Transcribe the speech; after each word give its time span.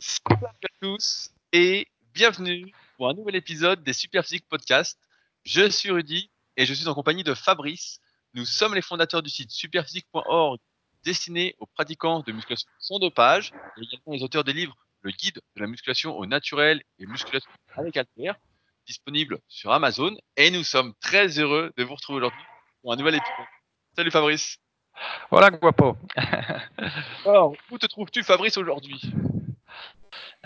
Salut 0.00 0.46
à 0.46 0.68
tous 0.80 1.30
et 1.52 1.86
bienvenue 2.14 2.72
pour 2.96 3.10
un 3.10 3.12
nouvel 3.12 3.36
épisode 3.36 3.82
des 3.82 3.92
Superphysique 3.92 4.48
Podcast. 4.48 4.98
Je 5.44 5.68
suis 5.68 5.90
Rudy 5.90 6.30
et 6.56 6.64
je 6.64 6.72
suis 6.72 6.88
en 6.88 6.94
compagnie 6.94 7.22
de 7.22 7.34
Fabrice. 7.34 8.00
Nous 8.32 8.46
sommes 8.46 8.74
les 8.74 8.80
fondateurs 8.80 9.22
du 9.22 9.28
site 9.28 9.50
superphysique.org 9.50 10.58
destiné 11.04 11.54
aux 11.58 11.66
pratiquants 11.66 12.20
de 12.20 12.32
musculation 12.32 12.66
sans 12.78 12.98
dopage 12.98 13.52
et 13.76 13.82
également 13.82 14.14
les 14.14 14.22
auteurs 14.22 14.42
des 14.42 14.54
livres 14.54 14.74
Le 15.02 15.10
guide 15.10 15.42
de 15.54 15.60
la 15.60 15.66
musculation 15.66 16.16
au 16.16 16.24
naturel 16.24 16.82
et 16.98 17.04
musculation 17.04 17.50
avec 17.76 17.94
haltère 17.98 18.36
disponible 18.86 19.38
sur 19.48 19.70
Amazon 19.70 20.16
et 20.38 20.50
nous 20.50 20.64
sommes 20.64 20.94
très 21.02 21.38
heureux 21.38 21.72
de 21.76 21.84
vous 21.84 21.94
retrouver 21.94 22.20
aujourd'hui 22.20 22.44
pour 22.80 22.94
un 22.94 22.96
nouvel 22.96 23.16
épisode. 23.16 23.46
Salut 23.94 24.10
Fabrice. 24.10 24.56
Voilà 25.30 25.50
Guapo. 25.50 25.98
Alors, 27.26 27.54
où 27.70 27.76
te 27.76 27.86
trouves-tu 27.86 28.22
Fabrice 28.22 28.56
aujourd'hui? 28.56 29.00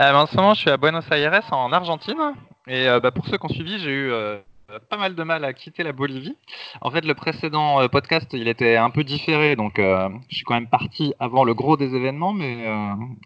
Euh, 0.00 0.12
en 0.12 0.26
ce 0.26 0.36
moment, 0.36 0.54
je 0.54 0.60
suis 0.60 0.70
à 0.70 0.76
Buenos 0.76 1.08
Aires, 1.12 1.44
en 1.52 1.72
Argentine. 1.72 2.34
Et 2.66 2.88
euh, 2.88 3.00
bah, 3.00 3.10
pour 3.12 3.26
ceux 3.26 3.38
qui 3.38 3.46
ont 3.46 3.48
suivi, 3.48 3.78
j'ai 3.78 3.90
eu 3.90 4.10
euh, 4.10 4.38
pas 4.90 4.96
mal 4.96 5.14
de 5.14 5.22
mal 5.22 5.44
à 5.44 5.52
quitter 5.52 5.82
la 5.84 5.92
Bolivie. 5.92 6.36
En 6.80 6.90
fait, 6.90 7.04
le 7.04 7.14
précédent 7.14 7.80
euh, 7.80 7.88
podcast, 7.88 8.28
il 8.32 8.48
était 8.48 8.76
un 8.76 8.90
peu 8.90 9.04
différé, 9.04 9.54
donc 9.54 9.74
je 9.78 10.34
suis 10.34 10.44
quand 10.44 10.54
même 10.54 10.68
parti 10.68 11.14
avant 11.20 11.44
le 11.44 11.54
gros 11.54 11.76
des 11.76 11.94
événements, 11.94 12.32
mais 12.32 12.64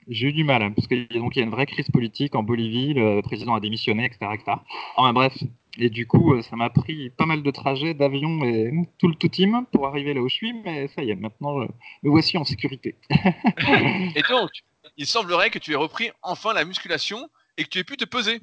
j'ai 0.08 0.28
eu 0.28 0.32
du 0.32 0.44
mal, 0.44 0.74
parce 0.74 0.86
qu'il 0.88 1.06
y, 1.10 1.40
a- 1.40 1.42
une 1.42 1.50
vraie 1.50 1.66
crise 1.66 1.88
politique 1.90 2.34
en 2.34 2.42
Bolivie, 2.42 2.92
le 2.94 3.20
président 3.22 3.54
a 3.54 3.60
démissionné, 3.60 4.04
etc. 4.04 4.26
etc. 4.34 4.58
Enfin 4.96 5.12
bref, 5.14 5.32
et 5.78 5.88
du 5.90 6.06
coup, 6.08 6.42
ça 6.42 6.56
m'a 6.56 6.68
pris 6.70 7.10
pas 7.10 7.24
mal 7.24 7.42
de 7.42 7.50
trajets 7.52 7.94
d'avion 7.94 8.42
et 8.44 8.72
tout 8.98 9.06
le 9.08 9.14
tout 9.14 9.28
team 9.28 9.64
pour 9.72 9.86
arriver 9.86 10.12
là 10.12 10.20
où 10.20 10.28
je 10.28 10.34
suis, 10.34 10.52
mais 10.64 10.88
ça 10.88 11.02
y 11.04 11.10
est, 11.12 11.14
maintenant, 11.14 11.60
me 11.60 12.10
voici 12.10 12.36
en 12.36 12.44
sécurité. 12.44 12.96
Et 13.10 14.22
donc, 14.28 14.50
il 14.98 15.06
semblerait 15.06 15.48
que 15.50 15.58
tu 15.58 15.72
aies 15.72 15.76
repris 15.76 16.10
enfin 16.22 16.52
la 16.52 16.64
musculation 16.64 17.30
et 17.56 17.64
que 17.64 17.68
tu 17.70 17.78
aies 17.78 17.84
pu 17.84 17.96
te 17.96 18.04
peser. 18.04 18.42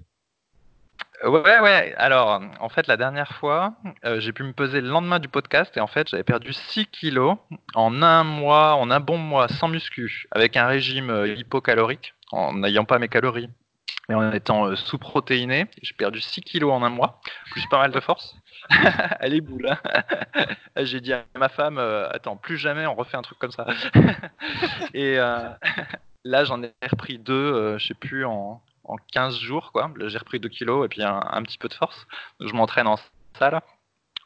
Ouais, 1.24 1.60
ouais. 1.60 1.94
Alors, 1.98 2.42
en 2.60 2.70
fait, 2.70 2.88
la 2.88 2.98
dernière 2.98 3.32
fois, 3.34 3.76
euh, 4.04 4.20
j'ai 4.20 4.34
pu 4.34 4.44
me 4.44 4.54
peser 4.54 4.82
le 4.82 4.90
lendemain 4.90 5.20
du 5.20 5.28
podcast 5.28 5.76
et 5.78 5.80
en 5.80 5.88
fait, 5.88 6.10
j'avais 6.10 6.24
perdu 6.24 6.54
6 6.54 6.88
kilos 6.88 7.38
en 7.74 8.02
un 8.02 8.24
mois, 8.24 8.76
en 8.76 8.90
un 8.92 9.00
bon 9.00 9.18
mois, 9.18 9.48
sans 9.48 9.68
muscu, 9.68 10.28
avec 10.32 10.58
un 10.58 10.68
régime 10.68 11.10
euh, 11.10 11.28
hypocalorique, 11.28 12.14
en 12.32 12.54
n'ayant 12.54 12.86
pas 12.86 13.00
mes 13.00 13.08
calories 13.08 13.50
et 14.10 14.14
en 14.14 14.32
étant 14.32 14.68
euh, 14.68 14.76
sous-protéiné. 14.76 15.68
J'ai 15.82 15.94
perdu 15.94 16.22
6 16.22 16.42
kilos 16.42 16.72
en 16.72 16.84
un 16.84 16.90
mois, 16.90 17.22
plus 17.52 17.66
pas 17.68 17.80
mal 17.80 17.92
de 17.92 18.00
force. 18.00 18.36
Elle 19.20 19.34
est 19.34 19.42
boule. 19.42 19.70
hein. 19.70 20.46
j'ai 20.78 21.02
dit 21.02 21.14
à 21.14 21.26
ma 21.36 21.50
femme, 21.50 21.78
euh, 21.78 22.10
attends, 22.10 22.38
plus 22.38 22.58
jamais 22.58 22.86
on 22.86 22.96
refait 22.96 23.18
un 23.18 23.22
truc 23.22 23.40
comme 23.40 23.52
ça. 23.52 23.68
et 24.94 25.18
euh, 25.18 25.50
là, 26.26 26.44
j'en 26.44 26.62
ai 26.64 26.74
repris 26.92 27.18
deux, 27.20 27.34
euh, 27.34 27.78
je 27.78 27.88
sais 27.88 27.94
plus, 27.94 28.26
en, 28.26 28.62
en 28.84 28.96
15 29.14 29.38
jours, 29.40 29.72
quoi. 29.72 29.92
J'ai 30.08 30.18
repris 30.18 30.40
2 30.40 30.50
kilos 30.50 30.86
et 30.86 30.90
puis 30.90 31.04
un, 31.04 31.44
petit 31.44 31.58
peu 31.58 31.70
de 31.70 31.74
force. 31.74 32.06
Je 32.42 32.54
m'entraîne 32.54 32.88
en 32.88 32.98
salle. 33.40 33.62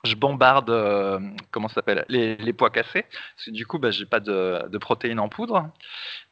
Je 0.06 0.16
bombarde, 0.16 0.70
euh, 0.70 1.20
comment 1.52 1.68
s'appelle, 1.68 2.06
les, 2.08 2.38
les 2.38 2.54
poids 2.54 2.70
cassés. 2.70 3.06
Du 3.48 3.66
coup, 3.68 3.80
bah, 3.80 3.92
j'ai 3.92 4.06
pas 4.06 4.22
de, 4.22 4.66
de 4.70 4.78
protéines 4.78 5.20
en 5.20 5.28
poudre. 5.28 5.70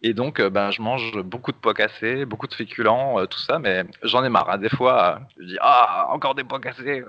Et 0.01 0.13
donc, 0.13 0.39
euh, 0.39 0.49
bah, 0.49 0.71
je 0.71 0.81
mange 0.81 1.21
beaucoup 1.21 1.51
de 1.51 1.57
poids 1.57 1.73
cassés, 1.73 2.23
beaucoup 2.25 2.47
de 2.47 2.53
féculents, 2.53 3.19
euh, 3.19 3.25
tout 3.25 3.39
ça. 3.39 3.59
Mais 3.59 3.83
j'en 4.03 4.23
ai 4.23 4.29
marre. 4.29 4.49
hein. 4.51 4.57
Des 4.57 4.69
fois, 4.69 5.19
je 5.37 5.43
dis, 5.45 5.57
ah, 5.59 6.07
encore 6.11 6.33
des 6.33 6.45
poids 6.45 6.61
cassés. 6.61 7.03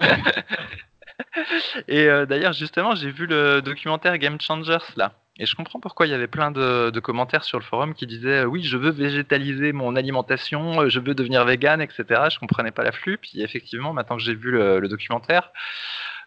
et 1.88 2.06
euh, 2.08 2.26
d'ailleurs, 2.26 2.52
justement, 2.52 2.94
j'ai 2.94 3.10
vu 3.10 3.26
le 3.26 3.62
documentaire 3.62 4.18
Game 4.18 4.38
Changers, 4.40 4.84
là. 4.96 5.12
Et 5.38 5.46
je 5.46 5.56
comprends 5.56 5.80
pourquoi 5.80 6.06
il 6.06 6.10
y 6.10 6.14
avait 6.14 6.26
plein 6.26 6.50
de, 6.50 7.00
commentaires 7.00 7.44
sur 7.44 7.58
le 7.58 7.64
forum 7.64 7.94
qui 7.94 8.06
disaient 8.06 8.42
euh, 8.42 8.44
oui, 8.44 8.62
je 8.62 8.76
veux 8.76 8.90
végétaliser 8.90 9.72
mon 9.72 9.96
alimentation, 9.96 10.82
euh, 10.82 10.88
je 10.90 11.00
veux 11.00 11.14
devenir 11.14 11.44
vegan, 11.46 11.80
etc. 11.80 12.04
Je 12.30 12.38
comprenais 12.38 12.70
pas 12.70 12.82
l'afflux. 12.82 13.16
Puis 13.16 13.40
effectivement, 13.40 13.94
maintenant 13.94 14.16
que 14.16 14.22
j'ai 14.22 14.34
vu 14.34 14.50
le, 14.50 14.86
documentaire, 14.88 15.50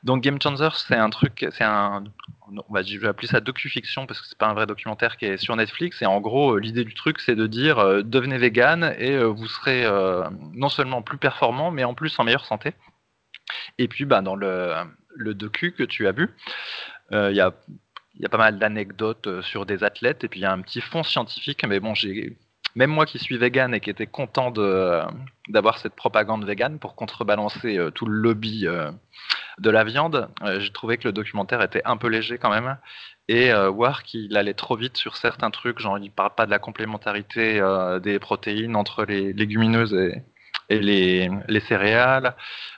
donc 0.01 0.23
Game 0.23 0.41
Changers, 0.41 0.75
c'est 0.87 0.95
un 0.95 1.09
truc, 1.11 1.45
c'est 1.51 1.63
un, 1.63 2.03
non, 2.51 2.63
bah, 2.69 2.81
je 2.81 2.97
vais 2.97 3.07
appeler 3.07 3.27
ça 3.27 3.41
docu-fiction 3.41 4.07
parce 4.07 4.21
que 4.21 4.27
c'est 4.27 4.37
pas 4.37 4.47
un 4.47 4.53
vrai 4.55 4.65
documentaire 4.65 5.17
qui 5.17 5.25
est 5.25 5.37
sur 5.37 5.55
Netflix. 5.55 6.01
Et 6.01 6.07
en 6.07 6.19
gros, 6.19 6.55
euh, 6.55 6.59
l'idée 6.59 6.83
du 6.83 6.95
truc, 6.95 7.19
c'est 7.19 7.35
de 7.35 7.45
dire 7.45 8.03
devenez 8.03 8.39
vegan 8.39 8.95
et 8.97 9.17
vous 9.23 9.47
serez 9.47 9.85
non 10.53 10.69
seulement 10.69 11.03
plus 11.03 11.19
performant, 11.19 11.69
mais 11.69 11.83
en 11.83 11.93
plus 11.93 12.17
en 12.17 12.23
meilleure 12.23 12.45
santé. 12.45 12.73
Et 13.77 13.87
puis, 13.87 14.05
bah, 14.05 14.21
dans 14.21 14.35
le, 14.35 14.73
le 15.09 15.35
docu 15.35 15.73
que 15.73 15.83
tu 15.83 16.07
as 16.07 16.11
vu, 16.11 16.31
il 17.11 17.35
y 17.35 17.41
a 17.41 17.53
il 18.15 18.21
y 18.21 18.25
a 18.25 18.29
pas 18.29 18.37
mal 18.37 18.59
d'anecdotes 18.59 19.27
euh, 19.27 19.41
sur 19.41 19.65
des 19.65 19.83
athlètes 19.83 20.23
et 20.23 20.27
puis 20.27 20.39
il 20.39 20.43
y 20.43 20.45
a 20.45 20.51
un 20.51 20.61
petit 20.61 20.81
fond 20.81 21.03
scientifique. 21.03 21.65
Mais 21.67 21.79
bon, 21.79 21.93
j'ai 21.93 22.37
même 22.75 22.91
moi 22.91 23.05
qui 23.05 23.19
suis 23.19 23.37
vegan 23.37 23.73
et 23.73 23.79
qui 23.79 23.89
était 23.89 24.07
content 24.07 24.51
de 24.51 25.01
d'avoir 25.49 25.77
cette 25.77 25.95
propagande 25.95 26.45
vegan 26.45 26.79
pour 26.79 26.95
contrebalancer 26.95 27.77
euh, 27.77 27.91
tout 27.91 28.05
le 28.05 28.17
lobby 28.17 28.67
euh, 28.67 28.91
de 29.59 29.69
la 29.69 29.83
viande, 29.83 30.29
euh, 30.43 30.59
j'ai 30.59 30.71
trouvé 30.71 30.97
que 30.97 31.07
le 31.07 31.13
documentaire 31.13 31.61
était 31.61 31.81
un 31.85 31.97
peu 31.97 32.07
léger 32.07 32.37
quand 32.37 32.49
même 32.49 32.77
et 33.27 33.51
euh, 33.51 33.69
voir 33.69 34.03
qu'il 34.03 34.35
allait 34.37 34.53
trop 34.53 34.75
vite 34.75 34.97
sur 34.97 35.17
certains 35.17 35.49
trucs, 35.49 35.79
genre 35.79 35.97
il 35.97 36.11
parle 36.11 36.35
pas 36.35 36.45
de 36.45 36.51
la 36.51 36.59
complémentarité 36.59 37.59
euh, 37.59 37.99
des 37.99 38.19
protéines 38.19 38.75
entre 38.75 39.05
les 39.05 39.33
légumineuses 39.33 39.93
et, 39.93 40.23
et 40.69 40.79
les, 40.79 41.29
les 41.47 41.59
céréales. 41.61 42.35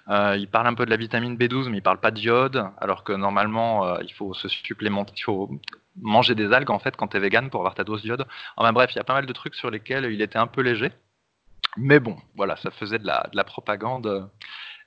Euh, 0.09 0.37
il 0.37 0.47
parle 0.47 0.67
un 0.67 0.73
peu 0.73 0.85
de 0.85 0.89
la 0.89 0.97
vitamine 0.97 1.35
B12, 1.35 1.69
mais 1.69 1.77
il 1.77 1.83
parle 1.83 1.99
pas 1.99 2.11
d'iode, 2.11 2.65
alors 2.79 3.03
que 3.03 3.13
normalement 3.13 3.85
euh, 3.85 3.97
il 4.03 4.13
faut 4.13 4.33
se 4.33 4.47
supplémenter, 4.47 5.13
il 5.17 5.23
faut 5.23 5.49
manger 6.01 6.35
des 6.35 6.53
algues 6.53 6.71
en 6.71 6.79
fait 6.79 6.95
quand 6.95 7.09
tu 7.09 7.17
es 7.17 7.19
vegan 7.19 7.49
pour 7.49 7.61
avoir 7.61 7.75
ta 7.75 7.83
dose 7.83 8.01
d'iode. 8.03 8.25
Enfin 8.55 8.71
bref, 8.71 8.91
il 8.93 8.97
y 8.97 9.01
a 9.01 9.03
pas 9.03 9.13
mal 9.13 9.25
de 9.25 9.33
trucs 9.33 9.55
sur 9.55 9.69
lesquels 9.69 10.05
il 10.05 10.21
était 10.21 10.37
un 10.37 10.47
peu 10.47 10.61
léger. 10.61 10.91
Mais 11.75 11.99
bon, 11.99 12.17
voilà, 12.35 12.55
ça 12.57 12.71
faisait 12.71 12.99
de 12.99 13.05
la, 13.05 13.27
de 13.31 13.37
la 13.37 13.43
propagande 13.43 14.07
euh, 14.07 14.23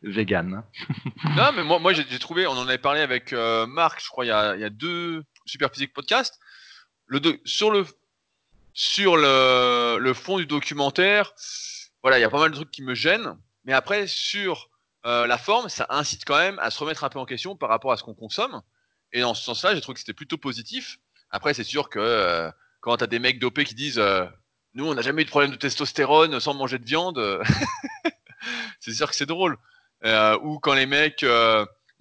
vegan. 0.03 0.63
Non, 1.37 1.53
mais 1.55 1.63
moi, 1.63 1.79
moi 1.79 1.93
j'ai 1.93 2.19
trouvé, 2.19 2.47
on 2.47 2.53
en 2.53 2.67
avait 2.67 2.79
parlé 2.79 3.01
avec 3.01 3.33
Marc, 3.69 4.03
je 4.03 4.09
crois, 4.09 4.25
il 4.25 4.29
y 4.29 4.33
a, 4.33 4.71
deux 4.71 5.23
Super 5.45 5.71
Physique 5.71 5.93
Podcast. 5.93 6.41
Le 7.07 7.21
sur 7.45 7.71
le, 7.71 7.85
sur 8.73 9.17
le 9.17 10.13
fond 10.15 10.39
du 10.39 10.47
documentaire, 10.47 11.33
voilà, 12.03 12.19
il 12.19 12.23
y 12.23 12.25
a 12.25 12.31
pas 12.31 12.39
mal 12.39 12.51
de 12.51 12.57
trucs 12.57 12.71
qui 12.71 12.83
me 12.83 12.95
gênent. 12.95 13.37
Mais 13.65 13.73
après, 13.73 14.07
sur 14.07 14.71
euh, 15.07 15.27
la 15.27 15.39
forme, 15.39 15.69
ça 15.69 15.87
incite 15.91 16.25
quand 16.25 16.39
même 16.39 16.59
à 16.59 16.71
se 16.71 16.79
remettre 16.79 17.05
un 17.05 17.09
peu 17.09 17.19
en 17.19 17.27
question 17.27 17.57
par 17.57 17.69
rapport 17.69 17.93
à 17.93 17.97
ce 17.97 18.03
qu'on 18.03 18.15
consomme. 18.15 18.63
Et 19.13 19.21
dans 19.21 19.35
ce 19.35 19.45
sens-là, 19.45 19.75
j'ai 19.75 19.81
trouvé 19.81 19.95
que 19.95 20.01
c'était 20.01 20.15
plutôt 20.15 20.39
positif. 20.39 20.99
Après, 21.31 21.55
c'est 21.55 21.65
sûr 21.65 21.89
que 21.89 21.99
euh, 21.99 22.51
quand 22.81 22.97
tu 22.97 23.05
as 23.05 23.07
des 23.07 23.19
mecs 23.19 23.39
dopés 23.39 23.65
qui 23.65 23.75
disent 23.75 23.99
euh, 23.99 24.25
Nous, 24.75 24.87
on 24.87 24.95
n'a 24.95 25.03
jamais 25.03 25.23
eu 25.23 25.25
de 25.25 25.31
problème 25.31 25.51
de 25.51 25.57
testostérone 25.57 26.39
sans 26.41 26.55
manger 26.55 26.79
de 26.79 26.85
viande, 26.85 27.19
c'est 28.81 28.93
sûr 28.93 29.09
que 29.09 29.17
c'est 29.17 29.27
drôle. 29.27 29.59
Ou 30.43 30.59
quand 30.61 30.75
les 30.75 30.87
mecs 30.87 31.25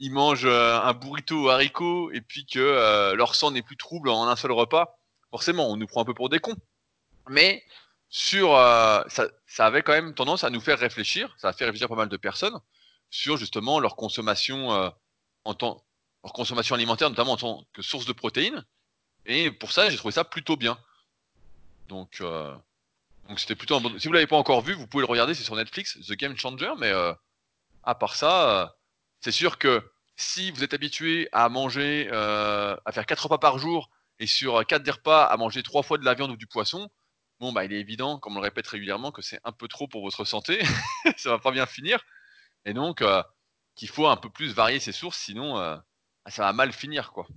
ils 0.02 0.12
mangent 0.12 0.46
un 0.46 0.94
burrito 0.94 1.44
aux 1.44 1.50
haricots 1.50 2.12
et 2.12 2.22
puis 2.22 2.46
que 2.46 3.14
leur 3.16 3.36
sang 3.36 3.52
n'est 3.52 3.62
plus 3.62 3.76
trouble 3.76 4.10
en 4.10 4.28
un 4.28 4.36
seul 4.36 4.52
repas, 4.52 4.98
forcément, 5.32 5.70
on 5.70 5.78
nous 5.78 5.88
prend 5.88 6.02
un 6.02 6.06
peu 6.06 6.14
pour 6.14 6.30
des 6.30 6.40
cons. 6.40 6.56
Mais 7.28 7.64
sur, 8.10 8.56
euh, 8.56 9.04
ça, 9.08 9.66
avait 9.66 9.84
quand 9.84 9.94
même 9.94 10.16
tendance 10.16 10.44
à 10.44 10.50
nous 10.50 10.60
faire 10.60 10.80
réfléchir, 10.80 11.34
ça 11.38 11.50
a 11.50 11.54
fait 11.54 11.66
réfléchir 11.66 11.88
pas 11.88 11.96
mal 11.96 12.10
de 12.10 12.18
personnes 12.18 12.60
sur 13.12 13.38
justement 13.38 13.80
leur 13.80 13.96
consommation 13.96 14.74
euh, 14.74 14.90
en 15.46 15.54
tant, 15.54 15.84
leur 16.24 16.34
consommation 16.34 16.76
alimentaire, 16.76 17.10
notamment 17.10 17.34
en 17.34 17.38
tant 17.38 17.68
que 17.72 17.82
source 17.84 18.06
de 18.06 18.14
protéines. 18.14 18.66
Et 19.26 19.52
pour 19.52 19.72
ça, 19.72 19.90
j'ai 19.90 19.98
trouvé 19.98 20.12
ça 20.12 20.24
plutôt 20.24 20.58
bien. 20.58 20.78
Donc, 21.88 22.18
euh, 22.22 22.56
donc 23.28 23.40
c'était 23.40 23.56
plutôt 23.56 23.76
un 23.76 23.82
bon. 23.82 24.00
Si 24.00 24.08
vous 24.08 24.14
l'avez 24.14 24.28
pas 24.28 24.38
encore 24.38 24.62
vu, 24.62 24.74
vous 24.74 24.88
pouvez 24.88 25.04
le 25.04 25.10
regarder, 25.10 25.36
c'est 25.36 25.44
sur 25.44 25.56
Netflix, 25.56 26.00
The 26.08 26.14
Game 26.14 26.36
Changer. 26.36 26.74
Mais 26.80 26.92
à 27.84 27.96
part 27.96 28.16
ça, 28.16 28.76
c'est 29.22 29.32
sûr 29.32 29.60
que 29.60 29.92
si 30.16 30.52
vous 30.52 30.64
êtes 30.64 30.74
habitué 30.74 31.30
à 31.32 31.48
manger, 31.50 32.10
à 32.12 32.92
faire 32.92 33.06
quatre 33.06 33.24
repas 33.24 33.38
par 33.38 33.60
jour 33.60 33.90
et 34.20 34.28
sur 34.28 34.66
quatre 34.66 34.84
des 34.84 34.92
repas 34.92 35.26
à 35.26 35.38
manger 35.38 35.62
trois 35.64 35.84
fois 35.84 35.98
de 36.00 36.06
la 36.06 36.16
viande 36.16 36.32
ou 36.32 36.38
du 36.38 36.48
poisson, 36.48 36.90
bon 37.40 37.52
bah 37.54 37.66
il 37.66 37.74
est 37.74 37.80
évident, 37.80 38.20
comme 38.20 38.34
on 38.34 38.40
le 38.40 38.44
répète 38.44 38.68
régulièrement, 38.68 39.12
que 39.12 39.22
c'est 39.22 39.40
un 39.44 39.52
peu 39.52 39.68
trop 39.68 39.88
pour 39.88 40.02
votre 40.02 40.26
santé. 40.26 40.60
ça 41.18 41.30
va 41.32 41.40
pas 41.40 41.52
bien 41.52 41.66
finir. 41.66 42.04
Et 42.66 42.74
donc 42.74 43.02
euh, 43.02 43.24
qu'il 43.76 43.90
faut 43.90 44.08
un 44.08 44.18
peu 44.18 44.30
plus 44.30 44.54
varier 44.54 44.80
ses 44.80 44.92
sources, 44.92 45.20
sinon 45.20 45.58
euh, 45.60 45.78
ça 46.28 46.44
va 46.44 46.54
mal 46.54 46.74
finir 46.74 47.12
quoi. 47.12 47.28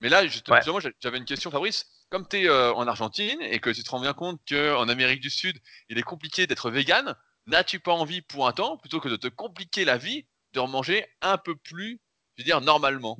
Mais 0.00 0.08
là, 0.08 0.22
Ouais. 0.22 0.28
justement, 0.28 0.80
j'a- 0.80 0.90
j'avais 1.00 1.18
une 1.18 1.24
question, 1.24 1.50
Fabrice. 1.50 1.86
Comme 2.10 2.26
tu 2.26 2.38
es 2.44 2.50
en 2.50 2.86
Argentine 2.88 3.40
et 3.42 3.60
que 3.60 3.70
tu 3.70 3.82
te 3.84 3.90
rends 3.90 4.00
bien 4.00 4.14
compte 4.14 4.40
qu'en 4.48 4.88
Amérique 4.88 5.20
du 5.20 5.30
Sud, 5.30 5.58
il 5.88 5.98
est 5.98 6.02
compliqué 6.02 6.46
d'être 6.46 6.70
vegan, 6.70 7.14
n'as-tu 7.46 7.80
pas 7.80 7.92
envie 7.92 8.22
pour 8.22 8.48
un 8.48 8.52
temps, 8.52 8.76
plutôt 8.78 9.00
que 9.00 9.08
de 9.08 9.16
te 9.16 9.28
compliquer 9.28 9.84
la 9.84 9.98
vie, 9.98 10.26
de 10.52 10.60
remanger 10.60 11.06
un 11.20 11.38
peu 11.38 11.54
plus, 11.56 12.00
je 12.36 12.42
veux 12.42 12.44
dire, 12.44 12.60
normalement? 12.60 13.16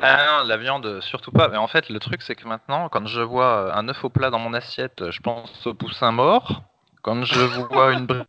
Ah 0.00 0.44
la 0.46 0.56
viande, 0.56 1.00
surtout 1.00 1.32
pas. 1.32 1.48
Mais 1.48 1.56
en 1.56 1.66
fait, 1.66 1.88
le 1.88 1.98
truc, 1.98 2.22
c'est 2.22 2.36
que 2.36 2.46
maintenant, 2.46 2.88
quand 2.88 3.06
je 3.06 3.20
vois 3.20 3.66
euh, 3.66 3.72
un 3.74 3.88
œuf 3.88 4.04
au 4.04 4.10
plat 4.10 4.30
dans 4.30 4.38
mon 4.38 4.54
assiette, 4.54 5.10
je 5.10 5.20
pense 5.20 5.66
au 5.66 5.74
poussin 5.74 6.12
mort. 6.12 6.62
Quand 7.02 7.24
je 7.24 7.40
vois 7.40 7.94
une 7.94 8.06
brique 8.06 8.28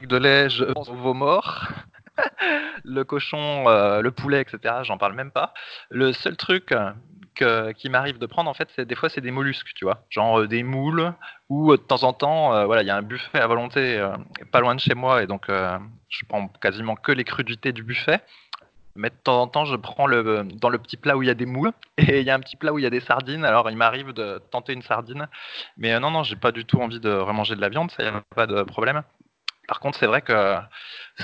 de 0.00 0.16
lait, 0.16 0.48
je 0.48 0.64
pense 0.64 0.88
au 0.88 0.94
veau 0.94 1.12
mort. 1.12 1.68
le 2.84 3.04
cochon, 3.04 3.68
euh, 3.68 4.00
le 4.00 4.10
poulet, 4.10 4.40
etc., 4.40 4.76
j'en 4.82 4.96
parle 4.96 5.12
même 5.12 5.30
pas. 5.30 5.52
Le 5.90 6.14
seul 6.14 6.38
truc 6.38 6.74
euh, 7.42 7.72
qui 7.74 7.90
m'arrive 7.90 8.18
de 8.18 8.26
prendre, 8.26 8.50
en 8.50 8.54
fait, 8.54 8.70
c'est 8.74 8.86
des 8.86 8.94
fois 8.94 9.10
c'est 9.10 9.20
des 9.20 9.30
mollusques, 9.30 9.74
tu 9.74 9.84
vois, 9.84 10.06
genre 10.08 10.46
des 10.48 10.62
moules 10.62 11.12
ou 11.50 11.72
de 11.72 11.76
temps 11.76 12.02
en 12.02 12.12
temps, 12.12 12.64
voilà, 12.66 12.82
il 12.82 12.86
y 12.86 12.90
a 12.90 12.96
un 12.96 13.02
buffet 13.02 13.38
à 13.38 13.46
volonté 13.46 14.04
pas 14.50 14.60
loin 14.60 14.74
de 14.74 14.80
chez 14.80 14.94
moi 14.94 15.22
et 15.22 15.26
donc 15.26 15.46
je 15.48 16.24
prends 16.28 16.48
quasiment 16.48 16.96
que 16.96 17.12
les 17.12 17.24
crudités 17.24 17.72
du 17.72 17.84
buffet. 17.84 18.20
Mais 18.98 19.10
de 19.10 19.14
temps 19.14 19.40
en 19.40 19.46
temps, 19.46 19.64
je 19.64 19.76
prends 19.76 20.08
le, 20.08 20.42
dans 20.60 20.68
le 20.68 20.78
petit 20.78 20.96
plat 20.96 21.16
où 21.16 21.22
il 21.22 21.26
y 21.26 21.30
a 21.30 21.34
des 21.34 21.46
moules 21.46 21.72
et 21.98 22.18
il 22.20 22.26
y 22.26 22.30
a 22.30 22.34
un 22.34 22.40
petit 22.40 22.56
plat 22.56 22.72
où 22.72 22.80
il 22.80 22.82
y 22.82 22.86
a 22.86 22.90
des 22.90 23.00
sardines. 23.00 23.44
Alors, 23.44 23.70
il 23.70 23.76
m'arrive 23.76 24.12
de 24.12 24.42
tenter 24.50 24.72
une 24.72 24.82
sardine. 24.82 25.28
Mais 25.76 25.92
euh, 25.94 26.00
non, 26.00 26.10
non, 26.10 26.24
j'ai 26.24 26.34
pas 26.34 26.50
du 26.50 26.64
tout 26.64 26.80
envie 26.80 26.98
de 26.98 27.10
remanger 27.10 27.54
de 27.54 27.60
la 27.60 27.68
viande, 27.68 27.92
ça, 27.92 28.02
y 28.02 28.06
a 28.08 28.22
pas 28.34 28.48
de 28.48 28.62
problème. 28.64 29.02
Par 29.68 29.80
contre, 29.80 29.98
c'est 29.98 30.06
vrai 30.06 30.22
que 30.22 30.56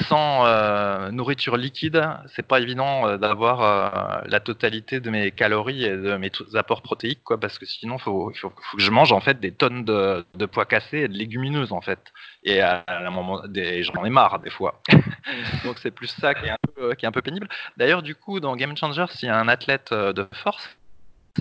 sans 0.08 0.44
euh, 0.44 1.10
nourriture 1.10 1.56
liquide, 1.56 2.06
c'est 2.36 2.46
pas 2.46 2.60
évident 2.60 3.08
euh, 3.08 3.16
d'avoir 3.16 3.62
euh, 3.62 4.20
la 4.26 4.38
totalité 4.38 5.00
de 5.00 5.08
mes 5.08 5.30
calories 5.30 5.84
et 5.84 5.96
de 5.96 6.16
mes 6.16 6.30
apports 6.52 6.82
protéiques, 6.82 7.24
quoi, 7.24 7.40
parce 7.40 7.58
que 7.58 7.64
sinon, 7.64 7.96
faut, 7.96 8.30
faut, 8.34 8.50
faut, 8.50 8.76
que 8.76 8.82
je 8.82 8.90
mange 8.90 9.12
en 9.12 9.20
fait 9.20 9.40
des 9.40 9.50
tonnes 9.50 9.84
de, 9.84 10.26
de, 10.34 10.44
pois 10.44 10.66
cassés 10.66 10.98
et 10.98 11.08
de 11.08 11.14
légumineuses 11.14 11.72
en 11.72 11.80
fait. 11.80 12.00
Et 12.42 12.60
à, 12.60 12.84
un 12.86 13.10
moment, 13.10 13.42
j'en 13.54 14.04
ai 14.04 14.10
marre 14.10 14.40
des 14.40 14.50
fois. 14.50 14.82
Donc 15.64 15.78
c'est 15.78 15.90
plus 15.90 16.08
ça 16.08 16.34
qui 16.34 16.44
est 16.44 16.50
un 16.50 16.58
peu, 16.74 16.94
qui 16.94 17.06
est 17.06 17.08
un 17.08 17.12
peu 17.12 17.22
pénible. 17.22 17.48
D'ailleurs, 17.78 18.02
du 18.02 18.14
coup, 18.14 18.40
dans 18.40 18.56
Game 18.56 18.76
Changer, 18.76 19.06
s'il 19.08 19.28
y 19.28 19.32
a 19.32 19.38
un 19.38 19.48
athlète 19.48 19.94
de 19.94 20.28
force 20.32 20.68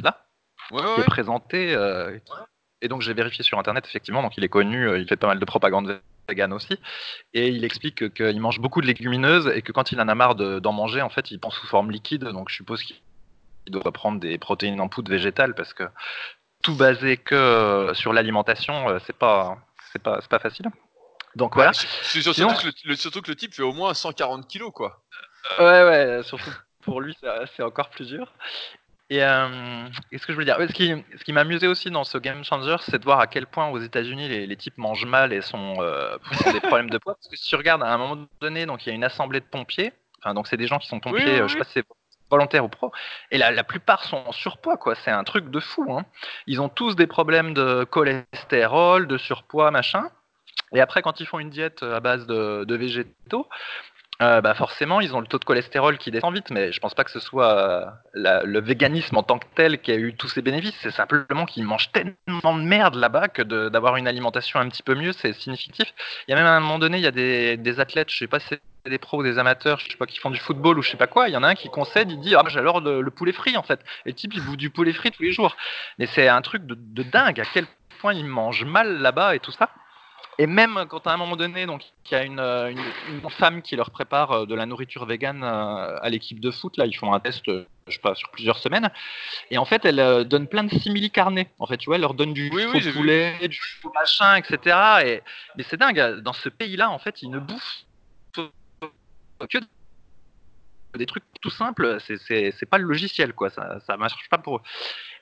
là 0.01 0.23
ouais, 0.71 0.81
qui 0.95 1.01
est 1.01 1.06
présenté. 1.06 1.75
Et 2.81 2.88
donc 2.88 3.01
j'ai 3.01 3.13
vérifié 3.13 3.44
sur 3.44 3.57
internet 3.59 3.85
effectivement, 3.88 4.21
donc 4.21 4.38
il 4.38 4.44
est 4.44 4.49
connu, 4.49 4.99
il 4.99 5.07
fait 5.07 5.15
pas 5.15 5.27
mal 5.27 5.39
de 5.39 5.45
propagande 5.45 6.01
vegan 6.27 6.53
aussi. 6.53 6.77
Et 7.33 7.49
il 7.49 7.63
explique 7.65 8.13
qu'il 8.13 8.39
mange 8.39 8.59
beaucoup 8.59 8.81
de 8.81 8.87
légumineuses 8.87 9.51
et 9.53 9.61
que 9.61 9.71
quand 9.71 9.91
il 9.91 9.99
en 9.99 10.07
a 10.07 10.15
marre 10.15 10.35
d'en 10.35 10.73
manger, 10.73 11.01
en 11.01 11.09
fait, 11.09 11.31
il 11.31 11.39
pense 11.39 11.55
sous 11.55 11.67
forme 11.67 11.91
liquide. 11.91 12.23
Donc 12.23 12.49
je 12.49 12.55
suppose 12.55 12.83
qu'il 12.83 12.97
doit 13.67 13.91
prendre 13.91 14.19
des 14.19 14.37
protéines 14.37 14.79
en 14.81 14.87
poudre 14.87 15.11
végétale 15.11 15.55
parce 15.55 15.73
que 15.73 15.83
tout 16.61 16.75
basé 16.75 17.17
que 17.17 17.35
euh, 17.35 17.93
sur 17.93 18.13
l'alimentation, 18.13 18.89
euh, 18.89 18.99
c'est 19.05 19.17
pas, 19.17 19.57
c'est 19.91 20.01
pas, 20.01 20.21
pas 20.21 20.39
facile. 20.39 20.67
Donc 21.35 21.55
voilà. 21.55 21.73
surtout, 21.73 22.31
que 22.33 22.87
le, 22.87 22.95
surtout, 22.95 23.21
que 23.21 23.31
le, 23.31 23.35
type 23.35 23.53
fait 23.53 23.63
au 23.63 23.73
moins 23.73 23.93
140 23.93 24.47
kilos, 24.47 24.71
quoi. 24.73 25.03
Ouais, 25.59 25.83
ouais, 25.83 26.21
surtout 26.23 26.51
pour 26.83 27.01
lui, 27.01 27.15
c'est 27.55 27.63
encore 27.63 27.89
plus 27.89 28.07
dur. 28.07 28.31
Et 29.09 29.23
euh, 29.23 29.88
ce 30.11 30.25
que 30.25 30.31
je 30.31 30.33
voulais 30.33 30.45
dire 30.45 30.57
Ce 30.59 30.73
qui, 30.73 30.94
ce 31.17 31.23
qui 31.23 31.33
m'amusait 31.33 31.67
aussi 31.67 31.91
dans 31.91 32.03
ce 32.03 32.17
Game 32.17 32.44
Changer, 32.44 32.77
c'est 32.81 33.00
de 33.00 33.03
voir 33.03 33.19
à 33.19 33.27
quel 33.27 33.47
point 33.47 33.69
aux 33.69 33.79
États-Unis 33.79 34.29
les, 34.29 34.47
les, 34.47 34.55
types 34.55 34.77
mangent 34.77 35.05
mal 35.05 35.33
et 35.33 35.41
sont, 35.41 35.75
euh, 35.79 36.17
ont 36.45 36.51
des 36.51 36.61
problèmes 36.61 36.89
de 36.89 36.97
poids. 36.97 37.15
Parce 37.15 37.27
que 37.27 37.35
si 37.35 37.47
tu 37.47 37.55
regardes 37.55 37.83
à 37.83 37.94
un 37.94 37.97
moment 37.97 38.25
donné, 38.41 38.65
donc 38.65 38.85
il 38.85 38.89
y 38.89 38.91
a 38.91 38.95
une 38.95 39.03
assemblée 39.03 39.39
de 39.39 39.45
pompiers. 39.45 39.91
Enfin, 40.19 40.33
donc 40.33 40.47
c'est 40.47 40.57
des 40.57 40.67
gens 40.67 40.79
qui 40.79 40.88
sont 40.88 41.00
pompiers, 41.00 41.41
euh, 41.41 41.47
je 41.47 41.53
sais 41.53 41.59
pas 41.59 41.65
si 41.65 41.73
c'est 41.73 41.85
volontaire 42.31 42.63
ou 42.63 42.69
pro. 42.69 42.91
Et 43.29 43.38
la, 43.38 43.51
la, 43.51 43.63
plupart 43.63 44.03
sont 44.05 44.23
en 44.25 44.31
surpoids, 44.31 44.77
quoi. 44.77 44.95
C'est 44.95 45.11
un 45.11 45.23
truc 45.23 45.49
de 45.49 45.59
fou. 45.59 45.85
Hein. 45.94 46.06
Ils 46.47 46.61
ont 46.61 46.69
tous 46.69 46.95
des 46.95 47.06
problèmes 47.06 47.53
de 47.53 47.83
cholestérol, 47.83 49.07
de 49.07 49.17
surpoids, 49.17 49.69
machin. 49.69 50.09
Et 50.73 50.81
après, 50.81 51.01
quand 51.01 51.19
ils 51.19 51.27
font 51.27 51.39
une 51.39 51.51
diète 51.51 51.83
à 51.83 51.99
base 51.99 52.25
de, 52.25 52.63
de 52.63 52.75
végétaux, 52.75 53.47
euh, 54.23 54.41
bah 54.41 54.53
forcément, 54.53 55.01
ils 55.01 55.15
ont 55.15 55.19
le 55.19 55.27
taux 55.27 55.39
de 55.39 55.43
cholestérol 55.43 55.97
qui 55.97 56.11
descend 56.11 56.33
vite, 56.33 56.49
mais 56.49 56.71
je 56.71 56.79
pense 56.79 56.93
pas 56.93 57.03
que 57.03 57.11
ce 57.11 57.19
soit 57.19 57.57
euh, 57.57 58.41
le 58.45 58.59
véganisme 58.61 59.17
en 59.17 59.23
tant 59.23 59.37
que 59.37 59.45
tel 59.55 59.81
qui 59.81 59.91
a 59.91 59.95
eu 59.95 60.15
tous 60.15 60.29
ces 60.29 60.41
bénéfices. 60.41 60.75
C'est 60.81 60.91
simplement 60.91 61.45
qu'ils 61.45 61.63
mangent 61.63 61.91
tellement 61.91 62.57
de 62.57 62.63
merde 62.63 62.95
là-bas 62.95 63.27
que 63.27 63.41
d'avoir 63.41 63.97
une 63.97 64.07
alimentation 64.07 64.59
un 64.59 64.69
petit 64.69 64.83
peu 64.83 64.95
mieux, 64.95 65.11
c'est 65.13 65.33
significatif. 65.33 65.93
Il 66.27 66.31
y 66.31 66.33
a 66.33 66.37
même 66.37 66.45
à 66.45 66.55
un 66.55 66.59
moment 66.59 66.79
donné, 66.79 66.97
il 66.97 67.03
y 67.03 67.07
a 67.07 67.11
des, 67.11 67.57
des 67.57 67.79
athlètes, 67.79 68.09
je 68.09 68.17
sais 68.17 68.27
pas 68.27 68.39
si 68.39 68.47
c'est 68.49 68.61
des 68.89 68.97
pros 68.97 69.19
ou 69.19 69.23
des 69.23 69.39
amateurs, 69.39 69.79
je 69.79 69.89
sais 69.89 69.97
pas, 69.97 70.05
qui 70.05 70.19
font 70.19 70.31
du 70.31 70.39
football 70.39 70.77
ou 70.77 70.81
je 70.81 70.91
sais 70.91 70.97
pas 70.97 71.07
quoi. 71.07 71.27
Il 71.29 71.33
y 71.33 71.37
en 71.37 71.43
a 71.43 71.47
un 71.47 71.55
qui 71.55 71.69
concède, 71.69 72.11
il 72.11 72.19
dit 72.19 72.35
ah 72.35 72.43
j'adore 72.47 72.81
le, 72.81 73.01
le, 73.01 73.11
poulet 73.11 73.33
frit 73.33 73.57
en 73.57 73.63
fait. 73.63 73.79
Et 74.05 74.09
le 74.09 74.13
type 74.13 74.33
il 74.33 74.43
bouffe 74.43 74.57
du 74.57 74.69
poulet 74.69 74.93
frit 74.93 75.11
tous 75.11 75.23
les 75.23 75.31
jours. 75.31 75.55
Mais 75.99 76.07
c'est 76.07 76.27
un 76.27 76.41
truc 76.41 76.65
de, 76.65 76.75
de 76.77 77.03
dingue 77.03 77.39
à 77.39 77.45
quel 77.45 77.65
point 77.99 78.13
ils 78.13 78.25
mangent 78.25 78.65
mal 78.65 78.99
là-bas 78.99 79.35
et 79.35 79.39
tout 79.39 79.51
ça. 79.51 79.69
Et 80.39 80.47
même 80.47 80.85
quand 80.89 81.06
à 81.07 81.13
un 81.13 81.18
moment 81.18 81.35
donné, 81.35 81.65
donc 81.65 81.83
il 82.06 82.12
y 82.12 82.15
a 82.15 82.24
une, 82.24 82.39
euh, 82.39 82.71
une, 82.71 82.81
une, 83.09 83.30
femme 83.30 83.62
qui 83.62 83.75
leur 83.75 83.91
prépare 83.91 84.31
euh, 84.31 84.45
de 84.45 84.56
la 84.56 84.65
nourriture 84.65 85.06
végane 85.06 85.44
euh, 85.44 85.97
à 86.01 86.09
l'équipe 86.09 86.39
de 86.39 86.50
foot, 86.50 86.77
là 86.77 86.85
ils 86.85 86.95
font 86.95 87.13
un 87.13 87.19
test, 87.19 87.44
je 87.45 87.94
sais 87.94 88.00
pas, 88.00 88.15
sur 88.15 88.30
plusieurs 88.31 88.57
semaines, 88.57 88.89
et 89.51 89.57
en 89.57 89.65
fait 89.65 89.85
elle 89.85 90.25
donne 90.25 90.47
plein 90.47 90.63
de 90.63 90.75
simili 90.80 91.12
carnets. 91.12 91.50
En 91.59 91.68
fait, 91.68 91.77
tu 91.77 91.85
vois, 91.85 91.95
elle 91.95 92.01
leur 92.01 92.15
donne 92.15 92.33
du 92.33 92.50
oui, 92.53 92.65
oui, 92.74 92.91
poulet, 92.91 93.38
vu. 93.41 93.50
du 93.50 93.59
machin, 93.94 94.35
etc. 94.35 94.77
Et 95.06 95.21
mais 95.56 95.63
c'est 95.69 95.77
dingue, 95.77 96.21
dans 96.21 96.33
ce 96.33 96.50
pays-là, 96.50 96.89
en 96.89 97.00
fait, 97.00 97.21
ils 97.21 97.30
ne 97.30 97.39
bouffent 97.39 97.85
que 99.50 99.59
des 100.97 101.06
trucs 101.06 101.25
tout 101.41 101.50
simples. 101.50 101.97
C'est 102.00 102.69
pas 102.69 102.77
le 102.77 102.85
logiciel, 102.85 103.33
quoi. 103.33 103.50
Ça, 103.50 103.80
ça 103.85 103.97
marche 103.97 104.30
pas 104.30 104.38
pour 104.38 104.57
eux. 104.57 104.62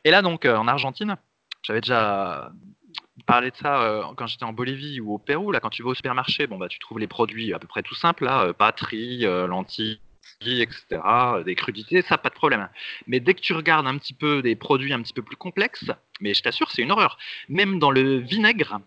Et 0.03 0.11
là, 0.11 0.21
donc, 0.21 0.45
en 0.45 0.67
Argentine, 0.67 1.15
j'avais 1.63 1.81
déjà 1.81 2.51
parler 3.23 3.51
de 3.51 3.55
ça 3.55 3.83
euh, 3.83 4.03
quand 4.15 4.27
j'étais 4.27 4.45
en 4.45 4.53
Bolivie 4.53 4.99
ou 4.99 5.13
au 5.13 5.17
Pérou. 5.17 5.51
Là, 5.51 5.59
quand 5.59 5.69
tu 5.69 5.83
vas 5.83 5.89
au 5.89 5.93
supermarché, 5.93 6.47
bon, 6.47 6.57
bah, 6.57 6.67
tu 6.67 6.79
trouves 6.79 6.99
les 6.99 7.07
produits 7.07 7.53
à 7.53 7.59
peu 7.59 7.67
près 7.67 7.83
tout 7.83 7.95
simples, 7.95 8.25
là, 8.25 8.43
euh, 8.43 8.53
patrie, 8.53 9.25
euh, 9.25 9.47
lentilles, 9.47 9.99
etc., 10.41 11.01
des 11.45 11.55
crudités, 11.55 12.01
ça, 12.01 12.17
pas 12.17 12.29
de 12.29 12.35
problème. 12.35 12.67
Mais 13.07 13.19
dès 13.19 13.33
que 13.33 13.41
tu 13.41 13.53
regardes 13.53 13.87
un 13.87 13.97
petit 13.97 14.13
peu 14.13 14.41
des 14.41 14.55
produits 14.55 14.93
un 14.93 15.01
petit 15.01 15.13
peu 15.13 15.21
plus 15.21 15.35
complexes, 15.35 15.91
mais 16.19 16.33
je 16.33 16.41
t'assure, 16.41 16.71
c'est 16.71 16.81
une 16.81 16.91
horreur. 16.91 17.17
Même 17.49 17.79
dans 17.79 17.91
le 17.91 18.17
vinaigre, 18.17 18.79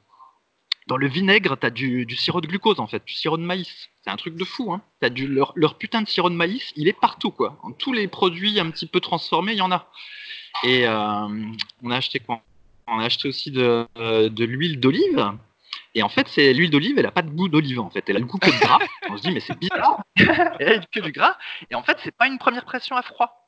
dans 0.86 0.96
le 0.96 1.08
vinaigre, 1.08 1.56
tu 1.58 1.66
as 1.66 1.70
du, 1.70 2.06
sirop 2.16 2.40
de 2.40 2.46
glucose, 2.46 2.78
en 2.78 2.86
fait, 2.86 3.04
du 3.04 3.14
sirop 3.14 3.38
de 3.38 3.42
maïs. 3.42 3.88
C'est 4.02 4.10
un 4.10 4.16
truc 4.16 4.36
de 4.36 4.44
fou. 4.44 4.72
Hein. 4.72 4.82
Du, 5.10 5.26
leur, 5.26 5.78
putain 5.78 6.02
de 6.02 6.08
sirop 6.08 6.28
de 6.28 6.34
maïs, 6.34 6.72
il 6.76 6.88
est 6.88 6.98
partout, 6.98 7.30
quoi. 7.30 7.58
En 7.62 7.72
tous 7.72 7.92
les 7.92 8.06
produits 8.06 8.60
un 8.60 8.70
petit 8.70 8.86
peu 8.86 9.00
transformés, 9.00 9.52
il 9.52 9.58
y 9.58 9.62
en 9.62 9.72
a. 9.72 9.90
Et 10.62 10.86
euh, 10.86 11.28
on 11.82 11.90
a 11.90 11.96
acheté 11.96 12.20
quoi? 12.20 12.42
On 12.86 12.98
a 12.98 13.04
acheté 13.04 13.28
aussi 13.28 13.50
de, 13.50 13.86
euh, 13.98 14.28
de 14.28 14.44
l'huile 14.44 14.80
d'olive. 14.80 15.32
Et 15.94 16.02
en 16.02 16.08
fait, 16.08 16.26
c'est 16.28 16.52
l'huile 16.52 16.70
d'olive, 16.70 16.98
elle 16.98 17.06
a 17.06 17.12
pas 17.12 17.22
de 17.22 17.30
goût 17.30 17.48
d'olive 17.48 17.80
en 17.80 17.90
fait. 17.90 18.04
Elle 18.08 18.16
a 18.16 18.20
le 18.20 18.26
goût 18.26 18.38
que 18.38 18.50
de 18.50 18.60
gras. 18.60 18.78
On 19.10 19.16
se 19.16 19.22
dit 19.22 19.30
mais 19.30 19.40
c'est 19.40 19.58
bizarre. 19.58 20.02
elle 20.58 20.68
a 20.68 20.78
que 20.80 21.00
du 21.00 21.12
gras. 21.12 21.36
Et 21.70 21.74
en 21.74 21.82
fait, 21.82 21.98
c'est 22.02 22.16
pas 22.16 22.26
une 22.26 22.38
première 22.38 22.64
pression 22.64 22.96
à 22.96 23.02
froid. 23.02 23.46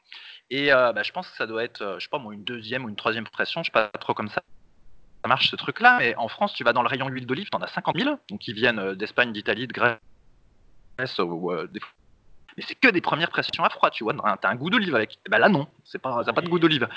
Et 0.50 0.72
euh, 0.72 0.92
bah, 0.92 1.02
je 1.02 1.10
pense 1.10 1.28
que 1.28 1.36
ça 1.36 1.46
doit 1.46 1.64
être, 1.64 1.82
euh, 1.82 1.98
je 1.98 2.04
sais 2.04 2.10
pas 2.10 2.18
moi, 2.18 2.32
une 2.32 2.44
deuxième 2.44 2.84
ou 2.84 2.88
une 2.88 2.96
troisième 2.96 3.26
pression. 3.26 3.62
Je 3.62 3.66
sais 3.66 3.72
pas 3.72 3.88
trop 3.88 4.14
comme 4.14 4.28
ça. 4.28 4.42
Ça 5.22 5.28
marche 5.28 5.50
ce 5.50 5.56
truc-là. 5.56 5.98
Mais 5.98 6.14
en 6.16 6.28
France, 6.28 6.54
tu 6.54 6.62
vas 6.62 6.72
dans 6.72 6.82
le 6.82 6.88
rayon 6.88 7.08
huile 7.08 7.26
d'olive, 7.26 7.48
tu 7.50 7.56
en 7.56 7.62
as 7.62 7.68
50 7.68 7.98
000. 7.98 8.16
Donc 8.30 8.40
qui 8.40 8.52
viennent 8.52 8.94
d'Espagne, 8.94 9.32
d'Italie, 9.32 9.66
de 9.66 9.72
Grèce 9.72 9.98
ou 11.18 11.50
des 11.68 11.80
mais 12.56 12.64
c'est 12.66 12.74
que 12.74 12.88
des 12.88 13.00
premières 13.00 13.30
pressions 13.30 13.64
à 13.64 13.70
froid, 13.70 13.90
tu 13.90 14.04
vois. 14.04 14.14
T'as 14.40 14.48
un 14.48 14.54
goût 14.54 14.70
d'olive 14.70 14.94
avec. 14.94 15.18
Ben 15.28 15.38
là, 15.38 15.48
non, 15.48 15.68
c'est 15.84 16.00
pas, 16.00 16.20
ça 16.20 16.24
n'a 16.24 16.32
pas 16.32 16.40
de 16.40 16.48
goût 16.48 16.58
d'olive. 16.58 16.88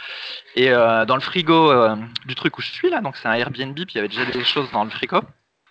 Et 0.55 0.71
euh, 0.71 1.05
dans 1.05 1.15
le 1.15 1.21
frigo 1.21 1.71
euh, 1.71 1.95
du 2.25 2.35
truc 2.35 2.57
où 2.57 2.61
je 2.61 2.71
suis 2.71 2.89
là, 2.89 3.01
donc 3.01 3.17
c'est 3.17 3.27
un 3.27 3.33
Airbnb, 3.33 3.75
puis 3.75 3.85
il 3.89 3.95
y 3.95 3.99
avait 3.99 4.07
déjà 4.07 4.25
des 4.25 4.43
choses 4.43 4.71
dans 4.71 4.83
le 4.83 4.89
frigo. 4.89 5.21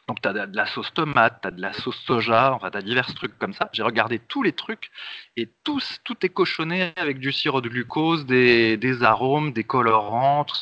Donc 0.09 0.23
t'as 0.23 0.33
de 0.33 0.57
la 0.57 0.67
sauce 0.67 0.93
tomate, 0.95 1.41
t'as 1.43 1.51
de 1.51 1.61
la 1.61 1.75
sauce 1.75 1.99
soja, 2.07 2.55
enfin 2.55 2.71
t'as 2.71 2.81
divers 2.81 3.13
trucs 3.15 3.39
comme 3.39 3.53
ça. 3.53 3.69
J'ai 3.73 3.83
regardé 3.83 4.19
tous 4.19 4.43
les 4.43 4.53
trucs 4.53 4.91
et 5.37 5.51
tout, 5.65 5.81
tout 6.03 6.17
est 6.23 6.31
cochonné 6.31 6.95
avec 6.97 7.19
du 7.19 7.31
sirop 7.31 7.61
de 7.61 7.69
glucose, 7.69 8.25
des, 8.25 8.79
des 8.79 9.03
arômes, 9.03 9.53
des 9.53 9.65
colorants, 9.65 10.45
tout 10.45 10.57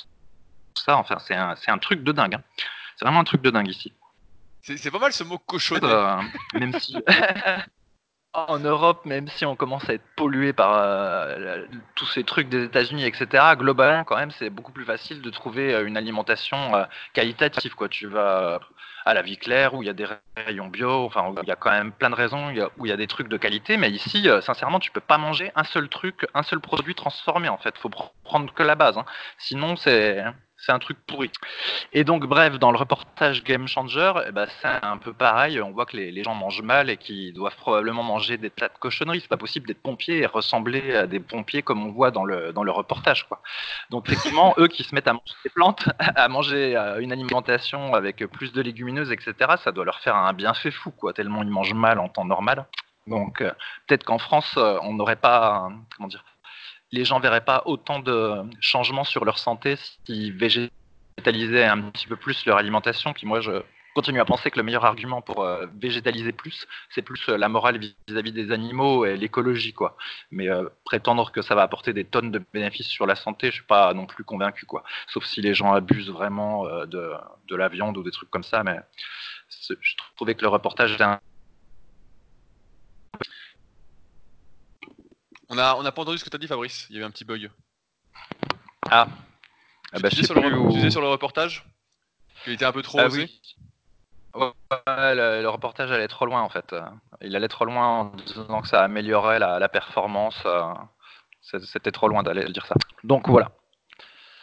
ça. 0.75 0.97
Enfin 0.97 1.19
c'est 1.21 1.37
un, 1.37 1.55
un, 1.69 1.79
truc 1.79 2.03
de 2.03 2.11
dingue. 2.11 2.35
Hein. 2.35 2.43
C'est 2.97 3.05
vraiment 3.05 3.21
un 3.21 3.25
truc 3.25 3.41
de 3.43 3.50
dingue 3.50 3.69
ici. 3.69 3.93
C'est 4.62 4.91
pas 4.91 4.99
mal 4.99 5.12
ce 5.12 5.23
mot 5.23 5.39
cochonné. 5.39 5.81
Euh, 5.85 6.17
même 6.55 6.77
si 6.81 6.97
en 8.37 8.59
Europe, 8.59 9.05
même 9.05 9.28
si 9.28 9.47
on 9.47 9.57
commence 9.57 9.88
à 9.88 9.95
être 9.95 10.05
pollué 10.14 10.52
par 10.52 10.76
euh, 10.76 11.64
tous 11.95 12.07
ces 12.07 12.25
trucs 12.25 12.49
des 12.49 12.64
États-Unis, 12.64 13.05
etc., 13.05 13.45
globalement, 13.57 14.05
quand 14.05 14.16
même, 14.16 14.31
c'est 14.31 14.50
beaucoup 14.50 14.73
plus 14.73 14.85
facile 14.85 15.23
de 15.23 15.31
trouver 15.31 15.75
euh, 15.75 15.87
une 15.87 15.97
alimentation 15.97 16.75
euh, 16.76 16.85
qualitative. 17.14 17.75
Quoi. 17.75 17.88
Tu 17.88 18.07
vas 18.07 18.61
à 19.05 19.14
la 19.14 19.23
vie 19.23 19.38
claire 19.38 19.75
où 19.75 19.83
il 19.83 19.87
y 19.87 19.88
a 19.88 19.93
des 19.93 20.07
rayons 20.37 20.66
bio, 20.66 21.05
enfin, 21.05 21.33
il 21.43 21.49
y 21.49 21.52
a 21.52 21.57
quand 21.57 21.71
même 21.71 21.93
plein 21.93 22.11
de 22.11 22.14
raisons 22.14 22.52
où 22.76 22.87
il 22.87 22.88
y 22.88 22.93
a 22.93 22.97
des 22.97 23.07
trucs 23.07 23.28
de 23.28 23.37
qualité, 23.37 23.76
mais 23.76 23.90
ici, 23.90 24.28
sincèrement, 24.43 24.81
tu 24.81 24.90
peux 24.90 25.00
pas 25.00 25.16
manger 25.16 25.52
un 25.55 25.62
seul 25.62 25.88
truc, 25.88 26.26
un 26.35 26.43
seul 26.43 26.59
produit 26.61 26.97
transformé, 26.97 27.49
en 27.49 27.57
fait. 27.57 27.78
faut 27.78 27.90
prendre 28.25 28.52
que 28.52 28.62
la 28.64 28.75
base. 28.75 28.99
Hein. 28.99 29.05
Sinon, 29.38 29.76
c'est 29.76 30.25
c'est 30.59 30.73
un 30.73 30.79
truc 30.79 30.99
pourri. 31.07 31.31
Et 31.93 32.05
donc, 32.05 32.25
bref, 32.27 32.59
dans 32.59 32.71
le 32.71 32.79
reportage 32.79 33.45
Game 33.45 33.69
Changer, 33.69 34.13
eh 34.27 34.33
ben, 34.33 34.47
c'est 34.61 34.85
un 34.85 34.97
peu 34.97 35.13
pareil. 35.13 35.61
On 35.61 35.71
voit 35.71 35.87
que 35.87 35.97
les, 35.97 36.11
les 36.11 36.25
gens 36.25 36.35
mangent 36.35 36.63
mal 36.63 36.91
et 36.91 36.97
qu'ils 36.97 37.35
doivent 37.35 37.57
probablement 37.57 38.03
manger 38.03 38.39
des 38.39 38.51
tas 38.51 38.69
de 38.69 38.79
cochonneries. 38.79 39.21
C'est 39.21 39.29
pas 39.29 39.37
possible 39.37 39.67
d'être 39.67 39.83
pompier 39.83 40.19
et 40.19 40.27
ressembler 40.27 40.97
à 40.97 41.07
des 41.07 41.21
pompiers 41.21 41.63
comme 41.63 41.87
on 41.87 41.93
voit 41.93 42.11
dans 42.11 42.25
le, 42.25 42.53
dans 42.53 42.65
le 42.65 42.71
reportage. 42.71 43.29
Quoi. 43.29 43.41
Donc, 43.91 44.09
effectivement, 44.09 44.55
eux 44.59 44.69
qui 44.69 44.83
se 44.83 44.95
mettent 44.95 45.09
à 45.09 45.13
manger 45.13 45.35
des 45.45 45.51
plantes, 45.51 45.89
à 45.99 46.29
manger 46.29 46.77
euh, 46.77 47.01
une 47.01 47.13
alimentation 47.13 47.95
avec 47.95 48.25
plus 48.27 48.53
de 48.53 48.63
légumineuses, 48.63 49.13
etc., 49.13 49.35
ça 49.63 49.73
doit 49.73 49.85
leur 49.85 50.01
faire 50.01 50.17
un 50.17 50.33
bienfait 50.33 50.71
fou, 50.71 50.91
quoi, 50.91 51.13
tellement 51.13 51.43
ils 51.43 51.51
mangent 51.51 51.75
mal 51.75 51.99
en 51.99 52.09
temps 52.09 52.25
normal. 52.25 52.67
Donc, 53.07 53.41
euh, 53.41 53.53
peut-être 53.87 54.05
qu'en 54.05 54.19
France, 54.19 54.55
euh, 54.57 54.79
on 54.83 54.95
n'aurait 54.95 55.17
pas, 55.17 55.71
comment 55.97 56.09
dire, 56.09 56.25
les 56.93 57.05
gens 57.05 57.21
verraient 57.21 57.45
pas 57.45 57.62
autant 57.66 57.99
de 57.99 58.43
changements 58.61 59.05
sur 59.05 59.25
leur 59.25 59.38
santé 59.38 59.76
s'ils 60.07 60.33
végétalisaient 60.33 61.64
un 61.64 61.83
petit 61.90 62.07
peu 62.07 62.16
plus 62.16 62.47
leur 62.47 62.59
alimentation. 62.59 63.12
Puis 63.12 63.26
moi, 63.26 63.40
je, 63.40 63.62
continue 63.97 64.21
à 64.21 64.26
penser 64.26 64.50
que 64.50 64.59
le 64.59 64.62
meilleur 64.62 64.85
argument 64.85 65.23
pour 65.23 65.43
euh, 65.43 65.64
végétaliser 65.81 66.33
plus, 66.33 66.66
c'est 66.90 67.00
plus 67.00 67.31
euh, 67.31 67.38
la 67.38 67.49
morale 67.49 67.78
vis-à-vis 67.78 68.31
des 68.31 68.52
animaux 68.52 69.07
et 69.07 69.16
l'écologie, 69.16 69.73
quoi. 69.73 69.97
Mais 70.31 70.50
euh, 70.50 70.69
prétendre 70.85 71.33
que 71.33 71.40
ça 71.40 71.55
va 71.55 71.62
apporter 71.62 71.95
des 71.95 72.05
tonnes 72.05 72.31
de 72.31 72.43
bénéfices 72.52 72.88
sur 72.88 73.07
la 73.07 73.14
santé, 73.14 73.47
je 73.47 73.55
suis 73.55 73.64
pas 73.64 73.95
non 73.95 74.05
plus 74.05 74.23
convaincu, 74.23 74.66
quoi. 74.66 74.85
Sauf 75.07 75.25
si 75.25 75.40
les 75.40 75.55
gens 75.55 75.73
abusent 75.73 76.11
vraiment 76.11 76.66
de, 76.85 77.57
la 77.57 77.69
viande 77.69 77.97
ou 77.97 78.02
des 78.02 78.11
trucs 78.11 78.28
comme 78.28 78.43
ça, 78.43 78.62
mais 78.62 78.78
je 79.49 79.97
trouvais 80.16 80.35
que 80.35 80.43
le 80.43 80.49
reportage 80.49 80.93
était 80.93 81.05
On 85.49 85.59
a, 85.59 85.75
on 85.76 85.85
a 85.85 85.93
pas 85.93 86.03
entendu 86.03 86.19
ce 86.19 86.25
que 86.25 86.31
tu 86.31 86.37
as 86.37 86.38
dit, 86.38 86.47
Fabrice. 86.47 86.87
Il 86.91 86.97
y 86.97 86.99
avait 86.99 87.07
un 87.07 87.11
petit 87.11 87.25
bug. 87.25 87.50
Ah. 88.91 89.09
ah 89.93 89.99
bah, 89.99 90.09
tu, 90.09 90.17
disais 90.17 90.26
sur 90.26 90.35
le, 90.35 90.91
sur 90.91 91.00
le 91.00 91.09
reportage 91.09 91.65
qu'il 92.45 92.53
était 92.53 92.65
un 92.65 92.73
peu 92.73 92.83
trop 92.83 93.00
ah, 93.00 93.07
osé 93.07 93.29
le, 94.87 95.47
reportage 95.47 95.91
allait 95.91 96.09
trop 96.09 96.26
loin 96.26 96.43
en 96.43 96.49
fait. 96.49 96.75
Il 97.21 97.35
allait 97.37 97.49
trop 97.49 97.65
loin 97.65 97.87
en 97.87 98.05
disant 98.17 98.61
que 98.62 98.69
ça 98.69 98.83
améliorait 98.83 99.38
la, 99.38 99.69
performance. 99.69 100.37
C'était 101.43 101.93
trop 101.93 102.09
loin 102.09 102.23
d'aller 102.23 102.45
dire 102.53 102.67
ça. 102.67 102.75
Donc 103.05 103.29
voilà. 103.29 103.53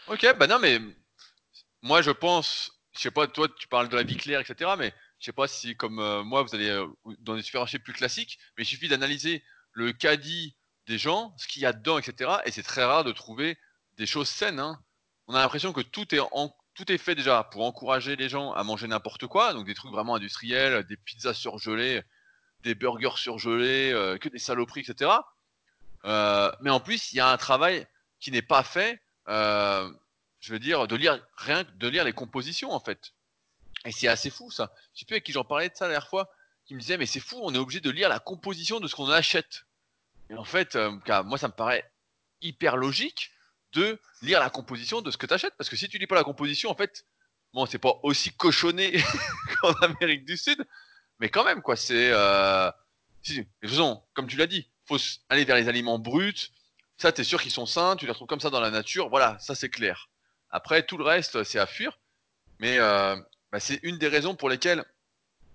Ok, 0.07 0.25
bah 0.38 0.48
non, 0.48 0.60
mais 0.60 0.79
moi 1.81 2.01
je 2.01 2.12
pense, 2.12 2.72
je 2.93 3.01
sais 3.01 3.12
pas, 3.12 3.27
toi 3.27 3.48
tu 3.57 3.67
parles 3.67 3.89
de 3.89 3.95
la 3.95 4.03
vie 4.03 4.17
claire, 4.17 4.39
etc. 4.39 4.72
Mais 4.77 4.93
je 5.19 5.25
sais 5.25 5.31
pas 5.31 5.48
si 5.48 5.75
comme 5.75 6.00
euh, 6.00 6.24
moi 6.24 6.43
vous 6.43 6.55
allez 6.55 6.69
euh, 6.69 6.88
dans 7.19 7.36
des 7.36 7.41
supermarchés 7.41 7.79
plus 7.79 7.93
classiques, 7.93 8.39
mais 8.57 8.63
il 8.63 8.67
suffit 8.67 8.89
d'analyser 8.89 9.43
le 9.72 9.91
caddie 9.93 10.55
des 10.87 10.97
gens, 10.97 11.33
ce 11.37 11.47
qu'il 11.47 11.61
y 11.61 11.65
a 11.65 11.73
dedans, 11.73 11.97
etc. 11.97 12.31
Et 12.45 12.51
c'est 12.51 12.63
très 12.63 12.83
rare 12.83 13.03
de 13.03 13.11
trouver 13.11 13.57
des 13.97 14.05
choses 14.05 14.29
saines. 14.29 14.59
Hein. 14.59 14.79
On 15.27 15.35
a 15.35 15.39
l'impression 15.39 15.73
que 15.73 15.81
tout 15.81 16.13
est 16.13 16.97
fait 16.97 17.15
déjà 17.15 17.43
pour 17.43 17.65
encourager 17.65 18.15
les 18.15 18.29
gens 18.29 18.51
à 18.53 18.63
manger 18.63 18.87
n'importe 18.87 19.27
quoi, 19.27 19.53
donc 19.53 19.65
des 19.65 19.75
trucs 19.75 19.91
vraiment 19.91 20.15
industriels, 20.15 20.83
des 20.83 20.97
pizzas 20.97 21.33
surgelées, 21.33 22.03
des 22.63 22.75
burgers 22.75 23.17
surgelés, 23.17 23.91
euh, 23.91 24.17
que 24.17 24.29
des 24.29 24.39
saloperies, 24.39 24.81
etc. 24.81 25.11
Euh, 26.05 26.51
mais 26.61 26.69
en 26.69 26.79
plus, 26.79 27.11
il 27.11 27.17
y 27.17 27.19
a 27.19 27.29
un 27.29 27.37
travail 27.37 27.87
qui 28.19 28.31
n'est 28.31 28.41
pas 28.41 28.63
fait, 28.63 29.01
euh, 29.27 29.89
je 30.39 30.53
veux 30.53 30.59
dire, 30.59 30.87
de 30.87 30.95
lire 30.95 31.25
rien 31.37 31.65
de 31.75 31.87
lire 31.87 32.03
les 32.03 32.13
compositions 32.13 32.71
en 32.71 32.79
fait. 32.79 33.13
Et 33.85 33.91
c'est 33.91 34.07
assez 34.07 34.29
fou 34.29 34.51
ça. 34.51 34.73
Je 34.93 34.99
sais 34.99 35.05
plus 35.05 35.15
avec 35.15 35.25
qui 35.25 35.31
j'en 35.31 35.43
parlais 35.43 35.69
de 35.69 35.75
ça 35.75 35.85
la 35.85 35.93
dernière 35.93 36.09
fois, 36.09 36.29
qui 36.65 36.75
me 36.75 36.79
disait 36.79 36.97
mais 36.97 37.05
c'est 37.05 37.19
fou, 37.19 37.39
on 37.41 37.53
est 37.53 37.57
obligé 37.57 37.79
de 37.79 37.89
lire 37.89 38.09
la 38.09 38.19
composition 38.19 38.79
de 38.79 38.87
ce 38.87 38.95
qu'on 38.95 39.09
achète. 39.09 39.65
Et 40.30 40.36
en 40.36 40.44
fait, 40.44 40.77
moi 41.25 41.38
ça 41.38 41.48
me 41.48 41.53
paraît 41.53 41.89
hyper 42.42 42.77
logique 42.77 43.32
de 43.74 44.00
lire 44.22 44.39
la 44.39 44.50
composition 44.50 45.01
de 45.01 45.12
ce 45.12 45.18
que 45.18 45.25
tu 45.25 45.34
achètes. 45.34 45.56
Parce 45.58 45.70
que 45.70 45.75
si 45.75 45.89
tu 45.89 45.98
lis 45.98 46.08
pas 46.08 46.15
la 46.15 46.24
composition, 46.24 46.70
en 46.70 46.75
fait, 46.75 47.06
bon, 47.53 47.65
c'est 47.65 47.80
pas 47.80 48.00
aussi 48.03 48.32
cochonné 48.32 48.94
qu'en 49.62 49.74
Amérique 49.74 50.25
du 50.25 50.38
Sud, 50.38 50.65
mais 51.20 51.30
quand 51.30 51.44
même, 51.44 51.62
quoi. 51.62 51.75
C'est. 51.75 52.12
Euh... 52.12 52.72
Si, 53.22 53.48
comme 54.13 54.27
tu 54.27 54.36
l'as 54.36 54.48
dit, 54.48 54.70
faut 54.86 54.98
aller 55.30 55.46
vers 55.46 55.56
les 55.56 55.70
aliments 55.70 55.98
bruts. 55.98 56.51
Ça, 56.98 57.12
tu 57.12 57.22
es 57.22 57.24
sûr 57.24 57.42
qu'ils 57.42 57.51
sont 57.51 57.65
sains, 57.65 57.96
tu 57.96 58.06
les 58.06 58.12
retrouves 58.12 58.27
comme 58.27 58.42
ça 58.42 58.50
dans 58.50 58.60
la 58.60 58.70
nature. 58.70 59.10
Voilà, 59.10 59.38
ça, 59.39 59.56
c'est 59.56 59.70
clair. 59.70 60.10
Après, 60.50 60.84
tout 60.84 60.98
le 60.98 61.06
reste, 61.06 61.44
c'est 61.44 61.60
à 61.60 61.65
fuir. 61.65 62.00
Mais 62.60 62.77
euh, 62.80 63.15
bah, 63.51 63.62
c'est 63.62 63.80
une 63.84 63.98
des 63.98 64.10
raisons 64.10 64.36
pour 64.36 64.50
lesquelles 64.50 64.84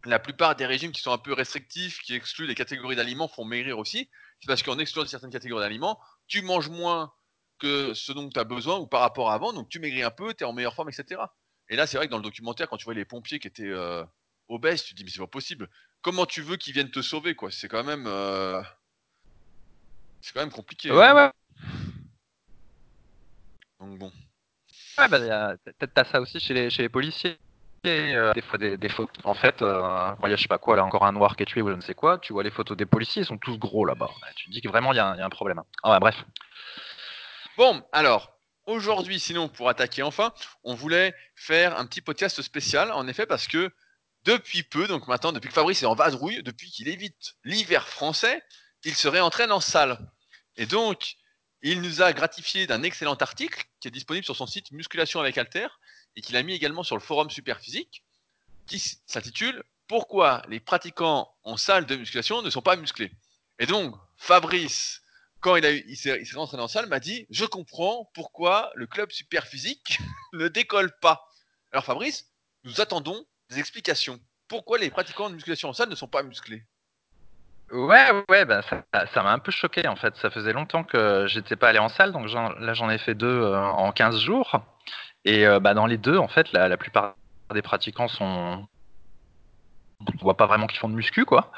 la 0.05 0.19
plupart 0.19 0.57
des 0.57 0.65
régimes 0.65 0.93
qui 0.93 1.03
sont 1.03 1.13
un 1.13 1.19
peu 1.19 1.35
restrictifs, 1.35 2.01
qui 2.01 2.15
excluent 2.15 2.47
des 2.47 2.55
catégories 2.55 2.97
d'aliments, 2.97 3.29
font 3.29 3.45
maigrir 3.45 3.79
aussi. 3.79 4.09
C'est 4.41 4.47
parce 4.47 4.63
qu'en 4.63 4.79
excluant 4.79 5.07
certaines 5.07 5.31
catégories 5.31 5.63
d'aliments, 5.63 6.01
tu 6.27 6.43
manges 6.43 6.69
moins 6.69 7.13
que 7.59 7.93
ce 7.95 8.13
dont 8.13 8.29
tu 8.29 8.39
as 8.39 8.45
besoin 8.45 8.79
ou 8.79 8.87
par 8.87 9.01
rapport 9.01 9.31
à 9.31 9.35
avant. 9.35 9.53
Donc 9.53 9.69
tu 9.69 9.81
maigris 9.81 10.03
un 10.03 10.11
peu, 10.11 10.33
tu 10.35 10.45
es 10.45 10.47
en 10.47 10.53
meilleure 10.53 10.75
forme, 10.75 10.91
etc. 10.91 11.21
Et 11.69 11.77
là, 11.77 11.87
c'est 11.87 11.97
vrai 11.97 12.07
que 12.07 12.11
dans 12.11 12.19
le 12.19 12.23
documentaire, 12.23 12.69
quand 12.69 12.77
tu 12.77 12.85
vois 12.85 12.95
les 12.95 13.05
pompiers 13.05 13.39
qui 13.39 13.49
étaient 13.49 13.65
euh, 13.65 14.05
obèses, 14.49 14.85
tu 14.85 14.95
te 14.95 14.97
dis, 14.97 15.05
mais 15.05 15.11
c'est 15.11 15.19
pas 15.19 15.27
possible. 15.27 15.69
Comment 16.01 16.27
tu 16.27 16.41
veux 16.43 16.57
qu'ils 16.57 16.73
viennent 16.73 16.91
te 16.91 17.03
sauver, 17.03 17.35
quoi? 17.35 17.51
C'est 17.51 17.69
quand 17.69 17.85
même. 17.85 18.07
Euh, 18.07 18.63
c'est 20.21 20.33
quand 20.33 20.41
même 20.41 20.53
compliqué. 20.53 20.91
Ouais, 20.91 21.07
hein. 21.07 21.15
ouais. 21.15 21.31
Donc 23.81 23.99
bon. 23.99 24.13
Ouais, 24.99 25.09
bah, 25.09 25.57
t'as 25.95 26.05
ça 26.05 26.21
aussi 26.21 26.41
chez 26.41 26.55
les, 26.55 26.71
chez 26.71 26.83
les 26.83 26.89
policiers. 26.89 27.39
Euh, 27.87 28.33
des 28.33 28.43
fois 28.43 28.59
des, 28.59 28.77
des, 28.77 28.89
photos. 28.89 29.25
En 29.25 29.35
fait, 29.35 29.63
euh, 29.63 30.15
je 30.25 30.37
sais 30.37 30.49
pas 30.49 30.59
quoi, 30.59 30.77
là 30.77 30.85
encore 30.85 31.05
un 31.05 31.13
noir 31.13 31.37
qui 31.37 31.45
est 31.45 31.47
tué 31.47 31.63
ou 31.63 31.69
je 31.71 31.75
ne 31.75 31.81
sais 31.81 31.95
quoi. 31.95 32.19
Tu 32.19 32.33
vois 32.33 32.43
les 32.43 32.51
photos 32.51 32.77
des 32.77 32.87
policiers, 32.87 33.23
ils 33.23 33.27
sont 33.27 33.39
tous 33.39 33.59
gros 33.59 33.85
là-bas. 33.85 34.11
Tu 34.37 34.47
te 34.47 34.51
dis 34.51 34.61
que 34.61 34.69
vraiment 34.69 34.93
il 34.93 34.97
y, 34.97 35.01
a 35.01 35.13
un 35.13 35.31
problème. 35.31 35.63
Ah 35.83 36.01
bref. 36.01 36.17
Bon, 37.57 37.83
alors, 37.93 38.37
aujourd'hui, 38.67 39.21
sinon, 39.21 39.49
pour 39.49 39.69
attaquer 39.69 40.03
enfin, 40.03 40.33
on 40.65 40.75
voulait 40.75 41.15
faire 41.35 41.79
un 41.79 41.87
petit 41.87 42.01
podcast 42.01 42.43
spécial, 42.43 42.91
en 42.93 43.07
effet, 43.07 43.27
parce 43.27 43.47
que 43.47 43.71
depuis 44.25 44.63
peu, 44.65 44.89
donc 44.89 45.07
maintenant, 45.07 45.33
depuis 45.33 45.49
que 45.49 45.55
Fabrice 45.55 45.83
est 45.83 45.87
en 45.87 45.95
vadrouille, 45.95 46.43
depuis 46.43 46.71
qu'il 46.71 46.89
évite 46.89 47.37
l'hiver 47.45 47.89
français, 47.89 48.43
il 48.85 48.95
se 48.95 49.09
réentraîne 49.09 49.53
en 49.53 49.61
salle. 49.61 49.99
Et 50.57 50.67
donc, 50.67 51.17
il 51.63 51.81
nous 51.81 52.03
a 52.03 52.13
gratifié 52.13 52.67
d'un 52.67 52.83
excellent 52.83 53.15
article 53.15 53.65
qui 53.81 53.89
est 53.89 53.93
disponible 53.93 54.25
sur 54.25 54.37
son 54.37 54.47
site 54.47 54.71
Musculation 54.73 55.21
avec 55.21 55.39
Alter 55.39 55.69
et 56.19 56.21
qu'il 56.21 56.37
a 56.37 56.43
mis 56.43 56.53
également 56.53 56.83
sur 56.83 56.97
le 56.97 57.01
forum 57.01 57.31
Superphysique 57.31 58.03
qui 58.67 58.81
s'intitule 59.07 59.63
Pourquoi 59.87 60.43
les 60.49 60.59
pratiquants 60.59 61.33
en 61.45 61.57
salle 61.57 61.87
de 61.87 61.95
musculation 61.95 62.43
ne 62.43 62.51
sont 62.51 62.61
pas 62.61 62.75
musclés? 62.75 63.13
Et 63.61 63.67
donc, 63.67 63.95
Fabrice 64.17 65.01
quand 65.41 65.55
il, 65.55 65.97
s'est 65.97 66.21
rentré 66.35 66.57
la 66.57 66.67
salle, 66.67 66.89
m'a 66.89 66.99
dit 66.99 67.25
Je 67.31 67.45
comprends 67.45 68.11
pourquoi 68.15 68.73
le 68.75 68.89
club 68.89 69.13
super 69.13 69.47
physique 69.47 70.01
ne 70.33 70.49
décolle 70.49 70.91
pas. 71.01 71.29
Alors, 71.71 71.85
Fabrice, 71.85 72.27
nous 72.65 72.81
attendons 72.81 73.25
des 73.49 73.61
explications. 73.61 74.19
Pourquoi 74.49 74.79
les 74.79 74.91
pratiquants 74.91 75.31
de 75.31 75.35
musculation 75.37 75.69
en 75.69 75.73
salle 75.73 75.89
ne 75.89 75.95
sont 75.95 76.09
pas 76.09 76.25
musclés? 76.25 76.65
Ouais, 77.71 78.25
ouais, 78.29 78.45
bah 78.45 78.63
ça 78.63 79.23
m'a 79.23 79.31
un 79.31 79.39
peu 79.39 79.53
choqué 79.53 79.87
en 79.87 79.95
fait. 79.95 80.17
Ça 80.17 80.31
faisait 80.31 80.55
longtemps 80.55 80.83
que 80.83 81.27
j'étais 81.29 81.55
pas 81.55 81.69
allé 81.69 81.79
en 81.79 81.91
salle, 81.91 82.13
donc 82.13 82.27
là 82.33 82.75
j'en 82.75 82.89
ai 82.91 82.99
fait 82.99 83.15
deux 83.15 83.27
euh, 83.27 83.61
en 83.61 83.93
15 83.93 84.19
jours. 84.19 84.63
Et 85.25 85.47
euh, 85.47 85.61
bah, 85.61 85.75
dans 85.75 85.87
les 85.87 85.99
deux, 85.99 86.17
en 86.17 86.29
fait, 86.29 86.53
la, 86.53 86.77
plupart 86.77 87.15
des 87.53 87.63
pratiquants 87.63 88.09
sont, 88.09 88.67
on 90.01 90.05
voit 90.21 90.37
pas 90.37 90.47
vraiment 90.47 90.67
qu'ils 90.67 90.79
font 90.79 90.89
de 90.89 90.95
muscu 90.95 91.25
quoi. 91.25 91.51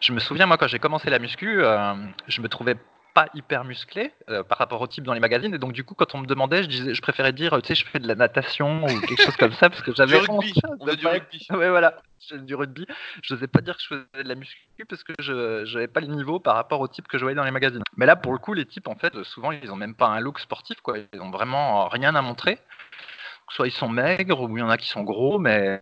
Je 0.00 0.12
me 0.12 0.20
souviens 0.20 0.46
moi 0.46 0.58
quand 0.58 0.66
j'ai 0.66 0.78
commencé 0.78 1.08
la 1.08 1.18
muscu, 1.18 1.62
euh, 1.62 1.94
je 2.26 2.40
me 2.40 2.48
trouvais 2.48 2.76
pas 3.14 3.28
hyper 3.32 3.64
musclé 3.64 4.12
euh, 4.28 4.42
par 4.42 4.58
rapport 4.58 4.78
au 4.82 4.86
type 4.86 5.02
dans 5.02 5.14
les 5.14 5.20
magazines. 5.20 5.54
Et 5.54 5.58
donc, 5.58 5.72
du 5.72 5.84
coup, 5.84 5.94
quand 5.94 6.14
on 6.14 6.18
me 6.18 6.26
demandait, 6.26 6.62
je, 6.62 6.68
disais, 6.68 6.92
je 6.92 7.00
préférais 7.00 7.32
dire, 7.32 7.58
tu 7.62 7.68
sais, 7.68 7.74
je 7.74 7.86
fais 7.86 7.98
de 7.98 8.06
la 8.06 8.14
natation 8.14 8.84
ou 8.84 9.00
quelque 9.00 9.22
chose 9.22 9.36
comme 9.38 9.54
ça 9.54 9.70
parce 9.70 9.80
que 9.80 9.90
j'avais. 9.96 10.20
Du 10.20 10.30
rugby. 10.30 10.52
On 10.80 10.84
du 10.84 11.06
rugby. 11.06 11.46
Ouais, 11.50 11.70
voilà. 11.70 11.94
Du 12.32 12.54
rugby. 12.54 12.86
Je 13.22 13.32
n'osais 13.32 13.46
pas 13.46 13.62
dire 13.62 13.74
que 13.76 13.82
je 13.82 13.88
faisais 13.88 14.24
de 14.24 14.28
la 14.28 14.34
muscu 14.34 14.84
parce 14.86 15.02
que 15.02 15.14
je 15.18 15.72
n'avais 15.72 15.88
pas 15.88 16.00
le 16.00 16.08
niveau 16.08 16.40
par 16.40 16.56
rapport 16.56 16.80
au 16.80 16.88
type 16.88 17.08
que 17.08 17.16
je 17.16 17.24
voyais 17.24 17.36
dans 17.36 17.44
les 17.44 17.50
magazines. 17.50 17.82
Mais 17.96 18.04
là, 18.04 18.16
pour 18.16 18.32
le 18.32 18.38
coup, 18.38 18.52
les 18.52 18.66
types, 18.66 18.86
en 18.86 18.96
fait, 18.96 19.14
souvent, 19.22 19.50
ils 19.50 19.70
ont 19.70 19.76
même 19.76 19.94
pas 19.94 20.08
un 20.08 20.20
look 20.20 20.38
sportif, 20.38 20.82
quoi. 20.82 20.96
Ils 21.14 21.20
ont 21.22 21.30
vraiment 21.30 21.88
rien 21.88 22.14
à 22.14 22.20
montrer 22.20 22.58
soit 23.50 23.68
ils 23.68 23.72
sont 23.72 23.88
maigres 23.88 24.40
ou 24.40 24.56
il 24.56 24.60
y 24.60 24.62
en 24.62 24.70
a 24.70 24.76
qui 24.76 24.88
sont 24.88 25.02
gros, 25.02 25.38
mais 25.38 25.80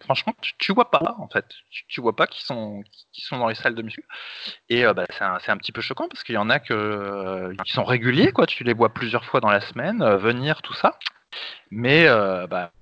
franchement, 0.00 0.34
tu, 0.58 0.72
vois 0.72 0.90
pas 0.90 1.16
en 1.18 1.28
fait. 1.28 1.46
Tu, 1.88 2.00
vois 2.00 2.16
pas 2.16 2.26
qu'ils 2.26 2.44
sont, 2.44 2.82
qui 3.12 3.22
sont 3.22 3.38
dans 3.38 3.48
les 3.48 3.54
salles 3.54 3.74
de 3.74 3.82
muscu. 3.82 4.04
Et 4.68 4.84
euh, 4.84 4.92
bah, 4.94 5.06
c'est 5.10 5.50
un, 5.50 5.56
petit 5.56 5.72
peu 5.72 5.80
choquant 5.80 6.08
parce 6.08 6.24
qu'il 6.24 6.34
y 6.34 6.38
en 6.38 6.50
a 6.50 6.58
que, 6.58 7.54
qui 7.64 7.72
sont 7.72 7.84
réguliers, 7.84 8.32
quoi. 8.32 8.46
Tu 8.46 8.64
les 8.64 8.72
vois 8.72 8.92
plusieurs 8.92 9.24
fois 9.24 9.40
dans 9.40 9.50
la 9.50 9.60
semaine, 9.60 10.02
euh, 10.02 10.16
venir, 10.16 10.62
tout 10.62 10.74
ça. 10.74 10.98
Mais 11.70 12.06
euh, 12.08 12.46
bah, 12.46 12.72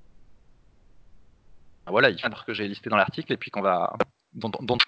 voilà, 1.87 2.11
il 2.11 2.19
faut 2.19 2.29
que 2.47 2.55
j'ai 2.55 2.69
listé 2.69 2.89
dans 2.89 2.97
l'article 2.97 3.33
et 3.33 3.37
puis 3.37 3.51
qu'on 3.51 3.63
va. 3.63 3.95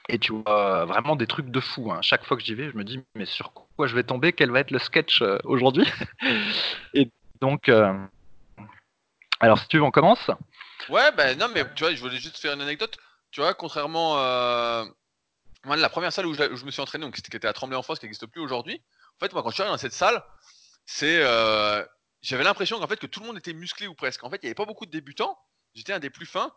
et 0.08 0.18
tu 0.18 0.32
vois 0.32 0.86
vraiment 0.86 1.16
des 1.16 1.26
trucs 1.26 1.50
de 1.50 1.60
fou. 1.60 1.92
Hein. 1.92 2.00
Chaque 2.00 2.24
fois 2.24 2.38
que 2.38 2.42
j'y 2.42 2.54
vais, 2.54 2.70
je 2.70 2.76
me 2.76 2.84
dis, 2.84 3.00
mais 3.14 3.26
sur 3.26 3.52
quoi 3.52 3.86
je 3.86 3.94
vais 3.94 4.04
tomber? 4.04 4.32
Quel 4.32 4.50
va 4.50 4.60
être 4.60 4.70
le 4.70 4.78
sketch 4.78 5.22
aujourd'hui? 5.44 5.86
Et 6.94 7.10
donc. 7.42 7.70
Alors, 9.40 9.58
si 9.58 9.68
tu 9.68 9.78
veux, 9.78 9.82
on 9.82 9.90
commence 9.90 10.30
Ouais, 10.88 11.12
ben 11.12 11.38
non, 11.38 11.48
mais 11.48 11.64
tu 11.74 11.84
vois, 11.84 11.94
je 11.94 12.00
voulais 12.00 12.18
juste 12.18 12.38
faire 12.38 12.52
une 12.52 12.60
anecdote. 12.60 12.96
Tu 13.30 13.40
vois, 13.40 13.54
contrairement. 13.54 14.18
Euh... 14.18 14.84
Moi, 15.64 15.76
la 15.76 15.88
première 15.88 16.12
salle 16.12 16.26
où 16.26 16.34
je, 16.34 16.64
me 16.64 16.70
suis 16.70 16.82
entraîné, 16.82 17.04
donc, 17.04 17.14
qui 17.14 17.36
était 17.36 17.48
à 17.48 17.52
Tremblay 17.52 17.76
en 17.76 17.82
France, 17.82 17.98
qui 17.98 18.04
n'existe 18.04 18.26
plus 18.26 18.40
aujourd'hui. 18.40 18.82
En 19.16 19.24
fait, 19.24 19.32
moi, 19.32 19.42
quand 19.42 19.48
je 19.48 19.54
suis 19.54 19.62
arrivé 19.62 19.74
dans 19.74 19.78
cette 19.78 19.92
salle, 19.92 20.22
c'est. 20.86 21.18
Euh... 21.22 21.84
J'avais 22.22 22.44
l'impression 22.44 22.78
qu'en 22.78 22.86
fait, 22.86 22.98
que 22.98 23.06
tout 23.06 23.20
le 23.20 23.26
monde 23.26 23.36
était 23.36 23.52
musclé 23.52 23.86
ou 23.86 23.94
presque. 23.94 24.24
En 24.24 24.30
fait, 24.30 24.36
il 24.36 24.46
n'y 24.46 24.48
avait 24.48 24.54
pas 24.54 24.64
beaucoup 24.64 24.86
de 24.86 24.90
débutants. 24.90 25.38
J'étais 25.74 25.92
un 25.92 25.98
des 25.98 26.10
plus 26.10 26.26
fins. 26.26 26.52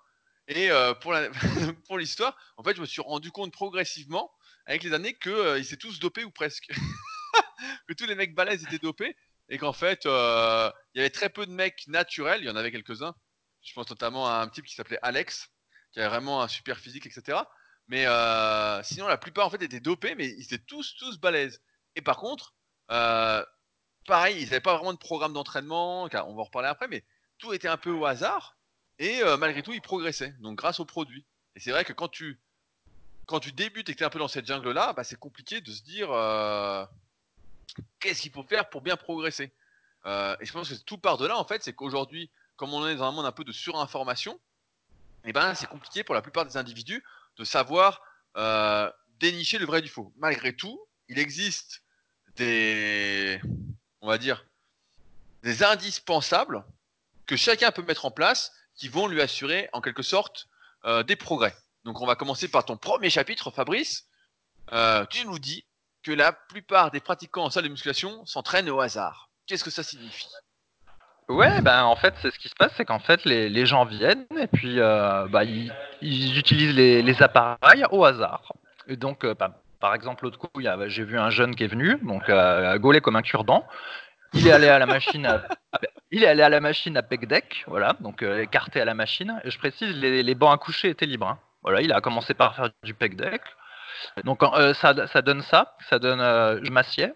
Et 0.47 0.71
euh, 0.71 0.93
pour, 0.93 1.13
pour 1.87 1.97
l'histoire, 1.97 2.37
en 2.55 2.63
fait, 2.63 2.75
je 2.75 2.81
me 2.81 2.85
suis 2.85 3.01
rendu 3.01 3.31
compte 3.31 3.51
progressivement, 3.51 4.31
avec 4.65 4.83
les 4.83 4.93
années, 4.93 5.13
qu'ils 5.13 5.31
euh, 5.31 5.61
étaient 5.61 5.75
tous 5.75 5.99
dopés 5.99 6.23
ou 6.23 6.31
presque. 6.31 6.69
que 7.87 7.93
tous 7.93 8.05
les 8.05 8.15
mecs 8.15 8.33
balèzes 8.33 8.63
étaient 8.63 8.77
dopés 8.77 9.15
et 9.49 9.57
qu'en 9.57 9.73
fait, 9.73 10.05
il 10.97 11.01
y 11.01 11.03
avait 11.03 11.11
très 11.11 11.29
peu 11.29 11.45
de 11.45 11.51
mecs 11.51 11.85
naturels, 11.85 12.41
il 12.41 12.47
y 12.47 12.49
en 12.49 12.55
avait 12.55 12.71
quelques-uns. 12.71 13.13
Je 13.61 13.71
pense 13.73 13.87
notamment 13.87 14.27
à 14.27 14.41
un 14.41 14.47
type 14.49 14.65
qui 14.65 14.73
s'appelait 14.73 14.97
Alex, 15.03 15.51
qui 15.91 15.99
avait 15.99 16.09
vraiment 16.09 16.41
un 16.41 16.47
super 16.47 16.79
physique, 16.79 17.05
etc. 17.05 17.37
Mais 17.87 18.07
euh, 18.07 18.81
sinon, 18.81 19.07
la 19.07 19.19
plupart 19.19 19.45
en 19.45 19.51
fait 19.51 19.61
étaient 19.61 19.79
dopés, 19.79 20.15
mais 20.15 20.27
ils 20.27 20.45
étaient 20.45 20.57
tous, 20.57 20.95
tous 20.97 21.19
balèzes. 21.19 21.61
Et 21.95 22.01
par 22.01 22.17
contre, 22.17 22.55
euh, 22.89 23.45
pareil, 24.07 24.41
ils 24.41 24.45
n'avaient 24.45 24.59
pas 24.59 24.73
vraiment 24.73 24.91
de 24.91 24.97
programme 24.97 25.33
d'entraînement, 25.33 26.05
on 26.05 26.07
va 26.07 26.23
en 26.23 26.43
reparler 26.43 26.67
après, 26.67 26.87
mais 26.87 27.03
tout 27.37 27.53
était 27.53 27.67
un 27.67 27.77
peu 27.77 27.91
au 27.91 28.07
hasard. 28.07 28.57
Et 28.97 29.21
euh, 29.21 29.37
malgré 29.37 29.61
tout, 29.61 29.73
il 29.73 29.81
progressait, 29.83 30.33
donc 30.39 30.57
grâce 30.57 30.79
au 30.79 30.85
produit. 30.85 31.27
Et 31.55 31.59
c'est 31.59 31.69
vrai 31.69 31.85
que 31.85 31.93
quand 31.93 32.07
tu, 32.09 32.41
quand 33.27 33.39
tu 33.39 33.51
débutes 33.51 33.87
et 33.89 33.93
que 33.93 33.99
tu 33.99 34.03
es 34.03 34.07
un 34.07 34.09
peu 34.09 34.17
dans 34.17 34.27
cette 34.27 34.47
jungle-là, 34.47 34.93
bah, 34.93 35.03
c'est 35.03 35.19
compliqué 35.19 35.61
de 35.61 35.71
se 35.71 35.83
dire 35.83 36.09
qu'est-ce 37.99 38.23
qu'il 38.23 38.31
faut 38.31 38.41
faire 38.41 38.67
pour 38.67 38.81
bien 38.81 38.97
progresser. 38.97 39.53
Euh, 40.07 40.35
et 40.39 40.45
je 40.45 40.53
pense 40.53 40.69
que 40.69 40.75
tout 40.75 40.97
part 40.97 41.17
de 41.17 41.27
là, 41.27 41.37
en 41.37 41.45
fait, 41.45 41.63
c'est 41.63 41.73
qu'aujourd'hui, 41.73 42.31
comme 42.55 42.73
on 42.73 42.87
est 42.87 42.95
dans 42.95 43.05
un 43.05 43.11
monde 43.11 43.25
un 43.25 43.31
peu 43.31 43.43
de 43.43 43.51
surinformation, 43.51 44.39
eh 45.25 45.33
ben, 45.33 45.53
c'est 45.53 45.67
compliqué 45.67 46.03
pour 46.03 46.15
la 46.15 46.21
plupart 46.21 46.45
des 46.45 46.57
individus 46.57 47.03
de 47.37 47.43
savoir 47.43 48.01
dénicher 49.19 49.57
le 49.57 49.65
vrai 49.65 49.81
du 49.81 49.89
faux. 49.89 50.13
Malgré 50.17 50.55
tout, 50.55 50.79
il 51.09 51.17
existe 51.17 51.81
des, 52.35 53.41
on 54.01 54.07
va 54.07 54.17
dire, 54.17 54.45
des 55.43 55.63
indispensables 55.63 56.63
que 57.25 57.35
chacun 57.35 57.71
peut 57.71 57.83
mettre 57.83 58.05
en 58.05 58.11
place 58.11 58.51
qui 58.75 58.87
vont 58.87 59.07
lui 59.07 59.21
assurer 59.21 59.69
en 59.73 59.81
quelque 59.81 60.03
sorte 60.03 60.47
euh, 60.85 61.03
des 61.03 61.15
progrès. 61.15 61.55
Donc 61.83 62.01
on 62.01 62.05
va 62.05 62.15
commencer 62.15 62.47
par 62.47 62.65
ton 62.65 62.77
premier 62.77 63.09
chapitre, 63.09 63.51
Fabrice. 63.51 64.07
Euh, 64.71 65.05
tu 65.05 65.25
nous 65.25 65.39
dis 65.39 65.65
que 66.03 66.11
la 66.11 66.31
plupart 66.31 66.91
des 66.91 66.99
pratiquants 66.99 67.45
en 67.45 67.49
salle 67.49 67.63
de 67.63 67.69
musculation 67.69 68.25
s'entraînent 68.25 68.69
au 68.69 68.79
hasard. 68.79 69.26
Qu'est-ce 69.47 69.63
que 69.63 69.71
ça 69.71 69.83
signifie? 69.83 70.27
Ouais, 71.29 71.61
ben 71.61 71.83
en 71.83 71.95
fait, 71.95 72.13
c'est 72.21 72.31
ce 72.31 72.39
qui 72.39 72.47
se 72.47 72.55
passe, 72.55 72.71
c'est 72.77 72.85
qu'en 72.85 72.99
fait, 72.99 73.25
les, 73.25 73.65
gens 73.65 73.83
viennent 73.83 74.25
et 74.39 74.47
puis 74.47 74.79
euh, 74.79 75.27
bah, 75.27 75.43
ils, 75.43 76.37
utilisent 76.37 76.75
les, 76.75 77.21
appareils 77.21 77.83
au 77.91 78.05
hasard. 78.05 78.53
Et 78.87 78.95
donc, 78.95 79.25
bah, 79.25 79.59
par 79.81 79.93
exemple, 79.93 80.23
l'autre 80.23 80.39
coup, 80.39 80.47
j'ai 80.87 81.03
vu 81.03 81.19
un 81.19 81.29
jeune 81.29 81.55
qui 81.55 81.65
est 81.65 81.67
venu, 81.67 81.97
donc 82.01 82.29
à 82.29 82.77
gauler 82.77 83.01
comme 83.01 83.17
un 83.17 83.21
cure-dent. 83.21 83.65
Il 84.33 84.47
est 84.47 84.51
allé 84.51 84.67
à 84.67 84.79
la 84.79 84.85
machine 84.85 85.25
à, 85.25 85.47
il 86.11 86.23
est 86.23 86.27
allé 86.27 86.43
à 86.43 86.49
la 86.49 86.59
machine 86.59 86.97
à 86.97 87.03
pec 87.03 87.27
deck, 87.27 87.63
voilà, 87.67 87.95
donc 87.99 88.23
euh, 88.23 88.41
écarté 88.41 88.81
à 88.81 88.85
la 88.85 88.93
machine. 88.93 89.39
Et 89.43 89.51
je 89.51 89.57
précise, 89.57 89.95
les, 89.95 90.35
bancs 90.35 90.53
à 90.53 90.57
coucher 90.57 90.89
étaient 90.89 91.05
libres. 91.05 91.27
Hein. 91.27 91.39
Voilà, 91.63 91.81
il 91.81 91.91
a 91.91 92.01
commencé 92.01 92.33
par 92.33 92.55
faire 92.55 92.69
du 92.83 92.93
pec 92.93 93.15
deck. 93.15 93.41
Donc 94.23 94.43
euh, 94.43 94.73
ça, 94.73 94.93
donne 94.93 95.41
ça, 95.41 95.75
ça 95.89 95.99
donne, 95.99 96.21
euh, 96.21 96.59
je 96.63 96.71
m'assieds, 96.71 97.13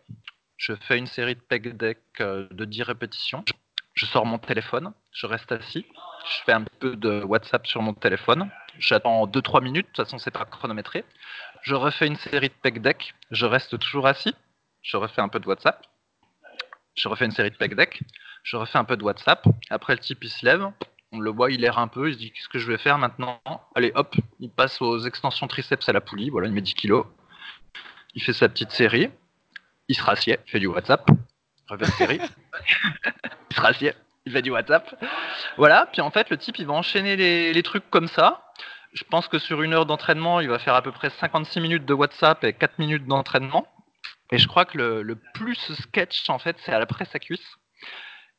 je 0.61 0.73
fais 0.73 0.97
une 0.97 1.07
série 1.07 1.35
de 1.35 1.41
pec 1.41 1.75
deck 1.75 1.99
de 2.19 2.65
10 2.65 2.83
répétitions. 2.83 3.43
Je 3.93 4.05
sors 4.05 4.25
mon 4.25 4.37
téléphone, 4.37 4.93
je 5.11 5.25
reste 5.25 5.51
assis, 5.51 5.85
je 6.25 6.43
fais 6.45 6.53
un 6.53 6.63
peu 6.79 6.95
de 6.95 7.23
WhatsApp 7.23 7.65
sur 7.67 7.81
mon 7.81 7.93
téléphone. 7.93 8.49
J'attends 8.77 9.25
2-3 9.25 9.63
minutes, 9.63 9.87
de 9.87 9.91
toute 9.91 10.05
façon 10.05 10.17
c'est 10.17 10.31
pas 10.31 10.45
chronométré. 10.45 11.03
Je 11.63 11.75
refais 11.75 12.07
une 12.07 12.15
série 12.15 12.49
de 12.49 12.53
pec 12.61 12.81
deck, 12.81 13.13
je 13.31 13.45
reste 13.45 13.77
toujours 13.79 14.07
assis, 14.07 14.35
je 14.81 14.97
refais 14.97 15.21
un 15.21 15.29
peu 15.29 15.39
de 15.39 15.47
WhatsApp 15.47 15.85
je 16.95 17.07
refais 17.07 17.25
une 17.25 17.31
série 17.31 17.51
de 17.51 17.55
pack 17.55 17.75
deck, 17.75 18.01
je 18.43 18.57
refais 18.57 18.77
un 18.77 18.83
peu 18.83 18.97
de 18.97 19.03
WhatsApp. 19.03 19.45
Après, 19.69 19.93
le 19.93 19.99
type 19.99 20.23
il 20.23 20.29
se 20.29 20.45
lève, 20.45 20.67
on 21.11 21.19
le 21.19 21.31
voit, 21.31 21.51
il 21.51 21.63
erre 21.63 21.79
un 21.79 21.87
peu, 21.87 22.09
il 22.09 22.13
se 22.13 22.19
dit 22.19 22.31
qu'est-ce 22.31 22.49
que 22.49 22.59
je 22.59 22.67
vais 22.67 22.77
faire 22.77 22.97
maintenant? 22.97 23.41
Allez, 23.75 23.91
hop, 23.95 24.15
il 24.39 24.49
passe 24.49 24.81
aux 24.81 24.99
extensions 24.99 25.47
triceps 25.47 25.87
à 25.87 25.93
la 25.93 26.01
poulie, 26.01 26.29
voilà, 26.29 26.47
il 26.47 26.53
met 26.53 26.61
10 26.61 26.73
kilos. 26.73 27.05
Il 28.13 28.21
fait 28.21 28.33
sa 28.33 28.49
petite 28.49 28.71
série, 28.71 29.09
il 29.91 29.95
se 29.95 30.03
rassied, 30.03 30.39
il 30.47 30.49
fait 30.49 30.59
du 30.59 30.67
WhatsApp, 30.67 31.05
une 31.69 31.85
série, 31.85 32.21
il 33.51 33.55
se 33.55 33.61
rassied, 33.61 33.93
il 34.25 34.31
fait 34.31 34.41
du 34.41 34.49
WhatsApp. 34.49 34.95
Voilà, 35.57 35.89
puis 35.91 35.99
en 35.99 36.11
fait, 36.11 36.29
le 36.29 36.37
type 36.37 36.59
il 36.59 36.65
va 36.65 36.73
enchaîner 36.73 37.17
les, 37.17 37.51
les 37.51 37.63
trucs 37.63 37.89
comme 37.89 38.07
ça. 38.07 38.45
Je 38.93 39.03
pense 39.03 39.27
que 39.27 39.37
sur 39.37 39.61
une 39.61 39.73
heure 39.73 39.85
d'entraînement, 39.85 40.39
il 40.39 40.47
va 40.47 40.59
faire 40.59 40.75
à 40.75 40.81
peu 40.81 40.93
près 40.93 41.09
56 41.09 41.59
minutes 41.59 41.85
de 41.85 41.93
WhatsApp 41.93 42.41
et 42.45 42.53
4 42.53 42.79
minutes 42.79 43.05
d'entraînement. 43.05 43.67
Et 44.31 44.37
je 44.37 44.47
crois 44.47 44.63
que 44.63 44.77
le, 44.77 45.19
plus 45.33 45.57
sketch, 45.73 46.29
en 46.29 46.39
fait, 46.39 46.55
c'est 46.59 46.71
à 46.71 46.79
la 46.79 46.85
presse 46.85 47.13
à 47.13 47.19
cuisse. 47.19 47.57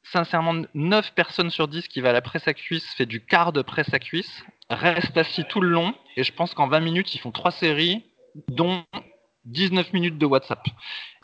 Sincèrement, 0.04 0.62
9 0.72 1.12
personnes 1.12 1.50
sur 1.50 1.68
10 1.68 1.86
qui 1.88 2.00
va 2.00 2.10
à 2.10 2.12
la 2.12 2.22
presse 2.22 2.48
à 2.48 2.54
cuisse 2.54 2.86
fait 2.94 3.06
du 3.06 3.24
quart 3.24 3.52
de 3.52 3.60
presse 3.60 3.92
à 3.92 3.98
cuisse, 3.98 4.44
reste 4.70 5.16
assis 5.18 5.44
tout 5.44 5.60
le 5.60 5.68
long, 5.68 5.94
et 6.16 6.24
je 6.24 6.32
pense 6.32 6.54
qu'en 6.54 6.66
20 6.66 6.80
minutes, 6.80 7.14
ils 7.14 7.18
font 7.18 7.30
3 7.30 7.50
séries, 7.52 8.04
dont 8.48 8.84
19 9.44 9.92
minutes 9.92 10.18
de 10.18 10.26
WhatsApp. 10.26 10.64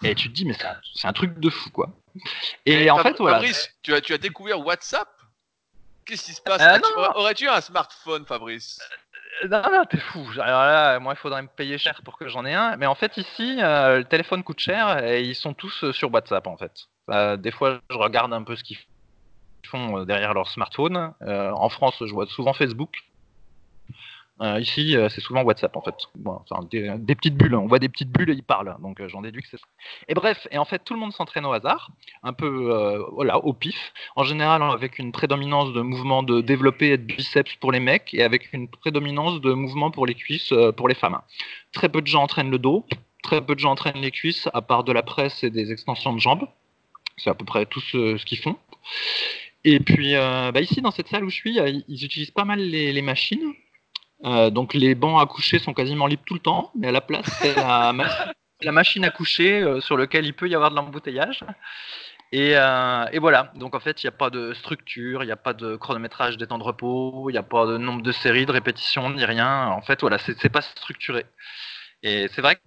Et 0.02 0.14
tu 0.14 0.28
te 0.28 0.34
dis, 0.34 0.44
mais 0.44 0.54
c'est 0.94 1.06
un, 1.06 1.12
truc 1.12 1.38
de 1.38 1.50
fou, 1.50 1.70
quoi. 1.70 1.90
Et, 2.66 2.90
en 2.90 2.98
fait, 2.98 3.16
voilà. 3.18 3.38
Fabrice, 3.38 3.68
tu 3.82 3.94
as, 3.94 4.00
tu 4.00 4.12
as 4.12 4.18
découvert 4.18 4.64
WhatsApp? 4.64 5.08
Qu'est-ce 6.04 6.24
qui 6.24 6.32
se 6.32 6.40
passe? 6.40 6.62
Euh, 6.62 6.78
Aurais-tu 7.14 7.48
un 7.48 7.60
smartphone, 7.60 8.24
Fabrice? 8.24 8.80
Non, 9.46 9.62
non, 9.62 9.84
t'es 9.84 9.98
fou. 9.98 10.26
Alors 10.40 10.62
là, 10.62 10.98
moi, 10.98 11.14
il 11.14 11.16
faudrait 11.16 11.42
me 11.42 11.48
payer 11.48 11.78
cher 11.78 12.00
pour 12.04 12.18
que 12.18 12.28
j'en 12.28 12.44
ai 12.44 12.54
un. 12.54 12.76
Mais 12.76 12.86
en 12.86 12.94
fait, 12.94 13.16
ici, 13.16 13.58
euh, 13.60 13.98
le 13.98 14.04
téléphone 14.04 14.42
coûte 14.42 14.58
cher 14.58 15.04
et 15.04 15.22
ils 15.22 15.34
sont 15.34 15.54
tous 15.54 15.84
euh, 15.84 15.92
sur 15.92 16.12
WhatsApp, 16.12 16.46
en 16.46 16.56
fait. 16.56 16.72
Euh, 17.10 17.36
des 17.36 17.50
fois, 17.50 17.78
je 17.90 17.96
regarde 17.96 18.32
un 18.32 18.42
peu 18.42 18.56
ce 18.56 18.64
qu'ils 18.64 18.78
font 19.66 20.04
derrière 20.04 20.34
leur 20.34 20.48
smartphone. 20.48 21.12
en 21.20 21.68
France, 21.68 21.96
je 22.00 22.12
vois 22.12 22.26
souvent 22.26 22.52
Facebook. 22.52 22.96
Euh, 24.40 24.60
ici, 24.60 24.96
euh, 24.96 25.08
c'est 25.08 25.20
souvent 25.20 25.42
WhatsApp 25.42 25.76
en 25.76 25.82
fait. 25.82 25.94
Des, 26.70 27.14
petites 27.14 27.36
bulles, 27.36 27.56
on 27.56 27.66
voit 27.66 27.80
des 27.80 27.88
petites 27.88 28.10
bulles 28.10 28.30
et 28.30 28.34
ils 28.34 28.44
parlent, 28.44 28.76
donc 28.80 29.00
euh, 29.00 29.08
j'en 29.08 29.22
déduis 29.22 29.42
que 29.42 29.48
c'est 29.48 29.58
ça. 29.58 29.66
Et 30.06 30.14
bref, 30.14 30.46
et 30.52 30.58
en 30.58 30.64
fait, 30.64 30.84
tout 30.84 30.94
le 30.94 31.00
monde 31.00 31.12
s'entraîne 31.12 31.44
au 31.44 31.52
hasard, 31.52 31.90
un 32.22 32.32
peu 32.32 33.04
voilà, 33.12 33.38
au 33.38 33.52
pif. 33.52 33.92
En 34.16 34.22
général, 34.22 34.62
avec 34.62 34.98
une 34.98 35.12
prédominance 35.12 35.72
de 35.72 35.80
mouvements 35.80 36.22
de 36.22 36.40
développé 36.40 36.90
et 36.92 36.98
de 36.98 37.02
biceps 37.02 37.56
pour 37.56 37.72
les 37.72 37.80
mecs, 37.80 38.14
et 38.14 38.22
avec 38.22 38.52
une 38.52 38.68
prédominance 38.68 39.40
de 39.40 39.52
mouvements 39.52 39.90
pour 39.90 40.06
les 40.06 40.14
cuisses 40.14 40.54
pour 40.76 40.88
les 40.88 40.94
femmes. 40.94 41.18
Très 41.72 41.88
peu 41.88 42.00
de 42.00 42.06
gens 42.06 42.22
entraînent 42.22 42.50
le 42.50 42.58
dos, 42.58 42.86
très 43.22 43.44
peu 43.44 43.54
de 43.54 43.60
gens 43.60 43.72
entraînent 43.72 44.00
les 44.00 44.10
cuisses, 44.12 44.48
à 44.54 44.62
part 44.62 44.84
de 44.84 44.92
la 44.92 45.02
presse 45.02 45.42
et 45.42 45.50
des 45.50 45.72
extensions 45.72 46.12
de 46.12 46.20
jambes. 46.20 46.46
C'est 47.16 47.30
à 47.30 47.34
peu 47.34 47.44
près 47.44 47.66
tout 47.66 47.80
ce, 47.80 48.22
qu'ils 48.24 48.38
font. 48.38 48.56
Et 49.64 49.80
puis, 49.80 50.14
bah 50.14 50.60
ici, 50.60 50.80
dans 50.80 50.92
cette 50.92 51.08
salle 51.08 51.24
où 51.24 51.30
je 51.30 51.34
suis, 51.34 51.58
ils 51.88 52.04
utilisent 52.04 52.30
pas 52.30 52.44
mal 52.44 52.60
les 52.60 53.02
machines. 53.02 53.54
Euh, 54.24 54.50
donc 54.50 54.74
les 54.74 54.94
bancs 54.94 55.20
à 55.20 55.26
coucher 55.26 55.58
sont 55.58 55.74
quasiment 55.74 56.06
libres 56.06 56.24
tout 56.26 56.34
le 56.34 56.40
temps, 56.40 56.72
mais 56.76 56.88
à 56.88 56.92
la 56.92 57.00
place, 57.00 57.26
c'est 57.40 57.54
la, 57.54 57.92
machine 58.72 59.04
à 59.04 59.10
coucher 59.10 59.62
euh, 59.62 59.80
sur 59.80 59.96
lequel 59.96 60.26
il 60.26 60.34
peut 60.34 60.48
y 60.48 60.54
avoir 60.54 60.70
de 60.70 60.76
l'embouteillage. 60.76 61.44
Euh, 62.34 63.06
et, 63.12 63.18
voilà, 63.18 63.52
donc 63.54 63.74
en 63.74 63.80
fait, 63.80 64.02
il 64.02 64.06
n'y 64.06 64.08
a 64.08 64.16
pas 64.16 64.30
de 64.30 64.52
structure, 64.52 65.22
il 65.22 65.26
n'y 65.26 65.32
a 65.32 65.36
pas 65.36 65.54
de 65.54 65.76
chronométrage 65.76 66.36
des 66.36 66.46
temps 66.46 66.58
de 66.58 66.64
repos, 66.64 67.30
il 67.30 67.32
n'y 67.32 67.38
a 67.38 67.42
pas 67.42 67.66
de 67.66 67.78
nombre 67.78 68.02
de 68.02 68.12
séries, 68.12 68.44
de 68.44 68.52
répétitions, 68.52 69.10
ni 69.10 69.24
rien. 69.24 69.68
En 69.68 69.80
fait, 69.80 70.00
voilà, 70.00 70.18
c'est 70.18 70.48
pas 70.50 70.60
structuré. 70.60 71.24
Et 72.02 72.28
c'est 72.28 72.42
vrai 72.42 72.56
que 72.56 72.60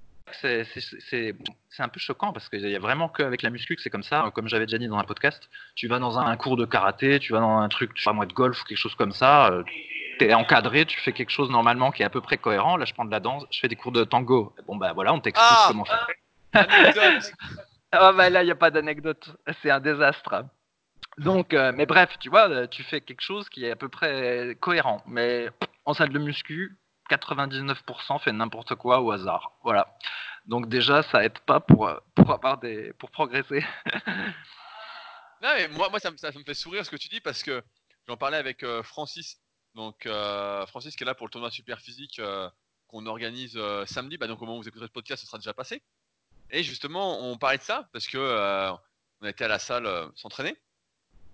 c'est 1.09 1.35
un 1.79 1.89
peu 1.89 1.99
choquant 1.99 2.31
parce 2.31 2.47
qu'il 2.49 2.67
y 2.67 2.75
a 2.75 2.79
vraiment 2.79 3.09
qu'avec 3.09 3.41
la 3.41 3.49
muscu 3.49 3.75
que 3.75 3.81
c'est 3.81 3.89
comme 3.89 4.03
ça. 4.03 4.31
Comme 4.33 4.47
j'avais 4.47 4.65
déjà 4.65 4.77
dit 4.77 4.87
dans 4.87 4.97
un 4.97 5.03
podcast, 5.03 5.47
tu 5.75 5.87
vas 5.87 5.99
dans 5.99 6.17
un 6.17 6.35
cours 6.37 6.57
de 6.57 6.65
karaté, 6.65 7.19
tu 7.19 7.33
vas 7.33 7.39
dans 7.39 7.57
un 7.57 7.69
truc, 7.69 7.93
tu 7.93 8.01
sais 8.01 8.13
moi, 8.13 8.25
de 8.25 8.33
golf 8.33 8.61
ou 8.61 8.65
quelque 8.65 8.77
chose 8.77 8.95
comme 8.95 9.11
ça 9.11 9.51
es 10.23 10.33
encadré, 10.33 10.85
tu 10.85 10.99
fais 10.99 11.13
quelque 11.13 11.29
chose 11.29 11.49
normalement 11.49 11.91
qui 11.91 12.01
est 12.01 12.05
à 12.05 12.09
peu 12.09 12.21
près 12.21 12.37
cohérent. 12.37 12.77
Là, 12.77 12.85
je 12.85 12.93
prends 12.93 13.05
de 13.05 13.11
la 13.11 13.19
danse, 13.19 13.45
je 13.51 13.59
fais 13.59 13.67
des 13.67 13.75
cours 13.75 13.91
de 13.91 14.03
tango. 14.03 14.53
Bon, 14.67 14.75
bah 14.75 14.93
voilà, 14.93 15.13
on 15.13 15.19
t'explique 15.19 15.49
ah 15.49 15.65
comment 15.67 15.85
faire. 15.85 16.07
ah, 17.91 18.11
bah 18.13 18.29
là, 18.29 18.43
il 18.43 18.45
n'y 18.45 18.51
a 18.51 18.55
pas 18.55 18.71
d'anecdote. 18.71 19.35
C'est 19.61 19.71
un 19.71 19.79
désastre. 19.79 20.45
Donc, 21.17 21.53
euh, 21.53 21.71
mais 21.75 21.85
bref, 21.85 22.17
tu 22.19 22.29
vois, 22.29 22.67
tu 22.67 22.83
fais 22.83 23.01
quelque 23.01 23.21
chose 23.21 23.49
qui 23.49 23.65
est 23.65 23.71
à 23.71 23.75
peu 23.75 23.89
près 23.89 24.55
cohérent. 24.59 25.01
Mais 25.07 25.49
en 25.85 25.93
salle 25.93 26.09
de 26.09 26.19
muscu, 26.19 26.77
99% 27.09 28.19
fait 28.19 28.31
n'importe 28.31 28.75
quoi 28.75 29.01
au 29.01 29.11
hasard. 29.11 29.51
Voilà. 29.63 29.87
Donc 30.45 30.69
déjà, 30.69 31.03
ça 31.03 31.23
aide 31.23 31.39
pas 31.39 31.59
pour, 31.59 31.91
pour 32.15 32.31
avoir 32.31 32.57
des, 32.57 32.93
pour 32.93 33.11
progresser. 33.11 33.65
non, 35.41 35.49
mais 35.55 35.67
moi, 35.69 35.89
moi 35.89 35.99
ça, 35.99 36.11
me, 36.11 36.17
ça, 36.17 36.31
me 36.31 36.43
fait 36.43 36.53
sourire 36.53 36.85
ce 36.85 36.91
que 36.91 36.95
tu 36.95 37.09
dis 37.09 37.21
parce 37.21 37.43
que 37.43 37.61
j'en 38.07 38.17
parlais 38.17 38.37
avec 38.37 38.63
euh, 38.63 38.81
Francis 38.83 39.40
donc 39.75 40.05
euh, 40.05 40.65
Francis 40.67 40.95
qui 40.95 41.03
est 41.03 41.05
là 41.05 41.15
pour 41.15 41.27
le 41.27 41.31
tournoi 41.31 41.49
super 41.51 41.79
physique 41.79 42.19
euh, 42.19 42.49
qu'on 42.87 43.05
organise 43.05 43.53
euh, 43.55 43.85
samedi. 43.85 44.17
Bah, 44.17 44.27
donc 44.27 44.41
au 44.41 44.45
moment 44.45 44.57
où 44.57 44.61
vous 44.61 44.67
écouterez 44.67 44.87
le 44.87 44.91
podcast, 44.91 45.21
ce 45.21 45.27
sera 45.27 45.37
déjà 45.37 45.53
passé. 45.53 45.81
Et 46.49 46.63
justement, 46.63 47.21
on 47.21 47.37
parlait 47.37 47.57
de 47.57 47.63
ça 47.63 47.89
parce 47.93 48.07
que 48.07 48.17
on 49.21 49.27
était 49.27 49.45
à 49.45 49.47
la 49.47 49.59
salle 49.59 49.87
s'entraîner 50.15 50.57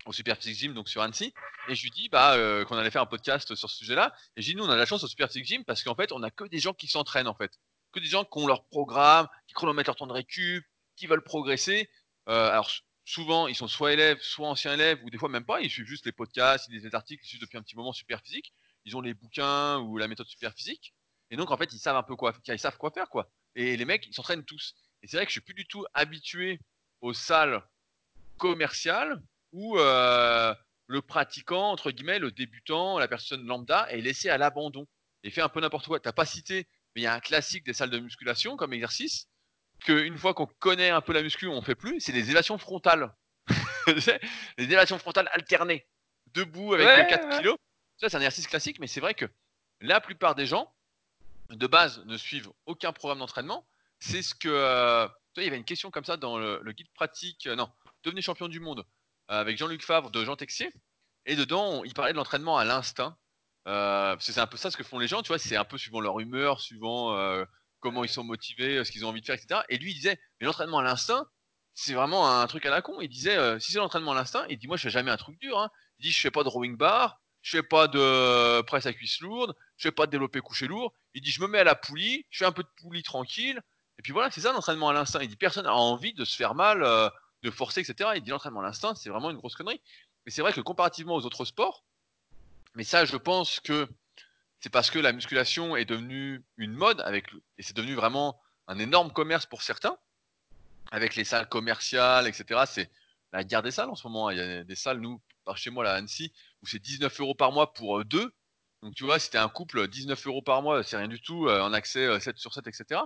au 0.06 0.14
Super 0.14 0.38
Physique 0.38 0.58
Gym, 0.58 0.74
donc 0.76 0.88
sur 0.90 1.02
Annecy. 1.02 1.34
Et 1.70 1.76
je 1.76 1.82
lui 1.82 1.90
dis 1.90 2.08
bah, 2.08 2.36
qu'on 2.66 2.78
allait 2.78 2.92
faire 2.92 3.02
un 3.02 3.08
podcast 3.08 3.56
sur 3.56 3.70
ce 3.70 3.78
sujet-là. 3.78 4.14
Et 4.36 4.44
j'ai 4.44 4.52
dit, 4.52 4.58
nous, 4.58 4.66
on 4.66 4.70
a 4.70 4.76
la 4.76 4.86
chance 4.86 5.04
au 5.04 5.08
Super 5.08 5.28
Physique 5.28 5.48
Gym 5.48 5.66
parce 5.66 5.84
qu'en 5.84 5.96
fait, 5.96 6.12
on 6.12 6.22
a 6.22 6.30
que 6.30 6.44
des 6.44 6.60
gens 6.60 6.74
qui 6.74 6.88
s'entraînent, 6.88 7.28
en 7.28 7.34
fait. 7.34 7.60
Que 7.94 8.00
des 8.00 8.06
gens 8.06 8.26
qui 8.26 8.38
ont 8.38 8.46
leur 8.46 8.66
programme, 8.66 9.28
qui 9.48 9.56
chronomètrent 9.56 9.90
leur 9.90 9.96
temps 9.96 10.06
de 10.06 10.14
récup, 10.14 10.64
qui 10.96 11.08
veulent 11.08 11.24
progresser. 11.24 11.90
alors, 12.28 12.70
souvent, 13.08 13.48
ils 13.48 13.56
sont 13.56 13.70
soit 13.70 13.94
élèves, 13.94 14.20
soit 14.22 14.50
anciens 14.50 14.74
élèves, 14.74 15.00
ou 15.04 15.10
des 15.10 15.18
fois 15.18 15.30
même 15.30 15.46
pas, 15.46 15.62
ils 15.62 15.70
suivent 15.70 15.88
juste 15.88 16.06
les 16.06 16.12
podcasts, 16.12 16.68
ils 16.68 16.74
lisent 16.74 16.84
les 16.84 16.94
articles, 16.94 17.24
ils 17.24 17.28
suivent 17.28 17.42
depuis 17.42 17.58
un 17.58 17.62
petit 17.62 17.78
moment 17.78 17.94
super 17.94 18.22
physique, 18.22 18.54
ils 18.84 18.98
ont 18.98 19.02
les 19.02 19.14
bouquins 19.14 19.80
ou 19.80 19.98
la 19.98 20.10
méthode 20.10 20.28
super 20.28 20.54
physique, 20.54 20.94
et 21.32 21.38
donc 21.38 21.50
en 21.50 21.58
fait, 21.58 21.72
ils 21.72 21.80
savent 21.80 21.96
un 21.96 22.04
peu 22.04 22.18
quoi, 22.18 22.36
ils 22.46 22.60
savent 22.60 22.78
quoi 22.78 22.92
faire, 22.92 23.08
quoi. 23.10 23.32
Et 23.56 23.78
les 23.78 23.86
mecs, 23.86 24.06
ils 24.08 24.14
s'entraînent 24.14 24.44
tous. 24.44 24.76
Et 25.02 25.08
c'est 25.08 25.16
vrai 25.16 25.26
que 25.26 25.30
je 25.30 25.40
suis 25.40 25.42
plus 25.42 25.54
du 25.54 25.66
tout 25.66 25.86
habitué 25.94 26.60
aux 27.00 27.14
salles 27.14 27.64
commerciales 28.38 29.22
où 29.54 29.80
euh, 29.80 30.54
le 30.88 31.02
pratiquant, 31.02 31.72
entre 31.72 31.92
guillemets, 31.92 32.20
le 32.20 32.32
débutant, 32.32 33.00
la 33.00 33.08
personne 33.08 33.46
lambda 33.46 33.90
est 33.90 34.02
laissé 34.02 34.30
à 34.30 34.38
l'abandon 34.38 34.86
et 35.24 35.32
fait 35.32 35.42
un 35.42 35.50
peu 35.50 35.62
n'importe 35.62 35.88
quoi. 35.88 36.02
T'as 36.02 36.12
pas 36.12 36.26
cité, 36.26 36.68
mais 36.94 37.02
il 37.02 37.04
y 37.06 37.08
a 37.08 37.14
un 37.14 37.22
classique 37.22 37.66
des 37.66 37.74
salles 37.74 37.90
de 37.90 38.00
musculation 38.00 38.58
comme 38.58 38.74
exercice, 38.74 39.30
qu'une 39.80 40.18
fois 40.18 40.34
qu'on 40.34 40.46
connaît 40.46 40.90
un 40.90 41.02
peu 41.02 41.14
la 41.14 41.22
muscu, 41.22 41.48
on 41.48 41.62
fait 41.62 41.76
plus, 41.76 42.00
c'est 42.00 42.12
des 42.12 42.26
élévations 42.26 42.58
frontales. 42.58 43.14
les 43.88 44.64
élévations 44.66 44.98
frontales 44.98 45.30
alternées. 45.32 45.88
Debout 46.34 46.74
avec 46.74 47.08
4 47.08 47.38
kilos. 47.38 47.58
Ça, 47.98 48.10
c'est 48.10 48.18
un 48.18 48.20
exercice 48.20 48.48
classique, 48.48 48.80
mais 48.80 48.88
c'est 48.88 49.00
vrai 49.00 49.14
que 49.14 49.26
la 49.82 50.02
plupart 50.02 50.36
des 50.36 50.46
gens, 50.46 50.72
de 51.50 51.68
base, 51.68 52.04
ne 52.06 52.18
suivent 52.18 52.52
aucun 52.66 52.92
programme 52.92 53.20
d'entraînement. 53.20 53.66
C'est 54.00 54.22
ce 54.22 54.36
que. 54.36 54.50
Euh, 54.50 55.08
il 55.38 55.44
y 55.44 55.48
avait 55.48 55.58
une 55.58 55.66
question 55.66 55.92
comme 55.92 56.06
ça 56.06 56.18
dans 56.18 56.38
le, 56.38 56.60
guide 56.72 56.92
pratique. 56.94 57.48
Euh, 57.48 57.56
non, 57.56 57.72
devenez 58.04 58.22
champion 58.22 58.48
du 58.48 58.60
monde 58.60 58.86
avec 59.28 59.58
Jean-Luc 59.58 59.84
Favre 59.84 60.10
de 60.10 60.24
Jean 60.26 60.36
Texier. 60.36 60.72
Et 61.26 61.36
dedans, 61.36 61.84
il 61.84 61.94
parlait 61.94 62.12
de 62.12 62.18
l'entraînement 62.18 62.58
à 62.58 62.66
l'instinct. 62.66 63.18
c'est 63.66 64.38
un 64.38 64.48
peu 64.48 64.58
ça 64.58 64.72
ce 64.72 64.78
que 64.78 64.84
font 64.84 65.00
les 65.00 65.08
gens, 65.08 65.22
tu 65.22 65.28
vois, 65.28 65.40
c'est 65.40 65.58
un 65.58 65.66
peu 65.66 65.78
suivant 65.78 66.00
leur 66.00 66.20
humeur, 66.20 66.62
suivant 66.62 67.14
comment 67.80 68.04
ils 68.04 68.10
sont 68.10 68.24
motivés, 68.24 68.84
ce 68.84 68.92
qu'ils 68.92 69.06
ont 69.06 69.10
envie 69.10 69.22
de 69.22 69.26
faire, 69.26 69.36
etc. 69.36 69.62
Et 69.70 69.78
lui, 69.78 69.92
il 69.92 69.96
disait, 69.96 70.20
mais 70.40 70.46
l'entraînement 70.46 70.80
à 70.80 70.84
l'instinct, 70.84 71.28
c'est 71.74 71.94
vraiment 71.94 72.30
un 72.30 72.48
truc 72.48 72.66
à 72.66 72.70
la 72.70 72.82
con. 72.82 73.00
Il 73.02 73.08
disait, 73.08 73.38
euh, 73.38 73.60
si 73.60 73.72
c'est 73.72 73.78
l'entraînement 73.78 74.14
à 74.14 74.16
l'instinct, 74.16 74.46
il 74.50 74.58
dit, 74.58 74.68
moi, 74.68 74.78
je 74.78 74.84
fais 74.84 74.90
jamais 74.90 75.12
un 75.12 75.18
truc 75.18 75.40
dur. 75.40 75.60
Hein. 75.60 75.70
Il 76.00 76.04
dit, 76.04 76.12
je 76.12 76.20
fais 76.20 76.32
pas 76.32 76.44
de 76.44 76.50
rowing 76.50 76.76
bar, 76.76 77.20
je 77.42 77.58
fais 77.58 77.64
pas 77.64 77.88
de 77.88 78.62
presse 78.64 78.86
à 78.86 78.94
cuisse 78.94 79.20
lourde, 79.22 79.56
je 79.78 79.84
fais 79.84 79.92
pas 79.92 80.06
de 80.06 80.12
développé 80.12 80.42
couché 80.42 80.68
lourd. 80.68 80.94
Il 81.14 81.22
dit, 81.22 81.32
je 81.32 81.42
me 81.42 81.48
mets 81.48 81.60
à 81.60 81.64
la 81.64 81.76
poulie, 81.76 82.26
je 82.30 82.40
fais 82.40 82.46
un 82.46 82.52
peu 82.52 82.64
de 82.64 82.70
poulie 82.82 83.04
tranquille. 83.04 83.62
Et 84.00 84.02
puis 84.02 84.12
voilà, 84.12 84.32
c'est 84.32 84.42
ça 84.42 84.52
l'entraînement 84.54 84.90
à 84.90 84.94
l'instinct. 84.94 85.20
Il 85.22 85.28
dit, 85.28 85.36
personne 85.36 85.66
n'a 85.66 85.76
envie 85.76 86.14
de 86.14 86.26
se 86.26 86.36
faire 86.36 86.56
mal, 86.56 86.84
euh, 86.84 87.10
de 87.44 87.52
forcer, 87.52 87.82
etc. 87.82 88.12
Il 88.16 88.22
dit, 88.22 88.32
l'entraînement 88.32 88.62
à 88.62 88.64
l'instinct, 88.64 88.96
c'est 88.96 89.10
vraiment 89.10 89.30
une 89.30 89.38
grosse 89.38 89.56
connerie. 89.56 89.82
Mais 90.26 90.32
c'est 90.32 90.42
vrai 90.42 90.52
que 90.52 90.62
comparativement 90.62 91.16
aux 91.16 91.26
autres 91.26 91.46
sports, 91.46 91.84
mais 92.76 92.84
ça, 92.84 93.06
je 93.06 93.18
pense 93.18 93.60
que 93.60 93.88
c'est 94.60 94.70
parce 94.72 94.90
que 94.90 95.00
la 95.00 95.14
musculation 95.14 95.76
est 95.76 95.86
devenue 95.86 96.44
une 96.58 96.74
mode 96.74 97.04
et 97.58 97.64
c'est 97.64 97.76
devenu 97.76 97.94
vraiment 97.94 98.40
un 98.68 98.80
énorme 98.80 99.12
commerce 99.12 99.46
pour 99.46 99.62
certains, 99.62 99.98
avec 100.92 101.16
les 101.16 101.24
salles 101.24 101.48
commerciales, 101.48 102.28
etc. 102.28 102.62
C'est 102.66 102.92
la 103.34 103.44
guerre 103.44 103.64
des 103.64 103.72
salles 103.72 103.90
en 103.90 103.96
ce 103.96 104.08
moment. 104.08 104.30
Il 104.30 104.38
y 104.38 104.42
a 104.42 104.64
des 104.64 104.76
salles, 104.76 105.00
nous, 105.00 105.22
par 105.46 105.58
chez 105.58 105.70
moi, 105.70 105.84
là, 105.84 105.94
à 105.94 105.96
Annecy, 105.96 106.34
où 106.62 106.68
c'est 106.68 106.80
19 106.80 107.20
euros 107.22 107.36
par 107.36 107.52
mois 107.52 107.74
pour 107.74 108.00
euh, 108.00 108.04
deux. 108.04 108.34
Donc, 108.84 108.96
tu 108.96 109.06
vois, 109.06 109.20
c'était 109.20 109.38
un 109.38 109.50
couple, 109.50 109.88
19 109.88 110.28
euros 110.28 110.42
par 110.42 110.62
mois, 110.62 110.84
c'est 110.84 110.98
rien 110.98 111.08
du 111.08 111.22
tout, 111.22 111.48
euh, 111.48 111.62
en 111.62 111.74
accès 111.74 112.20
7 112.20 112.36
euh, 112.36 112.38
sur 112.38 112.54
7, 112.54 112.68
etc. 112.68 113.02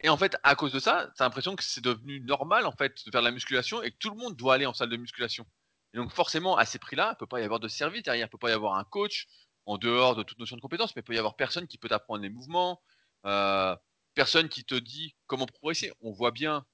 et 0.00 0.08
en 0.08 0.16
fait, 0.16 0.36
à 0.42 0.54
cause 0.54 0.72
de 0.72 0.80
ça, 0.80 1.10
tu 1.16 1.22
as 1.22 1.26
l'impression 1.26 1.56
que 1.56 1.64
c'est 1.64 1.80
devenu 1.80 2.20
normal, 2.20 2.66
en 2.66 2.72
fait, 2.72 3.04
de 3.06 3.10
faire 3.10 3.22
de 3.22 3.26
la 3.26 3.32
musculation 3.32 3.82
et 3.82 3.90
que 3.90 3.96
tout 3.98 4.10
le 4.10 4.16
monde 4.16 4.36
doit 4.36 4.54
aller 4.54 4.66
en 4.66 4.74
salle 4.74 4.88
de 4.88 4.96
musculation. 4.96 5.46
Et 5.94 5.98
donc, 5.98 6.12
forcément, 6.12 6.56
à 6.56 6.64
ces 6.64 6.78
prix-là, 6.78 7.10
il 7.14 7.16
peut 7.18 7.26
pas 7.26 7.40
y 7.40 7.44
avoir 7.44 7.60
de 7.60 7.68
service 7.68 8.02
derrière, 8.02 8.26
il 8.26 8.30
peut 8.30 8.38
pas 8.38 8.50
y 8.50 8.54
avoir 8.54 8.76
un 8.76 8.84
coach, 8.84 9.26
en 9.66 9.78
dehors 9.78 10.16
de 10.16 10.22
toute 10.22 10.38
notion 10.38 10.56
de 10.56 10.60
compétence, 10.60 10.94
mais 10.96 11.00
il 11.00 11.04
peut 11.04 11.14
y 11.14 11.18
avoir 11.18 11.36
personne 11.36 11.66
qui 11.66 11.78
peut 11.78 11.88
t'apprendre 11.88 12.22
les 12.22 12.30
mouvements, 12.30 12.82
euh, 13.26 13.76
personne 14.14 14.48
qui 14.48 14.64
te 14.64 14.74
dit 14.74 15.14
comment 15.26 15.46
progresser. 15.46 15.92
On 16.00 16.12
voit 16.12 16.30
bien 16.32 16.64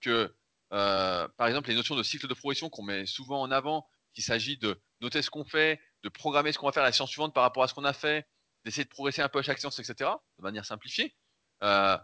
que, 0.00 0.34
euh, 0.72 1.28
par 1.36 1.46
exemple, 1.46 1.68
les 1.68 1.74
notions 1.74 1.96
de 1.96 2.02
cycle 2.02 2.26
de 2.26 2.34
progression 2.34 2.70
qu'on 2.70 2.82
met 2.82 3.06
souvent 3.06 3.40
en 3.42 3.50
avant, 3.50 3.88
qu'il 4.14 4.24
s'agit 4.24 4.56
de 4.56 4.80
noter 5.00 5.22
ce 5.22 5.30
qu'on 5.30 5.44
fait, 5.44 5.80
de 6.02 6.08
programmer 6.08 6.52
ce 6.52 6.58
qu'on 6.58 6.66
va 6.66 6.72
faire 6.72 6.82
la 6.82 6.92
séance 6.92 7.10
suivante 7.10 7.34
par 7.34 7.42
rapport 7.42 7.62
à 7.62 7.68
ce 7.68 7.74
qu'on 7.74 7.84
a 7.84 7.92
fait, 7.92 8.26
d'essayer 8.64 8.84
de 8.84 8.88
progresser 8.88 9.22
un 9.22 9.28
peu 9.28 9.38
à 9.38 9.42
chaque 9.42 9.58
séance, 9.58 9.78
etc., 9.78 10.10
de 10.38 10.42
manière 10.42 10.64
simplifiée, 10.64 11.14
euh, 11.62 11.96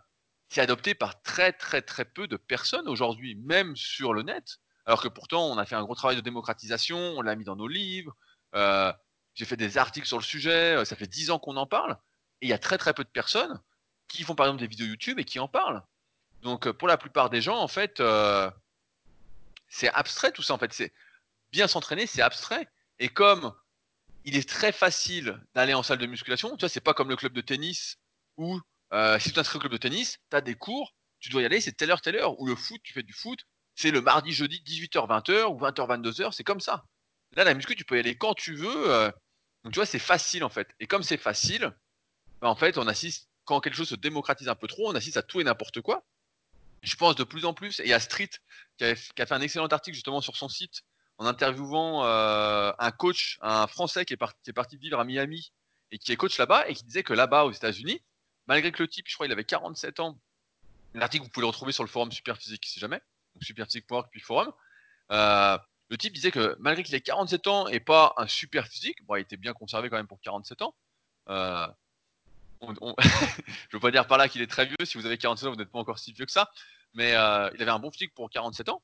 c'est 0.48 0.60
adopté 0.60 0.94
par 0.94 1.20
très 1.22 1.52
très 1.52 1.82
très 1.82 2.04
peu 2.04 2.28
de 2.28 2.36
personnes 2.36 2.88
aujourd'hui, 2.88 3.34
même 3.36 3.76
sur 3.76 4.12
le 4.12 4.22
net, 4.22 4.58
alors 4.86 5.02
que 5.02 5.08
pourtant 5.08 5.46
on 5.50 5.58
a 5.58 5.66
fait 5.66 5.74
un 5.74 5.82
gros 5.82 5.94
travail 5.94 6.16
de 6.16 6.20
démocratisation, 6.20 6.98
on 6.98 7.22
l'a 7.22 7.34
mis 7.34 7.44
dans 7.44 7.56
nos 7.56 7.68
livres, 7.68 8.14
j'ai 9.34 9.44
fait 9.44 9.56
des 9.56 9.78
articles 9.78 10.06
sur 10.06 10.18
le 10.18 10.22
sujet, 10.22 10.76
euh, 10.76 10.84
ça 10.84 10.96
fait 10.96 11.06
dix 11.06 11.30
ans 11.30 11.38
qu'on 11.38 11.56
en 11.56 11.66
parle, 11.66 11.98
et 12.40 12.46
il 12.46 12.48
y 12.48 12.52
a 12.52 12.58
très 12.58 12.78
très 12.78 12.94
peu 12.94 13.04
de 13.04 13.08
personnes 13.08 13.60
qui 14.08 14.22
font 14.22 14.34
par 14.34 14.46
exemple 14.46 14.60
des 14.60 14.68
vidéos 14.68 14.86
YouTube 14.86 15.18
et 15.18 15.24
qui 15.24 15.38
en 15.38 15.48
parlent. 15.48 15.82
Donc 16.42 16.66
euh, 16.66 16.72
pour 16.72 16.88
la 16.88 16.96
plupart 16.96 17.30
des 17.30 17.40
gens, 17.40 17.58
en 17.58 17.68
fait, 17.68 18.00
euh, 18.00 18.50
c'est 19.68 19.88
abstrait 19.88 20.30
tout 20.30 20.42
ça. 20.42 20.54
En 20.54 20.58
fait, 20.58 20.72
c'est 20.72 20.92
bien 21.50 21.66
s'entraîner, 21.66 22.06
c'est 22.06 22.22
abstrait. 22.22 22.68
Et 22.98 23.08
comme 23.08 23.54
il 24.24 24.36
est 24.36 24.48
très 24.48 24.72
facile 24.72 25.40
d'aller 25.54 25.74
en 25.74 25.82
salle 25.82 25.98
de 25.98 26.06
musculation, 26.06 26.50
tu 26.56 26.60
vois, 26.60 26.68
c'est 26.68 26.80
pas 26.80 26.94
comme 26.94 27.08
le 27.08 27.16
club 27.16 27.32
de 27.32 27.40
tennis 27.40 27.98
où 28.36 28.60
si 29.18 29.30
tu 29.30 29.32
t'inscris 29.32 29.56
au 29.56 29.60
club 29.60 29.72
de 29.72 29.76
tennis, 29.78 30.18
tu 30.30 30.36
as 30.36 30.40
des 30.40 30.54
cours, 30.54 30.94
tu 31.18 31.28
dois 31.28 31.42
y 31.42 31.44
aller, 31.44 31.60
c'est 31.60 31.72
telle 31.72 31.90
heure, 31.90 32.00
telle 32.00 32.14
heure. 32.14 32.40
Ou 32.40 32.46
le 32.46 32.54
foot, 32.54 32.80
tu 32.84 32.92
fais 32.92 33.02
du 33.02 33.12
foot, 33.12 33.44
c'est 33.74 33.90
le 33.90 34.00
mardi, 34.00 34.32
jeudi, 34.32 34.62
18h, 34.64 35.08
20h 35.08 35.46
ou 35.46 35.58
20h, 35.58 36.00
22h, 36.00 36.30
c'est 36.30 36.44
comme 36.44 36.60
ça. 36.60 36.84
Là, 37.34 37.42
la 37.42 37.54
muscu, 37.54 37.74
tu 37.74 37.84
peux 37.84 37.96
y 37.96 37.98
aller 37.98 38.16
quand 38.16 38.34
tu 38.34 38.54
veux. 38.54 39.12
Donc 39.64 39.72
tu 39.72 39.78
vois, 39.78 39.86
c'est 39.86 39.98
facile 39.98 40.44
en 40.44 40.50
fait. 40.50 40.68
Et 40.78 40.86
comme 40.86 41.02
c'est 41.02 41.16
facile, 41.16 41.72
bah, 42.40 42.48
en 42.48 42.54
fait, 42.54 42.78
on 42.78 42.86
assiste, 42.86 43.28
quand 43.44 43.60
quelque 43.60 43.74
chose 43.76 43.88
se 43.88 43.94
démocratise 43.94 44.48
un 44.48 44.54
peu 44.54 44.68
trop, 44.68 44.90
on 44.90 44.94
assiste 44.94 45.16
à 45.16 45.22
tout 45.22 45.40
et 45.40 45.44
n'importe 45.44 45.80
quoi. 45.80 46.04
Je 46.82 46.96
pense 46.96 47.16
de 47.16 47.24
plus 47.24 47.46
en 47.46 47.54
plus, 47.54 47.80
et 47.80 47.84
il 47.84 47.88
y 47.88 47.94
a 47.94 48.00
Street 48.00 48.28
qui 48.76 48.84
a, 48.84 48.94
fait 48.94 49.32
un 49.32 49.40
excellent 49.40 49.66
article 49.66 49.94
justement 49.94 50.20
sur 50.20 50.36
son 50.36 50.50
site 50.50 50.82
en 51.16 51.24
interviewant 51.24 52.04
euh, 52.04 52.72
un 52.78 52.90
coach, 52.90 53.38
un 53.40 53.66
Français 53.66 54.04
qui 54.04 54.12
est, 54.12 54.18
parti, 54.18 54.38
qui 54.42 54.50
est 54.50 54.52
parti 54.54 54.76
vivre 54.76 55.00
à 55.00 55.04
Miami 55.04 55.52
et 55.90 55.98
qui 55.98 56.12
est 56.12 56.16
coach 56.16 56.36
là-bas 56.36 56.68
et 56.68 56.74
qui 56.74 56.84
disait 56.84 57.02
que 57.02 57.14
là-bas 57.14 57.44
aux 57.44 57.52
États-Unis, 57.52 58.02
malgré 58.46 58.70
que 58.70 58.82
le 58.82 58.88
type, 58.88 59.06
je 59.08 59.14
crois, 59.14 59.26
il 59.26 59.32
avait 59.32 59.44
47 59.44 60.00
ans, 60.00 60.18
l'article 60.92 61.24
vous 61.24 61.30
pouvez 61.30 61.44
le 61.44 61.48
retrouver 61.48 61.72
sur 61.72 61.84
le 61.84 61.88
forum 61.88 62.12
Superphysique 62.12 62.66
si 62.66 62.78
jamais, 62.80 63.00
donc 63.34 63.44
superphysique.org 63.44 64.08
puis 64.10 64.20
forum, 64.20 64.52
euh, 65.10 65.56
le 65.90 65.98
type 65.98 66.12
disait 66.12 66.30
que 66.30 66.56
malgré 66.60 66.82
qu'il 66.82 66.94
ait 66.94 67.00
47 67.00 67.46
ans 67.46 67.68
et 67.68 67.80
pas 67.80 68.14
un 68.16 68.26
super 68.26 68.66
physique, 68.66 69.04
bon, 69.04 69.16
il 69.16 69.20
était 69.20 69.36
bien 69.36 69.52
conservé 69.52 69.90
quand 69.90 69.96
même 69.96 70.06
pour 70.06 70.20
47 70.20 70.62
ans. 70.62 70.74
Euh, 71.28 71.66
je 72.62 73.76
veux 73.76 73.80
pas 73.80 73.90
dire 73.90 74.06
par 74.06 74.16
là 74.16 74.28
qu'il 74.28 74.40
est 74.40 74.50
très 74.50 74.66
vieux. 74.66 74.76
Si 74.84 74.96
vous 74.96 75.06
avez 75.06 75.18
47 75.18 75.46
ans, 75.46 75.50
vous 75.52 75.56
n'êtes 75.56 75.70
pas 75.70 75.78
encore 75.78 75.98
si 75.98 76.12
vieux 76.12 76.24
que 76.24 76.32
ça. 76.32 76.50
Mais 76.94 77.14
euh, 77.14 77.50
il 77.54 77.62
avait 77.62 77.70
un 77.70 77.78
bon 77.78 77.90
physique 77.90 78.14
pour 78.14 78.30
47 78.30 78.70
ans. 78.70 78.82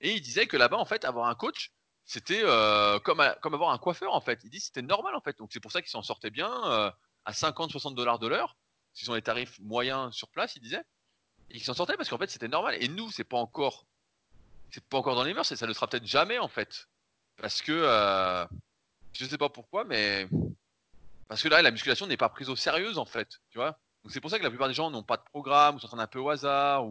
Et 0.00 0.12
il 0.14 0.20
disait 0.20 0.46
que 0.46 0.56
là-bas, 0.56 0.78
en 0.78 0.84
fait, 0.84 1.04
avoir 1.04 1.28
un 1.28 1.34
coach, 1.34 1.72
c'était 2.04 2.40
euh, 2.42 2.98
comme, 3.00 3.22
comme 3.42 3.54
avoir 3.54 3.70
un 3.70 3.78
coiffeur, 3.78 4.14
en 4.14 4.20
fait. 4.20 4.40
Il 4.44 4.50
dit 4.50 4.60
c'était 4.60 4.82
normal, 4.82 5.14
en 5.14 5.20
fait. 5.20 5.36
Donc 5.38 5.50
c'est 5.52 5.60
pour 5.60 5.72
ça 5.72 5.82
qu'il 5.82 5.90
s'en 5.90 6.02
sortait 6.02 6.30
bien 6.30 6.50
à 7.24 7.32
50-60 7.32 7.94
dollars 7.94 8.18
de 8.18 8.28
l'heure. 8.28 8.56
Ce 8.94 9.04
sont 9.04 9.14
les 9.14 9.22
tarifs 9.22 9.58
moyens 9.60 10.14
sur 10.14 10.28
place, 10.28 10.56
il 10.56 10.62
disait. 10.62 10.82
Et 11.50 11.54
qu'il 11.54 11.64
s'en 11.64 11.74
sortait 11.74 11.96
parce 11.96 12.08
qu'en 12.08 12.18
fait, 12.18 12.30
c'était 12.30 12.48
normal. 12.48 12.76
Et 12.80 12.88
nous, 12.88 13.10
c'est 13.10 13.24
pas 13.24 13.36
encore 13.36 13.86
c'est 14.70 14.84
pas 14.84 14.98
encore 14.98 15.14
dans 15.14 15.24
les 15.24 15.34
mœurs 15.34 15.50
et 15.50 15.56
ça 15.56 15.66
ne 15.66 15.72
sera 15.72 15.86
peut-être 15.88 16.06
jamais 16.06 16.38
en 16.38 16.48
fait. 16.48 16.88
Parce 17.36 17.62
que 17.62 17.72
euh, 17.72 18.46
je 19.12 19.24
sais 19.24 19.38
pas 19.38 19.48
pourquoi, 19.48 19.84
mais 19.84 20.28
parce 21.28 21.42
que 21.42 21.48
là 21.48 21.62
la 21.62 21.70
musculation 21.70 22.06
n'est 22.06 22.16
pas 22.16 22.28
prise 22.28 22.48
au 22.48 22.56
sérieux 22.56 22.98
en 22.98 23.06
fait, 23.06 23.40
tu 23.50 23.58
vois. 23.58 23.78
C'est 24.08 24.20
pour 24.20 24.30
ça 24.30 24.38
que 24.38 24.44
la 24.44 24.50
plupart 24.50 24.68
des 24.68 24.74
gens 24.74 24.90
n'ont 24.90 25.02
pas 25.02 25.16
de 25.16 25.24
programme 25.24 25.76
ou 25.76 25.80
s'entraînent 25.80 26.00
un 26.00 26.06
peu 26.06 26.18
au 26.18 26.30
hasard. 26.30 26.86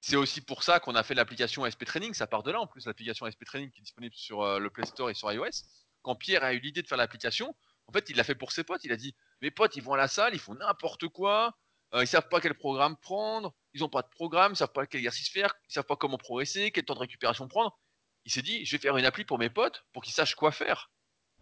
C'est 0.00 0.16
aussi 0.16 0.40
pour 0.40 0.62
ça 0.62 0.78
qu'on 0.78 0.94
a 0.94 1.02
fait 1.02 1.14
l'application 1.14 1.68
SP 1.68 1.84
Training, 1.84 2.14
ça 2.14 2.26
part 2.26 2.42
de 2.42 2.50
là 2.50 2.60
en 2.60 2.66
plus, 2.66 2.86
l'application 2.86 3.26
SP 3.26 3.44
Training 3.44 3.70
qui 3.70 3.80
est 3.80 3.82
disponible 3.82 4.14
sur 4.14 4.42
euh, 4.42 4.58
le 4.58 4.70
Play 4.70 4.86
Store 4.86 5.10
et 5.10 5.14
sur 5.14 5.32
iOS. 5.32 5.64
Quand 6.02 6.14
Pierre 6.14 6.44
a 6.44 6.52
eu 6.52 6.60
l'idée 6.60 6.82
de 6.82 6.86
faire 6.86 6.98
l'application, 6.98 7.54
en 7.88 7.92
fait 7.92 8.08
il 8.10 8.16
l'a 8.16 8.24
fait 8.24 8.34
pour 8.34 8.52
ses 8.52 8.62
potes, 8.62 8.84
il 8.84 8.92
a 8.92 8.96
dit 8.96 9.14
mes 9.42 9.50
potes 9.50 9.74
ils 9.76 9.82
vont 9.82 9.94
à 9.94 9.96
la 9.96 10.08
salle, 10.08 10.34
ils 10.34 10.40
font 10.40 10.54
n'importe 10.54 11.08
quoi, 11.08 11.56
euh, 11.94 12.04
ils 12.04 12.06
savent 12.06 12.28
pas 12.28 12.40
quel 12.40 12.54
programme 12.54 12.96
prendre, 12.96 13.52
ils 13.76 13.80
n'ont 13.80 13.90
pas 13.90 14.02
de 14.02 14.08
programme, 14.08 14.52
ils 14.52 14.56
savent 14.56 14.72
pas 14.72 14.86
quel 14.86 15.00
exercice 15.00 15.28
faire, 15.28 15.54
ils 15.68 15.74
savent 15.74 15.84
pas 15.84 15.96
comment 15.96 16.16
progresser, 16.16 16.70
quel 16.70 16.84
temps 16.84 16.94
de 16.94 17.00
récupération 17.00 17.46
prendre. 17.46 17.78
Il 18.24 18.32
s'est 18.32 18.42
dit, 18.42 18.64
je 18.64 18.74
vais 18.74 18.80
faire 18.80 18.96
une 18.96 19.04
appli 19.04 19.24
pour 19.24 19.38
mes 19.38 19.50
potes 19.50 19.84
pour 19.92 20.02
qu'ils 20.02 20.14
sachent 20.14 20.34
quoi 20.34 20.50
faire. 20.50 20.90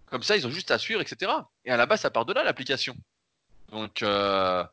Comme 0.06 0.24
ça, 0.24 0.36
ils 0.36 0.46
ont 0.46 0.50
juste 0.50 0.72
à 0.72 0.78
suivre, 0.78 1.00
etc. 1.00 1.30
Et 1.64 1.70
à 1.70 1.76
la 1.76 1.86
base, 1.86 2.00
ça 2.00 2.10
part 2.10 2.24
de 2.26 2.32
là 2.32 2.42
l'application. 2.42 2.96
Donc, 3.70 4.02
euh... 4.02 4.64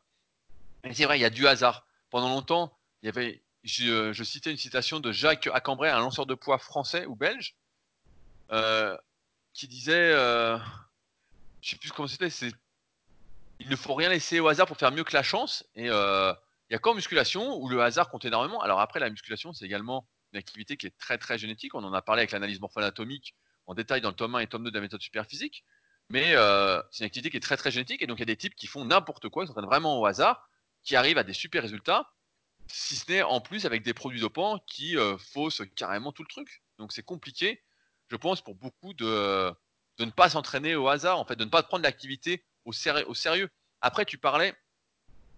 c'est 0.92 1.04
vrai, 1.04 1.18
il 1.18 1.22
y 1.22 1.24
a 1.24 1.30
du 1.30 1.46
hasard. 1.46 1.86
Pendant 2.10 2.28
longtemps, 2.28 2.76
il 3.02 3.06
y 3.06 3.08
avait, 3.08 3.42
je, 3.62 4.22
citais 4.24 4.50
une 4.50 4.56
citation 4.56 4.98
de 4.98 5.12
Jacques 5.12 5.48
Acambray, 5.54 5.90
un 5.90 6.00
lanceur 6.00 6.26
de 6.26 6.34
poids 6.34 6.58
français 6.58 7.06
ou 7.06 7.14
belge, 7.14 7.56
euh, 8.50 8.96
qui 9.54 9.68
disait, 9.68 10.12
euh, 10.12 10.58
je 11.60 11.70
sais 11.70 11.76
plus 11.76 11.92
comment 11.92 12.08
c'était, 12.08 12.28
c'est 12.28 12.52
il 13.60 13.70
ne 13.70 13.76
faut 13.76 13.94
rien 13.94 14.08
laisser 14.08 14.40
au 14.40 14.48
hasard 14.48 14.66
pour 14.66 14.76
faire 14.76 14.90
mieux 14.90 15.04
que 15.04 15.14
la 15.14 15.22
chance. 15.22 15.64
Et 15.76 15.88
il 16.72 16.74
y 16.74 16.76
a 16.76 16.78
qu'en 16.78 16.94
musculation 16.94 17.60
où 17.60 17.68
le 17.68 17.82
hasard 17.82 18.08
compte 18.08 18.24
énormément. 18.24 18.62
Alors 18.62 18.80
après, 18.80 18.98
la 18.98 19.10
musculation, 19.10 19.52
c'est 19.52 19.66
également 19.66 20.08
une 20.32 20.38
activité 20.38 20.78
qui 20.78 20.86
est 20.86 20.96
très 20.96 21.18
très 21.18 21.36
génétique. 21.36 21.74
On 21.74 21.84
en 21.84 21.92
a 21.92 22.00
parlé 22.00 22.20
avec 22.20 22.30
l'analyse 22.30 22.60
morpho-anatomique 22.60 23.34
en 23.66 23.74
détail 23.74 24.00
dans 24.00 24.08
le 24.08 24.14
tome 24.14 24.36
1 24.36 24.38
et 24.38 24.46
tome 24.46 24.64
2 24.64 24.70
de 24.70 24.74
la 24.74 24.80
méthode 24.80 25.02
superphysique. 25.02 25.66
Mais 26.08 26.34
euh, 26.34 26.80
c'est 26.90 27.04
une 27.04 27.06
activité 27.08 27.28
qui 27.28 27.36
est 27.36 27.40
très 27.40 27.58
très 27.58 27.70
génétique. 27.70 28.00
Et 28.00 28.06
donc 28.06 28.16
il 28.16 28.20
y 28.20 28.22
a 28.22 28.24
des 28.24 28.38
types 28.38 28.54
qui 28.54 28.66
font 28.66 28.86
n'importe 28.86 29.28
quoi, 29.28 29.44
qui 29.44 29.48
s'entraînent 29.48 29.66
vraiment 29.66 30.00
au 30.00 30.06
hasard, 30.06 30.48
qui 30.82 30.96
arrivent 30.96 31.18
à 31.18 31.24
des 31.24 31.34
super 31.34 31.60
résultats, 31.60 32.10
si 32.68 32.96
ce 32.96 33.12
n'est 33.12 33.22
en 33.22 33.42
plus 33.42 33.66
avec 33.66 33.82
des 33.82 33.92
produits 33.92 34.20
dopants 34.20 34.58
qui 34.66 34.96
euh, 34.96 35.18
faussent 35.18 35.60
carrément 35.76 36.10
tout 36.10 36.22
le 36.22 36.28
truc. 36.28 36.62
Donc 36.78 36.92
c'est 36.94 37.02
compliqué, 37.02 37.62
je 38.08 38.16
pense, 38.16 38.40
pour 38.40 38.54
beaucoup 38.54 38.94
de, 38.94 39.52
de 39.98 40.04
ne 40.06 40.10
pas 40.10 40.30
s'entraîner 40.30 40.74
au 40.74 40.88
hasard, 40.88 41.18
en 41.18 41.26
fait, 41.26 41.36
de 41.36 41.44
ne 41.44 41.50
pas 41.50 41.62
prendre 41.62 41.82
l'activité 41.82 42.46
au, 42.64 42.72
sérieux. 42.72 43.50
Après, 43.82 44.06
tu 44.06 44.16
parlais, 44.16 44.54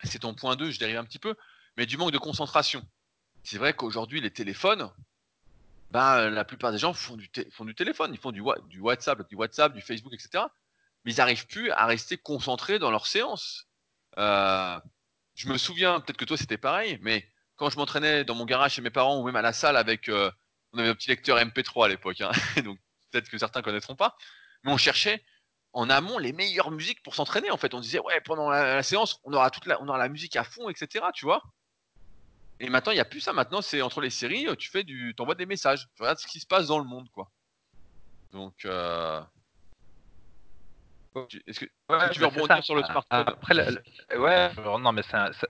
c'est 0.04 0.20
ton 0.20 0.34
point 0.34 0.56
2, 0.56 0.70
je 0.70 0.78
dérive 0.78 0.96
un 0.96 1.04
petit 1.04 1.18
peu, 1.18 1.34
mais 1.76 1.86
du 1.86 1.96
manque 1.96 2.12
de 2.12 2.18
concentration. 2.18 2.86
C'est 3.42 3.58
vrai 3.58 3.74
qu'aujourd'hui, 3.74 4.20
les 4.20 4.30
téléphones, 4.30 4.90
ben, 5.90 6.30
la 6.30 6.44
plupart 6.44 6.72
des 6.72 6.78
gens 6.78 6.92
font 6.92 7.16
du, 7.16 7.28
téléphone, 7.28 8.12
ils 8.12 8.18
font 8.18 8.32
du, 8.32 8.40
WhatsApp, 8.40 9.28
du 9.28 9.36
WhatsApp, 9.36 9.72
du 9.74 9.80
Facebook, 9.80 10.12
etc. 10.12 10.44
Mais 11.04 11.12
ils 11.12 11.18
n'arrivent 11.18 11.46
plus 11.46 11.70
à 11.70 11.86
rester 11.86 12.16
concentrés 12.16 12.78
dans 12.78 12.90
leur 12.90 13.06
séance. 13.06 13.68
Euh, 14.18 14.80
je 15.34 15.48
me 15.48 15.58
souviens, 15.58 16.00
peut-être 16.00 16.16
que 16.16 16.24
toi 16.24 16.36
c'était 16.36 16.56
pareil, 16.56 16.98
mais 17.02 17.28
quand 17.56 17.70
je 17.70 17.76
m'entraînais 17.76 18.24
dans 18.24 18.34
mon 18.34 18.44
garage 18.44 18.74
chez 18.74 18.82
mes 18.82 18.90
parents 18.90 19.20
ou 19.20 19.24
même 19.24 19.36
à 19.36 19.42
la 19.42 19.52
salle 19.52 19.76
avec, 19.76 20.08
euh, 20.08 20.30
on 20.72 20.78
avait 20.78 20.88
un 20.88 20.94
petit 20.94 21.10
lecteur 21.10 21.38
MP3 21.38 21.84
à 21.84 21.88
l'époque, 21.88 22.20
hein, 22.20 22.32
donc 22.64 22.78
peut-être 23.10 23.28
que 23.28 23.38
certains 23.38 23.62
connaîtront 23.62 23.96
pas. 23.96 24.16
mais 24.64 24.72
on 24.72 24.76
cherchait 24.76 25.22
en 25.74 25.90
amont 25.90 26.18
les 26.18 26.32
meilleures 26.32 26.70
musiques 26.70 27.02
pour 27.02 27.14
s'entraîner 27.14 27.50
en 27.50 27.56
fait. 27.56 27.74
On 27.74 27.80
disait 27.80 27.98
ouais 27.98 28.20
pendant 28.20 28.48
la, 28.48 28.82
séance 28.82 29.20
on 29.24 29.32
aura 29.32 29.50
toute 29.50 29.66
la, 29.66 29.80
on 29.82 29.88
aura 29.88 29.98
la 29.98 30.08
musique 30.08 30.36
à 30.36 30.44
fond 30.44 30.68
etc. 30.68 31.04
Tu 31.12 31.26
vois. 31.26 31.42
Et 32.60 32.70
maintenant 32.70 32.92
il 32.92 32.96
n'y 32.96 33.00
a 33.00 33.04
plus 33.04 33.20
ça. 33.20 33.32
Maintenant 33.32 33.60
c'est 33.60 33.82
entre 33.82 34.00
les 34.00 34.10
séries 34.10 34.46
tu 34.56 34.70
fais 34.70 34.84
du, 34.84 35.14
t'envoies 35.16 35.34
des 35.34 35.46
messages. 35.46 35.88
Tu 35.96 36.02
regardes 36.02 36.18
ce 36.18 36.26
qui 36.26 36.40
se 36.40 36.46
passe 36.46 36.68
dans 36.68 36.78
le 36.78 36.84
monde 36.84 37.10
quoi. 37.10 37.28
Donc 38.32 38.64
euh... 38.64 39.20
est-ce 41.46 41.60
que, 41.60 41.66
tu 42.12 42.20
veux 42.20 42.26
rebondir 42.26 42.64
sur 42.64 42.76
le 42.76 42.84
smartphone? 42.84 43.24
Après, 43.26 43.54
ouais, 44.16 44.50
non 44.78 44.92
mais 44.92 45.02
c'est 45.02 45.48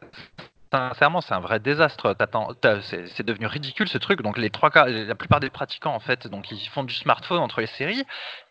sincèrement, 0.74 1.20
c'est 1.20 1.34
un 1.34 1.40
vrai 1.40 1.60
désastre. 1.60 2.16
C'est 2.82 3.22
devenu 3.22 3.46
ridicule 3.46 3.88
ce 3.88 3.98
truc. 3.98 4.22
Donc 4.22 4.38
les 4.38 4.50
trois 4.50 4.70
cas, 4.70 4.86
la 4.86 5.14
plupart 5.14 5.40
des 5.40 5.50
pratiquants 5.50 5.94
en 5.94 6.00
fait, 6.00 6.26
donc 6.26 6.50
ils 6.50 6.68
font 6.68 6.82
du 6.82 6.94
smartphone 6.94 7.38
entre 7.38 7.60
les 7.60 7.66
séries, 7.66 8.04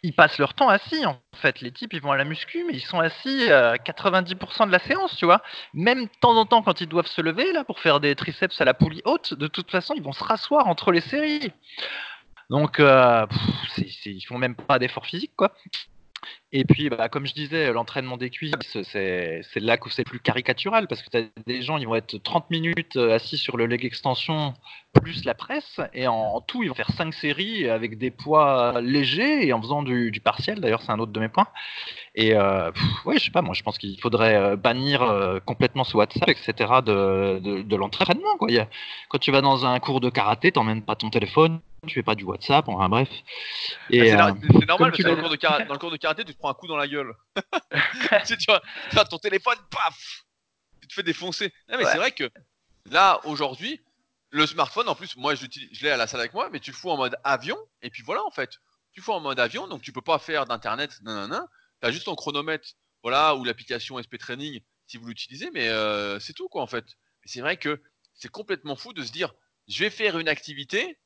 ils 0.03 0.13
passent 0.13 0.37
leur 0.37 0.53
temps 0.53 0.69
assis 0.69 1.05
en 1.05 1.17
fait. 1.35 1.61
Les 1.61 1.71
types, 1.71 1.93
ils 1.93 2.01
vont 2.01 2.11
à 2.11 2.17
la 2.17 2.23
muscu, 2.23 2.63
mais 2.67 2.73
ils 2.73 2.81
sont 2.81 2.99
assis 2.99 3.51
à 3.51 3.75
90% 3.75 4.67
de 4.67 4.71
la 4.71 4.79
séance, 4.79 5.15
tu 5.17 5.25
vois. 5.25 5.41
Même 5.73 6.05
de 6.05 6.09
temps 6.21 6.35
en 6.37 6.45
temps, 6.45 6.61
quand 6.61 6.79
ils 6.81 6.87
doivent 6.87 7.07
se 7.07 7.21
lever 7.21 7.51
là 7.51 7.63
pour 7.63 7.79
faire 7.79 7.99
des 7.99 8.15
triceps 8.15 8.59
à 8.61 8.65
la 8.65 8.73
poulie 8.73 9.01
haute, 9.05 9.33
de 9.33 9.47
toute 9.47 9.69
façon, 9.69 9.93
ils 9.95 10.03
vont 10.03 10.13
se 10.13 10.23
rasseoir 10.23 10.67
entre 10.67 10.91
les 10.91 11.01
séries. 11.01 11.51
Donc, 12.49 12.79
euh, 12.79 13.25
ils 14.05 14.21
font 14.21 14.37
même 14.37 14.55
pas 14.55 14.79
d'effort 14.79 15.05
physique, 15.05 15.31
quoi. 15.35 15.53
Et 16.51 16.65
puis, 16.65 16.89
bah, 16.89 17.09
comme 17.09 17.25
je 17.25 17.33
disais, 17.33 17.71
l'entraînement 17.73 18.17
des 18.17 18.29
cuisses, 18.29 18.77
c'est 18.83 19.41
là 19.55 19.77
que 19.77 19.89
c'est 19.89 20.03
plus 20.03 20.19
caricatural 20.19 20.87
parce 20.87 21.01
que 21.01 21.09
tu 21.09 21.17
as 21.17 21.23
des 21.45 21.61
gens, 21.61 21.77
ils 21.77 21.87
vont 21.87 21.95
être 21.95 22.17
30 22.17 22.49
minutes 22.49 22.95
euh, 22.95 23.15
assis 23.15 23.37
sur 23.37 23.57
le 23.57 23.65
leg 23.65 23.85
extension 23.85 24.53
plus 25.01 25.25
la 25.25 25.33
presse, 25.33 25.79
et 25.93 26.07
en, 26.07 26.39
tout, 26.41 26.63
ils 26.63 26.69
vont 26.69 26.75
faire 26.75 26.91
5 26.91 27.13
séries 27.13 27.67
avec 27.67 27.97
des 27.97 28.11
poids 28.11 28.79
légers 28.81 29.45
et 29.45 29.51
en 29.51 29.61
faisant 29.61 29.81
du, 29.83 30.11
partiel. 30.23 30.61
D'ailleurs, 30.61 30.81
c'est 30.81 30.91
un 30.91 30.99
autre 30.99 31.11
de 31.11 31.19
mes 31.19 31.29
points. 31.29 31.47
Et 32.15 32.35
euh, 32.35 32.71
ouais, 33.05 33.17
je 33.17 33.25
sais 33.25 33.31
pas, 33.31 33.41
moi, 33.41 33.53
je 33.53 33.63
pense 33.63 33.77
qu'il 33.77 33.99
faudrait 33.99 34.35
euh, 34.35 34.55
bannir 34.55 35.01
euh, 35.01 35.39
complètement 35.39 35.83
ce 35.83 35.97
WhatsApp, 35.97 36.29
etc. 36.29 36.53
de, 36.85 37.63
de, 37.63 37.75
l'entraînement. 37.75 38.37
Quand 39.09 39.17
tu 39.17 39.31
vas 39.31 39.41
dans 39.41 39.65
un 39.65 39.79
cours 39.79 39.99
de 39.99 40.09
karaté, 40.09 40.51
t'emmènes 40.51 40.83
pas 40.83 40.95
ton 40.95 41.09
téléphone 41.09 41.59
tu 41.87 41.93
fais 41.95 42.03
pas 42.03 42.15
du 42.15 42.23
WhatsApp, 42.23 42.67
enfin 42.67 42.89
bref. 42.89 43.09
Bah, 43.09 43.15
c'est 43.89 44.15
normal 44.65 44.91
parce 44.91 44.97
que 44.97 45.03
dans 45.03 45.15
le, 45.15 45.21
cours 45.21 45.29
de 45.29 45.35
karaté, 45.35 45.65
dans 45.65 45.73
le 45.73 45.79
cours 45.79 45.91
de 45.91 45.97
karaté, 45.97 46.23
tu 46.23 46.33
te 46.33 46.39
prends 46.39 46.49
un 46.49 46.53
coup 46.53 46.67
dans 46.67 46.77
la 46.77 46.87
gueule. 46.87 47.13
tu, 48.25 48.35
vois, 48.47 49.05
ton 49.05 49.17
téléphone, 49.17 49.57
paf 49.69 50.25
Tu 50.81 50.87
te 50.87 50.93
fais 50.93 51.03
défoncer. 51.03 51.53
mais 51.69 51.85
c'est 51.85 51.97
vrai 51.97 52.11
que 52.11 52.29
là, 52.89 53.19
aujourd'hui, 53.25 53.81
le 54.29 54.45
smartphone, 54.45 54.89
en 54.89 54.95
plus, 54.95 55.15
moi, 55.17 55.35
je 55.35 55.45
l'ai 55.81 55.89
à 55.89 55.97
la 55.97 56.07
salle 56.07 56.21
avec 56.21 56.33
moi, 56.33 56.49
mais 56.51 56.59
tu 56.59 56.71
le 56.71 56.75
fous 56.75 56.89
en 56.89 56.97
mode 56.97 57.15
avion, 57.23 57.57
et 57.81 57.89
puis 57.89 58.03
voilà, 58.03 58.23
en 58.23 58.31
fait. 58.31 58.51
Tu 58.91 58.99
le 58.99 59.03
fous 59.03 59.13
en 59.13 59.19
mode 59.19 59.39
avion, 59.39 59.67
donc 59.67 59.81
tu 59.81 59.91
peux 59.91 60.01
pas 60.01 60.19
faire 60.19 60.45
d'internet, 60.45 60.99
non. 61.03 61.27
Tu 61.81 61.87
as 61.87 61.91
juste 61.91 62.05
ton 62.05 62.15
chronomètre, 62.15 62.67
voilà, 63.01 63.35
ou 63.35 63.43
l'application 63.43 64.01
SP 64.01 64.17
Training 64.17 64.61
si 64.87 64.97
vous 64.97 65.07
l'utilisez, 65.07 65.49
mais 65.51 65.69
euh, 65.69 66.19
c'est 66.19 66.33
tout, 66.33 66.49
quoi, 66.49 66.61
en 66.61 66.67
fait. 66.67 66.85
c'est 67.25 67.41
vrai 67.41 67.57
que 67.57 67.81
c'est 68.15 68.29
complètement 68.29 68.75
fou 68.75 68.93
de 68.93 69.03
se 69.03 69.11
dire, 69.11 69.33
je 69.67 69.83
vais 69.83 69.89
faire 69.89 70.19
une 70.19 70.27
activité, 70.27 70.97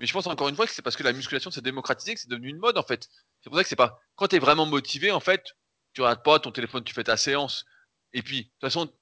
mais 0.00 0.06
je 0.06 0.12
pense 0.12 0.26
encore 0.26 0.48
une 0.48 0.56
fois 0.56 0.66
que 0.66 0.72
c'est 0.72 0.82
parce 0.82 0.96
que 0.96 1.02
la 1.02 1.12
musculation 1.12 1.50
s'est 1.50 1.62
démocratisée, 1.62 2.14
que 2.14 2.20
c'est 2.20 2.30
devenu 2.30 2.48
une 2.48 2.58
mode, 2.58 2.78
en 2.78 2.82
fait. 2.82 3.08
C'est 3.40 3.48
pour 3.48 3.56
ça 3.56 3.62
que 3.62 3.68
c'est 3.68 3.76
pas. 3.76 4.00
Quand 4.14 4.28
tu 4.28 4.36
es 4.36 4.38
vraiment 4.38 4.66
motivé, 4.66 5.10
en 5.10 5.20
fait, 5.20 5.56
tu 5.94 6.02
rates 6.02 6.22
pas 6.22 6.38
ton 6.38 6.52
téléphone, 6.52 6.84
tu 6.84 6.92
fais 6.92 7.04
ta 7.04 7.16
séance. 7.16 7.64
Et 8.12 8.22
puis, 8.22 8.42
de 8.42 8.42
toute 8.44 8.60
façon, 8.60 8.92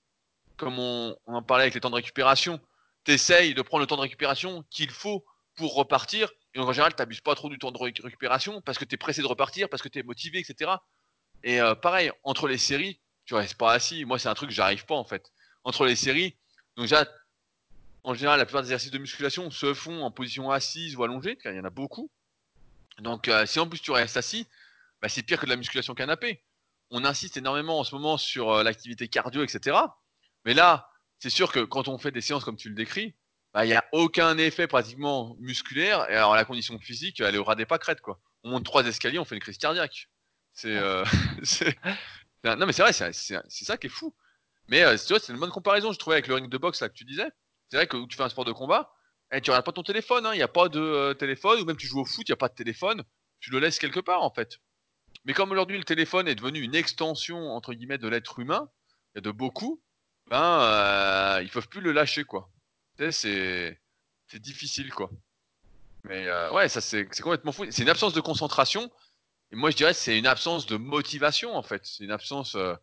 comme 0.57 0.79
on, 0.79 1.17
en 1.27 1.43
parlait 1.43 1.65
avec 1.65 1.75
les 1.75 1.81
temps 1.81 1.91
de 1.91 1.97
récupération, 1.97 2.61
tu 3.05 3.13
essayes 3.13 3.55
de 3.55 3.63
prendre 3.63 3.81
le 3.81 3.87
temps 3.87 3.97
de 3.97 4.03
récupération 4.03 4.65
qu'il 4.71 4.91
faut 4.91 5.25
pour 5.57 5.75
repartir. 5.75 6.31
Et 6.55 6.61
en 6.61 6.73
général, 6.73 6.95
tu 6.95 7.03
n'abuses 7.03 7.21
pas 7.21 7.35
trop 7.35 7.49
du 7.49 7.59
temps 7.59 7.73
de 7.73 7.79
récupération 7.79 8.61
parce 8.61 8.79
que 8.79 8.85
tu 8.85 8.95
es 8.95 8.99
pressé 8.99 9.21
de 9.23 9.27
repartir, 9.27 9.69
parce 9.69 9.83
que 9.83 9.89
tu 9.89 9.99
es 9.99 10.03
motivé, 10.05 10.39
etc. 10.39 10.71
Et 11.43 11.61
euh, 11.61 11.75
pareil, 11.75 12.13
entre 12.23 12.47
les 12.47 12.59
séries, 12.59 13.01
tu 13.25 13.35
restes 13.35 13.57
pas 13.57 13.73
assis. 13.73 14.05
Moi, 14.05 14.19
c'est 14.19 14.29
un 14.29 14.35
truc 14.35 14.51
que 14.51 14.55
j'arrive 14.55 14.85
pas 14.87 14.95
en 14.95 15.05
fait. 15.05 15.33
Entre 15.65 15.87
les 15.87 15.97
séries, 15.97 16.37
donc 16.77 16.85
déjà, 16.85 17.07
en 18.05 18.15
général, 18.15 18.39
la 18.39 18.45
plupart 18.45 18.63
des 18.63 18.69
exercices 18.69 18.91
de 18.91 18.99
musculation 18.99 19.51
se 19.51 19.75
font 19.75 20.03
en 20.03 20.11
position 20.11 20.51
assise 20.51 20.95
ou 20.97 21.03
allongée, 21.03 21.37
car 21.37 21.53
il 21.53 21.57
y 21.57 21.61
en 21.61 21.65
a 21.65 21.71
beaucoup. 21.71 22.11
Donc, 22.99 23.29
euh, 23.29 23.47
si 23.47 23.59
en 23.59 23.67
plus 23.67 23.81
tu 23.81 23.91
restes 23.91 24.17
assis, 24.17 24.47
bah, 25.03 25.09
c'est 25.09 25.23
pire 25.23 25.41
que 25.41 25.47
de 25.47 25.51
la 25.51 25.57
musculation 25.57 25.95
canapé. 25.95 26.45
On 26.91 27.05
insiste 27.05 27.37
énormément 27.37 27.81
en 27.81 27.85
ce 27.85 27.95
moment 27.95 28.19
sur 28.19 28.51
euh, 28.51 28.63
l'activité 28.63 29.09
cardio, 29.09 29.43
etc. 29.43 29.77
Mais 30.45 30.55
là, 30.55 30.91
c'est 31.19 31.31
sûr 31.31 31.51
que 31.51 31.61
quand 31.61 31.89
on 31.89 31.99
fait 31.99 32.11
des 32.11 32.21
séances 32.21 32.45
comme 32.45 32.57
tu 32.57 32.69
le 32.69 32.75
décris, 32.75 33.15
bah, 33.55 33.65
il 33.65 33.69
n'y 33.69 33.75
a 33.75 33.85
aucun 33.93 34.37
effet 34.37 34.67
pratiquement 34.67 35.37
musculaire. 35.41 36.11
Et 36.11 36.15
alors 36.15 36.35
la 36.35 36.45
condition 36.45 36.79
physique, 36.79 37.21
elle 37.21 37.35
est 37.35 37.39
au 37.39 37.45
ras 37.45 37.55
des 37.55 37.67
pâquerettes. 37.67 38.01
Quoi. 38.01 38.21
On 38.43 38.51
monte 38.51 38.65
trois 38.65 38.85
escaliers, 38.85 39.19
on 39.19 39.25
fait 39.25 39.37
une 39.37 39.41
crise 39.41 39.59
cardiaque. 39.59 40.11
C'est, 40.53 40.77
euh, 40.77 41.05
non 42.45 42.67
mais 42.67 42.73
c'est 42.73 42.83
vrai, 42.83 42.93
c'est, 42.93 43.13
ça 43.13 43.77
qui 43.77 43.87
est 43.87 43.91
fou. 43.91 44.15
Mais 44.69 44.83
euh, 44.83 44.97
c'est 44.97 45.29
une 45.29 45.39
bonne 45.39 45.51
comparaison, 45.51 45.93
je 45.93 45.99
trouvais, 45.99 46.17
avec 46.17 46.27
le 46.27 46.35
ring 46.35 46.51
de 46.51 46.59
boxe 46.59 46.81
là 46.81 46.89
que 46.89 46.95
tu 46.95 47.05
disais. 47.05 47.31
C'est 47.71 47.77
vrai 47.77 47.87
que 47.87 48.07
tu 48.07 48.17
fais 48.17 48.23
un 48.23 48.29
sport 48.29 48.45
de 48.45 48.53
combat, 48.53 48.93
et 49.33 49.41
tu 49.41 49.51
regardes 49.51 49.65
pas 49.65 49.73
ton 49.73 49.83
téléphone, 49.83 50.27
hein. 50.27 50.35
il 50.35 50.37
n'y 50.37 50.43
a 50.43 50.49
pas 50.49 50.69
de 50.69 50.81
euh, 50.81 51.15
téléphone, 51.15 51.61
ou 51.61 51.65
même 51.65 51.77
tu 51.77 51.87
joues 51.87 52.01
au 52.01 52.05
foot, 52.05 52.29
il 52.29 52.31
n'y 52.31 52.35
a 52.35 52.37
pas 52.37 52.49
de 52.49 52.55
téléphone, 52.55 53.03
tu 53.41 53.51
le 53.51 53.59
laisses 53.59 53.79
quelque 53.79 54.01
part 54.01 54.23
en 54.23 54.31
fait. 54.31 54.61
Mais 55.25 55.33
comme 55.33 55.51
aujourd'hui 55.53 55.79
le 55.79 55.85
téléphone 55.85 56.29
est 56.29 56.35
devenu 56.35 56.61
une 56.61 56.75
extension 56.75 57.51
entre 57.53 57.73
guillemets 57.73 57.99
de 57.99 58.09
l'être 58.09 58.39
humain, 58.39 58.69
a 59.17 59.21
de 59.21 59.31
beaucoup, 59.31 59.83
ben 60.29 60.61
euh, 60.61 61.43
ils 61.43 61.51
peuvent 61.51 61.69
plus 61.69 61.81
le 61.81 61.93
lâcher 61.93 62.25
quoi. 62.25 62.51
c'est 63.11 63.79
difficile 64.35 64.93
quoi. 64.93 65.11
Mais 66.05 66.29
euh, 66.29 66.53
ouais, 66.53 66.69
ça 66.69 66.81
c'est 66.81 67.07
complètement 67.21 67.53
fou. 67.53 67.65
C'est 67.71 67.83
une 67.83 67.89
absence 67.89 68.13
de 68.13 68.21
concentration. 68.21 68.91
Et 69.51 69.57
moi 69.57 69.71
je 69.71 69.77
dirais 69.77 69.95
c'est 69.95 70.19
une 70.19 70.27
absence 70.27 70.67
de 70.67 70.77
motivation 70.77 71.57
en 71.57 71.63
fait. 71.63 71.85
C'est 71.87 72.05
une 72.05 72.11
absence. 72.11 72.55
Euh, 72.57 72.75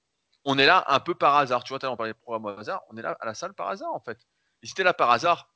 on 0.44 0.58
est 0.58 0.66
là 0.66 0.84
un 0.88 1.00
peu 1.00 1.14
par 1.14 1.36
hasard. 1.36 1.64
Tu 1.64 1.70
vois, 1.74 1.86
as 1.86 1.96
parlé 1.96 2.14
de 2.14 2.18
programme 2.18 2.46
au 2.46 2.60
hasard. 2.60 2.82
On 2.90 2.98
est 2.98 3.02
là 3.02 3.16
à 3.20 3.26
la 3.26 3.36
salle 3.36 3.54
par 3.54 3.68
hasard 3.68 3.94
en 3.94 4.00
fait. 4.00 4.18
Et 4.64 4.68
si 4.68 4.74
t'es 4.74 4.84
là 4.84 4.94
par 4.94 5.12
hasard 5.12 5.50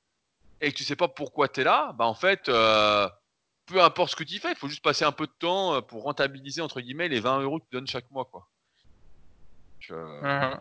et 0.62 0.72
que 0.72 0.78
tu 0.78 0.84
sais 0.84 0.96
pas 0.96 1.08
pourquoi 1.08 1.48
tu 1.48 1.62
es 1.62 1.64
là, 1.64 1.94
bah 1.98 2.06
en 2.06 2.14
fait, 2.14 2.50
euh, 2.50 3.08
peu 3.66 3.84
importe 3.84 4.12
ce 4.12 4.16
que 4.16 4.24
tu 4.24 4.40
fais, 4.40 4.52
il 4.52 4.58
faut 4.58 4.68
juste 4.68 4.84
passer 4.84 5.06
un 5.06 5.12
peu 5.12 5.28
de 5.28 5.34
temps 5.38 5.82
pour 5.82 6.04
rentabiliser 6.04 6.62
entre 6.62 6.82
guillemets 6.82 7.08
les 7.08 7.20
20 7.20 7.42
euros 7.42 7.60
que 7.60 7.66
tu 7.66 7.76
donnes 7.76 7.88
chaque 7.88 8.10
mois 8.12 8.26
quoi. 8.26 8.48
Je... 9.80 9.94
Mmh 9.94 10.60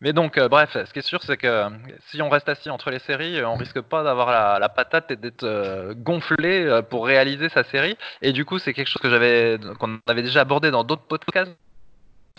mais 0.00 0.12
donc, 0.12 0.38
euh, 0.38 0.48
bref, 0.48 0.70
ce 0.72 0.92
qui 0.92 1.00
est 1.00 1.02
sûr, 1.02 1.22
c'est 1.22 1.36
que 1.36 1.46
euh, 1.46 1.68
si 2.08 2.22
on 2.22 2.28
reste 2.28 2.48
assis 2.48 2.70
entre 2.70 2.90
les 2.90 3.00
séries, 3.00 3.38
euh, 3.38 3.48
on 3.48 3.56
risque 3.56 3.80
pas 3.80 4.04
d'avoir 4.04 4.30
la, 4.60 4.68
patate 4.68 5.10
et 5.10 5.16
d'être 5.16 5.92
gonflé 5.94 6.80
pour 6.88 7.06
réaliser 7.06 7.48
sa 7.48 7.64
série. 7.64 7.96
Et 8.22 8.32
du 8.32 8.44
coup, 8.44 8.58
c'est 8.58 8.72
quelque 8.72 8.88
chose 8.88 9.02
que 9.02 9.10
j'avais, 9.10 9.58
qu'on 9.78 9.98
avait 10.06 10.22
déjà 10.22 10.42
abordé 10.42 10.70
dans 10.70 10.84
d'autres 10.84 11.06
podcasts. 11.06 11.52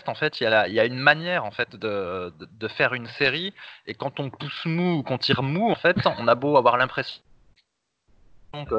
En 0.06 0.14
fait, 0.14 0.40
il 0.40 0.44
y, 0.44 0.80
a 0.80 0.84
une 0.84 0.98
manière 0.98 1.44
en 1.44 1.50
fait 1.50 1.76
de, 1.76 2.32
de, 2.38 2.68
faire 2.68 2.94
une 2.94 3.06
série, 3.06 3.54
et 3.86 3.94
quand 3.94 4.20
on 4.20 4.28
pousse 4.28 4.64
mou 4.66 4.98
ou 4.98 5.02
qu'on 5.02 5.18
tire 5.18 5.42
mou, 5.42 5.70
en 5.70 5.76
fait, 5.76 5.96
on 6.18 6.28
a 6.28 6.34
beau 6.34 6.56
avoir 6.56 6.76
l'impression 6.76 7.22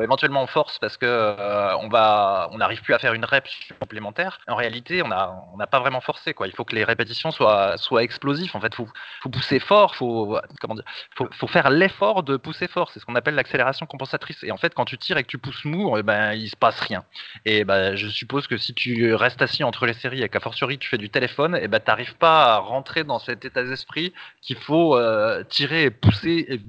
éventuellement 0.02 0.44
on 0.44 0.48
force 0.48 0.80
parce 0.80 0.98
que 0.98 1.06
euh, 1.06 1.78
on 1.78 1.88
va, 1.88 2.50
on 2.52 2.58
n'arrive 2.58 2.82
plus 2.82 2.94
à 2.94 3.00
faire 3.00 3.14
une 3.14 3.26
rep 3.26 3.48
complémentaire. 3.80 4.40
En 4.48 4.56
réalité, 4.56 5.02
on 5.04 5.08
n'a 5.08 5.34
on 5.54 5.60
a 5.60 5.68
pas 5.68 5.80
vraiment 5.80 6.02
forcé 6.02 6.34
quoi. 6.34 6.48
Il 6.48 6.54
faut 6.54 6.66
que 6.66 6.76
les 6.76 6.84
répétitions 6.84 7.32
soient, 7.32 7.78
soient 7.78 8.04
explosives. 8.04 8.52
En 8.56 8.62
fait, 8.62 8.74
faut, 8.76 8.88
faut 9.22 9.30
pousser 9.30 9.60
fort, 9.60 9.96
faut, 9.96 10.40
comment 10.62 10.76
dire, 10.76 10.84
faut, 11.16 11.28
faut 11.32 11.48
faire 11.48 11.70
l'effort 11.70 12.24
de 12.24 12.38
pousser 12.38 12.68
fort. 12.68 12.92
C'est 12.92 13.00
ce 13.00 13.06
qu'on 13.06 13.16
appelle 13.16 13.36
l'accélération 13.36 13.86
compensatrice. 13.86 14.44
Et 14.44 14.52
en 14.52 14.58
fait, 14.58 14.74
quand 14.74 14.86
tu 14.86 14.98
tires 14.98 15.18
et 15.18 15.24
que 15.24 15.30
tu 15.30 15.38
pousses 15.38 15.66
mou, 15.66 15.98
eh 15.98 16.04
ben 16.04 16.34
il 16.34 16.50
se 16.50 16.56
passe 16.56 16.80
rien. 16.80 17.04
Et 17.46 17.64
ben 17.64 17.96
je 17.96 18.08
suppose 18.08 18.48
que 18.48 18.58
si 18.58 18.74
tu 18.74 19.14
restes 19.16 19.42
assis 19.42 19.64
entre 19.64 19.86
les 19.86 19.94
séries 19.94 20.24
et 20.24 20.30
qu'à 20.30 20.40
fortiori 20.40 20.78
tu 20.78 20.90
fais 20.90 20.98
du 20.98 21.10
téléphone, 21.10 21.56
et 21.56 21.62
eh 21.64 21.68
ben 21.68 21.80
t'arrives 21.80 22.16
pas 22.18 22.56
à 22.56 22.58
rentrer 22.58 23.04
dans 23.04 23.20
cet 23.20 23.46
état 23.46 23.64
d'esprit 23.64 24.14
qu'il 24.42 24.58
faut 24.58 24.98
euh, 24.98 25.44
tirer 25.44 25.84
et 25.84 25.92
pousser 25.92 26.62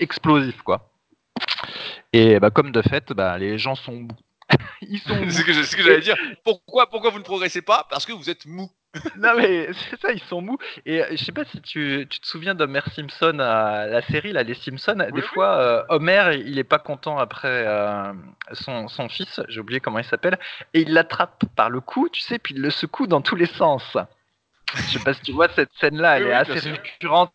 explosif 0.00 0.62
quoi. 0.62 0.87
Et 2.12 2.40
bah, 2.40 2.50
comme 2.50 2.72
de 2.72 2.82
fait, 2.82 3.12
bah, 3.12 3.38
les 3.38 3.58
gens 3.58 3.74
sont 3.74 3.92
mous. 3.92 4.08
Ils 4.82 4.98
sont 5.00 5.14
c'est 5.28 5.52
ce 5.52 5.76
que 5.76 5.82
j'allais 5.82 6.00
dire. 6.00 6.16
Pourquoi, 6.42 6.88
pourquoi 6.88 7.10
vous 7.10 7.18
ne 7.18 7.24
progressez 7.24 7.62
pas? 7.62 7.86
Parce 7.90 8.06
que 8.06 8.12
vous 8.12 8.30
êtes 8.30 8.46
mou. 8.46 8.70
non 9.18 9.34
mais 9.36 9.68
c'est 9.72 10.00
ça, 10.00 10.12
ils 10.12 10.22
sont 10.22 10.40
mous. 10.40 10.56
Et 10.86 11.02
euh, 11.02 11.08
je 11.10 11.16
sais 11.16 11.32
pas 11.32 11.44
si 11.44 11.60
tu, 11.60 12.06
tu 12.08 12.20
te 12.20 12.26
souviens 12.26 12.54
d'Homer 12.54 12.80
Simpson, 12.94 13.38
à 13.38 13.86
la 13.86 14.00
série 14.02 14.32
là, 14.32 14.42
les 14.42 14.54
Simpsons. 14.54 15.06
des 15.12 15.22
fois, 15.22 15.58
euh, 15.58 15.84
Homer, 15.90 16.40
il 16.44 16.58
est 16.58 16.64
pas 16.64 16.78
content 16.78 17.18
après 17.18 17.66
euh, 17.66 18.12
son, 18.52 18.88
son, 18.88 19.10
fils, 19.10 19.40
j'ai 19.48 19.60
oublié 19.60 19.80
comment 19.80 19.98
il 19.98 20.06
s'appelle, 20.06 20.38
et 20.72 20.80
il 20.80 20.94
l'attrape 20.94 21.44
par 21.54 21.68
le 21.68 21.80
cou, 21.80 22.08
tu 22.08 22.20
sais, 22.20 22.38
puis 22.38 22.54
il 22.54 22.62
le 22.62 22.70
secoue 22.70 23.06
dans 23.06 23.20
tous 23.20 23.36
les 23.36 23.46
sens. 23.46 23.96
Je 24.74 24.98
sais 24.98 25.04
pas 25.04 25.12
si 25.12 25.20
tu 25.20 25.32
vois 25.32 25.48
cette 25.48 25.72
scène-là, 25.80 26.18
elle 26.18 26.26
est 26.26 26.32
assez 26.32 26.70
récurrente 26.70 27.32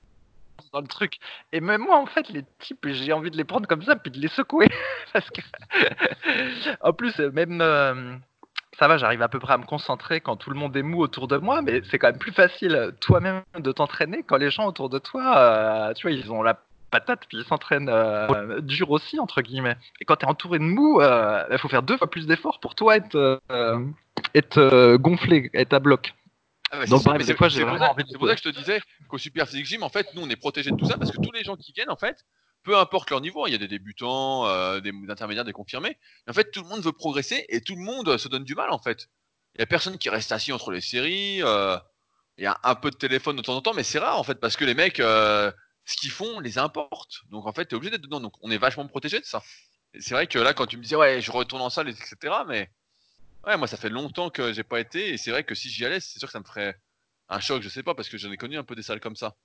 dans 0.74 0.82
le 0.82 0.88
truc. 0.88 1.20
Et 1.52 1.62
même 1.62 1.82
moi, 1.82 1.98
en 1.98 2.06
fait, 2.06 2.28
les 2.30 2.44
types, 2.60 2.86
j'ai 2.88 3.14
envie 3.14 3.32
de 3.32 3.38
les 3.38 3.44
prendre 3.44 3.68
comme 3.68 3.84
ça, 3.84 3.96
puis 3.96 4.12
de 4.12 4.20
les 4.20 4.28
secouer. 4.28 4.68
Parce 5.14 5.30
que, 5.30 5.42
en 6.82 6.94
plus, 6.94 7.18
même, 7.20 7.62
euh, 7.62 8.16
ça 8.78 8.88
va, 8.88 8.98
j'arrive 8.98 9.22
à 9.22 9.30
peu 9.30 9.40
près 9.40 9.54
à 9.54 9.58
me 9.58 9.66
concentrer 9.66 10.20
quand 10.20 10.36
tout 10.36 10.50
le 10.50 10.58
monde 10.58 10.76
est 10.76 10.84
mou 10.84 11.02
autour 11.02 11.28
de 11.28 11.38
moi, 11.38 11.62
mais 11.62 11.82
c'est 11.90 12.00
quand 12.00 12.08
même 12.08 12.18
plus 12.18 12.34
facile 12.34 12.92
toi-même 13.00 13.44
de 13.58 13.72
t'entraîner 13.72 14.24
quand 14.24 14.38
les 14.38 14.50
gens 14.50 14.66
autour 14.66 14.90
de 14.90 15.00
toi, 15.00 15.38
euh, 15.38 15.94
tu 15.94 16.08
vois, 16.08 16.12
ils 16.12 16.32
ont 16.32 16.42
la 16.42 16.60
patate, 16.90 17.22
puis 17.28 17.38
il 17.40 17.46
s'entraîne 17.46 17.90
euh, 17.90 18.60
dur 18.62 18.92
aussi, 18.92 19.20
entre 19.20 19.42
guillemets. 19.42 19.78
Et 20.02 20.06
quand 20.06 20.18
tu 20.18 20.26
es 20.26 20.30
entouré 20.30 20.60
de 20.60 20.64
mou, 20.64 21.02
euh, 21.02 21.44
il 21.52 21.58
faut 21.60 21.70
faire 21.70 21.84
deux 21.84 21.98
fois 21.98 22.10
plus 22.10 22.28
d'efforts 22.28 22.60
pour 22.60 22.76
toi 22.76 22.98
être, 22.98 23.40
être 24.34 24.98
gonflé, 24.98 25.52
être 25.54 25.74
à 25.74 25.80
bloc. 25.80 26.14
Ah 26.74 26.86
Donc, 26.86 27.02
c'est 27.04 27.36
pour, 28.18 28.28
ça 28.28 28.36
que 28.36 28.42
je 28.42 28.50
te 28.50 28.50
disais 28.50 28.82
qu'au 29.08 29.18
Super 29.18 29.48
Physique 29.48 29.66
Gym, 29.66 29.84
en 29.84 29.90
fait, 29.90 30.08
nous, 30.16 30.24
on 30.24 30.30
est 30.30 30.36
protégé 30.36 30.72
de 30.72 30.76
tout 30.76 30.86
ça 30.86 30.98
parce 30.98 31.12
que 31.12 31.22
tous 31.22 31.32
les 31.32 31.44
gens 31.44 31.56
qui 31.56 31.72
viennent, 31.72 31.92
en 31.92 31.98
fait, 31.98 32.26
peu 32.64 32.78
importe 32.78 33.10
leur 33.12 33.22
niveau, 33.22 33.46
il 33.46 33.52
y 33.52 33.56
a 33.56 33.60
des 33.60 33.68
débutants, 33.68 34.48
des 34.80 34.92
intermédiaires, 35.08 35.46
des 35.46 35.54
confirmés, 35.54 35.98
en 36.28 36.34
fait, 36.34 36.50
tout 36.52 36.64
le 36.64 36.68
monde 36.68 36.82
veut 36.82 36.92
progresser 36.92 37.46
et 37.50 37.62
tout 37.62 37.76
le 37.76 37.82
monde 37.82 38.18
se 38.18 38.28
donne 38.28 38.44
du 38.44 38.56
mal, 38.56 38.72
en 38.72 38.80
fait. 38.80 39.08
Il 39.56 39.60
n'y 39.60 39.64
a 39.64 39.68
personne 39.68 40.00
qui 40.00 40.10
reste 40.10 40.32
assis 40.32 40.52
entre 40.52 40.72
les 40.72 40.82
séries. 40.82 41.44
Il 42.38 42.44
y 42.44 42.48
a 42.48 42.60
un 42.64 42.76
peu 42.76 42.90
de 42.90 42.96
téléphone 42.96 43.36
de 43.36 43.42
temps 43.42 43.56
en 43.56 43.62
temps, 43.62 43.74
mais 43.74 43.84
c'est 43.84 44.00
rare 44.00 44.18
en 44.18 44.24
fait, 44.24 44.40
parce 44.40 44.56
que 44.58 44.66
les 44.66 44.74
mecs, 44.74 45.00
euh, 45.00 45.52
ce 45.86 45.96
qu'ils 45.98 46.12
font 46.12 46.40
les 46.40 46.58
importe. 46.58 47.22
Donc 47.30 47.46
en 47.46 47.54
fait, 47.54 47.68
tu 47.68 47.76
es 47.76 47.78
obligé 47.78 47.92
d'être 47.92 48.02
dedans. 48.02 48.20
Donc 48.20 48.34
on 48.42 48.50
est 48.50 48.58
vachement 48.58 48.88
protégé 48.88 49.20
de 49.20 49.26
ça. 49.26 49.44
C'est 50.00 50.16
vrai 50.16 50.26
que 50.26 50.40
là, 50.40 50.54
quand 50.54 50.66
tu 50.66 50.78
me 50.78 50.82
disais, 50.82 50.96
ouais, 50.96 51.22
je 51.22 51.32
retourne 51.32 51.62
en 51.62 51.70
salle, 51.70 51.90
etc., 51.90 52.16
mais 52.48 52.72
ouais, 53.46 53.58
moi, 53.58 53.68
ça 53.68 53.78
fait 53.78 53.90
longtemps 53.90 54.30
que 54.30 54.54
j'ai 54.54 54.64
pas 54.64 54.80
été, 54.80 55.14
et 55.14 55.18
c'est 55.18 55.32
vrai 55.32 55.44
que 55.44 55.56
si 55.56 55.70
j'y 55.70 55.86
allais, 55.86 56.00
c'est 56.00 56.20
sûr 56.20 56.28
que 56.28 56.32
ça 56.32 56.40
me 56.40 56.46
ferait 56.46 56.80
un 57.30 57.40
choc, 57.40 57.62
je 57.62 57.70
sais 57.70 57.84
pas, 57.84 57.96
parce 57.96 58.10
que 58.10 58.18
j'en 58.18 58.32
ai 58.32 58.38
connu 58.38 58.58
un 58.58 58.64
peu 58.64 58.76
des 58.76 58.84
salles 58.84 59.00
comme 59.00 59.16
ça. 59.16 59.36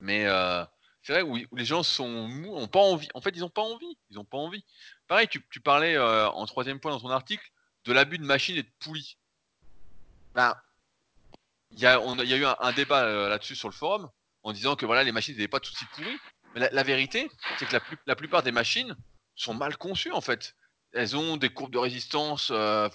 Mais 0.00 0.26
euh, 0.26 0.64
c'est 1.02 1.12
vrai 1.12 1.22
où, 1.22 1.36
les 1.56 1.64
gens 1.64 1.82
sont 1.82 2.28
mous, 2.28 2.54
ont 2.54 2.68
pas 2.68 2.80
envie. 2.80 3.08
En 3.14 3.20
fait, 3.20 3.30
ils 3.34 3.44
ont 3.44 3.50
pas 3.50 3.62
envie. 3.62 3.98
Ils 4.10 4.18
ont 4.18 4.24
pas 4.24 4.38
envie. 4.38 4.64
Pareil, 5.08 5.28
tu, 5.28 5.60
parlais 5.60 5.96
euh, 5.96 6.28
en 6.30 6.46
troisième 6.46 6.80
point 6.80 6.90
dans 6.90 7.00
ton 7.00 7.10
article 7.10 7.50
de 7.84 7.92
l'abus 7.92 8.18
de 8.18 8.24
machines 8.24 8.56
et 8.56 8.62
de 8.62 8.72
poulies. 8.80 9.16
Ben, 10.34 10.54
il 11.72 11.80
y 11.80 11.86
a, 11.86 11.96
eu 12.36 12.44
un, 12.44 12.72
débat 12.72 13.04
euh, 13.04 13.28
là-dessus 13.28 13.56
sur 13.56 13.68
le 13.68 13.74
forum 13.74 14.10
en 14.42 14.52
disant 14.52 14.76
que 14.76 14.86
voilà 14.86 15.04
les 15.04 15.12
machines 15.12 15.34
n'étaient 15.34 15.48
pas 15.48 15.60
tout 15.60 15.72
aussi 15.72 15.84
pourries. 15.94 16.18
Mais 16.54 16.68
la, 16.70 16.82
vérité, 16.82 17.30
c'est 17.58 17.66
que 17.66 17.76
la, 18.06 18.16
plupart 18.16 18.42
des 18.42 18.52
machines 18.52 18.94
sont 19.34 19.54
mal 19.54 19.76
conçues 19.76 20.12
en 20.12 20.20
fait. 20.20 20.54
Elles 20.92 21.16
ont 21.16 21.36
des 21.36 21.50
courbes 21.50 21.72
de 21.72 21.78
résistance. 21.78 22.50
Euh, 22.52 22.88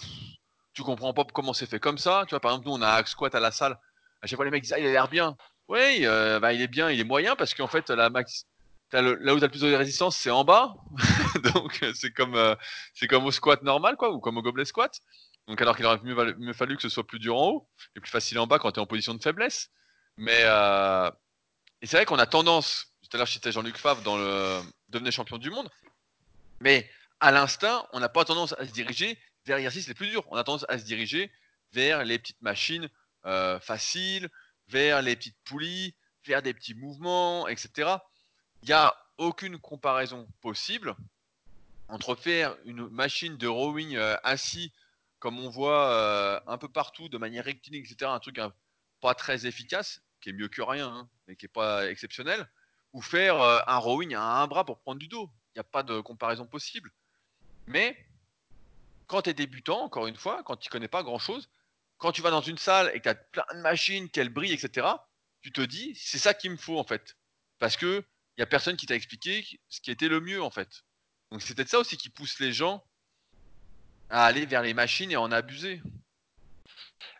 tu 0.72 0.82
comprends 0.82 1.12
pas 1.12 1.24
comment 1.24 1.52
c'est 1.52 1.66
fait 1.66 1.80
comme 1.80 1.98
ça. 1.98 2.24
Tu 2.26 2.30
vois, 2.30 2.40
par 2.40 2.52
exemple, 2.52 2.68
nous 2.68 2.74
on 2.74 2.82
a 2.82 3.00
un 3.00 3.04
squat 3.04 3.34
à 3.34 3.40
la 3.40 3.50
salle. 3.50 3.78
À 4.22 4.26
chaque 4.26 4.36
fois 4.36 4.44
les 4.44 4.50
mecs 4.50 4.62
disent 4.62 4.72
ah, 4.72 4.78
il 4.78 4.86
a 4.86 4.92
l'air 4.92 5.08
bien. 5.08 5.36
Oui, 5.68 6.00
euh, 6.04 6.40
bah, 6.40 6.52
il 6.52 6.62
est 6.62 6.68
bien, 6.68 6.90
il 6.90 7.00
est 7.00 7.04
moyen 7.04 7.36
parce 7.36 7.54
qu'en 7.54 7.66
fait 7.66 7.90
la 7.90 8.08
max, 8.10 8.46
là 8.92 9.02
où 9.02 9.38
tu 9.38 9.44
as 9.44 9.46
le 9.46 9.48
plus 9.48 9.60
de 9.60 9.74
résistance, 9.74 10.16
c'est 10.16 10.30
en 10.30 10.44
bas. 10.44 10.74
Donc 11.54 11.84
c'est 11.94 12.12
comme 12.12 12.56
c'est 12.94 13.06
comme 13.06 13.26
au 13.26 13.30
squat 13.30 13.62
normal 13.62 13.96
quoi, 13.96 14.10
ou 14.10 14.20
comme 14.20 14.38
au 14.38 14.42
gobelet 14.42 14.64
squat. 14.64 15.00
Donc 15.48 15.60
alors 15.62 15.74
qu'il 15.76 15.86
aurait 15.86 15.98
mieux, 16.02 16.52
fallu 16.52 16.76
que 16.76 16.82
ce 16.82 16.90
soit 16.90 17.06
plus 17.06 17.18
dur 17.18 17.36
en 17.36 17.48
haut 17.48 17.68
et 17.96 18.00
plus 18.00 18.10
facile 18.10 18.38
en 18.38 18.46
bas 18.46 18.58
quand 18.58 18.70
tu 18.72 18.80
es 18.80 18.82
en 18.82 18.86
position 18.86 19.14
de 19.14 19.22
faiblesse. 19.22 19.70
Mais 20.18 20.40
euh, 20.42 21.10
c'est 21.82 21.96
vrai 21.96 22.04
qu'on 22.04 22.18
a 22.18 22.26
tendance, 22.26 22.92
tout 23.02 23.16
à 23.16 23.18
l'heure 23.18 23.26
j'étais 23.26 23.50
Jean-Luc 23.50 23.78
Favre 23.78 24.02
dans 24.02 24.18
le 24.18 24.60
devenir 24.90 25.10
champion 25.10 25.38
du 25.38 25.50
monde, 25.50 25.70
mais 26.60 26.88
à 27.20 27.30
l'instinct, 27.32 27.86
on 27.92 28.00
n'a 28.00 28.08
pas 28.08 28.24
tendance 28.24 28.54
à 28.58 28.66
se 28.66 28.72
diriger 28.72 29.18
vers 29.44 29.56
l'exercice 29.56 29.88
les 29.88 29.94
plus 29.94 30.08
durs. 30.08 30.24
On 30.30 30.36
a 30.36 30.44
tendance 30.44 30.66
à 30.68 30.78
se 30.78 30.84
diriger 30.84 31.32
vers 31.72 32.04
les 32.04 32.18
petites 32.18 32.40
machines 32.42 32.88
euh, 33.26 33.58
faciles, 33.60 34.28
vers 34.68 35.02
les 35.02 35.16
petites 35.16 35.38
poulies, 35.44 35.94
vers 36.24 36.42
des 36.42 36.54
petits 36.54 36.74
mouvements, 36.74 37.48
etc. 37.48 37.96
Il 38.62 38.66
n'y 38.68 38.72
a 38.72 38.96
aucune 39.16 39.58
comparaison 39.58 40.28
possible 40.40 40.94
entre 41.88 42.14
faire 42.14 42.56
une 42.64 42.88
machine 42.88 43.36
de 43.36 43.46
rowing 43.46 43.96
euh, 43.96 44.16
assis 44.22 44.72
comme 45.18 45.40
on 45.40 45.48
voit 45.48 45.92
euh, 45.92 46.40
un 46.46 46.58
peu 46.58 46.68
partout 46.68 47.08
de 47.08 47.18
manière 47.18 47.44
rectiligne, 47.44 47.82
etc., 47.82 48.10
un 48.12 48.20
truc 48.20 48.40
pas 49.00 49.14
très 49.14 49.46
efficace, 49.46 50.00
qui 50.20 50.30
est 50.30 50.32
mieux 50.32 50.48
que 50.48 50.62
rien, 50.62 50.88
hein, 50.88 51.08
mais 51.26 51.34
qui 51.34 51.44
n'est 51.44 51.50
pas 51.50 51.90
exceptionnel, 51.90 52.48
ou 52.92 53.02
faire 53.02 53.40
un 53.40 53.76
rowing 53.78 54.14
à 54.14 54.22
un 54.22 54.46
bras 54.46 54.64
pour 54.64 54.78
prendre 54.78 55.00
du 55.00 55.08
dos. 55.08 55.28
Il 55.48 55.58
n'y 55.58 55.60
a 55.60 55.64
pas 55.64 55.82
de 55.82 56.00
comparaison 56.00 56.46
possible. 56.46 56.92
Mais 57.68 57.96
quand 59.06 59.22
tu 59.22 59.30
es 59.30 59.34
débutant, 59.34 59.82
encore 59.82 60.06
une 60.06 60.16
fois, 60.16 60.42
quand 60.42 60.56
tu 60.56 60.68
connais 60.70 60.88
pas 60.88 61.02
grand-chose, 61.02 61.48
quand 61.98 62.12
tu 62.12 62.22
vas 62.22 62.30
dans 62.30 62.40
une 62.40 62.58
salle 62.58 62.90
et 62.94 62.98
que 62.98 63.04
tu 63.04 63.08
as 63.08 63.14
plein 63.14 63.44
de 63.54 63.60
machines, 63.60 64.08
qu'elles 64.08 64.28
brillent, 64.28 64.52
etc., 64.52 64.86
tu 65.40 65.52
te 65.52 65.60
dis, 65.60 65.94
c'est 65.94 66.18
ça 66.18 66.34
qu'il 66.34 66.50
me 66.50 66.56
faut 66.56 66.78
en 66.78 66.84
fait. 66.84 67.16
Parce 67.58 67.76
que 67.76 68.04
il 68.36 68.40
n'y 68.40 68.44
a 68.44 68.46
personne 68.46 68.76
qui 68.76 68.86
t'a 68.86 68.94
expliqué 68.94 69.44
ce 69.68 69.80
qui 69.80 69.90
était 69.90 70.08
le 70.08 70.20
mieux 70.20 70.42
en 70.42 70.50
fait. 70.50 70.84
Donc 71.30 71.42
c'est 71.42 71.54
peut-être 71.54 71.68
ça 71.68 71.78
aussi 71.78 71.96
qui 71.96 72.08
pousse 72.08 72.38
les 72.38 72.52
gens 72.52 72.84
à 74.10 74.24
aller 74.24 74.46
vers 74.46 74.62
les 74.62 74.74
machines 74.74 75.10
et 75.10 75.16
en 75.16 75.32
abuser. 75.32 75.82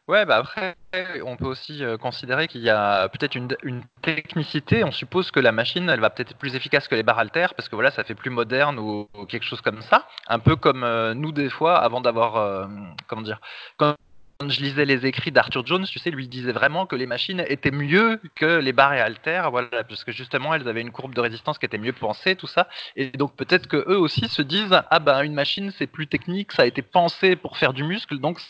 Ouais, 0.08 0.24
bah 0.24 0.36
après, 0.38 0.74
on 1.22 1.36
peut 1.36 1.44
aussi 1.44 1.84
euh, 1.84 1.98
considérer 1.98 2.48
qu'il 2.48 2.62
y 2.62 2.70
a 2.70 3.10
peut-être 3.10 3.34
une, 3.34 3.82
technicité. 4.00 4.82
On 4.82 4.90
suppose 4.90 5.30
que 5.30 5.38
la 5.38 5.52
machine, 5.52 5.90
elle 5.90 6.00
va 6.00 6.08
peut-être 6.08 6.30
être 6.30 6.38
plus 6.38 6.54
efficace 6.54 6.88
que 6.88 6.94
les 6.94 7.02
barres 7.02 7.18
haltères 7.18 7.54
parce 7.54 7.68
que 7.68 7.74
voilà, 7.74 7.90
ça 7.90 8.04
fait 8.04 8.14
plus 8.14 8.30
moderne 8.30 8.78
ou, 8.78 9.06
quelque 9.28 9.44
chose 9.44 9.60
comme 9.60 9.82
ça. 9.82 10.08
Un 10.26 10.38
peu 10.38 10.56
comme 10.56 10.82
euh, 10.82 11.12
nous 11.12 11.30
des 11.30 11.50
fois, 11.50 11.76
avant 11.76 12.00
d'avoir, 12.00 12.36
euh, 12.36 12.66
comment 13.06 13.20
dire, 13.20 13.38
quand 13.76 13.96
je 14.46 14.60
lisais 14.60 14.86
les 14.86 15.04
écrits 15.04 15.30
d'Arthur 15.30 15.66
Jones, 15.66 15.84
tu 15.84 15.98
sais, 15.98 16.10
lui 16.10 16.26
disait 16.26 16.52
vraiment 16.52 16.86
que 16.86 16.96
les 16.96 17.06
machines 17.06 17.44
étaient 17.46 17.70
mieux 17.70 18.18
que 18.34 18.60
les 18.60 18.72
barres 18.72 18.94
et 18.94 19.00
haltères, 19.00 19.50
voilà, 19.50 19.84
parce 19.84 20.04
que 20.04 20.12
justement 20.12 20.54
elles 20.54 20.66
avaient 20.68 20.80
une 20.80 20.92
courbe 20.92 21.14
de 21.14 21.20
résistance 21.20 21.58
qui 21.58 21.66
était 21.66 21.76
mieux 21.76 21.92
pensée, 21.92 22.34
tout 22.34 22.46
ça. 22.46 22.68
Et 22.96 23.10
donc 23.10 23.36
peut-être 23.36 23.66
que 23.66 23.76
eux 23.76 23.98
aussi 23.98 24.26
se 24.28 24.40
disent 24.40 24.80
ah 24.90 24.98
ben 25.00 25.22
une 25.22 25.34
machine 25.34 25.70
c'est 25.76 25.86
plus 25.86 26.06
technique, 26.06 26.52
ça 26.52 26.62
a 26.62 26.66
été 26.66 26.80
pensé 26.80 27.36
pour 27.36 27.58
faire 27.58 27.74
du 27.74 27.84
muscle, 27.84 28.18
donc 28.20 28.40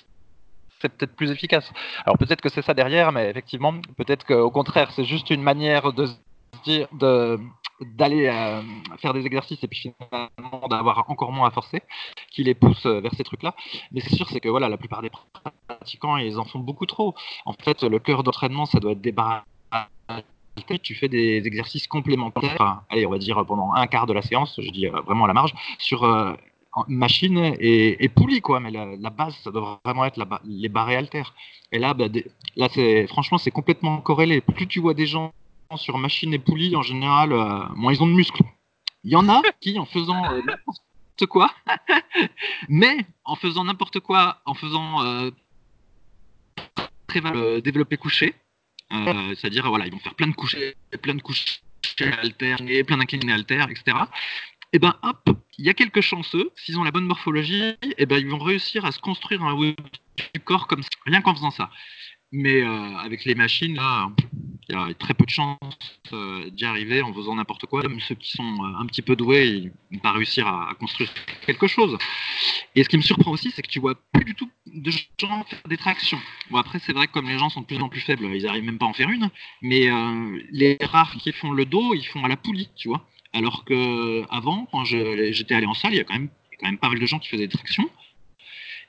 c'est 0.80 0.88
peut-être 0.88 1.14
plus 1.14 1.30
efficace. 1.30 1.70
Alors 2.04 2.18
peut-être 2.18 2.40
que 2.40 2.48
c'est 2.48 2.62
ça 2.62 2.74
derrière, 2.74 3.12
mais 3.12 3.30
effectivement, 3.30 3.74
peut-être 3.96 4.24
qu'au 4.24 4.50
contraire, 4.50 4.90
c'est 4.92 5.04
juste 5.04 5.30
une 5.30 5.42
manière 5.42 5.92
de 5.92 6.06
dire, 6.64 6.88
d'aller 6.92 8.26
euh, 8.26 8.62
faire 8.98 9.14
des 9.14 9.24
exercices 9.24 9.62
et 9.62 9.68
puis 9.68 9.78
finalement 9.78 10.68
d'avoir 10.68 11.08
encore 11.08 11.32
moins 11.32 11.48
à 11.48 11.50
forcer, 11.50 11.82
qui 12.30 12.42
les 12.42 12.54
pousse 12.54 12.86
euh, 12.86 13.00
vers 13.00 13.14
ces 13.14 13.24
trucs-là. 13.24 13.54
Mais 13.92 14.00
c'est 14.00 14.14
sûr, 14.14 14.28
c'est 14.28 14.40
que 14.40 14.48
voilà, 14.48 14.68
la 14.68 14.76
plupart 14.76 15.02
des 15.02 15.10
pratiquants, 15.68 16.16
ils 16.16 16.38
en 16.38 16.44
font 16.44 16.58
beaucoup 16.58 16.86
trop. 16.86 17.14
En 17.44 17.52
fait, 17.52 17.82
le 17.82 17.98
cœur 17.98 18.22
d'entraînement, 18.22 18.66
ça 18.66 18.80
doit 18.80 18.92
être 18.92 19.00
des 19.00 19.12
barres 19.12 19.44
tu 20.82 20.96
fais 20.96 21.08
des 21.08 21.46
exercices 21.46 21.86
complémentaires, 21.86 22.82
allez, 22.90 23.06
on 23.06 23.10
va 23.10 23.18
dire 23.18 23.44
pendant 23.46 23.72
un 23.74 23.86
quart 23.86 24.06
de 24.06 24.12
la 24.12 24.22
séance, 24.22 24.58
je 24.60 24.70
dis 24.70 24.88
euh, 24.88 25.00
vraiment 25.02 25.24
à 25.24 25.28
la 25.28 25.34
marge, 25.34 25.54
sur 25.78 26.04
machine 26.88 27.38
et, 27.58 28.04
et, 28.04 28.08
poulie, 28.08 28.40
quoi. 28.40 28.60
Mais 28.60 28.70
la, 28.70 29.10
base, 29.10 29.36
ça 29.42 29.50
doit 29.50 29.80
vraiment 29.84 30.04
être 30.04 30.16
la, 30.16 30.26
les 30.44 30.68
barres 30.68 30.90
et 30.90 30.96
haltères. 30.96 31.34
Et 31.72 31.78
là, 31.78 31.94
bah, 31.94 32.06
là 32.56 32.68
c'est, 32.72 33.06
franchement, 33.06 33.38
c'est 33.38 33.50
complètement 33.50 33.98
corrélé. 33.98 34.40
Plus 34.40 34.66
tu 34.66 34.80
vois 34.80 34.94
des 34.94 35.06
gens 35.06 35.32
sur 35.76 35.98
machine 35.98 36.32
et 36.32 36.38
poulie, 36.38 36.74
en 36.76 36.82
général, 36.82 37.32
euh, 37.32 37.64
moins 37.74 37.92
ils 37.92 38.02
ont 38.02 38.06
de 38.06 38.12
muscles. 38.12 38.42
Il 39.04 39.10
y 39.10 39.16
en 39.16 39.28
a 39.28 39.42
qui, 39.60 39.78
en 39.78 39.84
faisant 39.84 40.24
euh, 40.32 40.40
n'importe 40.42 41.26
quoi, 41.28 41.52
mais 42.68 42.96
en 43.24 43.36
faisant 43.36 43.64
n'importe 43.64 44.00
quoi, 44.00 44.40
en 44.46 44.54
faisant 44.54 45.04
euh, 45.04 45.30
très 47.06 47.20
mal 47.20 47.60
développé 47.60 47.96
couché, 47.96 48.34
c'est-à-dire, 48.90 49.68
voilà, 49.68 49.86
ils 49.86 49.92
vont 49.92 49.98
faire 49.98 50.14
plein 50.14 50.28
de 50.28 50.34
couchés, 50.34 50.74
plein 51.02 51.14
de 51.14 51.20
couchés 51.20 51.60
alternés, 52.22 52.84
plein 52.84 52.96
d'inclinés 52.96 53.32
alters, 53.32 53.68
etc. 53.70 53.96
Et 54.70 54.76
eh 54.76 54.78
ben 54.80 54.94
hop, 55.02 55.30
il 55.56 55.64
y 55.64 55.70
a 55.70 55.74
quelques 55.74 56.02
chanceux, 56.02 56.50
s'ils 56.54 56.78
ont 56.78 56.84
la 56.84 56.90
bonne 56.90 57.06
morphologie, 57.06 57.74
et 57.82 57.94
eh 57.96 58.06
ben 58.06 58.18
ils 58.18 58.28
vont 58.28 58.38
réussir 58.38 58.84
à 58.84 58.92
se 58.92 58.98
construire 58.98 59.42
un 59.42 59.54
haut 59.54 59.64
du 59.64 60.40
corps 60.44 60.66
comme 60.66 60.82
ça, 60.82 60.90
rien 61.06 61.22
qu'en 61.22 61.34
faisant 61.34 61.50
ça. 61.50 61.70
Mais 62.32 62.62
avec 62.62 63.24
les 63.24 63.34
machines, 63.34 63.76
là, 63.76 64.10
il 64.68 64.74
y 64.74 64.78
a 64.78 64.92
très 64.94 65.14
peu 65.14 65.24
de 65.24 65.30
chances 65.30 65.58
euh, 66.12 66.50
d'y 66.50 66.66
arriver 66.66 67.00
en 67.00 67.12
faisant 67.14 67.34
n'importe 67.34 67.64
quoi. 67.66 67.82
Même 67.82 68.00
ceux 68.00 68.14
qui 68.14 68.30
sont 68.30 68.42
euh, 68.42 68.80
un 68.80 68.86
petit 68.86 69.00
peu 69.00 69.16
doués, 69.16 69.46
ils 69.46 69.72
vont 69.92 70.00
pas 70.00 70.12
réussir 70.12 70.46
à, 70.46 70.74
construire 70.78 71.12
quelque 71.46 71.66
chose. 71.66 71.96
Et 72.74 72.84
ce 72.84 72.88
qui 72.88 72.98
me 72.98 73.02
surprend 73.02 73.30
aussi, 73.30 73.50
c'est 73.50 73.62
que 73.62 73.68
tu 73.68 73.80
vois 73.80 73.94
plus 74.12 74.24
du 74.24 74.34
tout 74.34 74.50
de 74.66 74.90
gens 74.90 75.44
faire 75.44 75.62
des 75.68 75.78
tractions. 75.78 76.20
Bon, 76.50 76.58
après, 76.58 76.78
c'est 76.80 76.92
vrai 76.92 77.06
que 77.06 77.12
comme 77.12 77.28
les 77.28 77.38
gens 77.38 77.48
sont 77.48 77.62
de 77.62 77.66
plus 77.66 77.80
en 77.80 77.88
plus 77.88 78.02
faibles, 78.02 78.26
ils 78.26 78.46
arrivent 78.46 78.64
même 78.64 78.78
pas 78.78 78.84
à 78.84 78.88
en 78.88 78.92
faire 78.92 79.08
une. 79.08 79.30
Mais 79.62 79.90
euh, 79.90 80.38
les 80.50 80.76
rares 80.82 81.16
qui 81.16 81.32
font 81.32 81.52
le 81.52 81.64
dos, 81.64 81.94
ils 81.94 82.06
font 82.06 82.22
à 82.24 82.28
la 82.28 82.36
poulie, 82.36 82.68
tu 82.76 82.88
vois. 82.88 83.08
Alors 83.32 83.64
que 83.64 84.24
avant, 84.30 84.66
quand 84.72 84.84
j'étais 84.84 85.54
allé 85.54 85.66
en 85.66 85.74
salle, 85.74 85.92
il 85.92 85.98
y 85.98 86.00
a 86.00 86.04
quand 86.04 86.14
même, 86.14 86.28
quand 86.60 86.76
pas 86.76 86.88
mal 86.88 86.98
de 86.98 87.06
gens 87.06 87.18
qui 87.18 87.28
faisaient 87.28 87.46
des 87.46 87.56
tractions. 87.56 87.88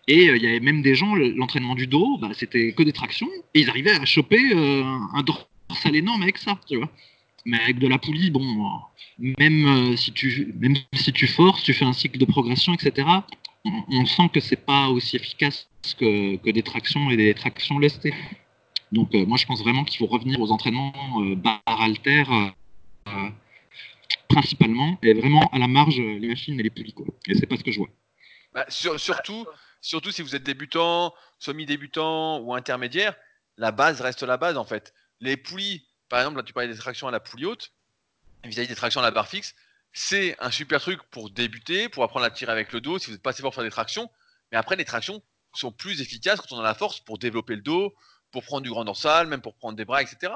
Et 0.07 0.25
il 0.25 0.41
y 0.41 0.47
avait 0.47 0.59
même 0.59 0.81
des 0.81 0.95
gens, 0.95 1.13
l'entraînement 1.15 1.75
du 1.75 1.85
dos, 1.85 2.17
bah, 2.17 2.29
c'était 2.33 2.73
que 2.73 2.81
des 2.81 2.93
tractions, 2.93 3.29
et 3.53 3.59
ils 3.61 3.69
arrivaient 3.69 3.91
à 3.91 4.05
choper 4.05 4.41
un 4.53 5.21
droit 5.23 5.49
ça 5.75 5.89
énorme 5.89 6.23
avec 6.23 6.37
ça, 6.37 6.59
tu 6.67 6.77
vois. 6.77 6.89
Mais 7.45 7.59
avec 7.59 7.79
de 7.79 7.87
la 7.87 7.97
poulie, 7.97 8.31
bon, 8.31 8.43
même 9.17 9.65
euh, 9.65 9.95
si 9.95 10.11
tu 10.11 10.53
même 10.59 10.75
si 10.93 11.13
tu 11.13 11.27
forces, 11.27 11.63
tu 11.63 11.73
fais 11.73 11.85
un 11.85 11.93
cycle 11.93 12.17
de 12.17 12.25
progression, 12.25 12.73
etc. 12.73 13.07
On, 13.65 14.05
sent 14.05 14.29
que 14.33 14.39
c'est 14.39 14.65
pas 14.65 14.89
aussi 14.89 15.17
efficace 15.17 15.67
que, 15.99 16.51
des 16.51 16.63
tractions 16.63 17.09
et 17.09 17.17
des 17.17 17.33
tractions 17.33 17.77
lestées. 17.77 18.13
Donc 18.91 19.13
euh, 19.13 19.25
moi 19.25 19.37
je 19.37 19.45
pense 19.45 19.61
vraiment 19.61 19.83
qu'il 19.83 19.99
faut 19.99 20.07
revenir 20.07 20.39
aux 20.41 20.51
entraînements 20.51 20.93
euh, 21.21 21.35
barre 21.35 21.61
alter 21.65 22.23
principalement 24.29 24.97
et 25.03 25.13
vraiment 25.13 25.49
à 25.51 25.59
la 25.59 25.67
marge 25.67 25.97
les 25.97 26.27
machines 26.27 26.59
et 26.59 26.63
les 26.63 26.91
quoi. 26.93 27.05
Et 27.27 27.35
c'est 27.35 27.47
pas 27.47 27.57
ce 27.57 27.63
que 27.63 27.71
je 27.71 27.79
vois. 27.79 27.89
Bah, 28.53 28.65
surtout 28.69 29.45
surtout 29.81 30.11
si 30.11 30.21
vous 30.21 30.35
êtes 30.35 30.43
débutant, 30.43 31.13
semi-débutant 31.39 32.39
ou 32.39 32.53
intermédiaire, 32.53 33.15
la 33.57 33.71
base 33.71 34.01
reste 34.01 34.23
la 34.23 34.37
base 34.37 34.57
en 34.57 34.65
fait 34.65 34.93
les 35.21 35.37
poulies, 35.37 35.85
par 36.07 36.19
exemple, 36.19 36.37
là 36.37 36.43
tu 36.43 36.53
parlais 36.53 36.69
des 36.69 36.77
tractions 36.77 37.07
à 37.07 37.11
la 37.11 37.19
poulie 37.19 37.45
haute, 37.45 37.73
vis-à-vis 38.43 38.67
des 38.67 38.75
tractions 38.75 39.01
à 39.01 39.03
la 39.03 39.11
barre 39.11 39.27
fixe, 39.27 39.55
c'est 39.91 40.35
un 40.39 40.51
super 40.51 40.79
truc 40.81 41.01
pour 41.11 41.29
débuter, 41.29 41.89
pour 41.89 42.03
apprendre 42.03 42.25
à 42.25 42.31
tirer 42.31 42.51
avec 42.51 42.71
le 42.71 42.81
dos, 42.81 42.99
si 42.99 43.07
vous 43.07 43.13
n'êtes 43.13 43.21
pas 43.21 43.31
assez 43.31 43.41
fort 43.41 43.51
pour 43.51 43.55
faire 43.55 43.63
des 43.63 43.71
tractions. 43.71 44.09
Mais 44.51 44.57
après, 44.57 44.75
les 44.75 44.85
tractions 44.85 45.21
sont 45.53 45.71
plus 45.71 46.01
efficaces 46.01 46.39
quand 46.41 46.55
on 46.55 46.59
a 46.59 46.63
la 46.63 46.75
force 46.75 46.99
pour 46.99 47.17
développer 47.17 47.55
le 47.55 47.61
dos, 47.61 47.93
pour 48.31 48.43
prendre 48.43 48.61
du 48.61 48.69
grand 48.69 48.85
dorsal, 48.85 49.27
même 49.27 49.41
pour 49.41 49.55
prendre 49.55 49.75
des 49.75 49.85
bras, 49.85 50.01
etc. 50.01 50.33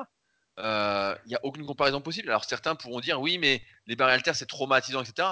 Il 0.57 0.63
euh, 0.63 1.15
n'y 1.25 1.35
a 1.35 1.39
aucune 1.43 1.65
comparaison 1.65 2.01
possible. 2.01 2.29
Alors 2.29 2.45
certains 2.45 2.75
pourront 2.75 2.99
dire 2.99 3.19
oui, 3.19 3.37
mais 3.37 3.63
les 3.87 3.95
barres 3.95 4.09
haltères 4.09 4.35
c'est 4.35 4.45
traumatisant, 4.45 5.01
etc. 5.01 5.29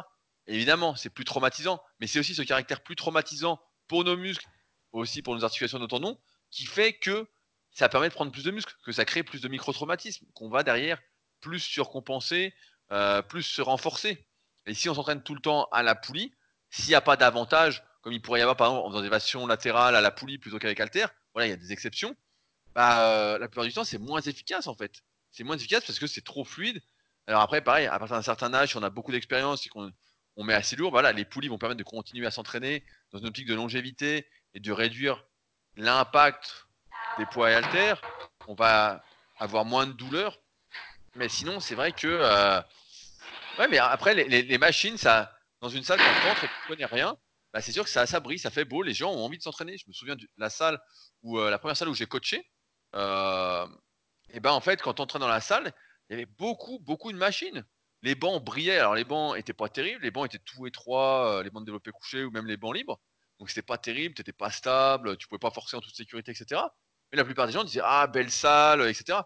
évidemment, 0.47 0.95
c'est 0.95 1.09
plus 1.09 1.26
traumatisant, 1.26 1.82
mais 1.99 2.07
c'est 2.07 2.19
aussi 2.19 2.34
ce 2.34 2.41
caractère 2.41 2.82
plus 2.82 2.95
traumatisant 2.95 3.61
pour 3.88 4.03
nos 4.03 4.17
muscles, 4.17 4.47
aussi 4.93 5.22
pour 5.22 5.36
nos 5.36 5.43
articulations, 5.43 5.80
nos 5.80 5.88
tendons, 5.88 6.19
qui 6.49 6.65
fait 6.65 6.93
que 6.93 7.28
ça 7.72 7.88
permet 7.88 8.09
de 8.09 8.13
prendre 8.13 8.32
plus 8.32 8.43
de 8.43 8.51
muscles, 8.51 8.74
que 8.84 8.91
ça 8.91 9.05
crée 9.05 9.24
plus 9.24 9.41
de 9.41 9.47
micro-traumatismes, 9.47 10.26
qu'on 10.34 10.49
va 10.49 10.63
derrière 10.63 10.99
plus 11.39 11.59
surcompenser, 11.59 12.53
euh, 12.91 13.22
plus 13.22 13.43
se 13.43 13.61
renforcer. 13.61 14.28
Et 14.65 14.74
si 14.74 14.89
on 14.89 14.93
s'entraîne 14.93 15.24
tout 15.24 15.36
le 15.36 15.41
temps 15.41 15.67
à 15.72 15.84
la 15.84 15.95
poulie, 15.95 16.34
s'il 16.69 16.89
n'y 16.89 16.95
a 16.95 17.01
pas 17.01 17.15
d'avantage, 17.15 17.84
comme 18.01 18.13
il 18.13 18.22
pourrait 18.22 18.39
y 18.39 18.43
avoir 18.43 18.57
par 18.57 18.67
exemple 18.67 18.88
en 18.88 18.89
faisant 18.89 19.01
des 19.01 19.09
versions 19.09 19.47
latérales 19.47 19.95
à 19.95 20.01
la 20.01 20.11
poulie 20.11 20.38
plutôt 20.38 20.59
qu'avec 20.59 20.80
halter, 20.80 21.05
voilà, 21.34 21.47
il 21.47 21.49
y 21.51 21.53
a 21.53 21.57
des 21.57 21.72
exceptions, 21.72 22.15
bah, 22.74 23.07
euh, 23.07 23.38
la 23.38 23.47
plupart 23.47 23.65
du 23.65 23.74
temps 23.74 23.84
c'est 23.84 23.97
moins 23.97 24.22
efficace 24.22 24.67
en 24.67 24.76
fait. 24.76 25.03
C'est 25.32 25.43
moins 25.43 25.55
efficace 25.55 25.86
parce 25.86 25.99
que 25.99 26.07
c'est 26.07 26.23
trop 26.23 26.43
fluide. 26.43 26.82
Alors 27.27 27.41
après, 27.41 27.61
pareil, 27.61 27.88
à 27.88 27.97
partir 27.99 28.15
d'un 28.17 28.21
certain 28.21 28.53
âge, 28.53 28.69
si 28.69 28.77
on 28.77 28.84
a 28.84 28.89
beaucoup 28.89 29.11
d'expérience 29.11 29.65
et 29.65 29.69
qu'on 29.69 29.91
on 30.38 30.43
met 30.43 30.53
assez 30.53 30.75
lourd, 30.75 30.91
voilà, 30.91 31.11
les 31.11 31.25
poulies 31.25 31.49
vont 31.49 31.57
permettre 31.57 31.79
de 31.79 31.84
continuer 31.84 32.25
à 32.25 32.32
s'entraîner 32.32 32.84
dans 33.11 33.19
une 33.19 33.27
optique 33.27 33.47
de 33.47 33.53
longévité 33.53 34.27
et 34.53 34.59
de 34.59 34.71
réduire 34.71 35.23
l'impact 35.75 36.67
des 37.17 37.25
poids 37.25 37.51
et 37.51 37.55
haltères. 37.55 38.01
On 38.47 38.55
va 38.55 39.03
avoir 39.38 39.65
moins 39.65 39.88
de 39.88 39.93
douleur. 39.93 40.39
Mais 41.15 41.29
sinon, 41.29 41.59
c'est 41.59 41.75
vrai 41.75 41.91
que. 41.91 42.07
Euh... 42.07 42.61
Ouais, 43.59 43.67
mais 43.67 43.77
après, 43.77 44.15
les, 44.15 44.43
les, 44.43 44.57
machines, 44.57 44.97
ça, 44.97 45.38
dans 45.59 45.67
une 45.69 45.84
salle, 45.84 45.99
quand 45.99 46.21
tu 46.21 46.27
rentres 46.27 46.43
et 46.45 46.47
que 46.47 46.53
tu 46.53 46.67
connais 46.67 46.86
rien, 46.86 47.17
bah, 47.53 47.61
c'est 47.61 47.73
sûr 47.73 47.84
que 47.84 47.89
ça, 47.89 48.05
ça 48.05 48.21
brille, 48.21 48.39
ça 48.39 48.49
fait 48.49 48.63
beau. 48.63 48.82
Les 48.82 48.93
gens 48.93 49.11
ont 49.11 49.25
envie 49.25 49.38
de 49.38 49.43
s'entraîner. 49.43 49.77
Je 49.77 49.86
me 49.88 49.93
souviens 49.93 50.15
de 50.15 50.25
la 50.38 50.49
salle 50.49 50.79
où, 51.21 51.38
euh, 51.38 51.49
la 51.49 51.59
première 51.59 51.75
salle 51.75 51.89
où 51.89 51.93
j'ai 51.93 52.05
coaché. 52.05 52.49
Euh, 52.95 53.67
et 54.34 54.39
ben 54.39 54.51
en 54.51 54.61
fait, 54.61 54.82
quand 54.82 54.95
tu 54.95 55.01
entrais 55.01 55.19
dans 55.19 55.27
la 55.27 55.41
salle, 55.41 55.73
il 56.09 56.13
y 56.13 56.15
avait 56.15 56.32
beaucoup, 56.38 56.79
beaucoup 56.79 57.11
de 57.11 57.17
machines. 57.17 57.65
Les 58.01 58.15
bancs 58.15 58.43
brillaient. 58.43 58.79
Alors 58.79 58.95
les 58.95 59.03
bancs 59.03 59.38
étaient 59.38 59.53
pas 59.53 59.69
terribles, 59.69 60.03
les 60.03 60.11
bancs 60.11 60.25
étaient 60.25 60.43
tout 60.43 60.65
étroits, 60.67 61.38
euh, 61.38 61.43
les 61.43 61.49
bancs 61.49 61.61
de 61.61 61.65
développé 61.65 61.91
couché 61.91 62.23
ou 62.23 62.32
même 62.32 62.47
les 62.47 62.57
bancs 62.57 62.75
libres. 62.75 62.99
Donc 63.39 63.49
c'était 63.49 63.61
pas 63.61 63.77
terrible, 63.77 64.15
t'étais 64.15 64.34
pas 64.34 64.51
stable, 64.51 65.17
tu 65.17 65.27
pouvais 65.27 65.39
pas 65.39 65.51
forcer 65.51 65.75
en 65.77 65.82
toute 65.82 65.95
sécurité, 65.95 66.32
etc. 66.32 66.61
Mais 67.11 67.17
la 67.17 67.25
plupart 67.25 67.47
des 67.47 67.53
gens 67.53 67.63
disaient 67.63 67.82
ah 67.84 68.07
belle 68.07 68.32
salle, 68.32 68.88
etc. 68.88 69.19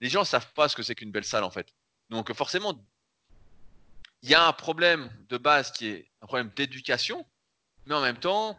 Les 0.00 0.08
gens 0.08 0.24
savent 0.24 0.52
pas 0.54 0.68
ce 0.68 0.76
que 0.76 0.82
c'est 0.82 0.94
qu'une 0.94 1.12
belle 1.12 1.24
salle 1.24 1.44
en 1.44 1.50
fait. 1.50 1.68
Donc 2.10 2.32
forcément, 2.32 2.84
il 4.22 4.30
y 4.30 4.34
a 4.34 4.46
un 4.46 4.52
problème 4.52 5.10
de 5.28 5.38
base 5.38 5.70
qui 5.72 5.88
est 5.88 6.10
un 6.22 6.26
problème 6.26 6.50
d'éducation, 6.56 7.26
mais 7.86 7.94
en 7.94 8.00
même 8.00 8.18
temps, 8.18 8.58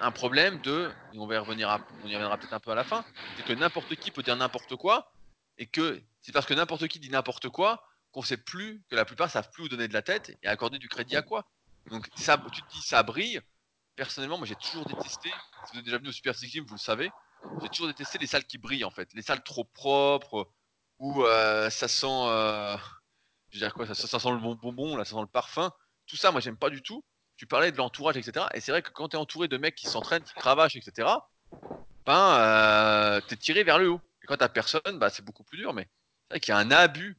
un 0.00 0.10
problème 0.10 0.60
de, 0.60 0.90
on 1.14 1.26
va 1.26 1.36
y 1.36 1.38
revenir, 1.38 1.84
on 2.04 2.08
y 2.08 2.14
reviendra 2.14 2.36
peut-être 2.38 2.52
un 2.52 2.60
peu 2.60 2.70
à 2.70 2.74
la 2.74 2.84
fin, 2.84 3.04
c'est 3.36 3.44
que 3.44 3.52
n'importe 3.52 3.94
qui 3.96 4.10
peut 4.10 4.22
dire 4.22 4.36
n'importe 4.36 4.76
quoi, 4.76 5.12
et 5.58 5.66
que 5.66 6.00
c'est 6.22 6.32
parce 6.32 6.46
que 6.46 6.54
n'importe 6.54 6.86
qui 6.88 6.98
dit 6.98 7.10
n'importe 7.10 7.48
quoi 7.48 7.84
qu'on 8.12 8.22
sait 8.22 8.36
plus, 8.36 8.82
que 8.88 8.96
la 8.96 9.04
plupart 9.04 9.30
savent 9.30 9.50
plus 9.50 9.64
où 9.64 9.68
donner 9.68 9.88
de 9.88 9.92
la 9.92 10.02
tête 10.02 10.36
et 10.42 10.46
accorder 10.46 10.78
du 10.78 10.88
crédit 10.88 11.16
à 11.16 11.22
quoi. 11.22 11.44
Donc 11.90 12.08
ça, 12.16 12.42
tu 12.52 12.62
te 12.62 12.70
dis 12.70 12.82
ça 12.82 13.02
brille. 13.02 13.40
Personnellement, 13.96 14.38
moi 14.38 14.46
j'ai 14.46 14.54
toujours 14.54 14.86
détesté, 14.86 15.30
si 15.66 15.72
vous 15.72 15.78
êtes 15.80 15.84
déjà 15.84 15.98
venu 15.98 16.08
au 16.08 16.12
Super 16.12 16.34
Six 16.34 16.60
vous 16.60 16.74
le 16.74 16.78
savez, 16.78 17.10
j'ai 17.62 17.68
toujours 17.68 17.88
détesté 17.88 18.18
les 18.18 18.26
salles 18.26 18.44
qui 18.44 18.58
brillent 18.58 18.84
en 18.84 18.90
fait, 18.90 19.12
les 19.14 19.22
salles 19.22 19.42
trop 19.42 19.64
propres, 19.64 20.48
où 20.98 21.24
euh, 21.24 21.68
ça 21.70 21.88
sent, 21.88 22.06
euh, 22.06 22.76
je 23.50 23.64
veux 23.64 23.70
quoi, 23.70 23.86
ça, 23.86 23.94
ça, 23.94 24.18
sent 24.18 24.30
le 24.30 24.54
bonbon, 24.54 24.96
là, 24.96 25.04
ça 25.04 25.16
sent 25.16 25.20
le 25.20 25.26
parfum. 25.26 25.72
Tout 26.06 26.16
ça, 26.16 26.30
moi 26.30 26.40
j'aime 26.40 26.56
pas 26.56 26.70
du 26.70 26.82
tout 26.82 27.04
tu 27.38 27.46
parlais 27.46 27.70
de 27.70 27.76
l'entourage, 27.76 28.16
etc. 28.16 28.46
Et 28.52 28.60
c'est 28.60 28.72
vrai 28.72 28.82
que 28.82 28.90
quand 28.90 29.10
tu 29.10 29.16
es 29.16 29.18
entouré 29.18 29.46
de 29.46 29.56
mecs 29.56 29.76
qui 29.76 29.86
s'entraînent, 29.86 30.24
qui 30.24 30.34
cravachent, 30.34 30.74
etc., 30.74 31.08
ben, 32.04 32.34
euh, 32.34 33.20
tu 33.26 33.34
es 33.34 33.36
tiré 33.36 33.62
vers 33.62 33.78
le 33.78 33.90
haut. 33.90 34.00
Et 34.22 34.26
quand 34.26 34.36
tu 34.36 34.48
personne, 34.48 34.98
bah, 34.98 35.08
c'est 35.08 35.24
beaucoup 35.24 35.44
plus 35.44 35.56
dur. 35.56 35.72
Mais 35.72 35.88
c'est 36.26 36.34
vrai 36.34 36.40
qu'il 36.40 36.52
y 36.52 36.56
a 36.56 36.58
un 36.58 36.72
abus. 36.72 37.16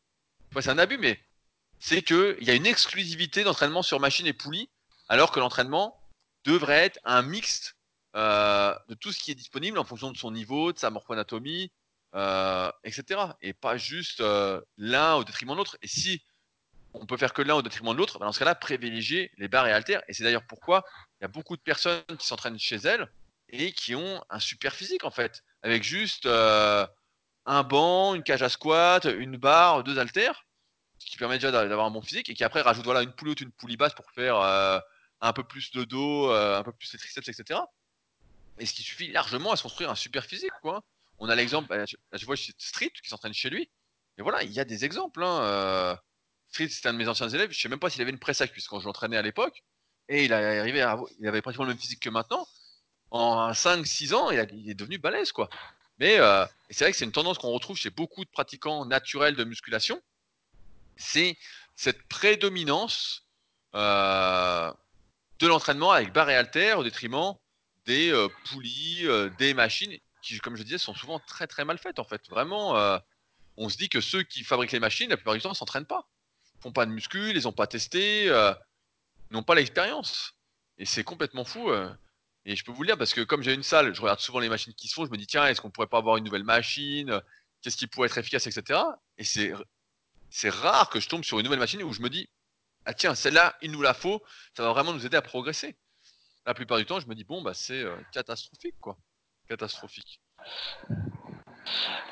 Enfin, 0.51 0.61
c'est 0.61 0.69
un 0.71 0.77
abus, 0.77 0.97
mais 0.97 1.19
c'est 1.79 2.01
qu'il 2.01 2.37
y 2.41 2.51
a 2.51 2.53
une 2.53 2.65
exclusivité 2.65 3.45
d'entraînement 3.45 3.81
sur 3.81 4.01
machine 4.01 4.27
et 4.27 4.33
poulie, 4.33 4.69
alors 5.07 5.31
que 5.31 5.39
l'entraînement 5.39 5.97
devrait 6.43 6.85
être 6.85 6.99
un 7.05 7.21
mixte 7.21 7.77
euh, 8.17 8.75
de 8.89 8.95
tout 8.95 9.13
ce 9.13 9.19
qui 9.19 9.31
est 9.31 9.35
disponible 9.35 9.79
en 9.79 9.85
fonction 9.85 10.11
de 10.11 10.17
son 10.17 10.31
niveau, 10.31 10.73
de 10.73 10.79
sa 10.79 10.89
morphoanatomie, 10.89 11.71
euh, 12.15 12.69
etc. 12.83 13.21
Et 13.41 13.53
pas 13.53 13.77
juste 13.77 14.21
l'un 14.77 15.15
au 15.15 15.23
détriment 15.23 15.51
de 15.51 15.57
l'autre. 15.57 15.77
Et 15.81 15.87
si 15.87 16.21
on 16.93 17.05
peut 17.05 17.17
faire 17.17 17.33
que 17.33 17.41
l'un 17.41 17.55
au 17.55 17.61
détriment 17.61 17.93
de 17.93 17.97
l'autre, 17.97 18.19
bah, 18.19 18.25
dans 18.25 18.31
ce 18.31 18.39
cas-là, 18.39 18.55
privilégier 18.55 19.31
les 19.37 19.47
barres 19.47 19.67
et 19.67 19.71
haltères. 19.71 20.01
Et 20.07 20.13
c'est 20.13 20.23
d'ailleurs 20.23 20.45
pourquoi 20.47 20.83
il 21.19 21.23
y 21.23 21.25
a 21.25 21.27
beaucoup 21.27 21.55
de 21.55 21.61
personnes 21.61 22.03
qui 22.17 22.25
s'entraînent 22.25 22.59
chez 22.59 22.77
elles 22.77 23.07
et 23.49 23.71
qui 23.71 23.95
ont 23.95 24.23
un 24.29 24.39
super 24.39 24.73
physique 24.73 25.03
en 25.03 25.11
fait, 25.11 25.43
avec 25.63 25.83
juste 25.83 26.25
euh, 26.25 26.85
un 27.45 27.63
banc, 27.63 28.15
une 28.15 28.23
cage 28.23 28.43
à 28.43 28.49
squat, 28.49 29.05
une 29.05 29.37
barre, 29.37 29.83
deux 29.83 29.97
haltères, 29.97 30.45
ce 30.99 31.05
qui 31.05 31.17
permet 31.17 31.35
déjà 31.35 31.51
d'avoir 31.51 31.87
un 31.87 31.91
bon 31.91 32.01
physique, 32.01 32.29
et 32.29 32.33
qui 32.33 32.43
après 32.43 32.61
rajoute 32.61 32.85
voilà 32.85 33.01
une 33.01 33.13
poulie 33.13 33.31
haute, 33.31 33.41
une 33.41 33.51
poulie 33.51 33.77
basse 33.77 33.93
pour 33.93 34.11
faire 34.11 34.39
euh, 34.39 34.79
un 35.21 35.33
peu 35.33 35.43
plus 35.43 35.71
de 35.71 35.83
dos, 35.83 36.31
euh, 36.31 36.59
un 36.59 36.63
peu 36.63 36.71
plus 36.71 36.91
de 36.91 36.97
triceps, 36.97 37.27
etc. 37.27 37.59
Et 38.59 38.65
ce 38.65 38.73
qui 38.73 38.83
suffit 38.83 39.11
largement 39.11 39.51
à 39.51 39.55
se 39.55 39.63
construire 39.63 39.89
un 39.89 39.95
super 39.95 40.25
physique, 40.25 40.51
quoi. 40.61 40.83
On 41.17 41.27
a 41.29 41.35
l'exemple, 41.35 41.75
là, 41.75 41.85
je 41.85 42.25
vois 42.25 42.35
Street 42.37 42.91
qui 43.03 43.09
s'entraîne 43.09 43.33
chez 43.33 43.49
lui, 43.49 43.69
et 44.17 44.21
voilà, 44.21 44.43
il 44.43 44.51
y 44.51 44.59
a 44.59 44.65
des 44.65 44.85
exemples. 44.85 45.23
Hein, 45.23 45.97
Street, 46.49 46.69
c'était 46.69 46.89
un 46.89 46.93
de 46.93 46.97
mes 46.97 47.07
anciens 47.07 47.29
élèves. 47.29 47.51
Je 47.51 47.59
sais 47.59 47.69
même 47.69 47.79
pas 47.79 47.89
s'il 47.89 48.01
avait 48.01 48.11
une 48.11 48.19
presse 48.19 48.41
à 48.41 48.47
cuisse 48.47 48.67
quand 48.67 48.79
je 48.79 48.85
l'entraînais 48.85 49.17
à 49.17 49.21
l'époque. 49.21 49.63
Et 50.07 50.25
il, 50.25 50.33
arrivé 50.33 50.85
il 51.19 51.27
avait 51.27 51.41
pratiquement 51.41 51.65
le 51.65 51.71
même 51.71 51.79
physique 51.79 51.99
que 51.99 52.09
maintenant. 52.09 52.47
En 53.11 53.51
5-6 53.51 54.13
ans, 54.13 54.31
il, 54.31 54.39
est 54.39 54.73
devenu 54.73 54.97
balèze, 54.97 55.31
quoi. 55.31 55.49
Mais 55.99 56.19
euh, 56.19 56.45
c'est 56.69 56.85
vrai 56.85 56.91
que 56.91 56.97
c'est 56.97 57.05
une 57.05 57.11
tendance 57.11 57.37
qu'on 57.37 57.51
retrouve 57.51 57.77
chez 57.77 57.89
beaucoup 57.89 58.23
de 58.23 58.29
pratiquants 58.29 58.85
naturels 58.85 59.35
de 59.35 59.43
musculation. 59.43 60.01
C'est 60.95 61.37
cette 61.75 62.01
prédominance 62.07 63.23
euh, 63.75 64.71
de 65.39 65.47
l'entraînement 65.47 65.91
avec 65.91 66.13
barre 66.13 66.29
et 66.29 66.35
halter 66.35 66.73
au 66.73 66.83
détriment 66.83 67.35
des 67.85 68.11
euh, 68.11 68.27
poulies, 68.49 69.07
des 69.37 69.53
machines 69.53 69.97
qui, 70.21 70.39
comme 70.39 70.55
je 70.55 70.63
disais, 70.63 70.77
sont 70.77 70.95
souvent 70.95 71.19
très 71.19 71.47
très 71.47 71.65
mal 71.65 71.77
faites 71.77 71.99
en 71.99 72.03
fait. 72.03 72.27
Vraiment, 72.29 72.99
on 73.57 73.69
se 73.69 73.77
dit 73.77 73.89
que 73.89 74.01
ceux 74.01 74.23
qui 74.23 74.43
fabriquent 74.43 74.71
les 74.71 74.79
machines, 74.79 75.09
la 75.09 75.17
plupart 75.17 75.33
du 75.33 75.41
temps, 75.41 75.49
ne 75.49 75.55
s'entraînent 75.55 75.85
pas 75.85 76.07
font 76.61 76.71
pas 76.71 76.85
de 76.85 76.91
muscu, 76.91 77.33
les 77.33 77.45
ont 77.45 77.51
pas 77.51 77.67
testés, 77.67 78.29
euh, 78.29 78.53
n'ont 79.31 79.43
pas 79.43 79.55
l'expérience. 79.55 80.33
Et 80.77 80.85
c'est 80.85 81.03
complètement 81.03 81.45
fou. 81.45 81.69
Euh. 81.69 81.89
Et 82.45 82.55
je 82.55 82.63
peux 82.63 82.71
vous 82.71 82.83
le 82.83 82.87
dire 82.87 82.97
parce 82.97 83.13
que 83.13 83.21
comme 83.21 83.43
j'ai 83.43 83.53
une 83.53 83.63
salle, 83.63 83.93
je 83.93 84.01
regarde 84.01 84.19
souvent 84.19 84.39
les 84.39 84.49
machines 84.49 84.73
qui 84.73 84.87
se 84.87 84.93
font, 84.93 85.05
je 85.05 85.11
me 85.11 85.17
dis 85.17 85.27
tiens, 85.27 85.45
est-ce 85.47 85.61
qu'on 85.61 85.69
pourrait 85.69 85.87
pas 85.87 85.97
avoir 85.97 86.17
une 86.17 86.23
nouvelle 86.23 86.43
machine 86.43 87.21
Qu'est-ce 87.61 87.75
qui 87.75 87.87
pourrait 87.87 88.07
être 88.07 88.17
efficace, 88.17 88.47
etc. 88.47 88.79
Et 89.17 89.23
c'est 89.23 89.53
c'est 90.29 90.49
rare 90.49 90.89
que 90.89 90.99
je 90.99 91.09
tombe 91.09 91.23
sur 91.23 91.39
une 91.39 91.43
nouvelle 91.43 91.59
machine 91.59 91.83
où 91.83 91.91
je 91.91 92.01
me 92.01 92.09
dis 92.09 92.29
ah 92.85 92.93
tiens, 92.93 93.13
celle-là, 93.13 93.57
il 93.61 93.71
nous 93.71 93.81
la 93.81 93.93
faut, 93.93 94.23
ça 94.55 94.63
va 94.63 94.71
vraiment 94.71 94.93
nous 94.93 95.05
aider 95.05 95.17
à 95.17 95.21
progresser. 95.21 95.75
La 96.45 96.53
plupart 96.53 96.77
du 96.77 96.85
temps, 96.85 96.99
je 96.99 97.07
me 97.07 97.15
dis 97.15 97.25
bon 97.25 97.41
bah 97.41 97.53
c'est 97.53 97.83
euh, 97.83 97.95
catastrophique 98.13 98.75
quoi, 98.79 98.97
catastrophique. 99.47 100.21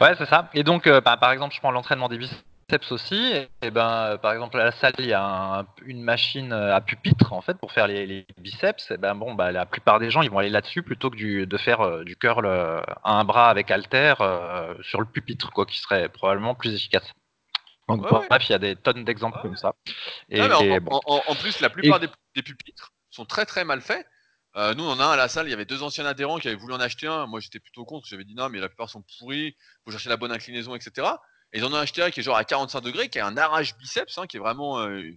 Ouais, 0.02 0.14
c'est 0.18 0.26
ça. 0.28 0.50
Et 0.54 0.64
donc, 0.64 0.88
bah, 0.88 1.18
par 1.18 1.32
exemple, 1.32 1.56
je 1.56 1.60
prends 1.60 1.72
l'entraînement 1.72 2.10
des 2.10 2.18
biceps 2.18 2.44
aussi. 2.92 3.34
Et, 3.62 3.72
ben, 3.72 3.90
euh, 3.90 4.18
par 4.18 4.34
exemple, 4.34 4.60
à 4.60 4.66
la 4.66 4.72
salle, 4.72 4.94
il 5.00 5.06
y 5.06 5.14
a 5.14 5.66
une 5.86 6.02
machine 6.02 6.52
euh, 6.52 6.76
à 6.76 6.82
pupitre 6.82 7.34
en 7.34 7.42
fait 7.42 7.58
pour 7.58 7.72
faire 7.72 7.88
les, 7.88 8.26
biceps. 8.38 8.92
Et 8.92 8.98
ben 8.98 9.16
bon, 9.16 9.34
bah, 9.34 9.52
la 9.52 9.66
plupart 9.66 10.00
des 10.00 10.12
gens, 10.12 10.22
ils 10.22 10.30
vont 10.30 10.40
aller 10.40 10.50
là-dessus 10.50 10.84
plutôt 10.84 11.10
que 11.10 11.46
de 11.46 11.58
faire 11.58 11.82
euh, 11.82 12.04
du 12.04 12.16
curl 12.16 12.46
à 12.48 13.12
un 13.12 13.24
bras 13.24 13.50
avec 13.50 13.72
halter 13.72 14.16
sur 14.82 15.00
le 15.00 15.06
pupitre, 15.06 15.52
quoi, 15.52 15.66
qui 15.66 15.80
serait 15.80 16.10
probablement 16.10 16.56
plus 16.56 16.74
efficace. 16.74 17.10
Donc 17.88 18.02
bref, 18.02 18.50
il 18.50 18.52
y 18.52 18.56
a 18.56 18.60
des 18.60 18.76
tonnes 18.76 19.06
d'exemples 19.06 19.40
comme 19.42 19.56
ça. 19.56 19.74
Et, 20.30 20.42
en, 20.42 21.36
plus, 21.36 21.62
la 21.62 21.70
plupart 21.70 22.02
des, 22.02 22.10
pupitres 22.44 22.92
sont 23.12 23.26
très 23.26 23.46
très 23.46 23.64
mal 23.64 23.80
faits. 23.80 24.06
nous, 24.56 24.84
on 24.84 25.00
a 25.00 25.06
un 25.06 25.12
à 25.12 25.16
la 25.16 25.30
salle, 25.30 25.48
il 25.48 25.52
y 25.52 25.54
avait 25.54 25.66
deux 25.66 25.84
anciens 25.84 26.06
adhérents 26.06 26.38
qui 26.38 26.50
avaient 26.50 26.58
voulu 26.58 26.74
en 26.74 26.82
acheter 26.82 27.08
un. 27.08 27.28
Moi, 27.28 27.40
j'étais 27.40 27.62
plutôt 27.62 27.86
contre. 27.86 28.08
J'avais 28.08 28.26
dit 28.26 28.36
non, 28.36 28.50
mais 28.50 28.60
la 28.60 28.68
plupart 28.68 28.90
sont 28.90 29.06
pourris. 29.18 29.56
Il 29.56 29.56
faut 29.86 29.92
chercher 29.92 30.10
la 30.10 30.18
bonne 30.18 30.34
inclinaison, 30.34 30.76
etc. 30.76 31.08
Ils 31.54 31.64
en 31.64 31.72
ont 31.72 31.78
acheté 31.78 32.02
un 32.02 32.12
qui 32.12 32.20
est 32.20 32.24
genre 32.24 32.36
à 32.36 32.44
45 32.44 32.82
degrés, 32.82 33.10
qui 33.10 33.18
est 33.18 33.22
un 33.22 33.38
arrache 33.38 33.76
biceps, 33.78 34.18
hein, 34.18 34.28
qui 34.28 34.38
est 34.38 34.40
vraiment 34.40 34.80
euh, 34.80 35.12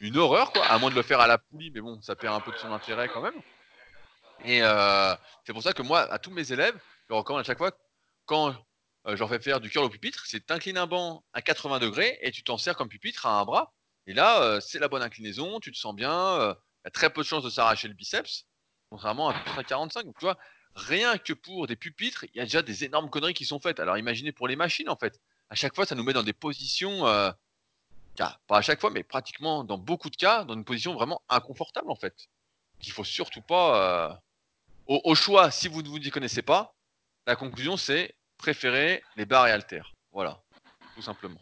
une 0.00 0.16
horreur. 0.16 0.52
À 0.70 0.78
moins 0.78 0.90
de 0.90 0.94
le 0.94 1.02
faire 1.02 1.20
à 1.20 1.26
la 1.26 1.38
poulie, 1.38 1.70
mais 1.70 1.80
bon, 1.80 2.00
ça 2.02 2.16
perd 2.16 2.34
un 2.34 2.40
peu 2.40 2.50
de 2.50 2.56
son 2.56 2.72
intérêt 2.72 3.08
quand 3.08 3.22
même. 3.22 3.40
Et 4.44 4.62
euh, 4.62 5.14
c'est 5.46 5.52
pour 5.52 5.62
ça 5.62 5.72
que 5.72 5.82
moi, 5.82 6.00
à 6.12 6.18
tous 6.18 6.30
mes 6.30 6.52
élèves, 6.52 6.78
je 7.08 7.14
recommande 7.14 7.40
à 7.40 7.44
chaque 7.44 7.58
fois, 7.58 7.70
quand 8.26 8.50
euh, 9.06 9.14
je 9.14 9.16
leur 9.16 9.28
fais 9.28 9.40
faire 9.40 9.60
du 9.60 9.70
curl 9.70 9.84
au 9.84 9.88
pupitre, 9.88 10.24
c'est 10.26 10.44
t'inclines 10.44 10.78
un 10.78 10.86
banc 10.86 11.24
à 11.32 11.42
80 11.42 11.78
degrés 11.78 12.18
et 12.22 12.32
tu 12.32 12.42
t'en 12.42 12.58
sers 12.58 12.76
comme 12.76 12.88
pupitre 12.88 13.26
à 13.26 13.38
un 13.38 13.44
bras. 13.44 13.72
Et 14.06 14.14
là, 14.14 14.58
c'est 14.60 14.78
la 14.78 14.88
bonne 14.88 15.02
inclinaison, 15.02 15.60
tu 15.60 15.70
te 15.70 15.76
sens 15.76 15.94
bien, 15.94 16.38
il 16.40 16.86
y 16.86 16.88
a 16.88 16.90
très 16.90 17.10
peu 17.10 17.20
de 17.20 17.26
chances 17.26 17.44
de 17.44 17.50
s'arracher 17.50 17.88
le 17.88 17.94
biceps, 17.94 18.46
contrairement 18.88 19.28
à 19.28 19.34
pupitre 19.34 19.58
à 19.58 19.64
45. 19.64 20.06
Donc 20.06 20.18
tu 20.18 20.24
vois, 20.24 20.38
rien 20.74 21.18
que 21.18 21.34
pour 21.34 21.66
des 21.66 21.76
pupitres, 21.76 22.24
il 22.32 22.38
y 22.38 22.40
a 22.40 22.44
déjà 22.44 22.62
des 22.62 22.84
énormes 22.84 23.10
conneries 23.10 23.34
qui 23.34 23.44
sont 23.44 23.60
faites. 23.60 23.80
Alors 23.80 23.98
imaginez 23.98 24.32
pour 24.32 24.48
les 24.48 24.56
machines 24.56 24.88
en 24.88 24.96
fait 24.96 25.20
à 25.50 25.54
chaque 25.54 25.74
fois, 25.74 25.86
ça 25.86 25.94
nous 25.94 26.02
met 26.02 26.12
dans 26.12 26.22
des 26.22 26.32
positions 26.32 27.06
euh, 27.06 27.30
pas 28.46 28.58
à 28.58 28.62
chaque 28.62 28.80
fois, 28.80 28.90
mais 28.90 29.02
pratiquement 29.02 29.64
dans 29.64 29.78
beaucoup 29.78 30.10
de 30.10 30.16
cas, 30.16 30.44
dans 30.44 30.54
une 30.54 30.64
position 30.64 30.94
vraiment 30.94 31.22
inconfortable 31.28 31.90
en 31.90 31.94
fait. 31.94 32.14
Qu'il 32.80 32.92
faut 32.92 33.04
surtout 33.04 33.42
pas. 33.42 34.10
Euh, 34.10 34.14
au, 34.86 35.14
choix, 35.14 35.50
si 35.50 35.68
vous 35.68 35.82
ne 35.82 35.88
vous 35.88 35.98
y 35.98 36.10
connaissez 36.10 36.40
pas, 36.40 36.74
la 37.26 37.36
conclusion 37.36 37.76
c'est 37.76 38.14
préférer 38.38 39.02
les 39.16 39.26
barres 39.26 39.48
et 39.48 39.52
haltères. 39.52 39.92
Voilà, 40.12 40.40
tout 40.94 41.02
simplement. 41.02 41.40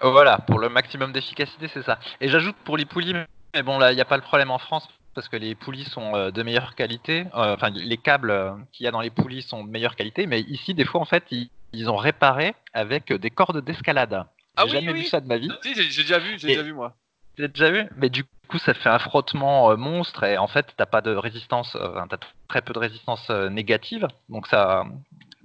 Voilà, 0.00 0.38
pour 0.38 0.58
le 0.58 0.68
maximum 0.68 1.12
d'efficacité, 1.12 1.68
c'est 1.68 1.84
ça. 1.84 2.00
Et 2.20 2.28
j'ajoute 2.28 2.56
pour 2.64 2.76
les 2.76 2.84
poulies, 2.84 3.14
mais 3.54 3.62
bon, 3.62 3.78
là, 3.78 3.92
il 3.92 3.94
n'y 3.94 4.00
a 4.00 4.04
pas 4.04 4.16
le 4.16 4.22
problème 4.22 4.50
en 4.50 4.58
France 4.58 4.88
parce 5.14 5.28
que 5.28 5.36
les 5.36 5.54
poulies 5.54 5.84
sont 5.84 6.14
euh, 6.14 6.30
de 6.30 6.42
meilleure 6.42 6.74
qualité. 6.74 7.26
Euh, 7.34 7.54
enfin, 7.54 7.70
les 7.70 7.96
câbles 7.96 8.34
qu'il 8.72 8.84
y 8.84 8.86
a 8.86 8.90
dans 8.90 9.00
les 9.00 9.10
poulies 9.10 9.42
sont 9.42 9.64
de 9.64 9.70
meilleure 9.70 9.96
qualité, 9.96 10.26
mais 10.26 10.40
ici, 10.40 10.74
des 10.74 10.84
fois, 10.84 11.00
en 11.00 11.04
fait, 11.04 11.24
ils 11.72 11.90
ont 11.90 11.96
réparé 11.96 12.54
avec 12.72 13.12
des 13.12 13.30
cordes 13.30 13.64
d'escalade. 13.64 14.24
Ah 14.56 14.64
j'ai 14.66 14.80
jamais 14.80 14.92
vu 14.92 15.04
ça 15.04 15.20
de 15.20 15.26
ma 15.26 15.38
vie. 15.38 15.50
j'ai 15.64 15.74
déjà 15.74 16.18
vu, 16.18 16.38
j'ai 16.38 16.48
déjà 16.48 16.62
vu 16.62 16.72
moi. 16.72 16.94
J'ai 17.38 17.48
déjà 17.48 17.70
vu, 17.70 17.88
mais 17.96 18.10
du 18.10 18.24
coup 18.48 18.58
ça 18.58 18.74
fait 18.74 18.90
un 18.90 18.98
frottement 18.98 19.70
euh, 19.70 19.76
monstre 19.76 20.24
et 20.24 20.36
en 20.36 20.48
fait 20.48 20.66
t'as 20.76 20.86
pas 20.86 21.00
de 21.00 21.14
résistance, 21.14 21.76
euh, 21.76 21.98
t'as 22.10 22.18
très 22.48 22.60
peu 22.60 22.74
de 22.74 22.78
résistance 22.78 23.26
euh, 23.30 23.48
négative, 23.48 24.06
donc 24.28 24.46
ça 24.46 24.84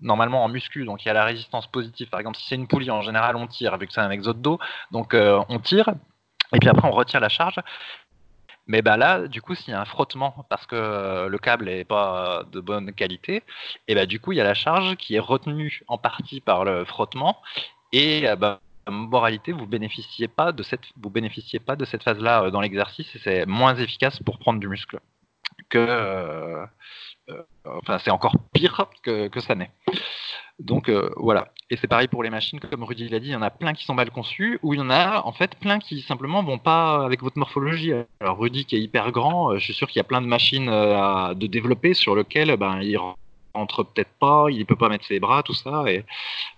normalement 0.01 0.43
en 0.43 0.49
muscu, 0.49 0.83
donc 0.83 1.05
il 1.05 1.07
y 1.07 1.11
a 1.11 1.13
la 1.13 1.23
résistance 1.23 1.65
positive. 1.67 2.09
Par 2.09 2.19
exemple, 2.19 2.37
si 2.37 2.45
c'est 2.47 2.55
une 2.55 2.67
poulie, 2.67 2.91
en 2.91 3.01
général, 3.01 3.35
on 3.35 3.47
tire, 3.47 3.77
vu 3.77 3.87
que 3.87 3.93
c'est 3.93 4.01
un 4.01 4.11
exode 4.11 4.41
d'eau, 4.41 4.59
donc 4.91 5.15
on 5.15 5.59
tire, 5.59 5.89
et 6.53 6.59
puis 6.59 6.69
après 6.69 6.87
on 6.87 6.91
retire 6.91 7.19
la 7.19 7.29
charge. 7.29 7.55
Mais 8.67 8.81
bah 8.81 8.97
là, 8.97 9.27
du 9.27 9.41
coup, 9.41 9.55
s'il 9.55 9.71
y 9.71 9.73
a 9.73 9.81
un 9.81 9.85
frottement 9.85 10.45
parce 10.49 10.65
que 10.65 11.27
le 11.27 11.37
câble 11.37 11.65
n'est 11.65 11.85
pas 11.85 12.43
de 12.51 12.59
bonne 12.59 12.93
qualité, 12.93 13.43
et 13.87 13.95
bah 13.95 14.05
du 14.05 14.19
coup, 14.19 14.33
il 14.33 14.37
y 14.37 14.41
a 14.41 14.43
la 14.43 14.53
charge 14.53 14.95
qui 14.97 15.15
est 15.15 15.19
retenue 15.19 15.81
en 15.87 15.97
partie 15.97 16.41
par 16.41 16.65
le 16.65 16.83
frottement, 16.85 17.41
et 17.93 18.25
bah, 18.37 18.59
moralité, 18.91 19.51
vous 19.51 19.67
bénéficiez 19.67 20.27
pas 20.27 20.51
de 20.51 20.63
cette, 20.63 20.83
vous 21.01 21.09
bénéficiez 21.09 21.59
pas 21.59 21.75
de 21.75 21.85
cette 21.85 22.03
phase-là 22.03 22.43
euh, 22.43 22.51
dans 22.51 22.61
l'exercice 22.61 23.13
et 23.15 23.19
c'est 23.19 23.45
moins 23.45 23.75
efficace 23.75 24.19
pour 24.23 24.39
prendre 24.39 24.59
du 24.59 24.67
muscle 24.67 24.99
que, 25.69 25.77
euh, 25.77 26.65
euh, 27.29 27.43
enfin, 27.65 27.97
c'est 27.99 28.11
encore 28.11 28.35
pire 28.53 28.89
que, 29.03 29.27
que 29.27 29.39
ça 29.39 29.55
n'est. 29.55 29.71
Donc 30.59 30.89
voilà. 31.17 31.51
Et 31.69 31.75
c'est 31.75 31.87
pareil 31.87 32.07
pour 32.07 32.23
les 32.23 32.29
machines, 32.29 32.59
comme 32.59 32.83
Rudy 32.83 33.09
l'a 33.09 33.19
dit, 33.19 33.27
il 33.27 33.33
y 33.33 33.35
en 33.35 33.41
a 33.41 33.49
plein 33.49 33.73
qui 33.73 33.83
sont 33.83 33.93
mal 33.93 34.09
conçus, 34.09 34.57
ou 34.63 34.73
il 34.73 34.79
y 34.79 34.81
en 34.81 34.89
a 34.89 35.21
en 35.25 35.33
fait 35.33 35.55
plein 35.59 35.79
qui 35.79 36.01
simplement 36.01 36.41
vont 36.41 36.57
pas 36.57 37.03
avec 37.03 37.21
votre 37.21 37.37
morphologie. 37.37 37.91
Alors 38.21 38.39
Rudy 38.39 38.65
qui 38.65 38.77
est 38.77 38.81
hyper 38.81 39.11
grand, 39.11 39.57
je 39.57 39.63
suis 39.63 39.73
sûr 39.73 39.87
qu'il 39.87 39.97
y 39.97 40.01
a 40.01 40.05
plein 40.05 40.21
de 40.21 40.27
machines 40.27 40.69
à, 40.69 41.33
de 41.35 41.45
développer 41.45 41.93
sur 41.93 42.15
lesquelles 42.15 42.55
ben, 42.55 42.81
il 42.81 42.97
rentre 43.57 43.83
peut-être 43.83 44.11
pas, 44.19 44.45
il 44.49 44.65
peut 44.65 44.75
pas 44.75 44.89
mettre 44.89 45.05
ses 45.05 45.19
bras, 45.19 45.43
tout 45.43 45.53
ça. 45.53 45.83
Et 45.87 46.05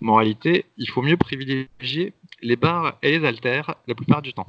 moralité, 0.02 0.66
il 0.78 0.89
faut 0.89 1.02
mieux 1.02 1.18
privilégier 1.18 2.14
les 2.41 2.56
barres 2.56 2.97
et 3.02 3.18
les 3.18 3.26
haltères 3.26 3.76
la 3.88 3.95
plupart 3.95 4.22
du 4.22 4.34
temps. 4.34 4.47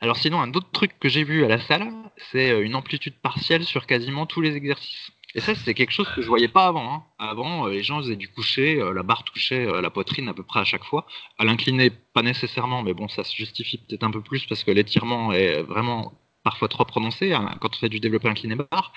Alors 0.00 0.16
sinon, 0.16 0.40
un 0.40 0.52
autre 0.54 0.70
truc 0.72 0.98
que 0.98 1.08
j'ai 1.08 1.24
vu 1.24 1.44
à 1.44 1.48
la 1.48 1.60
salle, 1.60 1.92
c'est 2.30 2.50
euh, 2.50 2.64
une 2.64 2.74
amplitude 2.74 3.14
partielle 3.22 3.64
sur 3.64 3.86
quasiment 3.86 4.26
tous 4.26 4.40
les 4.40 4.56
exercices. 4.56 5.12
Et 5.34 5.40
ça, 5.40 5.54
c'est 5.54 5.74
quelque 5.74 5.92
chose 5.92 6.08
que 6.14 6.22
je 6.22 6.26
voyais 6.26 6.48
pas 6.48 6.66
avant. 6.66 6.94
Hein. 6.94 7.02
Avant, 7.18 7.66
euh, 7.66 7.70
les 7.70 7.82
gens 7.82 7.98
faisaient 7.98 8.16
du 8.16 8.28
coucher, 8.28 8.80
euh, 8.80 8.92
la 8.92 9.02
barre 9.02 9.24
touchait 9.24 9.66
la 9.80 9.90
poitrine 9.90 10.28
à 10.28 10.34
peu 10.34 10.42
près 10.42 10.60
à 10.60 10.64
chaque 10.64 10.84
fois. 10.84 11.06
À 11.38 11.44
l'incliner, 11.44 11.90
pas 11.90 12.22
nécessairement, 12.22 12.82
mais 12.82 12.94
bon, 12.94 13.08
ça 13.08 13.24
se 13.24 13.36
justifie 13.36 13.78
peut-être 13.78 14.04
un 14.04 14.10
peu 14.10 14.22
plus 14.22 14.46
parce 14.46 14.64
que 14.64 14.70
l'étirement 14.70 15.32
est 15.32 15.62
vraiment 15.62 16.12
parfois 16.44 16.68
trop 16.68 16.84
prononcé 16.84 17.32
hein, 17.34 17.54
quand 17.60 17.74
on 17.74 17.78
fait 17.78 17.88
du 17.90 18.00
développé 18.00 18.28
incliné 18.28 18.54
barre. 18.54 18.92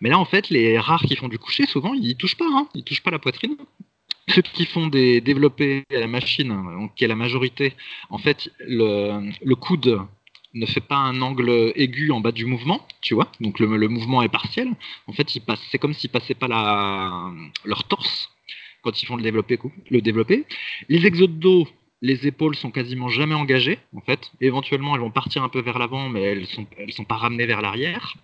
Mais 0.00 0.08
là, 0.08 0.18
en 0.18 0.24
fait, 0.24 0.48
les 0.48 0.78
rares 0.78 1.02
qui 1.02 1.16
font 1.16 1.28
du 1.28 1.38
coucher, 1.38 1.66
souvent, 1.66 1.92
ils 1.94 2.16
touchent 2.16 2.36
pas. 2.36 2.48
Hein. 2.50 2.66
Ils 2.74 2.84
touchent 2.84 3.02
pas 3.02 3.10
la 3.10 3.18
poitrine. 3.18 3.56
Ceux 4.28 4.40
qui 4.40 4.64
font 4.64 4.86
des 4.86 5.20
développés 5.20 5.84
à 5.90 6.00
la 6.00 6.06
machine, 6.06 6.88
qui 6.96 7.04
est 7.04 7.08
la 7.08 7.14
majorité, 7.14 7.74
en 8.08 8.16
fait, 8.16 8.50
le, 8.60 9.54
coude 9.54 10.00
ne 10.54 10.66
fait 10.66 10.80
pas 10.80 10.96
un 10.96 11.20
angle 11.20 11.72
aigu 11.74 12.10
en 12.10 12.20
bas 12.20 12.32
du 12.32 12.46
mouvement, 12.46 12.86
tu 13.00 13.14
vois, 13.14 13.30
donc 13.40 13.58
le, 13.58 13.66
mouvement 13.88 14.22
est 14.22 14.28
partiel. 14.28 14.68
En 15.06 15.12
fait, 15.12 15.28
c'est 15.70 15.78
comme 15.78 15.94
s'ils 15.94 16.10
passaient 16.10 16.34
pas 16.34 16.48
leur 17.64 17.84
torse 17.84 18.30
quand 18.82 19.02
ils 19.02 19.06
font 19.06 19.16
le 19.16 19.22
développé. 19.22 19.58
Le 19.90 20.00
développé. 20.00 20.46
Les 20.88 21.06
exodes 21.06 21.38
dos, 21.38 21.66
les 22.02 22.26
épaules 22.26 22.54
sont 22.54 22.70
quasiment 22.70 23.08
jamais 23.08 23.34
engagées, 23.34 23.78
en 23.96 24.00
fait. 24.00 24.30
Éventuellement, 24.40 24.94
elles 24.94 25.00
vont 25.00 25.10
partir 25.10 25.42
un 25.42 25.48
peu 25.48 25.60
vers 25.60 25.78
l'avant, 25.78 26.08
mais 26.08 26.22
elles 26.22 26.46
sont, 26.46 26.66
elles 26.78 26.92
sont 26.92 27.04
pas 27.04 27.16
ramenées 27.16 27.46
vers 27.46 27.62
l'arrière. 27.62 28.14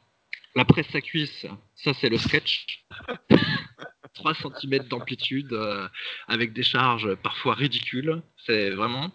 La 0.55 0.65
presse 0.65 0.95
à 0.95 1.01
cuisse, 1.01 1.47
ça 1.77 1.95
c'est 1.95 2.09
le 2.09 2.19
sketch. 2.19 2.85
3 4.15 4.35
cm 4.35 4.89
d'amplitude 4.89 5.53
euh, 5.53 5.89
avec 6.29 6.53
des 6.53 6.63
charges 6.63 7.15
parfois 7.17 7.55
ridicules. 7.55 8.23
C'est 8.47 8.71
vraiment. 8.71 9.13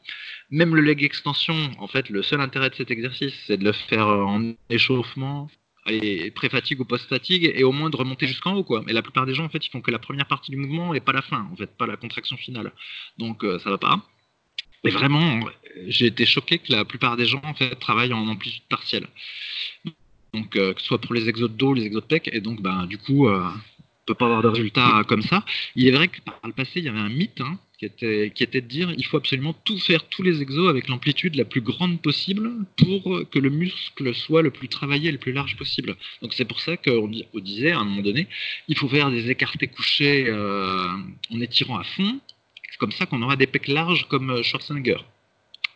Même 0.49 0.75
le 0.75 0.81
leg 0.81 1.03
extension, 1.03 1.55
en 1.79 1.87
fait, 1.87 2.09
le 2.09 2.23
seul 2.23 2.41
intérêt 2.41 2.69
de 2.69 2.75
cet 2.75 2.91
exercice, 2.91 3.33
c'est 3.47 3.57
de 3.57 3.63
le 3.63 3.73
faire 3.73 4.07
en 4.07 4.53
échauffement 4.69 5.49
et 5.87 6.31
pré-fatigue 6.31 6.79
ou 6.79 6.85
post-fatigue 6.85 7.51
et 7.53 7.63
au 7.63 7.71
moins 7.71 7.89
de 7.89 7.95
remonter 7.95 8.27
jusqu'en 8.27 8.55
haut 8.55 8.63
quoi. 8.63 8.81
Mais 8.85 8.93
la 8.93 9.01
plupart 9.01 9.25
des 9.25 9.35
gens 9.35 9.45
en 9.45 9.49
fait 9.49 9.65
ils 9.65 9.69
font 9.69 9.81
que 9.81 9.91
la 9.91 9.99
première 9.99 10.25
partie 10.25 10.51
du 10.51 10.57
mouvement 10.57 10.93
et 10.93 10.99
pas 10.99 11.11
la 11.11 11.21
fin 11.21 11.47
en 11.51 11.55
fait, 11.55 11.67
pas 11.77 11.85
la 11.85 11.97
contraction 11.97 12.37
finale. 12.37 12.71
Donc 13.17 13.43
euh, 13.43 13.59
ça 13.59 13.69
va 13.69 13.77
pas. 13.77 14.01
Mais 14.83 14.91
vraiment, 14.91 15.39
j'ai 15.87 16.07
été 16.07 16.25
choqué 16.25 16.59
que 16.59 16.71
la 16.71 16.85
plupart 16.85 17.17
des 17.17 17.25
gens 17.25 17.41
en 17.43 17.55
fait 17.55 17.75
travaillent 17.75 18.13
en 18.13 18.27
amplitude 18.27 18.63
partielle. 18.69 19.07
Donc 20.33 20.55
euh, 20.55 20.73
que 20.73 20.81
ce 20.81 20.87
soit 20.87 21.01
pour 21.01 21.13
les 21.13 21.29
exodes 21.29 21.55
dos, 21.55 21.73
les 21.73 21.85
exodes 21.85 22.07
pec 22.07 22.29
et 22.31 22.41
donc 22.41 22.61
ben 22.61 22.85
du 22.85 22.97
coup 22.97 23.27
peut 24.05 24.13
pas 24.13 24.25
avoir 24.25 24.41
de 24.41 24.47
résultats 24.47 25.03
comme 25.07 25.21
ça. 25.21 25.43
Il 25.75 25.87
est 25.87 25.91
vrai 25.91 26.07
que 26.07 26.21
par 26.21 26.39
le 26.43 26.53
passé, 26.53 26.73
il 26.79 26.85
y 26.85 26.89
avait 26.89 26.99
un 26.99 27.09
mythe 27.09 27.41
hein, 27.41 27.57
qui, 27.77 27.85
était, 27.85 28.61
de 28.61 28.67
dire 28.67 28.93
il 28.97 29.05
faut 29.05 29.17
absolument 29.17 29.53
tout 29.53 29.77
faire, 29.79 30.07
tous 30.07 30.23
les 30.23 30.41
exos 30.41 30.69
avec 30.69 30.87
l'amplitude 30.87 31.35
la 31.35 31.45
plus 31.45 31.61
grande 31.61 32.01
possible 32.01 32.51
pour 32.77 33.29
que 33.29 33.39
le 33.39 33.49
muscle 33.49 34.13
soit 34.13 34.41
le 34.41 34.51
plus 34.51 34.67
travaillé 34.67 35.09
et 35.09 35.11
le 35.11 35.17
plus 35.17 35.33
large 35.33 35.57
possible. 35.57 35.95
Donc 36.21 36.33
c'est 36.33 36.45
pour 36.45 36.59
ça 36.59 36.77
qu'on 36.77 37.09
disait 37.35 37.71
à 37.71 37.79
un 37.79 37.83
moment 37.83 38.01
donné, 38.01 38.27
il 38.67 38.77
faut 38.77 38.87
faire 38.87 39.11
des 39.11 39.29
écartés 39.29 39.67
couchés 39.67 40.25
euh, 40.27 40.87
en 41.31 41.41
étirant 41.41 41.77
à 41.77 41.83
fond. 41.83 42.19
C'est 42.71 42.77
comme 42.77 42.91
ça 42.91 43.05
qu'on 43.05 43.21
aura 43.21 43.35
des 43.35 43.47
pecs 43.47 43.67
larges 43.67 44.07
comme 44.07 44.43
Schwarzenegger. 44.43 44.97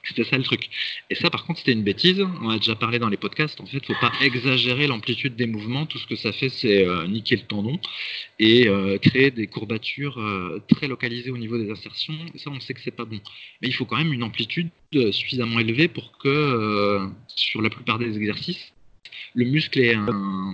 C'était 0.03 0.23
ça 0.23 0.37
le 0.37 0.43
truc. 0.43 0.69
Et 1.09 1.15
ça, 1.15 1.29
par 1.29 1.45
contre, 1.45 1.59
c'était 1.59 1.73
une 1.73 1.83
bêtise. 1.83 2.25
On 2.41 2.49
a 2.49 2.57
déjà 2.57 2.75
parlé 2.75 2.99
dans 2.99 3.09
les 3.09 3.17
podcasts. 3.17 3.59
En 3.59 3.65
fait, 3.65 3.85
faut 3.85 3.93
pas 3.99 4.11
exagérer 4.21 4.87
l'amplitude 4.87 5.35
des 5.35 5.45
mouvements. 5.45 5.85
Tout 5.85 5.97
ce 5.97 6.07
que 6.07 6.15
ça 6.15 6.31
fait, 6.31 6.49
c'est 6.49 6.85
euh, 6.85 7.05
niquer 7.07 7.35
le 7.35 7.43
tendon 7.43 7.79
et 8.39 8.67
euh, 8.67 8.97
créer 8.97 9.29
des 9.29 9.47
courbatures 9.47 10.19
euh, 10.19 10.63
très 10.69 10.87
localisées 10.87 11.31
au 11.31 11.37
niveau 11.37 11.57
des 11.57 11.69
insertions. 11.69 12.13
Ça, 12.35 12.49
on 12.49 12.59
sait 12.59 12.73
que 12.73 12.81
c'est 12.81 12.95
pas 12.95 13.05
bon. 13.05 13.19
Mais 13.61 13.67
il 13.67 13.73
faut 13.73 13.85
quand 13.85 13.97
même 13.97 14.13
une 14.13 14.23
amplitude 14.23 14.69
suffisamment 15.11 15.59
élevée 15.59 15.87
pour 15.87 16.17
que, 16.17 17.07
sur 17.27 17.61
la 17.61 17.69
plupart 17.69 17.99
des 17.99 18.17
exercices, 18.17 18.73
le 19.35 19.45
muscle 19.45 19.79
ait 19.79 19.93
un, 19.93 20.53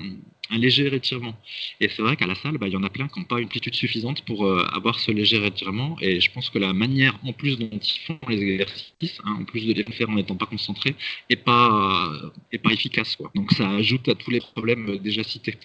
un 0.49 0.57
léger 0.57 0.93
étirement. 0.93 1.35
Et 1.79 1.89
c'est 1.89 2.01
vrai 2.01 2.15
qu'à 2.15 2.27
la 2.27 2.35
salle, 2.35 2.57
bah, 2.57 2.67
il 2.67 2.73
y 2.73 2.77
en 2.77 2.83
a 2.83 2.89
plein 2.89 3.07
qui 3.07 3.19
n'ont 3.19 3.25
pas 3.25 3.39
une 3.39 3.45
amplitude 3.45 3.75
suffisante 3.75 4.23
pour 4.25 4.45
euh, 4.45 4.65
avoir 4.73 4.99
ce 4.99 5.11
léger 5.11 5.43
étirement. 5.45 5.97
Et 6.01 6.19
je 6.19 6.31
pense 6.31 6.49
que 6.49 6.59
la 6.59 6.73
manière, 6.73 7.17
en 7.23 7.33
plus 7.33 7.57
dont 7.57 7.69
ils 7.69 7.99
font 8.05 8.19
les 8.27 8.41
exercices, 8.41 9.19
hein, 9.23 9.37
en 9.39 9.45
plus 9.45 9.65
de 9.65 9.73
les 9.73 9.83
faire 9.83 10.09
en 10.09 10.15
n'étant 10.15 10.35
pas 10.35 10.45
concentrés, 10.45 10.95
est 11.29 11.35
pas, 11.35 12.11
est 12.51 12.57
pas 12.59 12.71
efficace. 12.71 13.17
Donc 13.33 13.51
ça 13.53 13.69
ajoute 13.69 14.07
à 14.09 14.15
tous 14.15 14.31
les 14.31 14.39
problèmes 14.39 14.89
euh, 14.89 14.97
déjà 14.97 15.23
cités. 15.23 15.57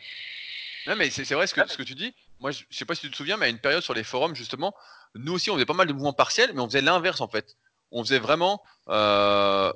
Non, 0.87 0.97
mais 0.97 1.11
c'est 1.11 1.35
vrai 1.35 1.47
ce 1.47 1.55
que, 1.55 1.83
tu 1.83 1.95
dis. 1.95 2.15
Moi, 2.41 2.53
je 2.53 2.65
sais 2.71 2.87
pas 2.87 2.95
si 2.95 3.03
tu 3.03 3.11
te 3.11 3.17
souviens, 3.17 3.37
mais 3.37 3.47
à 3.47 3.49
une 3.51 3.59
période 3.59 3.83
sur 3.83 3.93
les 3.93 4.03
forums, 4.03 4.35
justement, 4.35 4.75
nous 5.15 5.33
aussi, 5.35 5.51
on 5.51 5.55
faisait 5.55 5.67
pas 5.67 5.75
mal 5.75 5.87
de 5.87 5.93
mouvements 5.93 6.15
partiels, 6.15 6.53
mais 6.55 6.61
on 6.61 6.69
faisait 6.69 6.81
l'inverse 6.81 7.21
en 7.21 7.29
fait. 7.29 7.57
On 7.93 8.03
faisait 8.03 8.19
vraiment 8.19 8.63
euh, 8.89 9.73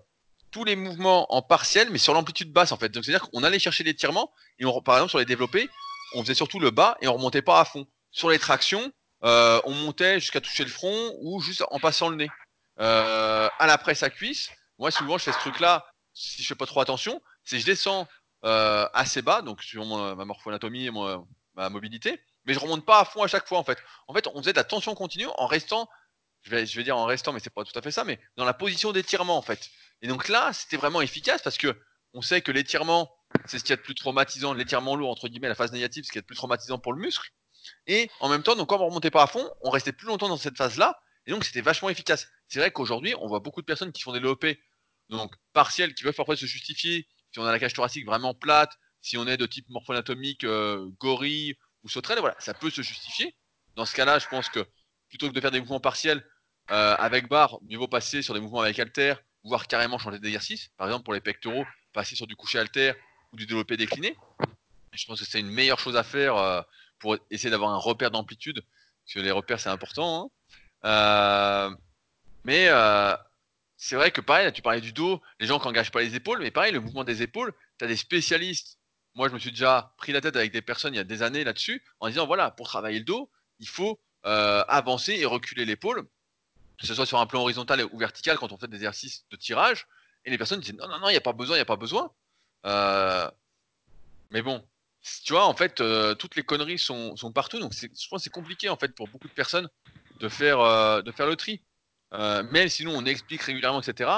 tous 0.54 0.62
les 0.62 0.76
mouvements 0.76 1.34
en 1.34 1.42
partiel, 1.42 1.90
mais 1.90 1.98
sur 1.98 2.14
l'amplitude 2.14 2.52
basse 2.52 2.70
en 2.70 2.76
fait. 2.76 2.88
Donc 2.88 3.04
c'est-à-dire 3.04 3.28
qu'on 3.28 3.42
allait 3.42 3.58
chercher 3.58 3.82
l'étirement, 3.82 4.32
et 4.60 4.64
on, 4.64 4.80
par 4.80 4.94
exemple 4.94 5.10
sur 5.10 5.18
les 5.18 5.24
développés, 5.24 5.68
on 6.14 6.22
faisait 6.22 6.36
surtout 6.36 6.60
le 6.60 6.70
bas 6.70 6.96
et 7.00 7.08
on 7.08 7.14
remontait 7.14 7.42
pas 7.42 7.58
à 7.58 7.64
fond. 7.64 7.88
Sur 8.12 8.30
les 8.30 8.38
tractions, 8.38 8.92
euh, 9.24 9.60
on 9.64 9.72
montait 9.72 10.20
jusqu'à 10.20 10.40
toucher 10.40 10.62
le 10.62 10.70
front 10.70 11.12
ou 11.22 11.40
juste 11.40 11.64
en 11.72 11.80
passant 11.80 12.08
le 12.08 12.14
nez. 12.14 12.30
Euh, 12.78 13.48
à 13.58 13.66
la 13.66 13.78
presse 13.78 14.04
à 14.04 14.10
cuisse, 14.10 14.48
moi 14.78 14.92
souvent 14.92 15.18
je 15.18 15.24
fais 15.24 15.32
ce 15.32 15.38
truc-là, 15.38 15.84
si 16.12 16.40
je 16.40 16.46
fais 16.46 16.54
pas 16.54 16.66
trop 16.66 16.80
attention, 16.80 17.20
c'est 17.42 17.58
je 17.58 17.66
descends 17.66 18.06
euh, 18.44 18.88
assez 18.94 19.22
bas, 19.22 19.42
donc 19.42 19.60
sur 19.60 19.84
ma 19.84 20.24
morphoanatomie 20.24 20.86
et 20.86 20.90
ma 21.56 21.68
mobilité, 21.68 22.20
mais 22.44 22.54
je 22.54 22.60
remonte 22.60 22.84
pas 22.84 23.00
à 23.00 23.04
fond 23.04 23.24
à 23.24 23.26
chaque 23.26 23.48
fois 23.48 23.58
en 23.58 23.64
fait. 23.64 23.78
En 24.06 24.14
fait, 24.14 24.28
on 24.28 24.38
faisait 24.38 24.52
de 24.52 24.58
la 24.58 24.64
tension 24.64 24.94
continue 24.94 25.26
en 25.36 25.48
restant, 25.48 25.88
je 26.42 26.50
vais, 26.50 26.64
je 26.64 26.76
vais 26.76 26.84
dire 26.84 26.96
en 26.96 27.06
restant, 27.06 27.32
mais 27.32 27.40
c'est 27.40 27.52
pas 27.52 27.64
tout 27.64 27.76
à 27.76 27.82
fait 27.82 27.90
ça, 27.90 28.04
mais 28.04 28.20
dans 28.36 28.44
la 28.44 28.54
position 28.54 28.92
d'étirement 28.92 29.36
en 29.36 29.42
fait. 29.42 29.68
Et 30.02 30.08
donc 30.08 30.28
là, 30.28 30.52
c'était 30.52 30.76
vraiment 30.76 31.00
efficace 31.00 31.42
parce 31.42 31.58
que 31.58 31.78
on 32.12 32.22
sait 32.22 32.42
que 32.42 32.52
l'étirement, 32.52 33.10
c'est 33.46 33.58
ce 33.58 33.64
qui 33.64 33.72
est 33.72 33.74
a 33.74 33.76
de 33.76 33.82
plus 33.82 33.94
traumatisant, 33.94 34.54
l'étirement 34.54 34.94
lourd, 34.96 35.10
entre 35.10 35.28
guillemets, 35.28 35.48
la 35.48 35.54
phase 35.54 35.72
négative, 35.72 36.04
ce 36.04 36.12
qui 36.12 36.18
est 36.18 36.20
de 36.20 36.26
plus 36.26 36.36
traumatisant 36.36 36.78
pour 36.78 36.92
le 36.92 37.00
muscle. 37.00 37.30
Et 37.86 38.10
en 38.20 38.28
même 38.28 38.42
temps, 38.42 38.54
donc 38.54 38.68
quand 38.68 38.80
on 38.80 38.86
remontait 38.86 39.10
pas 39.10 39.22
à 39.22 39.26
fond, 39.26 39.50
on 39.62 39.70
restait 39.70 39.92
plus 39.92 40.06
longtemps 40.06 40.28
dans 40.28 40.36
cette 40.36 40.56
phase-là, 40.56 41.00
et 41.26 41.32
donc 41.32 41.44
c'était 41.44 41.62
vachement 41.62 41.88
efficace. 41.88 42.28
C'est 42.48 42.60
vrai 42.60 42.70
qu'aujourd'hui, 42.70 43.14
on 43.20 43.26
voit 43.26 43.40
beaucoup 43.40 43.62
de 43.62 43.66
personnes 43.66 43.90
qui 43.90 44.02
font 44.02 44.12
des 44.12 44.20
LOP, 44.20 44.46
donc 45.08 45.34
partiels, 45.52 45.94
qui 45.94 46.04
peuvent 46.04 46.14
parfois 46.14 46.36
se 46.36 46.46
justifier 46.46 47.08
si 47.34 47.40
on 47.40 47.44
a 47.44 47.50
la 47.50 47.58
cage 47.58 47.74
thoracique 47.74 48.06
vraiment 48.06 48.32
plate, 48.32 48.70
si 49.00 49.16
on 49.16 49.26
est 49.26 49.36
de 49.36 49.46
type 49.46 49.68
morpho-anatomique 49.68 50.44
euh, 50.44 50.88
gorille 51.00 51.56
ou 51.82 51.88
sauterelle, 51.88 52.20
voilà, 52.20 52.36
ça 52.38 52.54
peut 52.54 52.70
se 52.70 52.80
justifier. 52.80 53.34
Dans 53.74 53.84
ce 53.84 53.94
cas-là, 53.96 54.20
je 54.20 54.28
pense 54.28 54.48
que 54.48 54.64
plutôt 55.08 55.28
que 55.28 55.34
de 55.34 55.40
faire 55.40 55.50
des 55.50 55.58
mouvements 55.58 55.80
partiels 55.80 56.24
euh, 56.70 56.94
avec 56.96 57.28
barre, 57.28 57.58
mieux 57.68 57.76
vaut 57.76 57.88
passer 57.88 58.22
sur 58.22 58.34
des 58.34 58.40
mouvements 58.40 58.60
avec 58.60 58.78
halter 58.78 59.14
voire 59.44 59.66
carrément 59.66 59.98
changer 59.98 60.18
d'exercice. 60.18 60.70
Par 60.76 60.86
exemple, 60.88 61.04
pour 61.04 61.14
les 61.14 61.20
pectoraux, 61.20 61.64
passer 61.92 62.16
sur 62.16 62.26
du 62.26 62.34
coucher 62.34 62.58
alter 62.58 62.92
ou 63.32 63.36
du 63.36 63.46
développé 63.46 63.76
décliné. 63.76 64.16
Je 64.92 65.06
pense 65.06 65.20
que 65.20 65.26
c'est 65.26 65.40
une 65.40 65.50
meilleure 65.50 65.78
chose 65.78 65.96
à 65.96 66.02
faire 66.02 66.36
euh, 66.36 66.62
pour 66.98 67.16
essayer 67.30 67.50
d'avoir 67.50 67.70
un 67.70 67.78
repère 67.78 68.10
d'amplitude, 68.10 68.62
parce 69.04 69.14
que 69.14 69.20
les 69.20 69.30
repères 69.30 69.60
c'est 69.60 69.68
important. 69.68 70.30
Hein. 70.84 71.70
Euh, 71.70 71.76
mais 72.44 72.68
euh, 72.68 73.16
c'est 73.76 73.96
vrai 73.96 74.10
que 74.10 74.20
pareil, 74.20 74.52
tu 74.52 74.62
parlais 74.62 74.80
du 74.80 74.92
dos, 74.92 75.20
les 75.40 75.46
gens 75.46 75.58
qui 75.58 75.66
n'engagent 75.66 75.90
pas 75.90 76.02
les 76.02 76.14
épaules, 76.14 76.38
mais 76.40 76.50
pareil, 76.50 76.72
le 76.72 76.80
mouvement 76.80 77.04
des 77.04 77.22
épaules, 77.22 77.52
tu 77.78 77.84
as 77.84 77.88
des 77.88 77.96
spécialistes. 77.96 78.78
Moi, 79.14 79.28
je 79.28 79.34
me 79.34 79.38
suis 79.38 79.50
déjà 79.50 79.94
pris 79.98 80.12
la 80.12 80.20
tête 80.20 80.36
avec 80.36 80.52
des 80.52 80.62
personnes 80.62 80.94
il 80.94 80.96
y 80.96 81.00
a 81.00 81.04
des 81.04 81.22
années 81.22 81.44
là-dessus, 81.44 81.84
en 82.00 82.08
disant 82.08 82.26
voilà, 82.26 82.50
pour 82.50 82.66
travailler 82.66 82.98
le 82.98 83.04
dos, 83.04 83.30
il 83.58 83.68
faut 83.68 84.00
avancer 84.22 85.12
et 85.16 85.26
reculer 85.26 85.66
l'épaule, 85.66 86.08
que 86.80 86.86
ce 86.86 86.94
soit 86.94 87.06
sur 87.06 87.18
un 87.18 87.26
plan 87.26 87.40
horizontal 87.42 87.84
ou 87.92 87.98
vertical 87.98 88.38
quand 88.38 88.52
on 88.52 88.58
fait 88.58 88.68
des 88.68 88.76
exercices 88.76 89.24
de 89.30 89.36
tirage. 89.36 89.86
Et 90.24 90.30
les 90.30 90.38
personnes 90.38 90.60
disent 90.60 90.74
non, 90.74 90.88
non, 90.88 90.98
non, 90.98 91.08
il 91.08 91.12
n'y 91.12 91.18
a 91.18 91.20
pas 91.20 91.32
besoin, 91.32 91.56
il 91.56 91.58
n'y 91.58 91.62
a 91.62 91.66
pas 91.66 91.76
besoin. 91.76 92.10
mais 94.30 94.42
bon, 94.42 94.64
tu 95.24 95.34
vois, 95.34 95.44
en 95.46 95.54
fait, 95.54 95.80
euh, 95.80 96.14
toutes 96.14 96.34
les 96.34 96.42
conneries 96.42 96.78
sont, 96.78 97.14
partout. 97.34 97.60
Donc, 97.60 97.72
je 97.74 97.86
pense 98.08 98.20
que 98.20 98.24
c'est 98.24 98.30
compliqué, 98.30 98.68
en 98.68 98.76
fait, 98.76 98.94
pour 98.94 99.08
beaucoup 99.08 99.28
de 99.28 99.32
personnes 99.32 99.68
de 100.20 100.28
faire, 100.28 100.60
euh, 100.60 101.02
de 101.02 101.12
faire 101.12 101.26
le 101.26 101.36
tri. 101.36 101.60
Euh, 102.14 102.42
même 102.44 102.68
si 102.68 102.84
nous, 102.84 102.92
on 102.92 103.04
explique 103.04 103.42
régulièrement, 103.42 103.80
etc., 103.80 104.10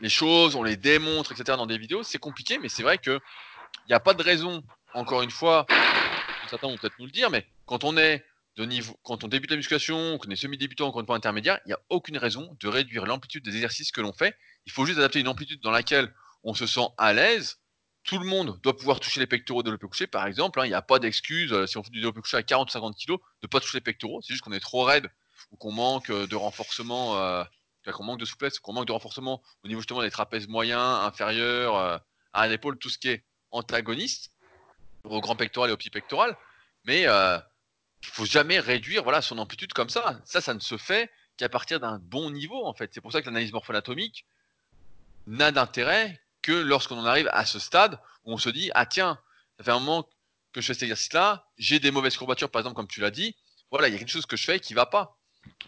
les 0.00 0.08
choses, 0.08 0.54
on 0.56 0.62
les 0.62 0.76
démontre, 0.76 1.32
etc., 1.32 1.56
dans 1.56 1.66
des 1.66 1.78
vidéos, 1.78 2.02
c'est 2.02 2.18
compliqué, 2.18 2.58
mais 2.58 2.68
c'est 2.68 2.82
vrai 2.82 2.98
qu'il 2.98 3.20
n'y 3.88 3.94
a 3.94 4.00
pas 4.00 4.14
de 4.14 4.22
raison, 4.22 4.62
encore 4.94 5.22
une 5.22 5.30
fois, 5.30 5.66
certains 6.48 6.68
vont 6.68 6.76
peut-être 6.76 6.98
nous 6.98 7.06
le 7.06 7.12
dire, 7.12 7.30
mais 7.30 7.46
quand 7.66 7.84
on 7.84 7.96
est 7.96 8.24
niveau, 8.64 8.98
quand 9.02 9.24
on 9.24 9.28
débute 9.28 9.50
la 9.50 9.56
musculation, 9.56 10.18
qu'on 10.18 10.30
est 10.30 10.36
semi-débutant, 10.36 10.88
encore 10.88 11.00
une 11.00 11.06
fois 11.06 11.16
intermédiaire, 11.16 11.60
il 11.64 11.68
n'y 11.68 11.74
a 11.74 11.80
aucune 11.88 12.18
raison 12.18 12.56
de 12.60 12.68
réduire 12.68 13.06
l'amplitude 13.06 13.44
des 13.44 13.54
exercices 13.54 13.92
que 13.92 14.00
l'on 14.00 14.12
fait. 14.12 14.36
Il 14.66 14.72
faut 14.72 14.84
juste 14.86 14.98
adapter 14.98 15.20
une 15.20 15.28
amplitude 15.28 15.60
dans 15.60 15.70
laquelle 15.70 16.12
on 16.42 16.54
se 16.54 16.66
sent 16.66 16.86
à 16.96 17.12
l'aise, 17.12 17.58
tout 18.08 18.18
le 18.18 18.24
monde 18.24 18.58
doit 18.62 18.76
pouvoir 18.76 19.00
toucher 19.00 19.20
les 19.20 19.26
pectoraux 19.26 19.62
de 19.62 19.66
développé 19.66 19.86
couché, 19.86 20.06
par 20.06 20.26
exemple. 20.26 20.60
Hein. 20.60 20.64
Il 20.64 20.70
n'y 20.70 20.74
a 20.74 20.82
pas 20.82 20.98
d'excuse, 20.98 21.52
euh, 21.52 21.66
si 21.66 21.76
on 21.76 21.82
fait 21.82 21.90
du 21.90 21.98
développé 21.98 22.22
couché 22.22 22.38
à 22.38 22.42
40 22.42 22.70
ou 22.70 22.72
50 22.72 22.96
kg, 22.96 23.08
de 23.08 23.18
ne 23.42 23.48
pas 23.48 23.60
toucher 23.60 23.76
les 23.76 23.82
pectoraux. 23.82 24.20
C'est 24.22 24.32
juste 24.32 24.42
qu'on 24.42 24.52
est 24.52 24.60
trop 24.60 24.82
raide 24.84 25.10
ou 25.52 25.56
qu'on 25.56 25.72
manque 25.72 26.08
euh, 26.08 26.26
de 26.26 26.34
renforcement, 26.34 27.18
euh, 27.18 27.44
qu'on 27.92 28.04
manque 28.04 28.18
de 28.18 28.24
souplesse, 28.24 28.58
qu'on 28.60 28.72
manque 28.72 28.86
de 28.86 28.92
renforcement 28.92 29.42
au 29.62 29.68
niveau 29.68 29.80
justement 29.80 30.02
des 30.02 30.10
trapèzes 30.10 30.48
moyens, 30.48 30.80
inférieurs, 31.04 32.02
à 32.32 32.48
l'épaule, 32.48 32.78
tout 32.78 32.90
ce 32.90 32.98
qui 32.98 33.08
est 33.08 33.24
antagoniste, 33.50 34.32
au 35.04 35.20
grand 35.20 35.36
pectoral 35.36 35.70
et 35.70 35.72
au 35.72 35.76
petit 35.76 35.88
pectoral. 35.88 36.36
Mais 36.84 37.06
faut 38.02 38.26
jamais 38.26 38.60
réduire 38.60 39.02
voilà, 39.02 39.22
son 39.22 39.38
amplitude 39.38 39.72
comme 39.72 39.88
ça. 39.88 40.20
Ça, 40.24 40.40
ça 40.40 40.54
ne 40.54 40.60
se 40.60 40.76
fait 40.76 41.10
qu'à 41.36 41.48
partir 41.48 41.80
d'un 41.80 41.98
bon 41.98 42.30
niveau, 42.30 42.64
en 42.66 42.74
fait. 42.74 42.90
C'est 42.92 43.00
pour 43.00 43.12
ça 43.12 43.20
que 43.20 43.26
l'analyse 43.26 43.52
morpho-anatomique 43.52 44.24
n'a 45.26 45.52
d'intérêt 45.52 46.20
que 46.42 46.52
lorsqu'on 46.52 46.98
en 46.98 47.04
arrive 47.04 47.28
à 47.32 47.44
ce 47.44 47.58
stade 47.58 47.98
où 48.24 48.32
on 48.32 48.38
se 48.38 48.48
dit 48.48 48.70
ah 48.74 48.86
tiens, 48.86 49.18
ça 49.58 49.64
fait 49.64 49.70
un 49.70 49.78
moment 49.78 50.08
que 50.52 50.60
je 50.60 50.66
fais 50.66 50.74
cet 50.74 50.84
exercice-là, 50.84 51.46
j'ai 51.58 51.78
des 51.78 51.90
mauvaises 51.90 52.16
courbatures 52.16 52.50
par 52.50 52.60
exemple 52.60 52.76
comme 52.76 52.88
tu 52.88 53.00
l'as 53.00 53.10
dit, 53.10 53.36
voilà 53.70 53.88
il 53.88 53.92
y 53.92 53.94
a 53.94 53.98
quelque 53.98 54.10
chose 54.10 54.26
que 54.26 54.36
je 54.36 54.44
fais 54.44 54.60
qui 54.60 54.74
va 54.74 54.86
pas. 54.86 55.18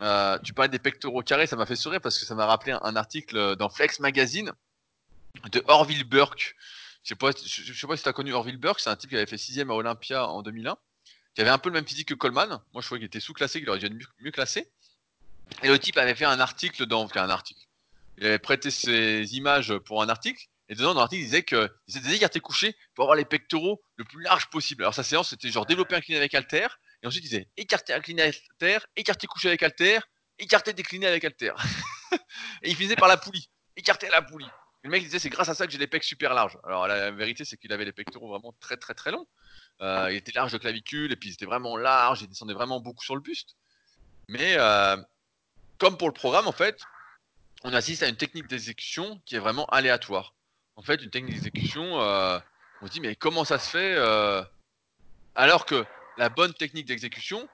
Euh, 0.02 0.38
tu 0.38 0.52
parlais 0.52 0.68
des 0.68 0.78
pectoraux 0.78 1.22
carrés, 1.22 1.46
ça 1.46 1.56
m'a 1.56 1.66
fait 1.66 1.76
sourire 1.76 2.00
parce 2.00 2.18
que 2.18 2.24
ça 2.24 2.34
m'a 2.34 2.46
rappelé 2.46 2.72
un, 2.80 2.96
article 2.96 3.56
dans 3.56 3.68
Flex 3.68 4.00
Magazine 4.00 4.52
de 5.52 5.62
Orville 5.66 6.04
Burke. 6.04 6.56
Je 7.02 7.14
je, 7.14 7.72
sais 7.72 7.86
pas 7.86 7.96
si 7.96 8.02
tu 8.02 8.08
as 8.08 8.12
connu 8.12 8.32
Orville 8.32 8.58
Burke, 8.58 8.80
c'est 8.80 8.90
un 8.90 8.96
type 8.96 9.10
qui 9.10 9.16
avait 9.16 9.26
fait 9.26 9.38
6 9.38 9.60
à 9.60 9.64
Olympia 9.64 10.26
en 10.26 10.42
2001, 10.42 10.76
qui 11.40 11.42
avait 11.42 11.52
un 11.52 11.58
peu 11.58 11.70
le 11.70 11.72
même 11.72 11.86
physique 11.86 12.08
que 12.08 12.14
Coleman. 12.14 12.60
Moi 12.74 12.82
je 12.82 12.86
trouvais 12.86 12.98
qu'il 12.98 13.06
était 13.06 13.18
sous-classé, 13.18 13.60
qu'il 13.60 13.70
aurait 13.70 13.78
dû 13.78 13.86
être 13.86 14.14
mieux, 14.20 14.30
classé. 14.30 14.70
Et 15.62 15.68
le 15.68 15.78
type 15.78 15.96
avait 15.96 16.14
fait 16.14 16.26
un 16.26 16.38
article 16.38 16.84
dans, 16.84 17.08
un 17.14 17.30
article. 17.30 17.66
Il 18.18 18.26
avait 18.26 18.38
prêté 18.38 18.70
ses 18.70 19.24
images 19.34 19.72
pour 19.86 20.02
un 20.02 20.10
article 20.10 20.48
et 20.68 20.74
dedans, 20.74 20.92
dans 20.92 21.00
l'article, 21.00 21.22
il 21.22 21.24
disait 21.24 21.42
que 21.42 21.74
c'était 21.88 22.08
des 22.08 22.16
écartés 22.16 22.40
couchés 22.40 22.76
pour 22.94 23.04
avoir 23.04 23.16
les 23.16 23.24
pectoraux 23.24 23.82
le 23.96 24.04
plus 24.04 24.22
large 24.22 24.50
possible. 24.50 24.82
Alors 24.82 24.92
sa 24.92 25.02
séance, 25.02 25.30
c'était 25.30 25.48
genre 25.48 25.64
développer 25.64 25.94
incliné 25.94 26.18
avec 26.18 26.34
halter, 26.34 26.68
et 27.02 27.06
ensuite 27.06 27.24
il 27.24 27.30
disait 27.30 27.48
écarter 27.56 27.94
incliné 27.94 28.20
avec 28.20 28.42
halter, 28.50 28.84
écarter 28.94 29.26
couché 29.26 29.48
avec 29.48 29.62
halter, 29.62 29.98
écarter 30.38 30.74
décliné 30.74 31.06
avec 31.06 31.24
halter. 31.24 31.54
et 32.62 32.68
il 32.68 32.76
finissait 32.76 32.96
par 32.96 33.08
la 33.08 33.16
poulie, 33.16 33.48
écarter 33.76 34.10
la 34.10 34.20
poulie. 34.20 34.50
Le 34.82 34.90
mec 34.90 35.02
disait 35.02 35.18
c'est 35.18 35.30
grâce 35.30 35.48
à 35.48 35.54
ça 35.54 35.66
que 35.66 35.72
j'ai 35.72 35.78
les 35.78 35.86
pecs 35.86 36.04
super 36.04 36.34
larges. 36.34 36.58
Alors 36.64 36.86
la 36.86 37.10
vérité, 37.10 37.46
c'est 37.46 37.56
qu'il 37.56 37.72
avait 37.72 37.86
les 37.86 37.92
pectoraux 37.92 38.28
vraiment 38.28 38.54
très 38.60 38.76
très 38.76 38.92
très 38.92 39.10
longs. 39.10 39.26
Euh, 39.80 40.08
il 40.10 40.16
était 40.16 40.32
large 40.32 40.52
de 40.52 40.58
clavicule, 40.58 41.12
et 41.12 41.16
puis 41.16 41.30
il 41.30 41.32
était 41.32 41.46
vraiment 41.46 41.76
large, 41.76 42.22
il 42.22 42.28
descendait 42.28 42.54
vraiment 42.54 42.80
beaucoup 42.80 43.02
sur 43.02 43.14
le 43.14 43.20
buste. 43.20 43.56
Mais 44.28 44.54
euh, 44.56 44.96
comme 45.78 45.96
pour 45.96 46.08
le 46.08 46.14
programme, 46.14 46.46
en 46.46 46.52
fait, 46.52 46.82
on 47.64 47.72
assiste 47.72 48.02
à 48.02 48.08
une 48.08 48.16
technique 48.16 48.46
d'exécution 48.46 49.20
qui 49.24 49.36
est 49.36 49.38
vraiment 49.38 49.66
aléatoire 49.66 50.34
en 50.76 50.82
fait, 50.82 51.02
une 51.02 51.10
technique 51.10 51.34
d'exécution, 51.34 52.00
euh, 52.00 52.38
on 52.80 52.86
se 52.86 52.92
dit, 52.92 53.00
mais 53.00 53.14
comment 53.14 53.44
ça 53.44 53.58
se 53.58 53.68
fait 53.68 53.98
Alors 55.34 55.66
que 55.66 55.84
la 56.16 56.30
bonne 56.30 56.54
technique 56.54 56.86
d'exécution, 56.86 57.46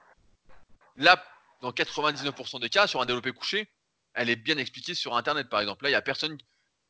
là, 0.95 1.21
dans 1.61 1.71
99% 1.71 2.61
des 2.61 2.69
cas, 2.69 2.87
sur 2.87 3.01
un 3.01 3.05
développé 3.05 3.33
couché, 3.33 3.69
elle 4.13 4.29
est 4.29 4.37
bien 4.37 4.57
expliquée 4.57 4.95
sur 4.95 5.17
Internet, 5.17 5.49
par 5.49 5.59
exemple. 5.59 5.83
Là, 5.83 5.89
il 5.89 5.93
y 5.93 5.95
a 5.95 6.01
personne, 6.01 6.37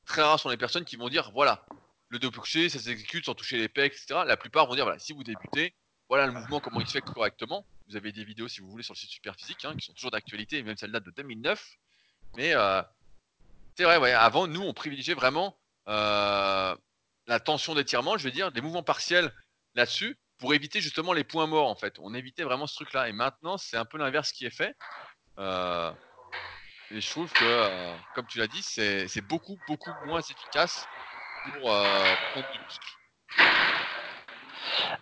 très 0.05 0.21
rares 0.21 0.39
sont 0.39 0.49
les 0.49 0.57
personnes 0.57 0.85
qui 0.85 0.95
vont 0.95 1.09
dire, 1.09 1.31
voilà, 1.31 1.65
le 2.09 2.19
développé 2.19 2.39
couché, 2.39 2.69
ça 2.69 2.79
s'exécute 2.79 3.25
sans 3.25 3.33
toucher 3.33 3.57
les 3.57 3.67
pecs, 3.67 3.93
etc. 3.93 4.21
La 4.25 4.37
plupart 4.37 4.67
vont 4.67 4.75
dire, 4.75 4.85
voilà, 4.85 4.99
si 4.99 5.13
vous 5.13 5.23
débutez, 5.23 5.73
voilà 6.09 6.25
le 6.27 6.33
mouvement, 6.33 6.59
comment 6.59 6.79
il 6.79 6.87
se 6.87 6.93
fait 6.93 7.01
correctement. 7.01 7.65
Vous 7.89 7.95
avez 7.95 8.11
des 8.11 8.23
vidéos, 8.23 8.47
si 8.47 8.61
vous 8.61 8.69
voulez, 8.69 8.83
sur 8.83 8.93
le 8.93 8.97
site 8.97 9.09
Superphysique, 9.09 9.65
hein, 9.65 9.75
qui 9.75 9.85
sont 9.85 9.93
toujours 9.93 10.11
d'actualité, 10.11 10.61
même 10.63 10.77
celle 10.77 10.91
date 10.91 11.03
de 11.03 11.11
2009. 11.11 11.61
Mais 12.35 12.53
euh, 12.53 12.81
c'est 13.75 13.83
vrai, 13.83 13.97
ouais, 13.97 14.13
avant, 14.13 14.47
nous, 14.47 14.61
on 14.61 14.73
privilégiait 14.73 15.13
vraiment 15.13 15.57
euh, 15.87 16.75
la 17.27 17.39
tension 17.39 17.75
d'étirement, 17.75 18.17
je 18.17 18.23
vais 18.23 18.31
dire, 18.31 18.51
des 18.51 18.61
mouvements 18.61 18.83
partiels 18.83 19.33
là-dessus 19.75 20.17
pour 20.37 20.53
éviter 20.53 20.81
justement 20.81 21.13
les 21.13 21.23
points 21.23 21.47
morts 21.47 21.67
en 21.67 21.75
fait. 21.75 21.97
On 21.99 22.13
évitait 22.13 22.43
vraiment 22.43 22.67
ce 22.67 22.75
truc-là. 22.75 23.09
Et 23.09 23.11
maintenant, 23.11 23.57
c'est 23.57 23.77
un 23.77 23.85
peu 23.85 23.97
l'inverse 23.97 24.31
qui 24.31 24.45
est 24.45 24.55
fait. 24.55 24.75
Euh, 25.39 25.91
et 26.91 27.01
je 27.01 27.09
trouve 27.09 27.31
que, 27.33 27.95
comme 28.13 28.27
tu 28.27 28.37
l'as 28.37 28.47
dit, 28.47 28.61
c'est 28.61 29.21
beaucoup, 29.21 29.57
beaucoup 29.67 29.91
moins 30.05 30.21
efficace 30.21 30.87
pour 31.51 31.63
prendre 32.31 32.49
du 32.49 32.59
muscle. 32.59 32.97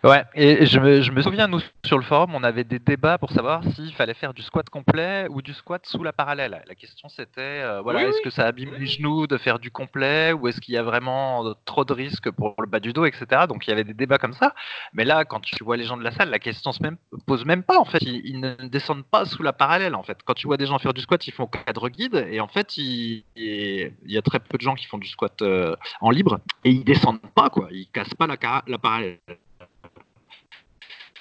Ouais, 0.04 0.24
et 0.34 0.66
je 0.66 0.78
me, 0.78 1.00
je 1.00 1.10
me, 1.10 1.22
souviens, 1.22 1.48
nous, 1.48 1.60
sur 1.84 1.98
le 1.98 2.04
forum, 2.04 2.34
on 2.34 2.42
avait 2.42 2.64
des 2.64 2.78
débats 2.78 3.18
pour 3.18 3.30
savoir 3.30 3.62
s'il 3.74 3.94
fallait 3.94 4.14
faire 4.14 4.34
du 4.34 4.42
squat 4.42 4.68
complet 4.68 5.26
ou 5.30 5.42
du 5.42 5.54
squat 5.54 5.84
sous 5.86 6.02
la 6.02 6.12
parallèle. 6.12 6.62
La 6.66 6.74
question, 6.74 7.08
c'était, 7.08 7.40
euh, 7.40 7.80
voilà, 7.82 8.04
est-ce 8.04 8.20
que 8.22 8.30
ça 8.30 8.46
abîme 8.46 8.74
les 8.78 8.86
genoux 8.86 9.26
de 9.26 9.36
faire 9.36 9.58
du 9.58 9.70
complet 9.70 10.32
ou 10.32 10.48
est-ce 10.48 10.60
qu'il 10.60 10.74
y 10.74 10.78
a 10.78 10.82
vraiment 10.82 11.54
trop 11.64 11.84
de 11.84 11.92
risques 11.92 12.30
pour 12.30 12.54
le 12.60 12.66
bas 12.66 12.80
du 12.80 12.92
dos, 12.92 13.04
etc. 13.04 13.42
Donc, 13.48 13.66
il 13.66 13.70
y 13.70 13.72
avait 13.72 13.84
des 13.84 13.94
débats 13.94 14.18
comme 14.18 14.32
ça. 14.32 14.54
Mais 14.92 15.04
là, 15.04 15.24
quand 15.24 15.40
tu 15.40 15.62
vois 15.64 15.76
les 15.76 15.84
gens 15.84 15.96
de 15.96 16.04
la 16.04 16.12
salle, 16.12 16.30
la 16.30 16.38
question 16.38 16.72
se 16.72 16.82
même, 16.82 16.96
pose 17.26 17.44
même 17.44 17.62
pas, 17.62 17.78
en 17.78 17.84
fait. 17.84 18.02
Ils, 18.02 18.40
ne 18.40 18.54
descendent 18.68 19.06
pas 19.06 19.24
sous 19.24 19.42
la 19.42 19.52
parallèle, 19.52 19.94
en 19.94 20.02
fait. 20.02 20.18
Quand 20.24 20.34
tu 20.34 20.46
vois 20.46 20.56
des 20.56 20.66
gens 20.66 20.78
faire 20.78 20.94
du 20.94 21.00
squat, 21.00 21.26
ils 21.26 21.32
font 21.32 21.46
cadre 21.46 21.88
guide 21.88 22.26
et 22.30 22.40
en 22.40 22.48
fait, 22.48 22.76
il, 22.76 23.24
il 23.34 23.92
y 24.06 24.18
a 24.18 24.22
très 24.22 24.38
peu 24.38 24.58
de 24.58 24.62
gens 24.62 24.74
qui 24.74 24.86
font 24.86 24.98
du 24.98 25.08
squat 25.08 25.42
euh, 25.42 25.74
en 26.00 26.10
libre 26.10 26.40
et 26.64 26.70
ils 26.70 26.84
descendent 26.84 27.20
pas, 27.34 27.50
quoi. 27.50 27.68
Ils 27.70 27.88
cassent 27.88 28.14
pas 28.14 28.26
la, 28.26 28.36
la 28.66 28.78
parallèle. 28.78 29.18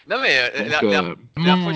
Non, 0.08 0.20
mais 0.22 0.38
euh, 0.38 0.70
la, 0.70 0.80
dernière 0.80 1.64
fois, 1.64 1.74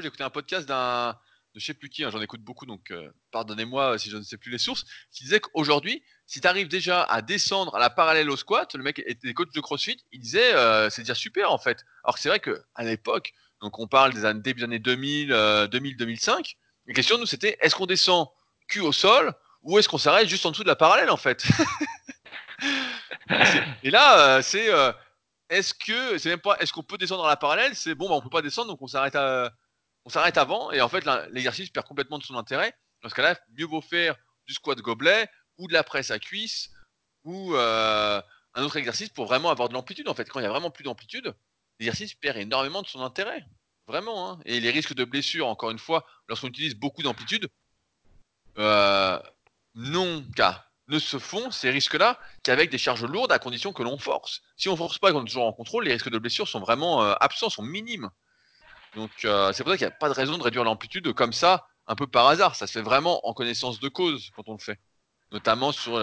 j'ai 0.00 0.06
écouté 0.06 0.22
un, 0.22 0.30
podcast 0.30 0.68
d'un. 0.68 1.18
de 1.54 1.60
je 1.60 1.66
sais 1.66 1.74
plus 1.74 1.88
qui, 1.88 2.04
hein, 2.04 2.10
j'en 2.10 2.20
écoute 2.20 2.42
beaucoup, 2.42 2.66
donc 2.66 2.90
euh, 2.92 3.10
pardonnez-moi 3.32 3.98
si 3.98 4.10
je 4.10 4.16
ne 4.16 4.22
sais 4.22 4.36
plus 4.36 4.50
les 4.50 4.58
sources, 4.58 4.84
qui 5.10 5.24
disait 5.24 5.40
qu'aujourd'hui, 5.40 6.04
si 6.26 6.40
tu 6.40 6.46
arrives 6.46 6.68
déjà 6.68 7.02
à 7.02 7.20
descendre 7.20 7.74
à 7.74 7.80
la 7.80 7.90
parallèle 7.90 8.30
au 8.30 8.36
squat, 8.36 8.74
le 8.74 8.84
mec 8.84 9.02
était 9.04 9.34
coach 9.34 9.52
de 9.52 9.60
CrossFit, 9.60 9.98
il 10.12 10.20
disait 10.20 10.54
euh, 10.54 10.88
c'est 10.88 11.02
déjà 11.02 11.16
super 11.16 11.50
en 11.50 11.58
fait. 11.58 11.84
Alors 12.04 12.14
que 12.14 12.20
c'est 12.20 12.28
vrai 12.28 12.38
qu'à 12.38 12.84
l'époque, 12.84 13.32
donc 13.60 13.78
on 13.80 13.88
parle 13.88 14.12
des 14.12 14.24
années, 14.24 14.40
début 14.40 14.60
des 14.60 14.64
années 14.64 14.78
2000, 14.78 15.30
2000-2005, 15.32 16.54
la 16.86 16.94
question 16.94 17.18
nous 17.18 17.26
c'était 17.26 17.58
est-ce 17.60 17.74
qu'on 17.74 17.86
descend 17.86 18.28
cul 18.68 18.80
au 18.80 18.92
sol 18.92 19.34
ou 19.62 19.78
est-ce 19.78 19.88
qu'on 19.88 19.98
s'arrête 19.98 20.28
juste 20.28 20.46
en 20.46 20.52
dessous 20.52 20.62
de 20.62 20.68
la 20.68 20.76
parallèle 20.76 21.10
en 21.10 21.16
fait? 21.16 21.44
Et 23.82 23.90
là, 23.90 24.42
c'est 24.42 24.68
est-ce 25.52 25.74
que 25.74 26.18
c'est 26.18 26.30
même 26.30 26.40
pas 26.40 26.56
est-ce 26.58 26.72
qu'on 26.72 26.82
peut 26.82 26.98
descendre 26.98 27.22
dans 27.22 27.28
la 27.28 27.36
parallèle? 27.36 27.76
C'est 27.76 27.94
bon, 27.94 28.08
bah, 28.08 28.14
on 28.14 28.22
peut 28.22 28.30
pas 28.30 28.42
descendre, 28.42 28.68
donc 28.68 28.80
on 28.80 28.86
s'arrête 28.86 29.16
on 30.04 30.10
s'arrête 30.10 30.36
avant 30.36 30.72
et 30.72 30.80
en 30.80 30.88
fait 30.88 31.04
l'exercice 31.30 31.70
perd 31.70 31.86
complètement 31.86 32.18
de 32.18 32.24
son 32.24 32.36
intérêt. 32.36 32.74
Dans 33.02 33.08
ce 33.08 33.14
cas-là, 33.14 33.38
mieux 33.56 33.66
vaut 33.66 33.80
faire 33.82 34.16
du 34.46 34.54
squat 34.54 34.78
gobelet 34.78 35.28
ou 35.58 35.68
de 35.68 35.72
la 35.72 35.84
presse 35.84 36.10
à 36.10 36.18
cuisse 36.18 36.70
ou 37.24 37.54
euh, 37.54 38.20
un 38.54 38.62
autre 38.62 38.76
exercice 38.76 39.10
pour 39.10 39.26
vraiment 39.26 39.50
avoir 39.50 39.68
de 39.68 39.74
l'amplitude. 39.74 40.08
En 40.08 40.14
fait, 40.14 40.28
quand 40.28 40.40
il 40.40 40.44
y 40.44 40.46
a 40.46 40.50
vraiment 40.50 40.70
plus 40.70 40.84
d'amplitude, 40.84 41.34
l'exercice 41.78 42.14
perd 42.14 42.38
énormément 42.38 42.82
de 42.82 42.88
son 42.88 43.00
intérêt. 43.00 43.44
Vraiment. 43.86 44.30
Hein. 44.30 44.40
Et 44.44 44.60
les 44.60 44.70
risques 44.70 44.94
de 44.94 45.04
blessure, 45.04 45.48
encore 45.48 45.70
une 45.70 45.78
fois, 45.78 46.06
lorsqu'on 46.28 46.48
utilise 46.48 46.74
beaucoup 46.74 47.02
d'amplitude, 47.02 47.48
euh, 48.58 49.20
non, 49.74 50.24
car 50.36 50.71
ne 50.92 50.98
se 50.98 51.18
font 51.18 51.50
ces 51.50 51.70
risques-là 51.70 52.18
qu'avec 52.42 52.70
des 52.70 52.78
charges 52.78 53.04
lourdes 53.04 53.32
à 53.32 53.38
condition 53.38 53.72
que 53.72 53.82
l'on 53.82 53.98
force. 53.98 54.42
Si 54.56 54.68
on 54.68 54.76
force 54.76 54.98
pas 54.98 55.10
et 55.10 55.12
qu'on 55.12 55.22
est 55.22 55.26
toujours 55.26 55.46
en 55.46 55.52
contrôle, 55.52 55.84
les 55.84 55.92
risques 55.92 56.10
de 56.10 56.18
blessure 56.18 56.46
sont 56.46 56.60
vraiment 56.60 57.02
euh, 57.02 57.14
absents, 57.20 57.50
sont 57.50 57.62
minimes. 57.62 58.10
Donc 58.94 59.10
euh, 59.24 59.52
c'est 59.52 59.64
pour 59.64 59.72
ça 59.72 59.78
qu'il 59.78 59.86
n'y 59.86 59.92
a 59.92 59.96
pas 59.96 60.08
de 60.08 60.14
raison 60.14 60.38
de 60.38 60.42
réduire 60.42 60.64
l'amplitude 60.64 61.12
comme 61.14 61.32
ça 61.32 61.66
un 61.86 61.96
peu 61.96 62.06
par 62.06 62.28
hasard. 62.28 62.54
Ça 62.54 62.66
se 62.66 62.72
fait 62.72 62.82
vraiment 62.82 63.26
en 63.26 63.32
connaissance 63.32 63.80
de 63.80 63.88
cause 63.88 64.30
quand 64.36 64.48
on 64.48 64.52
le 64.52 64.58
fait. 64.58 64.78
Notamment 65.32 65.72
sur 65.72 65.98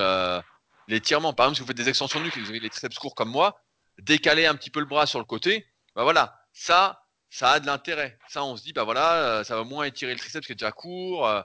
l'étirement. 0.89 1.33
Par 1.33 1.45
exemple, 1.45 1.57
si 1.57 1.61
vous 1.61 1.67
faites 1.67 1.77
des 1.77 1.87
extensions 1.87 2.19
nuque 2.19 2.35
et 2.35 2.39
que 2.39 2.45
vous 2.45 2.49
avez 2.49 2.59
les 2.59 2.69
triceps 2.69 2.97
courts 2.97 3.15
comme 3.15 3.29
moi, 3.29 3.61
décaler 4.01 4.45
un 4.45 4.55
petit 4.55 4.69
peu 4.69 4.79
le 4.79 4.85
bras 4.85 5.05
sur 5.05 5.19
le 5.19 5.25
côté, 5.25 5.65
bah 5.95 6.03
voilà, 6.03 6.41
ça, 6.51 7.03
ça 7.29 7.51
a 7.51 7.59
de 7.59 7.65
l'intérêt. 7.65 8.17
Ça, 8.27 8.43
on 8.43 8.57
se 8.57 8.63
dit, 8.63 8.73
bah 8.73 8.83
voilà, 8.83 9.13
euh, 9.13 9.43
ça 9.43 9.55
va 9.55 9.63
moins 9.63 9.85
étirer 9.85 10.13
le 10.13 10.19
triceps 10.19 10.45
qui 10.45 10.53
est 10.53 10.55
déjà 10.55 10.71
court, 10.71 11.27
euh, 11.27 11.41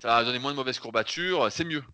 ça 0.00 0.08
va 0.08 0.24
donner 0.24 0.38
moins 0.38 0.50
de 0.50 0.56
mauvaises 0.56 0.78
courbatures, 0.78 1.50
c'est 1.50 1.64
mieux. 1.64 1.84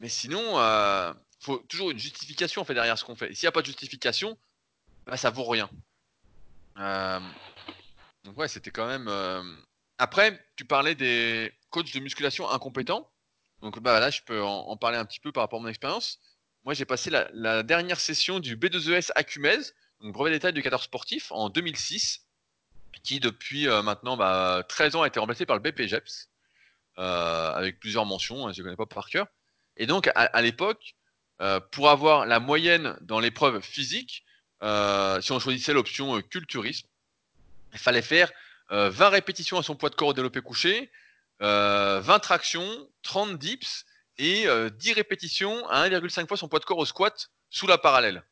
Mais 0.00 0.08
sinon, 0.08 0.58
euh, 0.58 1.12
faut 1.40 1.58
toujours 1.68 1.90
une 1.90 1.98
justification 1.98 2.62
en 2.62 2.64
fait 2.64 2.74
derrière 2.74 2.98
ce 2.98 3.04
qu'on 3.04 3.16
fait. 3.16 3.34
S'il 3.34 3.46
n'y 3.46 3.48
a 3.48 3.52
pas 3.52 3.62
de 3.62 3.66
justification, 3.66 4.38
bah, 5.06 5.16
ça 5.16 5.30
vaut 5.30 5.44
rien. 5.44 5.68
Euh, 6.78 7.20
donc 8.24 8.36
ouais, 8.38 8.48
c'était 8.48 8.70
quand 8.70 8.86
même. 8.86 9.08
Après, 9.98 10.40
tu 10.56 10.64
parlais 10.64 10.94
des 10.94 11.52
coachs 11.70 11.92
de 11.92 12.00
musculation 12.00 12.48
incompétents. 12.48 13.10
Donc 13.62 13.80
bah 13.80 13.98
là, 13.98 14.10
je 14.10 14.22
peux 14.22 14.42
en, 14.42 14.76
parler 14.76 14.98
un 14.98 15.04
petit 15.04 15.20
peu 15.20 15.32
par 15.32 15.42
rapport 15.42 15.58
à 15.58 15.62
mon 15.62 15.68
expérience. 15.68 16.20
Moi, 16.64 16.74
j'ai 16.74 16.84
passé 16.84 17.10
la, 17.10 17.62
dernière 17.62 17.98
session 17.98 18.40
du 18.40 18.56
B2ES 18.56 19.10
Acumez, 19.14 19.58
donc 20.00 20.12
brevet 20.12 20.30
d'état 20.30 20.52
d'éducateur 20.52 20.82
sportif, 20.82 21.32
en 21.32 21.48
2006, 21.48 22.26
qui 23.02 23.20
depuis 23.20 23.68
euh, 23.68 23.82
maintenant 23.82 24.16
bah, 24.16 24.62
13 24.68 24.96
ans 24.96 25.02
a 25.02 25.08
été 25.08 25.18
remplacé 25.18 25.46
par 25.46 25.56
le 25.56 25.62
BPGEPS, 25.62 26.28
euh, 26.98 27.52
avec 27.52 27.80
plusieurs 27.80 28.06
mentions, 28.06 28.46
hein, 28.46 28.52
je 28.52 28.60
ne 28.60 28.64
connais 28.64 28.76
pas 28.76 28.86
par 28.86 29.08
cœur. 29.08 29.26
Et 29.78 29.86
donc, 29.86 30.10
à, 30.14 30.42
l'époque, 30.42 30.94
euh, 31.40 31.60
pour 31.60 31.88
avoir 31.88 32.26
la 32.26 32.40
moyenne 32.40 32.96
dans 33.00 33.20
l'épreuve 33.20 33.62
physique, 33.62 34.24
si 34.60 35.32
on 35.32 35.38
choisissait 35.38 35.72
l'option 35.72 36.20
culturisme, 36.22 36.88
il 37.72 37.78
fallait 37.78 38.02
faire 38.02 38.30
20 38.70 39.08
répétitions 39.08 39.58
à 39.58 39.62
son 39.62 39.76
poids 39.76 39.88
de 39.88 39.94
corps 39.94 40.14
développé 40.14 40.40
couché, 40.40 40.90
20 41.40 42.18
tractions, 42.18 42.88
30 43.02 43.38
dips 43.38 43.86
et 44.18 44.46
10 44.78 44.92
répétitions 44.94 45.68
à 45.68 45.88
1,5 45.88 46.26
fois 46.26 46.36
son 46.36 46.48
poids 46.48 46.58
de 46.58 46.64
corps 46.64 46.78
au 46.78 46.86
squat 46.86 47.30
sous 47.50 47.68
la 47.68 47.78
parallèle. 47.78 48.24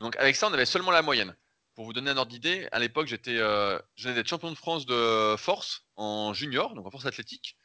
Donc 0.00 0.16
avec 0.16 0.36
ça, 0.36 0.48
on 0.48 0.52
avait 0.52 0.66
seulement 0.66 0.90
la 0.90 1.02
moyenne. 1.02 1.34
Pour 1.74 1.86
vous 1.86 1.92
donner 1.92 2.10
un 2.10 2.16
ordre 2.16 2.30
d'idée, 2.30 2.68
à 2.70 2.78
l'époque, 2.78 3.08
j'étais, 3.08 3.36
euh, 3.36 3.78
d'être 4.04 4.28
champion 4.28 4.50
de 4.50 4.56
France 4.56 4.86
de 4.86 5.34
force 5.36 5.84
en 5.96 6.32
junior, 6.32 6.74
donc 6.74 6.86
en 6.86 6.90
force 6.90 7.06
athlétique. 7.06 7.56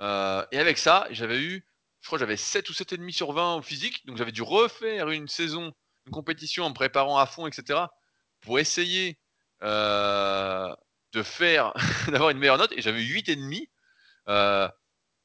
Euh, 0.00 0.44
et 0.52 0.58
avec 0.58 0.78
ça, 0.78 1.06
j'avais 1.10 1.38
eu, 1.38 1.64
je 2.02 2.08
crois, 2.08 2.18
j'avais 2.18 2.36
7 2.36 2.68
ou 2.68 2.72
7,5 2.72 3.12
sur 3.12 3.32
20 3.32 3.56
au 3.56 3.62
physique, 3.62 4.04
donc 4.06 4.16
j'avais 4.16 4.32
dû 4.32 4.42
refaire 4.42 5.08
une 5.10 5.28
saison, 5.28 5.72
une 6.06 6.12
compétition 6.12 6.64
en 6.64 6.72
préparant 6.72 7.16
à 7.16 7.26
fond, 7.26 7.46
etc. 7.46 7.80
pour 8.40 8.58
essayer 8.58 9.18
euh, 9.62 10.74
de 11.12 11.22
faire, 11.22 11.72
d'avoir 12.08 12.30
une 12.30 12.38
meilleure 12.38 12.58
note, 12.58 12.72
et 12.72 12.82
j'avais 12.82 13.02
8,5. 13.02 13.68
Euh, 14.28 14.68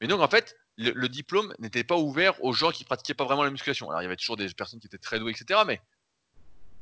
mais 0.00 0.06
donc 0.06 0.20
en 0.20 0.28
fait, 0.28 0.56
le, 0.76 1.08
diplôme 1.08 1.52
n'était 1.58 1.82
pas 1.82 1.96
ouvert 1.96 2.42
aux 2.44 2.52
gens 2.52 2.70
qui 2.70 2.84
pratiquaient 2.84 3.14
pas 3.14 3.24
vraiment 3.24 3.42
la 3.42 3.50
musculation. 3.50 3.88
Alors 3.88 4.00
il 4.00 4.04
y 4.04 4.06
avait 4.06 4.16
toujours 4.16 4.36
des 4.36 4.48
personnes 4.54 4.78
qui 4.78 4.86
étaient 4.86 4.98
très 4.98 5.18
douées, 5.18 5.32
etc. 5.32 5.60
Mais 5.66 5.80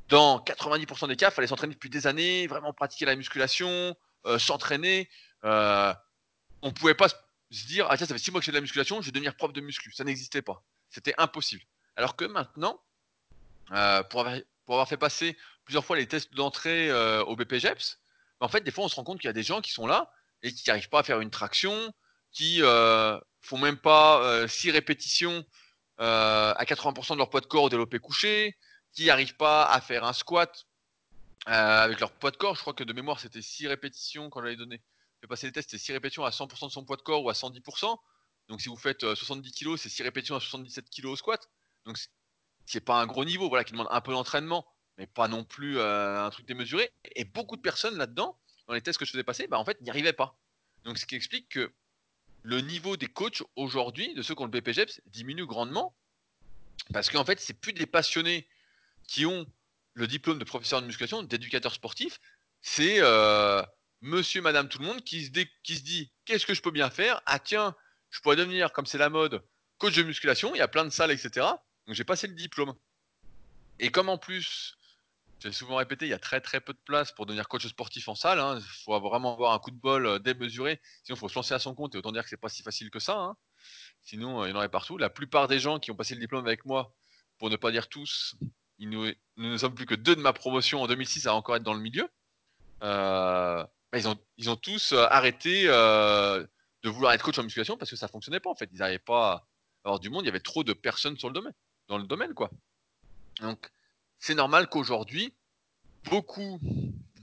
dans 0.08 0.38
90% 0.40 1.08
des 1.08 1.16
cas, 1.16 1.30
il 1.30 1.34
fallait 1.34 1.48
s'entraîner 1.48 1.72
depuis 1.72 1.88
des 1.88 2.06
années, 2.06 2.46
vraiment 2.46 2.74
pratiquer 2.74 3.06
la 3.06 3.16
musculation, 3.16 3.96
euh, 4.26 4.38
s'entraîner. 4.38 5.08
Euh, 5.44 5.94
on 6.60 6.72
pouvait 6.72 6.94
pas 6.94 7.08
se 7.50 7.66
dire, 7.66 7.86
ah 7.88 7.96
tiens, 7.96 8.06
ça 8.06 8.14
fait 8.14 8.20
6 8.20 8.30
mois 8.30 8.40
que 8.40 8.46
j'ai 8.46 8.52
de 8.52 8.56
la 8.56 8.60
musculation, 8.60 9.00
je 9.00 9.06
vais 9.06 9.12
devenir 9.12 9.34
prof 9.36 9.52
de 9.52 9.60
muscu. 9.60 9.92
Ça 9.92 10.04
n'existait 10.04 10.42
pas. 10.42 10.62
C'était 10.90 11.14
impossible. 11.18 11.62
Alors 11.96 12.16
que 12.16 12.24
maintenant, 12.24 12.80
euh, 13.72 14.02
pour, 14.04 14.20
avoir, 14.20 14.40
pour, 14.64 14.74
avoir, 14.74 14.88
fait 14.88 14.96
passer 14.96 15.36
plusieurs 15.64 15.84
fois 15.84 15.96
les 15.96 16.06
tests 16.06 16.34
d'entrée 16.34 16.92
au 17.22 17.36
BPGEPS, 17.36 17.98
en 18.40 18.48
fait, 18.48 18.62
des 18.62 18.70
fois, 18.70 18.84
on 18.84 18.88
se 18.88 18.96
rend 18.96 19.04
compte 19.04 19.20
qu'il 19.20 19.28
y 19.28 19.30
a 19.30 19.34
des 19.34 19.42
gens 19.42 19.60
qui 19.60 19.72
sont 19.72 19.86
là 19.86 20.12
et 20.42 20.52
qui 20.52 20.68
n'arrivent 20.68 20.90
pas 20.90 21.00
à 21.00 21.02
faire 21.02 21.20
une 21.20 21.30
traction, 21.30 21.92
qui 22.32 22.62
euh, 22.62 23.18
font 23.40 23.58
même 23.58 23.78
pas 23.78 24.46
6 24.46 24.70
répétitions 24.70 25.44
à 25.98 26.62
80% 26.64 27.12
de 27.12 27.18
leur 27.18 27.30
poids 27.30 27.40
de 27.40 27.46
corps 27.46 27.64
au 27.64 27.68
développé 27.70 27.98
couché, 27.98 28.56
qui 28.96 29.06
n'arrivent 29.06 29.36
pas 29.36 29.64
à 29.64 29.80
faire 29.80 30.04
un 30.04 30.12
squat 30.12 30.66
euh, 31.48 31.52
avec 31.52 32.00
leur 32.00 32.10
poids 32.10 32.30
de 32.30 32.36
corps. 32.36 32.56
Je 32.56 32.60
crois 32.62 32.74
que 32.74 32.82
de 32.82 32.92
mémoire, 32.92 33.20
c'était 33.20 33.42
6 33.42 33.68
répétitions 33.68 34.30
quand 34.30 34.42
j'avais 34.42 34.56
donné. 34.56 34.80
Fait 35.20 35.26
passer 35.26 35.46
les 35.46 35.52
tests, 35.52 35.70
c'était 35.70 35.82
6 35.82 35.92
répétitions 35.92 36.24
à 36.24 36.30
100% 36.30 36.66
de 36.66 36.72
son 36.72 36.84
poids 36.84 36.96
de 36.96 37.02
corps 37.02 37.24
ou 37.24 37.30
à 37.30 37.32
110%. 37.32 37.98
Donc 38.48 38.60
si 38.60 38.68
vous 38.68 38.76
faites 38.76 39.14
70 39.14 39.48
euh, 39.48 39.74
kg, 39.74 39.76
c'est 39.76 39.88
6 39.88 40.02
répétitions 40.02 40.36
à 40.36 40.40
77 40.40 40.90
kg 40.90 41.06
au 41.06 41.16
squat. 41.16 41.48
Donc 41.84 41.96
c'est 42.64 42.80
pas 42.80 43.00
un 43.00 43.06
gros 43.06 43.24
niveau, 43.24 43.48
voilà, 43.48 43.64
qui 43.64 43.72
demande 43.72 43.88
un 43.90 44.00
peu 44.00 44.12
d'entraînement, 44.12 44.66
mais 44.98 45.06
pas 45.06 45.28
non 45.28 45.44
plus 45.44 45.78
euh, 45.78 46.24
un 46.24 46.30
truc 46.30 46.46
démesuré. 46.46 46.90
Et 47.14 47.24
beaucoup 47.24 47.56
de 47.56 47.62
personnes 47.62 47.96
là-dedans, 47.96 48.38
dans 48.66 48.74
les 48.74 48.80
tests 48.80 48.98
que 48.98 49.04
je 49.04 49.10
faisais 49.12 49.24
passer, 49.24 49.46
bah, 49.46 49.58
en 49.58 49.64
fait, 49.64 49.80
n'y 49.80 49.90
arrivaient 49.90 50.12
pas. 50.12 50.38
Donc 50.84 50.98
ce 50.98 51.06
qui 51.06 51.14
explique 51.14 51.48
que 51.48 51.72
le 52.42 52.60
niveau 52.60 52.96
des 52.96 53.06
coachs 53.06 53.42
aujourd'hui, 53.56 54.14
de 54.14 54.22
ceux 54.22 54.34
qui 54.34 54.42
ont 54.42 54.46
le 54.46 54.60
BPGEPS, 54.60 55.00
diminue 55.06 55.46
grandement. 55.46 55.94
Parce 56.92 57.10
qu'en 57.10 57.24
fait, 57.24 57.40
c'est 57.40 57.54
plus 57.54 57.72
des 57.72 57.86
passionnés 57.86 58.46
qui 59.08 59.26
ont 59.26 59.46
le 59.94 60.06
diplôme 60.06 60.38
de 60.38 60.44
professeur 60.44 60.82
de 60.82 60.86
musculation, 60.86 61.22
d'éducateur 61.22 61.72
sportif, 61.72 62.20
c'est 62.60 63.00
euh, 63.00 63.62
monsieur, 64.00 64.42
madame, 64.42 64.68
tout 64.68 64.78
le 64.78 64.86
monde 64.86 65.02
qui 65.02 65.24
se, 65.24 65.30
dit 65.30 66.12
qu'est-ce 66.24 66.46
que 66.46 66.54
je 66.54 66.62
peux 66.62 66.70
bien 66.70 66.90
faire? 66.90 67.22
Ah 67.26 67.38
tiens, 67.38 67.74
je 68.10 68.20
pourrais 68.20 68.36
devenir, 68.36 68.72
comme 68.72 68.86
c'est 68.86 68.98
la 68.98 69.10
mode, 69.10 69.42
coach 69.78 69.94
de 69.94 70.02
musculation, 70.02 70.54
il 70.54 70.58
y 70.58 70.62
a 70.62 70.68
plein 70.68 70.84
de 70.84 70.90
salles, 70.90 71.10
etc. 71.10 71.46
Donc 71.86 71.94
j'ai 71.94 72.04
passé 72.04 72.26
le 72.26 72.34
diplôme. 72.34 72.74
Et 73.78 73.90
comme 73.90 74.08
en 74.08 74.18
plus, 74.18 74.76
j'ai 75.40 75.52
souvent 75.52 75.76
répété, 75.76 76.06
il 76.06 76.08
y 76.08 76.14
a 76.14 76.18
très 76.18 76.40
très 76.40 76.60
peu 76.60 76.72
de 76.72 76.78
place 76.84 77.12
pour 77.12 77.26
devenir 77.26 77.46
coach 77.48 77.66
sportif 77.66 78.08
en 78.08 78.14
salle. 78.14 78.38
Il 78.38 78.40
hein. 78.40 78.60
faut 78.84 78.98
vraiment 79.00 79.34
avoir 79.34 79.52
un 79.52 79.58
coup 79.58 79.70
de 79.70 79.76
bol 79.76 80.06
euh, 80.06 80.18
démesuré. 80.18 80.80
Sinon, 81.02 81.16
il 81.16 81.18
faut 81.18 81.28
se 81.28 81.34
lancer 81.34 81.54
à 81.54 81.58
son 81.58 81.74
compte. 81.74 81.94
Et 81.94 81.98
autant 81.98 82.12
dire 82.12 82.22
que 82.22 82.30
c'est 82.30 82.36
pas 82.38 82.48
si 82.48 82.62
facile 82.62 82.90
que 82.90 83.00
ça. 83.00 83.18
Hein. 83.18 83.36
Sinon, 84.02 84.42
euh, 84.42 84.48
il 84.48 84.50
y 84.50 84.52
en 84.54 84.56
aurait 84.56 84.70
partout. 84.70 84.96
La 84.96 85.10
plupart 85.10 85.46
des 85.46 85.58
gens 85.58 85.78
qui 85.78 85.90
ont 85.90 85.96
passé 85.96 86.14
le 86.14 86.20
diplôme 86.20 86.46
avec 86.46 86.64
moi, 86.64 86.94
pour 87.38 87.50
ne 87.50 87.56
pas 87.56 87.70
dire 87.70 87.88
tous, 87.88 88.34
nous, 88.78 89.10
ne 89.36 89.56
sommes 89.58 89.74
plus 89.74 89.86
que 89.86 89.94
deux 89.94 90.16
de 90.16 90.20
ma 90.20 90.32
promotion 90.32 90.82
en 90.82 90.86
2006 90.86 91.26
à 91.26 91.34
encore 91.34 91.56
être 91.56 91.62
dans 91.62 91.74
le 91.74 91.80
milieu. 91.80 92.08
Euh, 92.82 93.64
ils, 93.96 94.08
ont, 94.08 94.18
ils 94.38 94.50
ont 94.50 94.56
tous 94.56 94.92
euh, 94.92 95.06
arrêté 95.10 95.64
euh, 95.66 96.44
de 96.82 96.90
vouloir 96.90 97.12
être 97.12 97.22
coach 97.22 97.38
en 97.38 97.42
musculation 97.42 97.76
parce 97.76 97.90
que 97.90 97.96
ça 97.96 98.08
fonctionnait 98.08 98.40
pas 98.40 98.50
en 98.50 98.54
fait. 98.54 98.68
Ils 98.72 98.78
n'arrivaient 98.78 98.98
pas 98.98 99.32
à 99.32 99.46
avoir 99.84 100.00
du 100.00 100.10
monde, 100.10 100.22
il 100.22 100.26
y 100.26 100.30
avait 100.30 100.40
trop 100.40 100.64
de 100.64 100.72
personnes 100.72 101.18
sur 101.18 101.28
le 101.28 101.34
domaine, 101.34 101.54
dans 101.88 101.98
le 101.98 102.04
domaine 102.04 102.34
quoi. 102.34 102.50
Donc 103.40 103.70
c'est 104.18 104.34
normal 104.34 104.68
qu'aujourd'hui, 104.68 105.34
beaucoup 106.04 106.58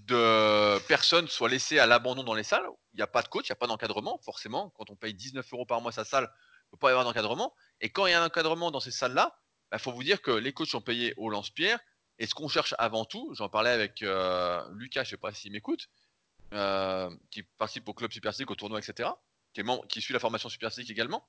de 0.08 0.80
personnes 0.88 1.28
soient 1.28 1.50
laissées 1.50 1.80
à 1.80 1.86
l'abandon 1.86 2.24
dans 2.24 2.34
les 2.34 2.44
salles. 2.44 2.66
Il 2.94 2.98
n'y 2.98 3.04
a 3.04 3.08
pas 3.08 3.22
de 3.22 3.28
coach, 3.28 3.48
il 3.48 3.52
n'y 3.52 3.54
a 3.54 3.58
pas 3.58 3.68
d'encadrement, 3.68 4.20
forcément. 4.24 4.70
Quand 4.78 4.90
on 4.90 4.96
paye 4.96 5.14
19 5.14 5.46
euros 5.54 5.66
par 5.66 5.82
mois 5.82 5.92
sa 5.92 6.04
salle, 6.04 6.24
il 6.24 6.28
ne 6.28 6.72
peut 6.72 6.78
pas 6.78 6.90
y 6.90 6.92
avoir 6.92 7.06
d'encadrement. 7.06 7.54
Et 7.82 7.90
quand 7.90 8.06
il 8.06 8.12
y 8.12 8.14
a 8.14 8.22
un 8.22 8.26
encadrement 8.26 8.72
dans 8.72 8.80
ces 8.80 8.92
salles-là, 8.92 9.36
il 9.36 9.68
bah, 9.72 9.80
faut 9.80 9.92
vous 9.92 10.04
dire 10.04 10.22
que 10.22 10.32
les 10.32 10.54
coachs 10.54 10.68
sont 10.68 10.82
payés 10.82 11.14
au 11.18 11.30
lance-pierre. 11.30 11.80
Et 12.20 12.28
ce 12.28 12.36
qu'on 12.36 12.48
cherche 12.48 12.76
avant 12.78 13.06
tout, 13.06 13.34
j'en 13.34 13.50
parlais 13.50 13.72
avec 13.72 14.04
euh, 14.04 14.64
Lucas, 14.74 15.04
je 15.04 15.08
ne 15.08 15.10
sais 15.12 15.18
pas 15.18 15.34
s'il 15.34 15.52
m'écoute, 15.52 15.90
euh, 16.54 17.10
qui 17.32 17.44
participe 17.44 17.88
au 17.88 17.94
club 17.94 18.12
Super 18.12 18.32
au 18.48 18.56
tournoi, 18.56 18.80
etc., 18.80 19.10
qui, 19.90 20.02
suit 20.02 20.14
la 20.14 20.20
formation 20.20 20.50
Super 20.50 20.70
également, 20.80 21.28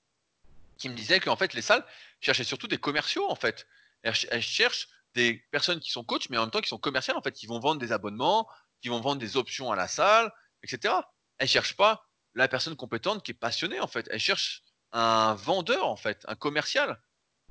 qui 0.79 0.89
me 0.89 0.95
disait 0.95 1.21
qu'en 1.21 1.37
fait, 1.37 1.55
les 1.55 1.63
salles 1.63 1.85
cherchaient 2.21 2.45
surtout 2.45 2.69
des 2.69 2.79
commerciaux, 2.79 3.31
en 3.31 3.35
fait. 3.35 3.67
Elles, 4.03 4.43
cherchent 4.43 4.89
des 5.15 5.45
personnes 5.51 5.81
qui 5.81 5.91
sont 5.91 6.05
coachs, 6.05 6.29
mais 6.31 6.37
en 6.37 6.43
même 6.43 6.51
temps 6.51 6.61
qui 6.61 6.69
sont 6.69 6.79
commerciales, 6.79 7.17
en 7.17 7.23
fait, 7.23 7.33
qui 7.33 7.47
vont 7.47 7.59
vendre 7.59 7.81
des 7.81 7.93
abonnements, 7.93 8.49
qui 8.83 8.89
vont 8.89 9.01
vendre 9.01 9.19
des 9.19 9.37
options 9.37 9.73
à 9.73 9.77
la 9.77 9.89
salle, 9.89 10.33
etc. 10.63 10.95
Elles 11.39 11.47
ne 11.47 11.49
cherchent 11.49 11.77
pas 11.77 12.07
la 12.35 12.49
personne 12.49 12.77
compétente 12.77 13.25
qui 13.25 13.31
est 13.31 13.35
passionnée, 13.35 13.81
en 13.81 13.87
fait. 13.87 14.09
Elles 14.11 14.21
cherchent 14.21 14.63
un 14.93 15.35
vendeur, 15.35 15.87
en 15.87 15.97
fait, 15.97 16.25
un 16.29 16.35
commercial. 16.35 17.01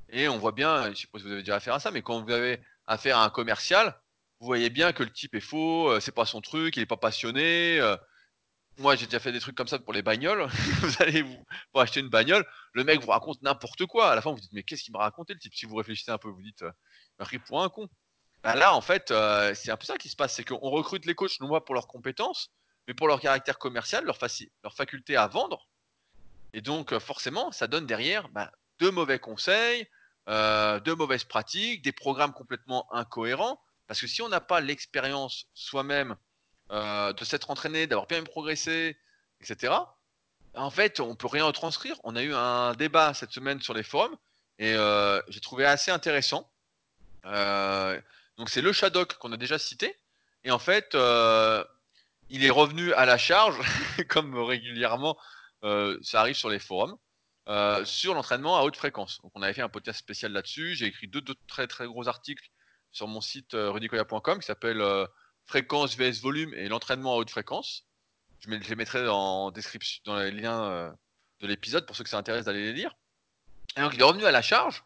Et 0.09 0.28
on 0.28 0.38
voit 0.38 0.51
bien, 0.51 0.84
je 0.86 0.89
ne 0.89 0.95
sais 0.95 1.07
pas 1.07 1.17
si 1.17 1.26
vous 1.26 1.32
avez 1.32 1.41
déjà 1.41 1.55
affaire 1.55 1.74
à 1.74 1.80
ça, 1.80 1.91
mais 1.91 2.01
quand 2.01 2.21
vous 2.21 2.32
avez 2.32 2.61
affaire 2.86 3.17
à 3.17 3.26
un 3.26 3.30
commercial, 3.30 3.99
vous 4.43 4.47
voyez 4.47 4.69
bien 4.69 4.91
que 4.91 5.03
le 5.03 5.09
type 5.09 5.35
est 5.35 5.39
faux, 5.39 5.89
euh, 5.89 6.01
c'est 6.01 6.11
pas 6.11 6.25
son 6.25 6.41
truc, 6.41 6.75
il 6.75 6.81
n'est 6.81 6.85
pas 6.85 6.97
passionné. 6.97 7.79
Euh. 7.79 7.95
Moi, 8.77 8.97
j'ai 8.97 9.05
déjà 9.05 9.21
fait 9.21 9.31
des 9.31 9.39
trucs 9.39 9.55
comme 9.55 9.69
ça 9.69 9.79
pour 9.79 9.93
les 9.93 10.01
bagnoles. 10.01 10.47
vous 10.81 10.95
allez 10.99 11.21
vous 11.21 11.45
pour 11.71 11.79
acheter 11.79 12.01
une 12.01 12.09
bagnole, 12.09 12.45
le 12.73 12.83
mec 12.83 12.99
vous 12.99 13.11
raconte 13.11 13.41
n'importe 13.41 13.85
quoi. 13.85 14.11
À 14.11 14.15
la 14.15 14.21
fin, 14.21 14.31
vous, 14.31 14.39
dites 14.41 14.51
mais 14.51 14.63
qu'est-ce 14.63 14.83
qu'il 14.83 14.91
m'a 14.91 14.99
raconté 14.99 15.33
le 15.33 15.39
type? 15.39 15.55
Si 15.55 15.65
vous 15.65 15.77
réfléchissez 15.77 16.11
un 16.11 16.17
peu, 16.17 16.27
vous 16.27 16.41
dites, 16.41 16.61
euh, 16.63 16.71
il 17.31 17.39
pour 17.39 17.63
un 17.63 17.69
con. 17.69 17.87
Bah 18.43 18.55
là, 18.55 18.75
en 18.75 18.81
fait, 18.81 19.13
c'est 19.55 19.71
un 19.71 19.77
peu 19.77 19.85
ça 19.85 19.97
qui 19.97 20.09
se 20.09 20.17
passe, 20.17 20.35
c'est 20.35 20.43
qu'on 20.43 20.57
recrute 20.57 21.05
les 21.05 21.15
coachs 21.15 21.39
non 21.39 21.49
pas 21.49 21.61
pour 21.61 21.73
leurs 21.73 21.87
compétences, 21.87 22.51
mais 22.85 22.93
pour 22.93 23.07
leur 23.07 23.21
caractère 23.21 23.57
commercial, 23.57 24.03
leur, 24.03 24.17
leur 24.63 24.73
faculté 24.73 25.15
à 25.15 25.27
vendre. 25.27 25.69
Et 26.51 26.59
donc, 26.59 26.97
forcément, 26.99 27.53
ça 27.53 27.67
donne 27.67 27.85
derrière 27.85 28.27
bah, 28.27 28.51
de 28.79 28.89
mauvais 28.89 29.19
conseils, 29.19 29.87
euh, 30.27 30.81
de 30.81 30.91
mauvaises 30.91 31.23
pratiques, 31.23 31.81
des 31.81 31.93
programmes 31.93 32.33
complètement 32.33 32.93
incohérents. 32.93 33.61
Parce 33.93 34.01
que 34.01 34.07
si 34.07 34.23
on 34.23 34.29
n'a 34.29 34.41
pas 34.41 34.59
l'expérience 34.59 35.45
soi-même 35.53 36.15
euh, 36.71 37.13
de 37.13 37.23
s'être 37.23 37.51
entraîné, 37.51 37.85
d'avoir 37.85 38.07
bien 38.07 38.23
progressé, 38.23 38.97
etc., 39.39 39.71
en 40.55 40.71
fait, 40.71 40.99
on 40.99 41.13
peut 41.15 41.27
rien 41.27 41.45
retranscrire. 41.45 41.95
On 42.03 42.15
a 42.15 42.23
eu 42.23 42.33
un 42.33 42.73
débat 42.73 43.13
cette 43.13 43.29
semaine 43.29 43.61
sur 43.61 43.75
les 43.75 43.83
forums 43.83 44.17
et 44.57 44.73
euh, 44.73 45.21
j'ai 45.27 45.41
trouvé 45.41 45.63
assez 45.67 45.91
intéressant. 45.91 46.49
donc 47.23 48.49
c'est 48.49 48.61
le 48.63 48.73
Shadok 48.73 49.19
qu'on 49.19 49.31
a 49.31 49.37
déjà 49.37 49.59
cité. 49.59 49.95
Et 50.43 50.49
en 50.49 50.57
fait, 50.57 50.95
il 50.95 52.43
est 52.43 52.49
revenu 52.49 52.93
à 52.93 53.05
la 53.05 53.19
charge, 53.19 53.59
comme 54.09 54.35
régulièrement 54.39 55.19
ça 56.01 56.19
arrive 56.19 56.35
sur 56.35 56.49
les 56.49 56.57
forums. 56.57 56.97
sur 57.85 58.15
l'entraînement 58.15 58.57
à 58.57 58.63
haute 58.63 58.75
fréquence. 58.75 59.21
Donc, 59.21 59.33
on 59.35 59.43
avait 59.43 59.53
fait 59.53 59.61
un 59.61 59.69
podcast 59.69 59.99
spécial 59.99 60.31
là-dessus. 60.31 60.73
J'ai 60.73 60.87
écrit 60.87 61.07
deux, 61.07 61.21
très 61.47 61.67
très 61.67 61.85
gros 61.85 62.07
articles 62.07 62.49
sur 62.93 63.07
mon 63.07 63.19
site 63.19 63.51
rudicoya.com 63.53 64.39
qui 64.39 64.45
s'appelle 64.45 64.81
Fréquence 65.45 65.97
vs 65.97 66.21
volume 66.21 66.53
et 66.53 66.69
l'entraînement 66.69 67.13
à 67.13 67.17
haute 67.17 67.29
fréquence. 67.29 67.85
Je, 68.39 68.49
les 68.49 68.75
mettrai 68.75 69.03
dans, 69.03 69.51
description, 69.51 70.01
dans 70.05 70.17
les 70.17 70.31
liens 70.31 70.95
de 71.41 71.47
l'épisode 71.47 71.85
pour 71.85 71.95
ceux 71.95 72.03
que 72.03 72.09
ça 72.09 72.17
intéresse 72.17 72.45
d'aller 72.45 72.63
les 72.63 72.73
lire. 72.73 72.95
Et 73.77 73.81
donc, 73.81 73.93
il 73.93 73.99
est 73.99 74.05
revenu 74.05 74.25
à 74.25 74.31
la 74.31 74.41
charge. 74.41 74.83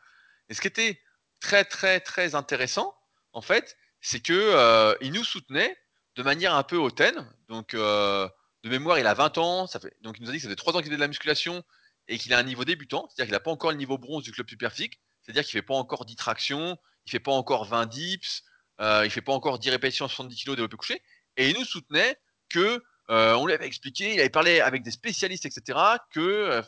Et 0.49 0.53
ce 0.53 0.61
qui 0.61 0.67
était 0.67 0.99
très, 1.39 1.63
très, 1.63 1.99
très 1.99 2.35
intéressant, 2.35 2.95
en 3.33 3.41
fait, 3.41 3.77
c'est 4.01 4.19
que 4.19 4.33
euh, 4.33 4.95
il 5.01 5.11
nous 5.11 5.23
soutenait 5.23 5.77
de 6.15 6.23
manière 6.23 6.55
un 6.55 6.63
peu 6.63 6.77
hautaine. 6.77 7.29
Donc, 7.49 7.73
euh, 7.73 8.27
de 8.63 8.69
mémoire, 8.69 8.99
il 8.99 9.07
a 9.07 9.13
20 9.13 9.37
ans. 9.37 9.67
Ça 9.67 9.79
fait, 9.79 9.95
donc, 10.01 10.17
il 10.17 10.23
nous 10.23 10.29
a 10.29 10.31
dit 10.31 10.37
que 10.37 10.43
ça 10.43 10.49
fait 10.49 10.55
3 10.55 10.75
ans 10.75 10.79
qu'il 10.79 10.89
fait 10.89 10.95
de 10.95 11.01
la 11.01 11.07
musculation 11.07 11.63
et 12.07 12.17
qu'il 12.17 12.33
a 12.33 12.37
un 12.37 12.43
niveau 12.43 12.65
débutant. 12.65 13.07
C'est-à-dire 13.09 13.25
qu'il 13.25 13.33
n'a 13.33 13.39
pas 13.39 13.51
encore 13.51 13.71
le 13.71 13.77
niveau 13.77 13.97
bronze 13.97 14.23
du 14.23 14.31
club 14.31 14.49
superphysique. 14.49 14.99
C'est-à-dire 15.21 15.43
qu'il 15.43 15.57
ne 15.57 15.61
fait 15.61 15.67
pas 15.67 15.75
encore 15.75 16.05
10 16.05 16.15
tractions, 16.15 16.77
il 17.07 17.11
fait 17.11 17.19
pas 17.19 17.31
encore 17.31 17.65
20 17.65 17.87
dips, 17.87 18.43
euh, 18.79 19.01
il 19.05 19.11
fait 19.11 19.21
pas 19.21 19.33
encore 19.33 19.59
10 19.59 19.69
répétitions 19.71 20.05
à 20.05 20.09
70 20.09 20.43
kg 20.43 20.51
développé 20.51 20.77
couché. 20.77 21.01
Et 21.37 21.49
il 21.49 21.57
nous 21.57 21.65
soutenait 21.65 22.17
que, 22.49 22.83
on 23.09 23.45
lui 23.45 23.53
avait 23.53 23.67
expliqué, 23.67 24.13
il 24.13 24.19
avait 24.19 24.29
parlé 24.29 24.59
avec 24.59 24.83
des 24.83 24.91
spécialistes, 24.91 25.45
etc., 25.45 25.79
que 26.11 26.61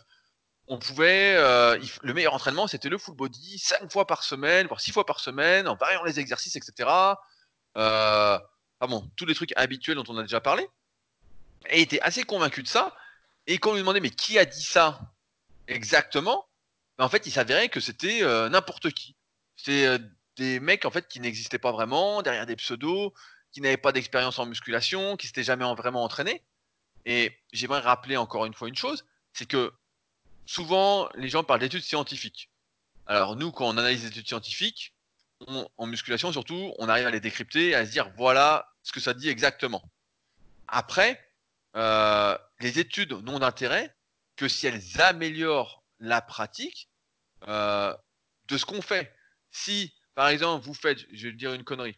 on 0.69 0.77
pouvait, 0.77 1.33
euh, 1.35 1.79
le 2.03 2.13
meilleur 2.13 2.35
entraînement, 2.35 2.67
c'était 2.67 2.89
le 2.89 2.99
full 2.99 3.15
body, 3.15 3.57
5 3.57 3.91
fois 3.91 4.05
par 4.05 4.23
semaine, 4.23 4.67
voire 4.67 4.79
6 4.79 4.91
fois 4.91 5.05
par 5.05 5.19
semaine, 5.19 5.67
en 5.67 5.75
variant 5.75 6.03
les 6.03 6.19
exercices, 6.19 6.55
etc. 6.55 6.87
Euh, 7.75 8.37
bon, 8.79 9.09
tous 9.15 9.25
les 9.25 9.33
trucs 9.33 9.51
habituels 9.55 9.95
dont 9.95 10.03
on 10.07 10.17
a 10.17 10.21
déjà 10.21 10.39
parlé. 10.39 10.67
Et 11.71 11.79
il 11.79 11.81
était 11.81 11.99
assez 12.01 12.23
convaincu 12.23 12.61
de 12.61 12.67
ça. 12.67 12.95
Et 13.47 13.57
quand 13.57 13.71
on 13.71 13.73
lui 13.73 13.79
demandait, 13.79 13.99
mais 13.99 14.11
qui 14.11 14.37
a 14.37 14.45
dit 14.45 14.63
ça 14.63 14.99
exactement? 15.67 16.47
Ben, 16.99 17.05
En 17.05 17.09
fait, 17.09 17.25
il 17.25 17.31
s'avérait 17.31 17.69
que 17.69 17.79
c'était 17.79 18.21
euh, 18.21 18.47
n'importe 18.47 18.91
qui. 18.91 19.15
Euh, 19.69 19.97
des 20.39 20.59
mecs 20.59 20.85
en 20.85 20.91
fait 20.91 21.07
qui 21.07 21.19
n'existaient 21.19 21.59
pas 21.59 21.71
vraiment, 21.71 22.21
derrière 22.21 22.45
des 22.45 22.55
pseudos, 22.55 23.13
qui 23.51 23.61
n'avaient 23.61 23.77
pas 23.77 23.91
d'expérience 23.91 24.39
en 24.39 24.45
musculation, 24.45 25.17
qui 25.17 25.27
s'étaient 25.27 25.43
jamais 25.43 25.65
vraiment 25.75 26.03
entraînés. 26.03 26.41
Et 27.05 27.37
j'aimerais 27.51 27.79
rappeler 27.79 28.17
encore 28.17 28.45
une 28.45 28.53
fois 28.53 28.69
une 28.69 28.75
chose, 28.75 29.05
c'est 29.33 29.47
que 29.47 29.73
souvent, 30.45 31.09
les 31.15 31.29
gens 31.29 31.43
parlent 31.43 31.59
d'études 31.59 31.83
scientifiques. 31.83 32.49
Alors, 33.05 33.35
nous, 33.35 33.51
quand 33.51 33.67
on 33.67 33.77
analyse 33.77 34.03
les 34.03 34.09
études 34.09 34.27
scientifiques, 34.27 34.93
en 35.77 35.85
musculation 35.87 36.31
surtout, 36.31 36.73
on 36.79 36.89
arrive 36.89 37.07
à 37.07 37.11
les 37.11 37.21
décrypter, 37.21 37.73
à 37.73 37.85
se 37.85 37.91
dire 37.91 38.11
voilà 38.17 38.73
ce 38.83 38.91
que 38.91 38.99
ça 38.99 39.13
dit 39.13 39.29
exactement. 39.29 39.81
Après, 40.67 41.19
euh, 41.75 42.37
les 42.59 42.79
études 42.79 43.13
n'ont 43.13 43.39
d'intérêt 43.39 43.95
que 44.35 44.47
si 44.47 44.67
elles 44.67 45.01
améliorent 45.01 45.83
la 45.99 46.21
pratique 46.21 46.89
euh, 47.47 47.95
de 48.47 48.57
ce 48.57 48.65
qu'on 48.65 48.81
fait. 48.81 49.13
Si, 49.51 49.93
par 50.19 50.27
exemple, 50.27 50.65
vous 50.65 50.73
faites, 50.73 51.05
je 51.13 51.29
vais 51.29 51.33
dire 51.33 51.53
une 51.53 51.63
connerie, 51.63 51.97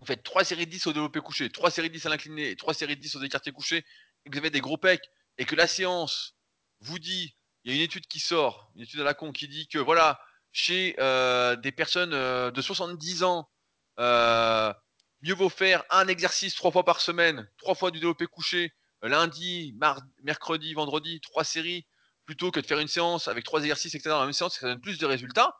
vous 0.00 0.06
faites 0.06 0.22
3 0.22 0.44
séries 0.44 0.64
de 0.64 0.70
10 0.70 0.86
au 0.86 0.92
développé 0.94 1.20
couché, 1.20 1.50
3 1.50 1.70
séries 1.70 1.90
de 1.90 1.92
10 1.92 2.06
à 2.06 2.08
l'incliné 2.08 2.48
et 2.48 2.56
3 2.56 2.72
séries 2.72 2.96
de 2.96 3.02
10 3.02 3.16
au 3.16 3.22
écarté 3.22 3.52
couché, 3.52 3.84
et 4.24 4.30
que 4.30 4.34
vous 4.34 4.38
avez 4.38 4.48
des 4.48 4.62
gros 4.62 4.78
pecs, 4.78 5.10
et 5.36 5.44
que 5.44 5.54
la 5.54 5.66
séance 5.66 6.36
vous 6.80 6.98
dit 6.98 7.36
il 7.62 7.70
y 7.70 7.74
a 7.74 7.76
une 7.76 7.82
étude 7.82 8.06
qui 8.06 8.18
sort, 8.18 8.72
une 8.76 8.80
étude 8.84 8.98
à 9.00 9.04
la 9.04 9.12
con, 9.12 9.30
qui 9.30 9.46
dit 9.46 9.68
que 9.68 9.76
voilà, 9.76 10.18
chez 10.52 10.96
euh, 11.00 11.54
des 11.54 11.70
personnes 11.70 12.14
euh, 12.14 12.50
de 12.50 12.62
70 12.62 13.24
ans, 13.24 13.50
euh, 13.98 14.72
mieux 15.20 15.34
vaut 15.34 15.50
faire 15.50 15.84
un 15.90 16.08
exercice 16.08 16.54
trois 16.54 16.72
fois 16.72 16.86
par 16.86 17.02
semaine, 17.02 17.46
trois 17.58 17.74
fois 17.74 17.90
du 17.90 17.98
développé 17.98 18.26
couché, 18.26 18.72
lundi, 19.02 19.76
mercredi, 20.22 20.72
vendredi, 20.72 21.20
trois 21.20 21.44
séries, 21.44 21.84
plutôt 22.24 22.50
que 22.50 22.60
de 22.60 22.66
faire 22.66 22.78
une 22.78 22.88
séance 22.88 23.28
avec 23.28 23.44
trois 23.44 23.60
exercices, 23.60 23.94
etc. 23.94 24.08
dans 24.08 24.20
la 24.20 24.24
même 24.24 24.32
séance, 24.32 24.58
ça 24.58 24.66
donne 24.66 24.80
plus 24.80 24.96
de 24.96 25.04
résultats. 25.04 25.54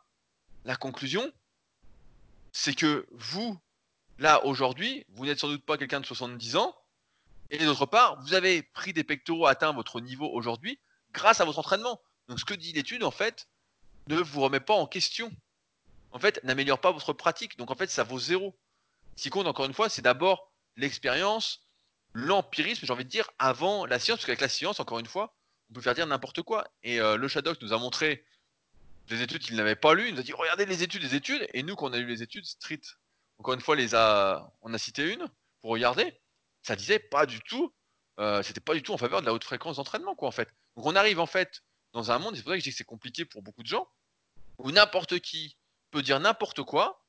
La 0.65 0.77
conclusion, 0.77 1.31
c'est 2.57 2.75
que 2.75 3.05
vous, 3.11 3.59
là, 4.19 4.45
aujourd'hui, 4.47 5.05
vous 5.09 5.27
n'êtes 5.27 5.41
sans 5.41 5.49
doute 5.49 5.67
pas 5.67 5.77
quelqu'un 5.77 6.01
de 6.01 6.07
70 6.07 6.55
ans, 6.55 6.75
et 7.51 7.59
d'autre 7.59 7.85
part, 7.85 8.23
vous 8.23 8.33
avez 8.33 8.63
pris 8.63 8.93
des 8.93 9.03
pectoraux, 9.03 9.47
atteint 9.47 9.73
votre 9.73 10.01
niveau 10.01 10.31
aujourd'hui, 10.33 10.79
grâce 11.13 11.41
à 11.41 11.45
votre 11.45 11.59
entraînement. 11.59 12.01
Donc 12.29 12.39
ce 12.39 12.45
que 12.45 12.55
dit 12.55 12.73
l'étude, 12.73 13.03
en 13.03 13.11
fait, 13.11 13.49
ne 14.07 14.17
vous 14.17 14.41
remet 14.41 14.61
pas 14.61 14.75
en 14.75 14.87
question. 14.87 15.33
En 16.13 16.21
fait, 16.21 16.43
n'améliore 16.45 16.81
pas 16.81 16.93
votre 16.93 17.13
pratique. 17.13 17.59
Donc 17.59 17.73
en 17.73 17.75
fait, 17.75 17.91
ça 17.91 18.05
vaut 18.05 18.21
zéro. 18.21 18.57
Ce 19.17 19.25
qui 19.25 19.31
compte, 19.31 19.49
encore 19.49 19.67
une 19.67 19.75
fois, 19.75 19.89
c'est 19.89 20.03
d'abord 20.03 20.53
l'expérience, 20.77 21.67
l'empirisme, 22.13 22.87
j'ai 22.87 22.93
envie 22.93 23.05
de 23.05 23.11
dire, 23.11 23.29
avant 23.41 23.85
la 23.85 23.99
science, 23.99 24.19
parce 24.19 24.27
qu'avec 24.27 24.41
la 24.41 24.49
science, 24.49 24.79
encore 24.79 25.01
une 25.01 25.07
fois, 25.07 25.35
on 25.71 25.75
peut 25.75 25.81
faire 25.81 25.95
dire 25.95 26.07
n'importe 26.07 26.43
quoi. 26.43 26.69
Et 26.85 27.01
euh, 27.01 27.17
le 27.17 27.27
Shadok 27.27 27.61
nous 27.63 27.73
a 27.73 27.79
montré 27.79 28.25
des 29.09 29.23
études 29.23 29.43
qu'il 29.43 29.57
n'avait 29.57 29.77
pas 29.77 29.95
lues. 29.95 30.09
Il 30.09 30.15
nous 30.15 30.21
a 30.21 30.23
dit 30.23 30.33
regardez 30.33 30.67
les 30.67 30.83
études, 30.83 31.03
les 31.03 31.15
études. 31.15 31.47
Et 31.53 31.63
nous, 31.63 31.77
quand 31.77 31.91
on 31.91 31.93
a 31.93 31.99
lu 31.99 32.07
les 32.07 32.23
études, 32.23 32.45
Street, 32.45 32.81
encore 33.39 33.55
une 33.55 33.61
fois, 33.61 33.77
on 34.63 34.75
a 34.75 34.79
cité 34.79 35.13
une 35.13 35.27
pour 35.61 35.71
regarder. 35.71 36.15
Ça 36.63 36.77
disait 36.77 36.99
pas 36.99 37.27
du 37.27 37.41
tout 37.41 37.73
euh, 38.21 38.43
c'était 38.43 38.61
pas 38.61 38.75
du 38.75 38.83
tout 38.83 38.93
en 38.93 38.99
faveur 38.99 39.21
de 39.21 39.27
la 39.27 39.33
haute 39.33 39.45
fréquence 39.45 39.77
d'entraînement, 39.77 40.15
quoi, 40.15 40.29
en 40.29 40.33
fait. 40.33 40.49
Donc 40.77 40.87
on 40.87 40.95
arrive 40.95 41.21
en 41.21 41.27
fait 41.27 41.63
dans 41.93 42.11
un 42.11 42.19
monde, 42.19 42.37
c'est 42.37 42.43
pour 42.43 42.51
ça 42.51 42.57
que 42.57 42.61
je 42.61 42.65
dis 42.65 42.71
que 42.71 42.77
c'est 42.77 42.85
compliqué 42.85 43.25
pour 43.25 43.43
beaucoup 43.43 43.63
de 43.63 43.69
gens, 43.69 43.89
où 44.59 44.71
n'importe 44.71 45.21
qui 45.21 45.57
peut 45.91 46.03
dire 46.03 46.21
n'importe 46.21 46.63
quoi, 46.63 47.05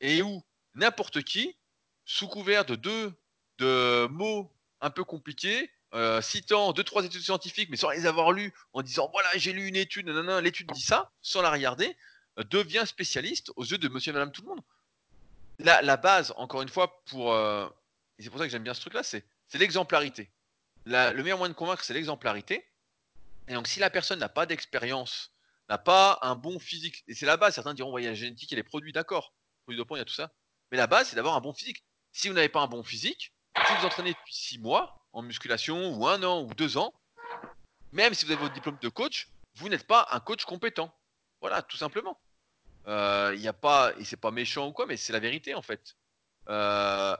et 0.00 0.22
où 0.22 0.42
n'importe 0.74 1.22
qui, 1.22 1.56
sous 2.04 2.28
couvert 2.28 2.64
de 2.64 2.74
deux 2.74 3.12
de 3.58 4.06
mots 4.10 4.52
un 4.80 4.90
peu 4.90 5.04
compliqués, 5.04 5.70
euh, 5.94 6.20
citant 6.22 6.72
deux 6.72 6.84
trois 6.84 7.04
études 7.04 7.22
scientifiques, 7.22 7.68
mais 7.70 7.76
sans 7.76 7.90
les 7.90 8.06
avoir 8.06 8.32
lues, 8.32 8.52
en 8.72 8.82
disant 8.82 9.08
voilà 9.12 9.28
j'ai 9.36 9.52
lu 9.52 9.66
une 9.66 9.76
étude, 9.76 10.08
l'étude 10.08 10.70
dit 10.72 10.80
ça, 10.80 11.10
sans 11.20 11.42
la 11.42 11.50
regarder, 11.50 11.96
euh, 12.38 12.44
devient 12.44 12.84
spécialiste 12.86 13.52
aux 13.56 13.64
yeux 13.64 13.78
de 13.78 13.88
Monsieur 13.88 14.10
et 14.10 14.14
Madame 14.14 14.32
tout 14.32 14.42
le 14.42 14.48
monde. 14.48 14.62
La, 15.58 15.96
base, 15.96 16.32
encore 16.38 16.62
une 16.62 16.68
fois, 16.68 17.04
pour 17.04 17.36
et 18.18 18.22
c'est 18.22 18.30
pour 18.30 18.38
ça 18.38 18.46
que 18.46 18.50
j'aime 18.50 18.62
bien 18.62 18.74
ce 18.74 18.80
truc-là, 18.80 19.02
c'est 19.02 19.24
l'exemplarité. 19.54 20.30
le 20.86 21.20
meilleur 21.22 21.38
moyen 21.38 21.50
de 21.50 21.56
convaincre, 21.56 21.84
c'est 21.84 21.94
l'exemplarité. 21.94 22.66
Et 23.48 23.54
donc, 23.54 23.66
si 23.66 23.80
la 23.80 23.90
personne 23.90 24.18
n'a 24.18 24.28
pas 24.28 24.46
d'expérience, 24.46 25.32
n'a 25.68 25.78
pas 25.78 26.18
un 26.22 26.36
bon 26.36 26.58
physique, 26.58 27.04
et 27.08 27.14
c'est 27.14 27.26
la 27.26 27.36
base, 27.36 27.54
certains 27.54 27.74
diront, 27.74 27.92
ouais, 27.92 28.02
il 28.02 28.04
y 28.04 28.08
a 28.08 28.10
la 28.10 28.16
génétique 28.16 28.52
et 28.52 28.56
les 28.56 28.62
produits, 28.62 28.92
d'accord, 28.92 29.34
produits 29.64 29.78
dopants, 29.78 29.96
il 29.96 29.98
y 29.98 30.02
a 30.02 30.04
tout 30.04 30.14
ça. 30.14 30.32
Mais 30.70 30.78
la 30.78 30.86
base, 30.86 31.08
c'est 31.08 31.16
d'avoir 31.16 31.36
un 31.36 31.40
bon 31.40 31.52
physique. 31.52 31.84
Si 32.12 32.28
vous 32.28 32.34
n'avez 32.34 32.48
pas 32.48 32.60
un 32.60 32.66
bon 32.66 32.82
physique, 32.82 33.34
si 33.66 33.74
vous 33.74 33.86
entraînez 33.86 34.12
depuis 34.12 34.34
six 34.34 34.58
mois 34.58 35.01
en 35.12 35.22
musculation, 35.22 35.94
ou 35.94 36.06
un 36.06 36.22
an, 36.22 36.42
ou 36.42 36.54
deux 36.54 36.76
ans, 36.76 36.92
même 37.92 38.14
si 38.14 38.24
vous 38.24 38.32
avez 38.32 38.40
votre 38.40 38.54
diplôme 38.54 38.78
de 38.80 38.88
coach, 38.88 39.28
vous 39.56 39.68
n'êtes 39.68 39.86
pas 39.86 40.08
un 40.10 40.20
coach 40.20 40.44
compétent. 40.44 40.94
Voilà, 41.40 41.62
tout 41.62 41.76
simplement. 41.76 42.18
Euh, 42.88 43.32
il 43.34 43.40
n'y 43.40 43.48
a 43.48 43.52
pas, 43.52 43.92
et 43.98 44.04
c'est 44.04 44.16
pas 44.16 44.30
méchant 44.30 44.68
ou 44.68 44.72
quoi, 44.72 44.86
mais 44.86 44.96
c'est 44.96 45.12
la 45.12 45.20
vérité 45.20 45.54
en 45.54 45.62
fait. 45.62 45.96
Euh, 46.48 47.16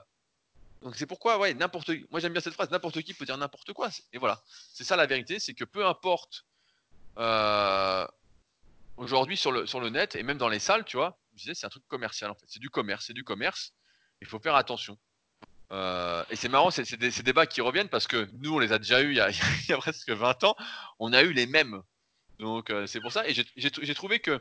donc 0.80 0.96
c'est 0.96 1.06
pourquoi, 1.06 1.38
ouais, 1.38 1.54
n'importe 1.54 1.90
Moi 2.10 2.18
j'aime 2.20 2.32
bien 2.32 2.40
cette 2.40 2.54
phrase, 2.54 2.70
n'importe 2.70 3.00
qui 3.02 3.14
peut 3.14 3.24
dire 3.24 3.36
n'importe 3.36 3.72
quoi. 3.72 3.90
Et 4.12 4.18
voilà. 4.18 4.42
C'est 4.46 4.84
ça 4.84 4.96
la 4.96 5.06
vérité, 5.06 5.38
c'est 5.38 5.54
que 5.54 5.64
peu 5.64 5.86
importe 5.86 6.44
euh, 7.18 8.06
aujourd'hui 8.96 9.36
sur 9.36 9.52
le, 9.52 9.66
sur 9.66 9.80
le 9.80 9.90
net 9.90 10.16
et 10.16 10.22
même 10.22 10.38
dans 10.38 10.48
les 10.48 10.58
salles, 10.58 10.84
tu 10.84 10.96
vois, 10.96 11.18
je 11.34 11.42
disais, 11.42 11.54
c'est 11.54 11.66
un 11.66 11.70
truc 11.70 11.86
commercial 11.86 12.30
en 12.30 12.34
fait. 12.34 12.46
C'est 12.48 12.60
du 12.60 12.70
commerce, 12.70 13.06
c'est 13.06 13.12
du 13.12 13.24
commerce. 13.24 13.72
Il 14.20 14.26
faut 14.26 14.40
faire 14.40 14.56
attention. 14.56 14.98
Euh, 15.72 16.22
et 16.28 16.36
c'est 16.36 16.50
marrant, 16.50 16.70
c'est 16.70 16.96
des, 16.96 17.10
ces 17.10 17.22
débats 17.22 17.46
qui 17.46 17.62
reviennent 17.62 17.88
parce 17.88 18.06
que 18.06 18.28
nous, 18.34 18.54
on 18.54 18.58
les 18.58 18.72
a 18.72 18.78
déjà 18.78 19.00
eu 19.02 19.12
il 19.12 19.68
y 19.68 19.72
a, 19.72 19.76
presque 19.78 20.10
20 20.10 20.44
ans. 20.44 20.56
On 20.98 21.12
a 21.12 21.22
eu 21.22 21.32
les 21.32 21.46
mêmes. 21.46 21.82
Donc 22.38 22.70
euh, 22.70 22.86
c'est 22.86 23.00
pour 23.00 23.12
ça. 23.12 23.26
Et 23.28 23.34
j'ai 23.34 23.94
trouvé 23.94 24.20
que 24.20 24.40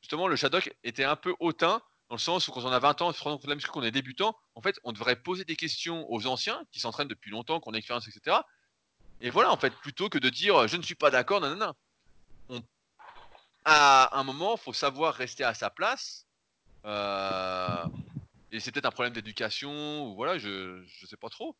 justement 0.00 0.26
le 0.26 0.36
Shadok 0.36 0.74
était 0.84 1.04
un 1.04 1.16
peu 1.16 1.34
hautain 1.40 1.82
dans 2.08 2.16
le 2.16 2.20
sens 2.20 2.48
où 2.48 2.52
quand 2.52 2.64
on 2.64 2.72
a 2.72 2.78
20 2.78 3.02
ans, 3.02 3.12
on 3.24 3.40
la 3.46 3.56
qu'on 3.56 3.82
est 3.84 3.92
débutant, 3.92 4.36
en 4.56 4.62
fait, 4.62 4.80
on 4.82 4.90
devrait 4.90 5.14
poser 5.14 5.44
des 5.44 5.54
questions 5.54 6.10
aux 6.10 6.26
anciens 6.26 6.60
qui 6.72 6.80
s'entraînent 6.80 7.06
depuis 7.06 7.30
longtemps, 7.30 7.60
qui 7.60 7.68
ont 7.68 7.72
l'expérience, 7.72 8.08
etc. 8.08 8.38
Et 9.20 9.30
voilà, 9.30 9.52
en 9.52 9.56
fait, 9.56 9.72
plutôt 9.76 10.08
que 10.08 10.18
de 10.18 10.28
dire 10.28 10.66
je 10.66 10.76
ne 10.76 10.82
suis 10.82 10.96
pas 10.96 11.10
d'accord, 11.10 11.40
non. 11.40 11.72
On... 12.48 12.62
À 13.64 14.18
un 14.18 14.24
moment, 14.24 14.56
il 14.56 14.60
faut 14.60 14.72
savoir 14.72 15.14
rester 15.14 15.44
à 15.44 15.54
sa 15.54 15.70
place. 15.70 16.26
Euh... 16.84 17.84
Et 18.52 18.60
c'est 18.60 18.72
peut-être 18.72 18.86
un 18.86 18.90
problème 18.90 19.12
d'éducation, 19.12 20.06
ou 20.06 20.14
voilà, 20.14 20.38
je 20.38 20.80
ne 20.80 21.06
sais 21.06 21.16
pas 21.16 21.28
trop. 21.28 21.56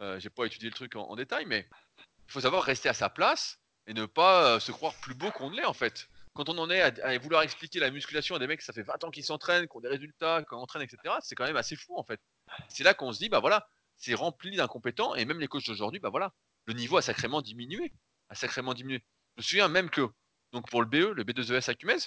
Euh, 0.00 0.20
J'ai 0.20 0.30
pas 0.30 0.44
étudié 0.44 0.68
le 0.68 0.74
truc 0.74 0.94
en, 0.96 1.16
détail, 1.16 1.46
mais 1.46 1.66
il 1.98 2.32
faut 2.32 2.40
savoir 2.40 2.62
rester 2.62 2.88
à 2.88 2.94
sa 2.94 3.08
place 3.08 3.58
et 3.86 3.94
ne 3.94 4.06
pas 4.06 4.56
euh, 4.56 4.60
se 4.60 4.70
croire 4.70 4.94
plus 5.00 5.14
beau 5.14 5.30
qu'on 5.30 5.50
ne 5.50 5.56
l'est, 5.56 5.64
en 5.64 5.72
fait 5.72 6.08
quand 6.38 6.48
on 6.48 6.58
en 6.58 6.70
est 6.70 6.80
à, 6.80 7.18
vouloir 7.18 7.42
expliquer 7.42 7.80
la 7.80 7.90
musculation 7.90 8.36
à 8.36 8.38
des 8.38 8.46
mecs, 8.46 8.62
ça 8.62 8.72
fait 8.72 8.84
20 8.84 9.02
ans 9.02 9.10
qu'ils 9.10 9.24
s'entraînent, 9.24 9.66
qui 9.66 9.76
ont 9.76 9.80
des 9.80 9.88
résultats, 9.88 10.44
qui 10.48 10.54
entraînent, 10.54 10.82
etc., 10.82 11.16
c'est 11.20 11.34
quand 11.34 11.44
même 11.44 11.56
assez 11.56 11.74
fou 11.74 11.98
en 11.98 12.04
fait. 12.04 12.20
C'est 12.68 12.84
là 12.84 12.94
qu'on 12.94 13.12
se 13.12 13.18
dit, 13.18 13.28
bah 13.28 13.40
voilà, 13.40 13.68
c'est 13.96 14.14
rempli 14.14 14.56
d'incompétents, 14.56 15.16
et 15.16 15.24
même 15.24 15.40
les 15.40 15.48
coachs 15.48 15.66
d'aujourd'hui, 15.66 15.98
bah 15.98 16.10
voilà, 16.10 16.32
le 16.66 16.74
niveau 16.74 16.96
a 16.96 17.02
sacrément 17.02 17.42
diminué. 17.42 17.92
A 18.28 18.36
sacrément 18.36 18.72
diminué. 18.72 19.02
Je 19.36 19.40
me 19.40 19.42
souviens 19.42 19.66
même 19.66 19.90
que, 19.90 20.08
donc 20.52 20.70
pour 20.70 20.80
le 20.80 20.86
BE, 20.86 21.12
le 21.12 21.24
B2ES 21.24 21.68
à 21.68 21.74
Cumez, 21.74 21.98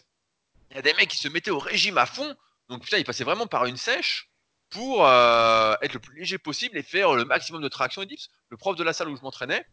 il 0.70 0.78
y 0.78 0.80
a 0.80 0.82
des 0.82 0.94
mecs 0.94 1.10
qui 1.10 1.18
se 1.18 1.28
mettaient 1.28 1.52
au 1.52 1.60
régime 1.60 1.98
à 1.98 2.06
fond, 2.06 2.34
donc 2.70 2.84
putain, 2.84 2.98
ils 2.98 3.04
passaient 3.04 3.24
vraiment 3.24 3.48
par 3.48 3.66
une 3.66 3.78
sèche 3.78 4.30
pour 4.70 5.06
euh, 5.06 5.76
être 5.82 5.94
le 5.94 6.00
plus 6.00 6.18
léger 6.18 6.38
possible 6.38 6.78
et 6.78 6.84
faire 6.84 7.14
le 7.14 7.26
maximum 7.26 7.62
de 7.62 7.68
traction 7.68 8.02
et 8.02 8.06
dips. 8.06 8.30
Le 8.50 8.58
prof 8.58 8.76
de 8.76 8.84
la 8.84 8.94
salle 8.94 9.10
où 9.10 9.16
je 9.16 9.22
m'entraînais, 9.22 9.66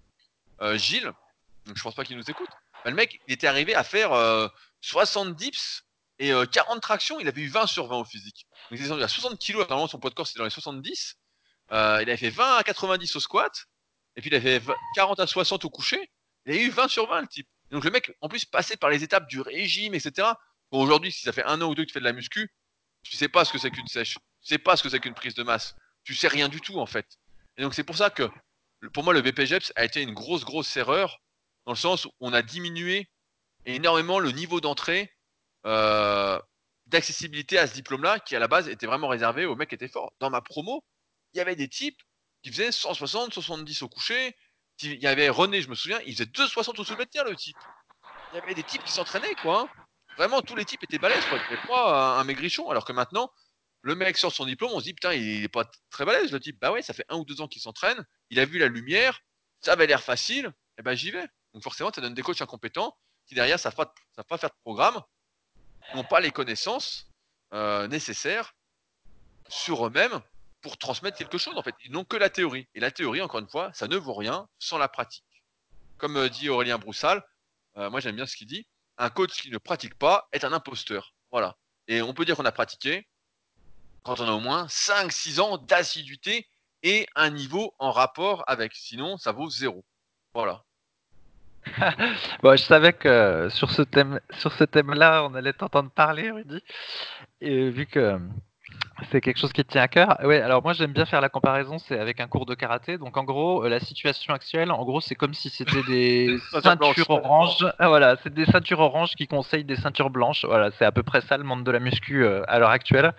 euh, 0.61 0.77
Gilles, 0.77 1.13
donc 1.67 1.77
je 1.77 1.83
pense 1.83 1.95
pas 1.95 2.05
qu'il 2.05 2.17
nous 2.17 2.31
écoute. 2.31 2.49
Bah, 2.85 2.91
le 2.91 2.97
mec, 2.97 3.21
il 3.27 3.35
était 3.35 3.47
arrivé 3.47 3.75
à 3.75 3.85
faire 3.85 4.11
60 4.81 5.35
dips 5.37 5.85
et 6.19 6.33
40 6.53 6.81
tractions. 6.81 7.21
Il 7.21 7.29
avait 7.29 7.43
eu 7.43 7.49
20 7.49 7.67
sur 7.67 7.87
20 7.87 7.97
au 7.97 8.05
physique. 8.05 8.47
Donc 8.71 8.81
il 8.81 8.87
était 8.87 9.03
à 9.03 9.09
60 9.09 9.39
kg. 9.39 9.59
Normalement, 9.59 9.87
son 9.87 9.99
poids 9.99 10.11
de 10.11 10.15
corps, 10.15 10.27
c'était 10.27 10.39
dans 10.39 10.45
les 10.45 10.51
70. 10.51 11.17
il 11.71 11.77
avait 11.77 12.17
fait 12.17 12.31
20 12.31 12.57
à 12.57 12.63
90 12.65 13.17
au 13.17 13.21
squat. 13.21 13.67
Et 14.17 14.21
puis 14.21 14.31
il 14.31 14.35
avait 14.35 14.59
fait 14.59 14.73
40 14.97 15.21
à 15.21 15.27
60 15.27 15.65
au 15.65 15.71
coucher. 15.71 16.11
Il 16.47 16.53
a 16.53 16.57
eu 16.57 16.71
20 16.71 16.89
sur 16.89 17.07
20, 17.09 17.21
le 17.21 17.29
type. 17.29 17.49
donc 17.71 17.85
le 17.85 17.91
mec, 17.91 18.17
en 18.21 18.29
plus, 18.29 18.45
passé 18.45 18.77
par 18.77 18.91
les 18.91 19.05
étapes 19.05 19.29
du 19.29 19.41
régime, 19.41 19.95
etc. 19.95 20.29
Bon, 20.73 20.83
aujourd'hui, 20.83 21.13
si 21.13 21.23
ça 21.23 21.33
fait 21.33 21.45
un 21.45 21.61
an 21.61 21.69
ou 21.69 21.75
deux 21.75 21.83
que 21.83 21.89
tu 21.89 21.93
fais 21.93 22.01
de 22.01 22.05
la 22.05 22.13
muscu, 22.13 22.51
tu 23.09 23.17
sais 23.17 23.29
pas 23.29 23.45
ce 23.45 23.53
que 23.53 23.59
c'est 23.59 23.71
qu'une 23.71 23.87
sèche. 23.87 24.15
Tu 24.43 24.49
sais 24.49 24.59
pas 24.59 24.77
ce 24.77 24.83
que 24.83 24.89
c'est 24.89 25.01
qu'une 25.01 25.15
prise 25.15 25.35
de 25.35 25.43
masse. 25.43 25.75
Tu 26.05 26.15
sais 26.15 26.29
rien 26.29 26.49
du 26.49 26.61
tout, 26.61 26.79
en 26.79 26.87
fait. 26.87 27.07
Et 27.57 27.63
donc 27.63 27.75
c'est 27.75 27.85
pour 27.85 27.97
ça 27.97 28.11
que, 28.11 28.31
pour 28.93 29.05
moi, 29.05 29.13
le 29.13 29.23
BPGEPS 29.23 29.73
a 29.77 29.85
été 29.85 30.03
une 30.03 30.15
grosse, 30.15 30.45
grosse 30.45 30.77
erreur, 30.77 31.21
dans 31.67 31.73
le 31.73 31.79
sens 31.79 32.05
où 32.05 32.11
on 32.21 32.33
a 32.33 32.43
diminué 32.43 33.09
énormément 33.65 34.19
le 34.19 34.31
niveau 34.31 34.61
d'entrée 34.61 35.13
euh, 35.67 36.41
d'accessibilité 36.87 37.59
à 37.59 37.67
ce 37.67 37.75
diplôme-là, 37.75 38.21
qui 38.21 38.37
à 38.37 38.39
la 38.39 38.49
base 38.49 38.69
était 38.69 38.87
vraiment 38.87 39.09
réservé 39.09 39.45
aux 39.45 39.57
mecs 39.57 39.69
qui 39.69 39.75
étaient 39.75 39.89
forts. 39.89 40.13
Dans 40.21 40.31
ma 40.31 40.41
promo, 40.41 40.85
il 41.35 41.39
y 41.39 41.41
avait 41.41 41.57
des 41.57 41.69
types 41.69 42.01
qui 42.43 42.51
faisaient 42.51 42.73
160, 42.73 43.35
70 43.35 43.83
au 43.83 43.89
coucher. 43.89 44.35
Il 44.83 45.03
y 45.03 45.07
avait 45.07 45.29
René, 45.29 45.61
je 45.61 45.69
me 45.69 45.75
souviens, 45.75 46.01
il 46.07 46.13
faisait 46.13 46.27
260 46.27 46.79
au 46.79 46.85
soulevé 46.85 47.05
de 47.05 47.31
le 47.31 47.37
type. 47.37 47.57
Il 48.33 48.37
y 48.37 48.39
avait 48.39 48.55
des 48.55 48.63
types 48.63 48.85
qui 48.85 48.93
s'entraînaient, 48.93 49.35
quoi. 49.43 49.63
Hein. 49.63 49.83
Vraiment, 50.19 50.43
tous 50.43 50.57
les 50.57 50.65
types 50.65 50.83
étaient 50.83 50.99
balèzes, 50.99 51.25
quoi. 51.27 51.39
Pas 51.69 52.19
un, 52.19 52.25
maigrichon. 52.25 52.69
Alors 52.71 52.85
que 52.85 52.93
maintenant, 52.93 53.31
le 53.83 53.95
mec 53.95 54.19
sort 54.19 54.33
son 54.33 54.47
diplôme, 54.47 54.73
on 54.75 54.81
se 54.81 54.85
dit, 54.85 54.93
putain, 54.93 55.15
il 55.15 55.45
est 55.45 55.49
pas 55.49 55.65
très 55.91 56.05
balèze, 56.05 56.33
le 56.33 56.41
type. 56.41 56.59
Bah 56.61 56.73
ouais, 56.73 56.83
ça 56.83 56.93
fait 56.93 57.05
un 57.09 57.17
ou 57.17 57.25
deux 57.25 57.41
ans 57.41 57.47
qu'il 57.47 57.63
s'entraîne. 57.63 58.05
Il 58.31 58.41
a 58.41 58.45
vu 58.45 58.59
la 58.59 58.67
lumière. 58.67 59.21
Ça 59.61 59.73
avait 59.73 59.87
l'air 59.87 60.03
facile. 60.03 60.47
Et 60.47 60.81
eh 60.81 60.83
ben, 60.83 60.95
j'y 60.95 61.13
vais. 61.13 61.27
Donc 61.55 61.63
forcément, 61.63 61.93
ça 61.93 62.01
donne 62.01 62.15
des 62.15 62.23
coachs 62.23 62.43
incompétents 62.43 62.97
qui 63.27 63.37
derrière 63.37 63.61
savent 63.61 63.77
pas, 63.77 63.95
savent 64.17 64.25
pas 64.25 64.39
faire 64.39 64.51
de 64.51 64.57
programme, 64.63 65.01
n'ont 65.95 66.05
pas 66.05 66.21
les 66.21 66.31
connaissances 66.33 67.09
euh, 67.53 67.87
nécessaires 67.87 68.55
sur 69.49 69.87
eux-mêmes 69.87 70.21
pour 70.63 70.79
transmettre 70.79 71.17
quelque 71.17 71.39
chose 71.39 71.57
en 71.57 71.63
fait. 71.63 71.75
Ils 71.85 71.93
n'ont 71.93 72.05
que 72.05 72.17
la 72.17 72.31
théorie. 72.31 72.67
Et 72.75 72.81
la 72.81 72.91
théorie, 72.91 73.21
encore 73.23 73.41
une 73.41 73.49
fois, 73.49 73.73
ça 73.73 73.87
ne 73.87 73.97
vaut 73.97 74.15
rien 74.15 74.49
sans 74.59 74.79
la 74.79 74.89
pratique. 74.89 75.25
Comme 75.97 76.17
euh, 76.17 76.29
dit 76.29 76.49
Aurélien 76.49 76.79
Broussal, 76.79 77.25
euh, 77.77 77.89
moi 77.91 78.01
j'aime 78.01 78.17
bien 78.17 78.27
ce 78.27 78.37
qu'il 78.37 78.49
dit, 78.49 78.67
un 78.99 79.11
coach 79.11 79.43
qui 79.43 79.51
ne 79.51 79.59
pratique 79.59 79.95
pas 79.95 80.29
est 80.33 80.45
un 80.45 80.53
imposteur. 80.53 81.15
Voilà. 81.31 81.57
Et 81.87 82.03
on 82.03 82.13
peut 82.13 82.25
dire 82.25 82.37
qu'on 82.37 82.45
a 82.45 82.53
pratiqué 82.53 83.07
quand 84.03 84.21
on 84.21 84.29
a 84.29 84.33
au 84.33 84.41
moins 84.41 84.67
5-6 84.67 85.41
ans 85.41 85.59
d'assiduité 85.59 86.47
et 86.83 87.07
un 87.15 87.31
niveau 87.31 87.75
en 87.79 87.91
rapport 87.91 88.45
avec. 88.47 88.75
Sinon, 88.75 89.17
ça 89.17 89.33
vaut 89.33 89.51
zéro. 89.51 89.85
Voilà. 90.35 90.65
bon, 92.43 92.57
je 92.57 92.63
savais 92.63 92.93
que 92.93 93.49
sur 93.51 93.71
ce 93.71 93.83
thème, 93.83 94.21
sur 94.39 94.53
ce 94.53 94.65
thème-là, 94.65 95.25
on 95.25 95.35
allait 95.35 95.53
t'entendre 95.53 95.91
parler, 95.91 96.31
Rudy. 96.31 96.63
Et 97.41 97.71
vu 97.71 97.87
que 97.87 98.19
c'est 99.11 99.21
quelque 99.21 99.39
chose 99.39 99.53
qui 99.53 99.65
te 99.65 99.73
tient 99.73 99.83
à 99.83 99.89
cœur. 99.89 100.17
Ouais, 100.25 100.41
alors 100.41 100.63
moi 100.63 100.73
j'aime 100.73 100.93
bien 100.93 101.07
faire 101.07 101.21
la 101.21 101.29
comparaison, 101.29 101.79
c'est 101.79 101.99
avec 101.99 102.21
un 102.21 102.27
cours 102.27 102.47
de 102.47 102.55
karaté. 102.55 102.99
Donc 102.99 103.17
en 103.17 103.25
gros, 103.25 103.65
euh, 103.65 103.69
la 103.69 103.81
situation 103.81 104.35
actuelle, 104.35 104.71
en 104.71 104.85
gros, 104.85 105.01
c'est 105.01 105.15
comme 105.15 105.35
si 105.35 105.51
c'était 105.51 105.83
des 105.89 106.39
ceintures 106.63 107.11
oranges. 107.11 107.67
Ah, 107.79 107.89
voilà, 107.89 108.17
c'est 108.23 108.33
des 108.33 108.47
ceintures 108.47 108.81
oranges 108.81 109.15
qui 109.15 109.27
conseillent 109.27 109.65
des 109.65 109.77
ceintures 109.77 110.11
blanches. 110.11 110.45
Voilà, 110.45 110.71
c'est 110.73 110.85
à 110.85 110.93
peu 110.93 111.03
près 111.03 111.21
ça 111.21 111.37
le 111.37 111.45
monde 111.45 111.65
de 111.65 111.71
la 111.71 111.81
muscu 111.81 112.25
euh, 112.25 112.43
à 112.49 112.59
l'heure 112.59 112.71
actuelle. 112.71 113.13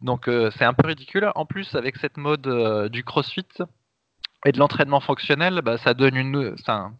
Donc 0.00 0.28
euh, 0.28 0.50
c'est 0.56 0.64
un 0.64 0.74
peu 0.74 0.86
ridicule. 0.86 1.30
En 1.34 1.46
plus, 1.46 1.74
avec 1.74 1.96
cette 1.96 2.16
mode 2.16 2.88
du 2.90 3.04
CrossFit 3.04 3.46
et 4.44 4.52
de 4.52 4.58
l'entraînement 4.58 5.00
fonctionnel, 5.00 5.60
bah, 5.62 5.78
ça 5.78 5.94
donne 5.94 6.16
une, 6.16 6.56
ça, 6.58 6.90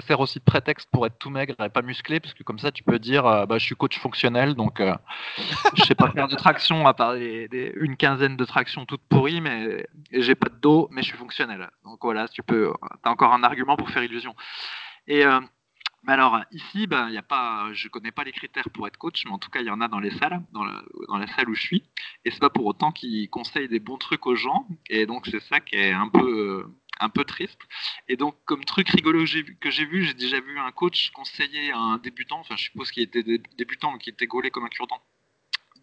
sert 0.00 0.20
aussi 0.20 0.38
de 0.38 0.44
prétexte 0.44 0.88
pour 0.90 1.06
être 1.06 1.18
tout 1.18 1.30
maigre 1.30 1.54
et 1.64 1.68
pas 1.68 1.82
musclé, 1.82 2.20
parce 2.20 2.34
que 2.34 2.42
comme 2.42 2.58
ça, 2.58 2.72
tu 2.72 2.82
peux 2.82 2.98
dire, 2.98 3.26
euh, 3.26 3.46
bah, 3.46 3.58
je 3.58 3.64
suis 3.64 3.74
coach 3.74 3.98
fonctionnel, 3.98 4.54
donc 4.54 4.80
euh, 4.80 4.94
je 5.74 5.82
sais 5.84 5.94
pas 5.94 6.10
faire 6.10 6.28
de 6.28 6.36
traction 6.36 6.86
à 6.86 6.94
part 6.94 7.14
une 7.14 7.96
quinzaine 7.96 8.36
de 8.36 8.44
tractions 8.44 8.86
toutes 8.86 9.02
pourries, 9.08 9.40
mais 9.40 9.86
j'ai 10.12 10.34
pas 10.34 10.48
de 10.48 10.56
dos, 10.56 10.88
mais 10.90 11.02
je 11.02 11.08
suis 11.08 11.18
fonctionnel. 11.18 11.70
Donc 11.84 11.98
voilà, 12.02 12.28
tu 12.28 12.42
peux, 12.42 12.72
as 13.04 13.10
encore 13.10 13.32
un 13.32 13.42
argument 13.42 13.76
pour 13.76 13.90
faire 13.90 14.02
illusion. 14.02 14.34
Et 15.06 15.24
euh, 15.24 15.40
alors 16.06 16.40
ici, 16.50 16.86
ben, 16.86 17.10
y 17.10 17.18
a 17.18 17.22
pas, 17.22 17.68
je 17.72 17.88
connais 17.88 18.10
pas 18.10 18.24
les 18.24 18.32
critères 18.32 18.70
pour 18.70 18.86
être 18.86 18.96
coach, 18.96 19.24
mais 19.26 19.32
en 19.32 19.38
tout 19.38 19.50
cas, 19.50 19.60
il 19.60 19.66
y 19.66 19.70
en 19.70 19.80
a 19.80 19.88
dans 19.88 20.00
les 20.00 20.10
salles, 20.10 20.42
dans 20.52 20.64
dans 21.08 21.18
la 21.18 21.26
salle 21.26 21.48
où 21.50 21.54
je 21.54 21.60
suis. 21.60 21.84
Et 22.24 22.30
c'est 22.30 22.40
pas 22.40 22.50
pour 22.50 22.64
autant 22.66 22.90
qu'ils 22.90 23.28
conseillent 23.28 23.68
des 23.68 23.80
bons 23.80 23.98
trucs 23.98 24.26
aux 24.26 24.34
gens. 24.34 24.66
Et 24.88 25.06
donc 25.06 25.26
c'est 25.26 25.40
ça 25.40 25.60
qui 25.60 25.76
est 25.76 25.92
un 25.92 26.08
peu 26.08 26.66
un 27.00 27.08
peu 27.08 27.24
triste. 27.24 27.60
Et 28.08 28.16
donc, 28.16 28.36
comme 28.44 28.64
truc 28.64 28.88
rigolo 28.90 29.24
que 29.60 29.70
j'ai 29.70 29.84
vu, 29.84 30.04
j'ai 30.04 30.14
déjà 30.14 30.40
vu 30.40 30.58
un 30.58 30.70
coach 30.70 31.10
conseiller 31.10 31.72
à 31.72 31.78
un 31.78 31.98
débutant, 31.98 32.40
enfin, 32.40 32.56
je 32.56 32.64
suppose 32.64 32.90
qu'il 32.90 33.02
était 33.02 33.24
débutant, 33.56 33.92
mais 33.92 33.98
qui 33.98 34.10
était 34.10 34.26
gaulé 34.26 34.50
comme 34.50 34.64
un 34.64 34.68
cure-dent, 34.68 35.02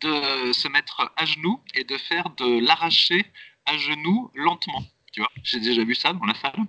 de 0.01 0.53
se 0.53 0.67
mettre 0.67 1.11
à 1.17 1.25
genoux 1.25 1.59
et 1.73 1.83
de 1.83 1.97
faire 1.97 2.29
de 2.37 2.59
l'arracher 2.59 3.25
à 3.65 3.77
genoux 3.77 4.31
lentement. 4.35 4.83
Tu 5.11 5.19
vois, 5.19 5.31
j'ai 5.43 5.59
déjà 5.59 5.83
vu 5.83 5.95
ça 5.95 6.13
dans 6.13 6.25
la 6.25 6.35
salle. 6.35 6.65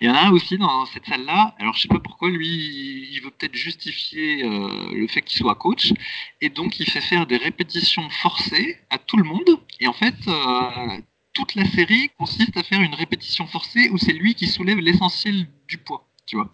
Il 0.00 0.08
y 0.08 0.10
en 0.10 0.14
a 0.14 0.22
un 0.22 0.32
aussi 0.32 0.58
dans 0.58 0.84
cette 0.86 1.06
salle-là. 1.06 1.54
Alors, 1.58 1.74
je 1.74 1.82
sais 1.82 1.88
pas 1.88 2.00
pourquoi 2.00 2.28
lui, 2.28 3.08
il 3.12 3.20
veut 3.20 3.30
peut-être 3.30 3.54
justifier 3.54 4.44
euh, 4.44 4.92
le 4.92 5.06
fait 5.06 5.22
qu'il 5.22 5.38
soit 5.38 5.54
coach, 5.54 5.92
et 6.40 6.48
donc 6.48 6.80
il 6.80 6.90
fait 6.90 7.00
faire 7.00 7.26
des 7.26 7.36
répétitions 7.36 8.08
forcées 8.10 8.80
à 8.90 8.98
tout 8.98 9.16
le 9.16 9.24
monde. 9.24 9.60
Et 9.80 9.86
en 9.86 9.92
fait, 9.92 10.16
euh, 10.26 11.00
toute 11.34 11.54
la 11.56 11.66
série 11.66 12.10
consiste 12.16 12.56
à 12.56 12.62
faire 12.62 12.80
une 12.80 12.94
répétition 12.94 13.46
forcée 13.46 13.90
où 13.90 13.98
c'est 13.98 14.12
lui 14.12 14.34
qui 14.34 14.46
soulève 14.46 14.78
l'essentiel 14.78 15.48
du 15.68 15.78
poids, 15.78 16.08
tu 16.26 16.36
vois. 16.36 16.50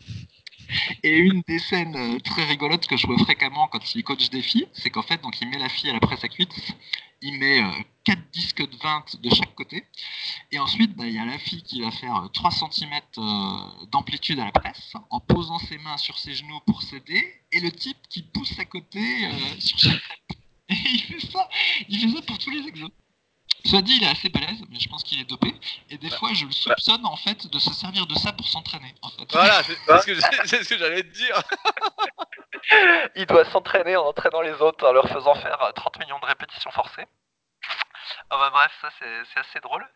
Et 1.03 1.19
une 1.19 1.43
des 1.47 1.59
scènes 1.59 1.97
euh, 1.97 2.19
très 2.21 2.45
rigolotes 2.45 2.87
que 2.87 2.97
je 2.97 3.07
vois 3.07 3.19
fréquemment 3.19 3.69
quand 3.69 3.95
il 3.95 4.05
coach 4.05 4.31
des 4.31 4.43
filles, 4.43 4.69
c'est 4.73 4.91
qu'en 4.91 5.03
fait, 5.03 5.21
donc 5.23 5.41
il 5.41 5.49
met 5.49 5.59
la 5.59 5.69
fille 5.69 5.91
à 5.91 5.93
la 5.93 6.01
presse 6.01 6.23
à 6.25 6.29
cuite, 6.29 6.55
il 7.23 7.39
met 7.39 7.61
4 8.05 8.19
euh, 8.19 8.23
disques 8.33 8.69
de 8.69 8.77
20 8.77 9.21
de 9.21 9.31
chaque 9.31 9.55
côté, 9.55 9.85
et 10.53 10.59
ensuite, 10.59 10.95
bah, 10.97 11.07
il 11.07 11.15
y 11.15 11.19
a 11.19 11.25
la 11.25 11.39
fille 11.39 11.63
qui 11.63 11.83
va 11.83 11.91
faire 11.91 12.29
3 12.33 12.51
euh, 12.51 12.69
cm 12.71 13.01
d'amplitude 13.91 14.39
à 14.39 14.45
la 14.45 14.53
presse, 14.53 14.95
en 15.11 15.21
posant 15.21 15.59
ses 15.59 15.79
mains 15.79 15.97
sur 15.97 16.19
ses 16.19 16.35
genoux 16.35 16.61
pour 16.67 16.83
s'aider, 16.83 17.23
et 17.53 17.61
le 17.61 17.73
type 17.73 17.99
qui 18.09 18.23
pousse 18.23 18.59
à 18.59 18.65
côté 18.65 19.01
sur 19.59 19.79
chaque. 19.79 20.01
Et 20.71 20.77
il 20.93 21.01
fait 21.01 21.27
ça, 21.33 21.49
il 21.89 21.99
fait 21.99 22.17
ça 22.17 22.23
pour 22.23 22.39
tous 22.39 22.51
les 22.51 22.61
exos. 22.69 22.93
Soit 23.65 23.83
dit, 23.83 23.97
il 23.97 24.05
est 24.05 24.11
assez 24.11 24.29
balèze, 24.29 24.63
mais 24.69 24.79
je 24.79 24.89
pense 24.89 25.03
qu'il 25.03 25.21
est 25.21 25.25
dopé. 25.25 25.55
Et 25.91 25.99
des 25.99 26.11
fois, 26.11 26.33
je 26.33 26.47
le 26.47 26.53
soupçonne 26.53 27.05
en 27.05 27.17
fait 27.17 27.47
de 27.47 27.59
se 27.59 27.73
servir 27.73 28.07
de 28.07 28.15
ça 28.15 28.33
pour 28.33 28.47
s'entraîner. 28.47 28.95
En 29.03 29.09
fait. 29.11 29.31
Voilà, 29.33 29.63
c'est 29.63 29.75
ce 30.65 30.69
que 30.69 30.79
j'allais 30.79 31.03
te 31.03 31.09
dire. 31.09 31.43
il 33.17 33.27
doit 33.27 33.45
s'entraîner 33.47 33.97
en 33.97 34.07
entraînant 34.07 34.41
les 34.41 34.55
autres, 34.55 34.87
en 34.87 34.93
leur 34.93 35.09
faisant 35.09 35.35
faire 35.35 35.73
30 35.75 35.99
millions 36.01 36.19
de 36.19 36.27
répétitions 36.27 36.71
forcées. 36.71 37.07
Ah 38.31 38.39
bah 38.39 38.51
bref, 38.53 38.73
ça 38.81 38.91
c'est 38.99 39.41
assez 39.41 39.61
drôle. 39.61 39.87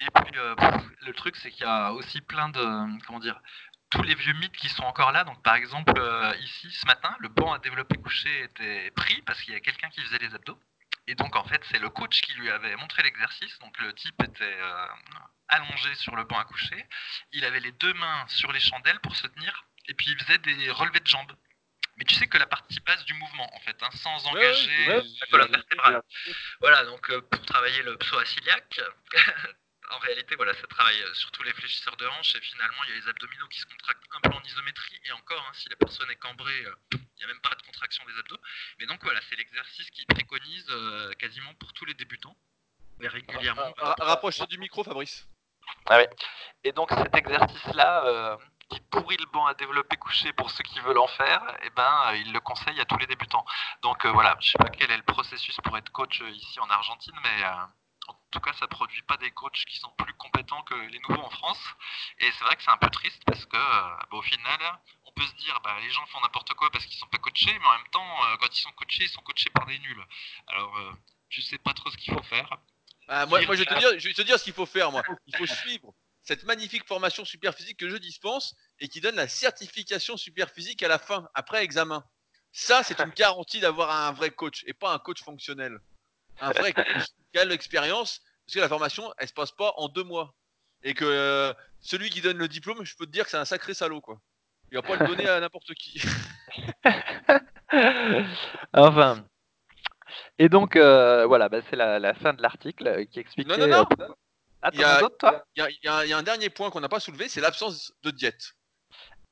Et 0.00 0.06
puis 0.14 0.38
euh, 0.38 0.54
le 1.00 1.12
truc, 1.12 1.36
c'est 1.36 1.50
qu'il 1.50 1.64
y 1.64 1.68
a 1.68 1.92
aussi 1.92 2.20
plein 2.20 2.48
de. 2.48 3.04
Comment 3.06 3.20
dire 3.20 3.40
tous 3.94 4.02
les 4.02 4.14
vieux 4.14 4.32
mythes 4.34 4.56
qui 4.56 4.68
sont 4.68 4.82
encore 4.82 5.12
là. 5.12 5.24
Donc, 5.24 5.40
par 5.42 5.54
exemple, 5.54 5.92
euh, 5.96 6.34
ici, 6.42 6.70
ce 6.70 6.86
matin, 6.86 7.14
le 7.20 7.28
banc 7.28 7.52
à 7.52 7.58
développer 7.58 7.96
couché 7.96 8.28
était 8.42 8.90
pris 8.90 9.22
parce 9.22 9.40
qu'il 9.42 9.54
y 9.54 9.56
a 9.56 9.60
quelqu'un 9.60 9.88
qui 9.90 10.00
faisait 10.00 10.18
les 10.18 10.34
abdos. 10.34 10.58
Et 11.06 11.14
donc, 11.14 11.36
en 11.36 11.44
fait, 11.44 11.62
c'est 11.70 11.78
le 11.78 11.90
coach 11.90 12.20
qui 12.22 12.32
lui 12.34 12.50
avait 12.50 12.74
montré 12.76 13.02
l'exercice. 13.02 13.58
Donc, 13.58 13.78
le 13.78 13.92
type 13.92 14.22
était 14.22 14.44
euh, 14.44 14.86
allongé 15.48 15.94
sur 15.96 16.16
le 16.16 16.24
banc 16.24 16.38
à 16.38 16.44
coucher. 16.44 16.86
Il 17.32 17.44
avait 17.44 17.60
les 17.60 17.72
deux 17.72 17.92
mains 17.94 18.24
sur 18.28 18.52
les 18.52 18.60
chandelles 18.60 19.00
pour 19.00 19.14
se 19.14 19.26
tenir. 19.26 19.66
Et 19.86 19.94
puis, 19.94 20.10
il 20.10 20.18
faisait 20.22 20.38
des 20.38 20.70
relevés 20.70 21.00
de 21.00 21.06
jambes. 21.06 21.32
Mais 21.96 22.04
tu 22.04 22.14
sais 22.14 22.26
que 22.26 22.38
la 22.38 22.46
partie 22.46 22.80
basse 22.80 23.04
du 23.04 23.14
mouvement, 23.14 23.48
en 23.54 23.60
fait, 23.60 23.76
hein, 23.82 23.90
sans 23.92 24.26
engager 24.26 24.86
la 24.86 25.26
colonne 25.30 25.52
vertébrale. 25.52 26.02
Voilà, 26.60 26.84
donc 26.86 27.08
euh, 27.10 27.20
pour 27.20 27.44
travailler 27.46 27.82
le 27.82 27.96
psoasiliaque, 27.98 28.80
en 29.90 29.98
réalité, 29.98 30.34
voilà, 30.36 30.54
ça 30.54 30.66
travaille 30.66 31.00
euh, 31.02 31.14
surtout 31.14 31.42
les 31.42 31.52
fléchisseurs 31.52 31.96
de 31.96 32.06
hanches 32.06 32.34
et 32.36 32.40
finalement, 32.40 32.82
il 32.84 32.90
y 32.90 32.92
a 32.92 33.00
les 33.00 33.08
abdominaux 33.08 33.48
qui 33.48 33.60
se 33.60 33.66
contractent 33.66 34.04
un 34.12 34.20
peu 34.20 34.34
en 34.34 34.42
isométrie 34.42 35.00
et 35.04 35.12
encore, 35.12 35.44
hein, 35.48 35.52
si 35.54 35.68
la 35.68 35.76
personne 35.76 36.10
est 36.10 36.16
cambrée, 36.16 36.64
euh, 36.64 36.74
il 36.92 37.18
n'y 37.18 37.24
a 37.24 37.26
même 37.26 37.40
pas 37.40 37.54
de 37.54 37.62
contraction 37.62 38.04
des 38.06 38.18
abdos. 38.18 38.38
Mais 38.78 38.86
donc 38.86 39.02
voilà, 39.02 39.20
c'est 39.28 39.36
l'exercice 39.36 39.90
qui 39.90 40.06
préconise 40.06 40.66
euh, 40.70 41.12
quasiment 41.14 41.54
pour 41.54 41.72
tous 41.72 41.84
les 41.84 41.94
débutants. 41.94 42.36
Mais 42.98 43.08
régulièrement. 43.08 43.74
Rapproche-toi 43.76 44.46
du 44.46 44.58
micro, 44.58 44.84
Fabrice. 44.84 45.26
Ah 45.86 45.98
oui. 45.98 46.04
Et 46.62 46.72
donc 46.72 46.90
cet 46.90 47.14
exercice-là, 47.14 48.38
qui 48.68 48.80
pourrit 48.80 49.16
le 49.16 49.26
banc 49.32 49.46
à 49.46 49.54
développer 49.54 49.96
couché 49.96 50.32
pour 50.34 50.50
ceux 50.50 50.62
qui 50.62 50.78
veulent 50.80 50.98
en 50.98 51.08
faire, 51.08 51.42
eh 51.64 51.70
ben, 51.70 52.12
il 52.14 52.32
le 52.32 52.38
conseille 52.38 52.80
à 52.80 52.84
tous 52.84 52.98
les 52.98 53.06
débutants. 53.06 53.44
Donc 53.82 54.06
voilà, 54.06 54.36
je 54.40 54.46
ne 54.46 54.50
sais 54.52 54.58
pas 54.58 54.68
quel 54.68 54.90
est 54.92 54.96
le 54.96 55.02
processus 55.02 55.56
pour 55.64 55.76
être 55.76 55.90
coach 55.90 56.22
ici 56.34 56.60
en 56.60 56.70
Argentine, 56.70 57.16
mais 57.24 57.42
tout 58.34 58.40
cas, 58.40 58.52
ça 58.58 58.66
produit 58.66 59.02
pas 59.02 59.16
des 59.16 59.30
coachs 59.30 59.64
qui 59.64 59.78
sont 59.78 59.90
plus 59.96 60.12
compétents 60.14 60.62
que 60.62 60.74
les 60.74 60.98
nouveaux 61.08 61.22
en 61.22 61.30
France. 61.30 61.62
Et 62.18 62.30
c'est 62.32 62.44
vrai 62.44 62.56
que 62.56 62.62
c'est 62.62 62.70
un 62.70 62.76
peu 62.78 62.90
triste 62.90 63.22
parce 63.24 63.46
que, 63.46 63.56
euh, 63.56 63.96
bah, 64.10 64.16
au 64.18 64.22
final, 64.22 64.58
on 65.04 65.12
peut 65.12 65.24
se 65.24 65.34
dire, 65.36 65.60
bah, 65.62 65.76
les 65.80 65.90
gens 65.90 66.04
font 66.06 66.20
n'importe 66.20 66.52
quoi 66.54 66.68
parce 66.72 66.84
qu'ils 66.84 66.98
sont 66.98 67.06
pas 67.06 67.18
coachés, 67.18 67.56
mais 67.56 67.66
en 67.66 67.78
même 67.78 67.88
temps, 67.92 68.24
euh, 68.24 68.36
quand 68.40 68.48
ils 68.56 68.60
sont 68.60 68.72
coachés, 68.72 69.04
ils 69.04 69.08
sont 69.08 69.22
coachés 69.22 69.50
par 69.50 69.66
des 69.66 69.78
nuls. 69.78 70.04
Alors, 70.48 70.76
euh, 70.78 70.92
je 71.28 71.40
sais 71.42 71.58
pas 71.58 71.74
trop 71.74 71.90
ce 71.90 71.96
qu'il 71.96 72.12
faut 72.12 72.22
faire. 72.24 72.58
Ah, 73.06 73.26
moi, 73.26 73.40
moi 73.46 73.54
je, 73.54 73.60
vais 73.60 73.66
te 73.66 73.78
dire, 73.78 73.98
je 73.98 74.08
vais 74.08 74.14
te 74.14 74.22
dire 74.22 74.38
ce 74.38 74.44
qu'il 74.44 74.52
faut 74.52 74.66
faire, 74.66 74.90
moi. 74.90 75.02
Il 75.26 75.36
faut 75.36 75.46
suivre 75.46 75.94
cette 76.22 76.42
magnifique 76.44 76.88
formation 76.88 77.24
super 77.24 77.54
physique 77.54 77.78
que 77.78 77.88
je 77.88 77.96
dispense 77.96 78.56
et 78.80 78.88
qui 78.88 79.00
donne 79.00 79.14
la 79.14 79.28
certification 79.28 80.16
super 80.16 80.50
physique 80.50 80.82
à 80.82 80.88
la 80.88 80.98
fin, 80.98 81.28
après 81.34 81.62
examen. 81.62 82.02
Ça, 82.50 82.82
c'est 82.82 83.00
une 83.00 83.10
garantie 83.16 83.60
d'avoir 83.60 83.90
un 83.90 84.12
vrai 84.12 84.30
coach 84.30 84.64
et 84.66 84.72
pas 84.72 84.92
un 84.92 84.98
coach 84.98 85.22
fonctionnel. 85.22 85.78
Un 86.40 86.50
vrai 86.52 86.72
qui 86.72 87.38
a 87.38 87.44
l'expérience, 87.44 88.20
parce 88.46 88.54
que 88.54 88.60
la 88.60 88.68
formation, 88.68 89.12
elle 89.18 89.28
se 89.28 89.32
passe 89.32 89.52
pas 89.52 89.72
en 89.76 89.88
deux 89.88 90.04
mois. 90.04 90.34
Et 90.82 90.94
que 90.94 91.04
euh, 91.04 91.52
celui 91.80 92.10
qui 92.10 92.20
donne 92.20 92.36
le 92.36 92.48
diplôme, 92.48 92.84
je 92.84 92.94
peux 92.96 93.06
te 93.06 93.10
dire 93.10 93.24
que 93.24 93.30
c'est 93.30 93.38
un 93.38 93.44
sacré 93.44 93.72
salaud, 93.72 94.00
quoi. 94.00 94.20
Il 94.70 94.76
va 94.76 94.82
pas 94.82 94.96
le 94.96 95.06
donner 95.06 95.28
à 95.28 95.40
n'importe 95.40 95.72
qui. 95.74 96.02
enfin. 98.72 99.24
Et 100.38 100.48
donc, 100.48 100.76
euh, 100.76 101.26
voilà, 101.26 101.48
bah, 101.48 101.60
c'est 101.70 101.76
la, 101.76 102.14
fin 102.14 102.34
de 102.34 102.42
l'article 102.42 103.06
qui 103.06 103.20
explique. 103.20 103.46
Non, 103.46 103.56
non, 103.56 103.66
non. 103.66 103.86
il, 104.72 104.80
y 104.80 104.84
a, 104.84 105.00
toi? 105.18 105.44
il, 105.56 105.60
y 105.60 105.62
a, 105.62 105.70
il, 106.04 106.10
y 106.10 106.12
a, 106.12 106.18
un 106.18 106.22
dernier 106.22 106.50
point 106.50 106.70
qu'on 106.70 106.80
n'a 106.80 106.88
pas 106.88 107.00
soulevé, 107.00 107.28
c'est 107.28 107.40
l'absence 107.40 107.92
de 108.02 108.10
diète. 108.10 108.54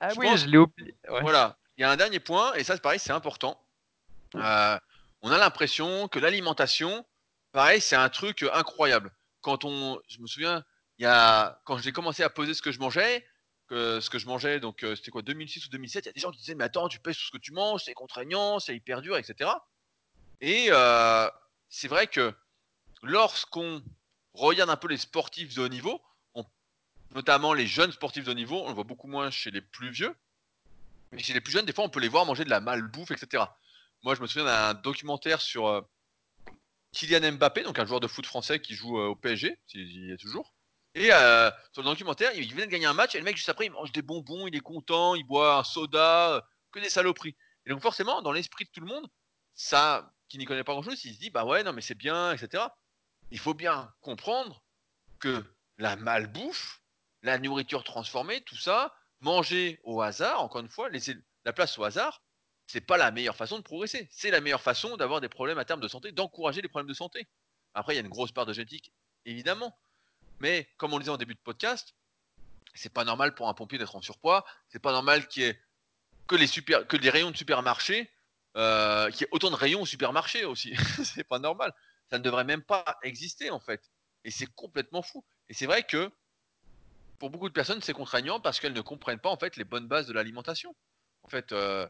Ah 0.01 0.11
oui, 0.17 0.29
je 0.37 0.47
l'ai 0.47 0.59
oublié. 0.59 0.95
Voilà, 1.09 1.57
il 1.77 1.83
y 1.83 1.85
a 1.85 1.91
un 1.91 1.97
dernier 1.97 2.21
point, 2.21 2.55
et 2.55 2.65
ça, 2.65 2.75
c'est 2.75 2.83
pareil, 2.83 2.99
c'est 2.99 3.13
important. 3.13 3.61
Euh, 4.35 4.79
on 5.23 5.31
a 5.31 5.39
l'impression 5.39 6.09
que 6.09 6.19
l'alimentation, 6.19 7.07
pareil, 7.53 7.81
c'est 7.81 7.97
un 7.97 8.09
truc 8.09 8.45
incroyable. 8.53 9.13
Quand 9.41 9.65
on, 9.65 10.01
je 10.09 10.21
me 10.21 10.27
souviens, 10.27 10.65
il 10.99 11.05
y 11.05 11.07
a, 11.07 11.61
quand 11.65 11.79
j'ai 11.79 11.93
commencé 11.93 12.23
à 12.23 12.31
poser 12.31 12.55
ce 12.55 12.63
que 12.63 12.73
je 12.73 12.81
mangeais, 12.81 13.25
que 13.69 14.01
ce 14.01 14.11
que 14.11 14.19
je 14.19 14.27
mangeais, 14.27 14.61
donc 14.61 14.83
euh, 14.83 14.97
c'était 14.97 15.11
quoi, 15.11 15.23
2006 15.23 15.67
ou 15.67 15.69
2007, 15.71 16.05
il 16.05 16.09
y 16.09 16.11
a 16.11 16.13
des 16.13 16.21
gens 16.21 16.31
qui 16.31 16.39
disaient, 16.39 16.55
mais 16.55 16.65
attends, 16.65 16.89
tu 16.89 16.99
pèses 16.99 17.17
tout 17.17 17.27
ce 17.27 17.31
que 17.31 17.39
tu 17.39 17.53
manges, 17.53 17.83
c'est 17.85 17.95
contraignant, 17.95 18.59
c'est 18.59 18.75
hyper 18.75 19.01
dur, 19.01 19.17
etc. 19.17 19.51
Et 20.41 20.67
euh, 20.71 21.29
c'est 21.69 21.89
vrai 21.89 22.09
que 22.09 22.35
lorsqu'on 23.03 23.83
regarde 24.35 24.71
un 24.71 24.77
peu 24.77 24.89
les 24.89 24.97
sportifs 24.97 25.55
de 25.55 25.63
haut 25.63 25.69
niveau, 25.69 26.03
notamment 27.15 27.53
les 27.53 27.67
jeunes 27.67 27.93
sportifs 27.93 28.25
de 28.25 28.31
haut 28.31 28.35
niveau, 28.35 28.63
on 28.65 28.69
le 28.69 28.75
voit 28.75 28.85
beaucoup 28.85 29.07
moins 29.07 29.31
chez 29.31 29.51
les 29.51 29.61
plus 29.61 29.91
vieux, 29.91 30.15
mais 31.13 31.23
chez 31.23 31.35
les 31.35 31.41
plus 31.41 31.53
jeunes, 31.53 31.67
des 31.67 31.73
fois, 31.73 31.85
on 31.85 31.91
peut 31.91 32.01
les 32.01 32.09
voir 32.09 32.25
manger 32.25 32.45
de 32.45 32.51
la 32.51 32.61
malbouffe, 32.61 33.11
etc. 33.11 33.45
Moi, 34.03 34.15
je 34.15 34.21
me 34.21 34.27
souviens 34.27 34.45
d'un 34.45 34.75
documentaire 34.75 35.41
sur 35.41 35.69
euh, 35.69 35.81
Kylian 36.93 37.33
Mbappé, 37.33 37.63
donc 37.63 37.79
un 37.79 37.87
joueur 37.87 38.01
de 38.01 38.09
foot 38.09 38.27
français 38.27 38.61
qui 38.61 38.75
joue 38.75 38.99
au 38.99 39.17
PSG, 39.17 39.59
s'il 39.67 40.07
y 40.07 40.13
est 40.13 40.17
toujours. 40.17 40.55
Et 40.95 41.13
euh, 41.13 41.51
sur 41.73 41.83
le 41.83 41.89
documentaire, 41.89 42.33
il 42.35 42.53
vient 42.53 42.67
de 42.67 42.71
gagner 42.71 42.87
un 42.87 42.93
match 42.93 43.15
et 43.15 43.19
le 43.19 43.25
mec 43.25 43.37
juste 43.37 43.49
après 43.49 43.67
il 43.67 43.73
mange 43.73 43.93
des 43.93 44.03
bonbons, 44.03 44.47
il 44.47 44.55
est 44.55 44.61
content, 44.61 45.15
il 45.15 45.25
boit 45.25 45.57
un 45.57 45.65
soda, 45.65 46.35
euh, 46.35 46.41
que 46.71 46.81
des 46.81 46.91
saloperies. 46.91 47.37
Et 47.65 47.71
donc 47.71 47.81
forcément, 47.81 48.21
dans 48.21 48.33
l'esprit 48.33 48.67
de 48.67 48.71
tout 48.71 48.81
le 48.81 48.87
monde, 48.87 49.09
ça, 49.55 50.13
qui 50.29 50.37
n'y 50.37 50.45
connaît 50.45 50.65
pas 50.65 50.73
grand-chose, 50.73 51.03
il 51.05 51.15
se 51.15 51.19
dit 51.19 51.31
bah 51.31 51.45
ouais 51.45 51.63
non 51.63 51.73
mais 51.73 51.81
c'est 51.81 51.95
bien, 51.95 52.33
etc. 52.33 52.65
Il 53.31 53.39
faut 53.39 53.55
bien 53.55 53.91
comprendre 54.03 54.63
que 55.19 55.43
la 55.79 55.97
malbouffe, 55.97 56.83
la 57.23 57.39
nourriture 57.39 57.85
transformée, 57.85 58.43
tout 58.43 58.57
ça, 58.57 58.95
manger 59.21 59.81
au 59.85 60.03
hasard, 60.03 60.43
encore 60.43 60.61
une 60.61 60.69
fois, 60.69 60.91
laisser 60.91 61.17
la 61.45 61.55
place 61.55 61.79
au 61.79 61.85
hasard, 61.85 62.23
c'est 62.73 62.81
pas 62.81 62.97
la 62.97 63.11
meilleure 63.11 63.37
façon 63.37 63.59
de 63.59 63.63
progresser. 63.63 64.09
C'est 64.11 64.31
la 64.31 64.41
meilleure 64.41 64.63
façon 64.63 64.97
d'avoir 64.97 65.21
des 65.21 65.29
problèmes 65.29 65.59
à 65.59 65.65
terme 65.67 65.81
de 65.81 65.89
santé, 65.89 66.11
d'encourager 66.11 66.63
les 66.63 66.69
problèmes 66.69 66.89
de 66.89 66.95
santé. 66.95 67.29
Après, 67.75 67.93
il 67.93 67.97
y 67.97 67.99
a 67.99 68.01
une 68.01 68.09
grosse 68.09 68.33
part 68.33 68.47
de 68.47 68.55
génétique, 68.55 68.95
évidemment. 69.27 69.77
Mais 70.41 70.67
comme 70.79 70.95
on 70.95 70.97
le 70.97 71.03
disait 71.03 71.13
en 71.13 71.19
début 71.19 71.35
de 71.35 71.41
podcast, 71.41 71.95
c'est 72.73 72.91
pas 72.91 73.05
normal 73.05 73.35
pour 73.35 73.51
un 73.51 73.53
pompier 73.53 73.77
d'être 73.77 73.95
en 73.95 74.01
surpoids. 74.01 74.47
C'est 74.71 74.79
pas 74.79 74.93
normal 74.93 75.29
qu'il 75.29 75.43
y 75.43 75.47
ait 75.49 75.61
que 76.27 76.35
les 76.35 76.47
super, 76.47 76.87
que 76.87 76.97
les 76.97 77.11
rayons 77.11 77.31
de 77.31 77.37
supermarché, 77.37 78.11
euh, 78.57 79.11
qu'il 79.11 79.27
autant 79.33 79.51
de 79.51 79.57
rayons 79.57 79.83
au 79.83 79.87
supermarché 79.87 80.47
aussi. 80.47 80.75
c'est 81.05 81.25
pas 81.25 81.39
normal. 81.39 81.75
Ça 82.09 82.17
ne 82.17 82.25
devrait 82.25 82.45
même 82.45 82.63
pas 82.63 82.99
exister 83.03 83.51
en 83.51 83.61
fait. 83.61 83.83
Et 84.25 84.31
c'est 84.31 84.47
complètement 84.47 85.03
fou. 85.03 85.23
Et 85.51 85.53
c'est 85.53 85.67
vrai 85.67 85.83
que 85.83 86.11
pour 87.19 87.29
beaucoup 87.29 87.51
de 87.51 87.55
personnes, 87.55 87.83
c'est 87.83 87.93
contraignant 87.93 88.41
parce 88.41 88.61
qu'elles 88.61 88.73
ne 88.73 88.81
comprennent 88.81 89.21
pas 89.21 89.29
en 89.29 89.37
fait 89.37 89.57
les 89.59 89.65
bonnes 89.65 89.89
bases 89.89 90.07
de 90.07 90.15
l'alimentation. 90.15 90.75
En 91.23 91.29
fait, 91.29 91.53
euh, 91.53 91.87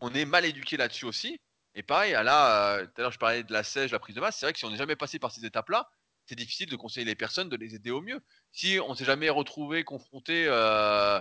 on 0.00 0.12
est 0.14 0.24
mal 0.24 0.44
éduqué 0.44 0.76
là-dessus 0.76 1.04
aussi. 1.04 1.40
Et 1.74 1.82
pareil, 1.82 2.12
là, 2.12 2.78
euh, 2.78 2.86
tout 2.86 2.92
à 2.98 3.02
l'heure 3.02 3.12
je 3.12 3.18
parlais 3.18 3.42
de 3.42 3.52
la 3.52 3.62
sèche, 3.62 3.92
la 3.92 3.98
prise 3.98 4.16
de 4.16 4.20
masse. 4.20 4.38
C'est 4.38 4.46
vrai 4.46 4.52
que 4.52 4.58
si 4.58 4.64
on 4.64 4.70
n'est 4.70 4.76
jamais 4.76 4.96
passé 4.96 5.18
par 5.18 5.30
ces 5.30 5.44
étapes-là, 5.44 5.88
c'est 6.26 6.34
difficile 6.34 6.68
de 6.68 6.76
conseiller 6.76 7.06
les 7.06 7.14
personnes, 7.14 7.48
de 7.48 7.56
les 7.56 7.74
aider 7.74 7.90
au 7.90 8.00
mieux. 8.00 8.20
Si 8.52 8.78
on 8.80 8.94
s'est 8.94 9.04
jamais 9.04 9.30
retrouvé 9.30 9.84
confronté, 9.84 10.46
euh... 10.48 11.20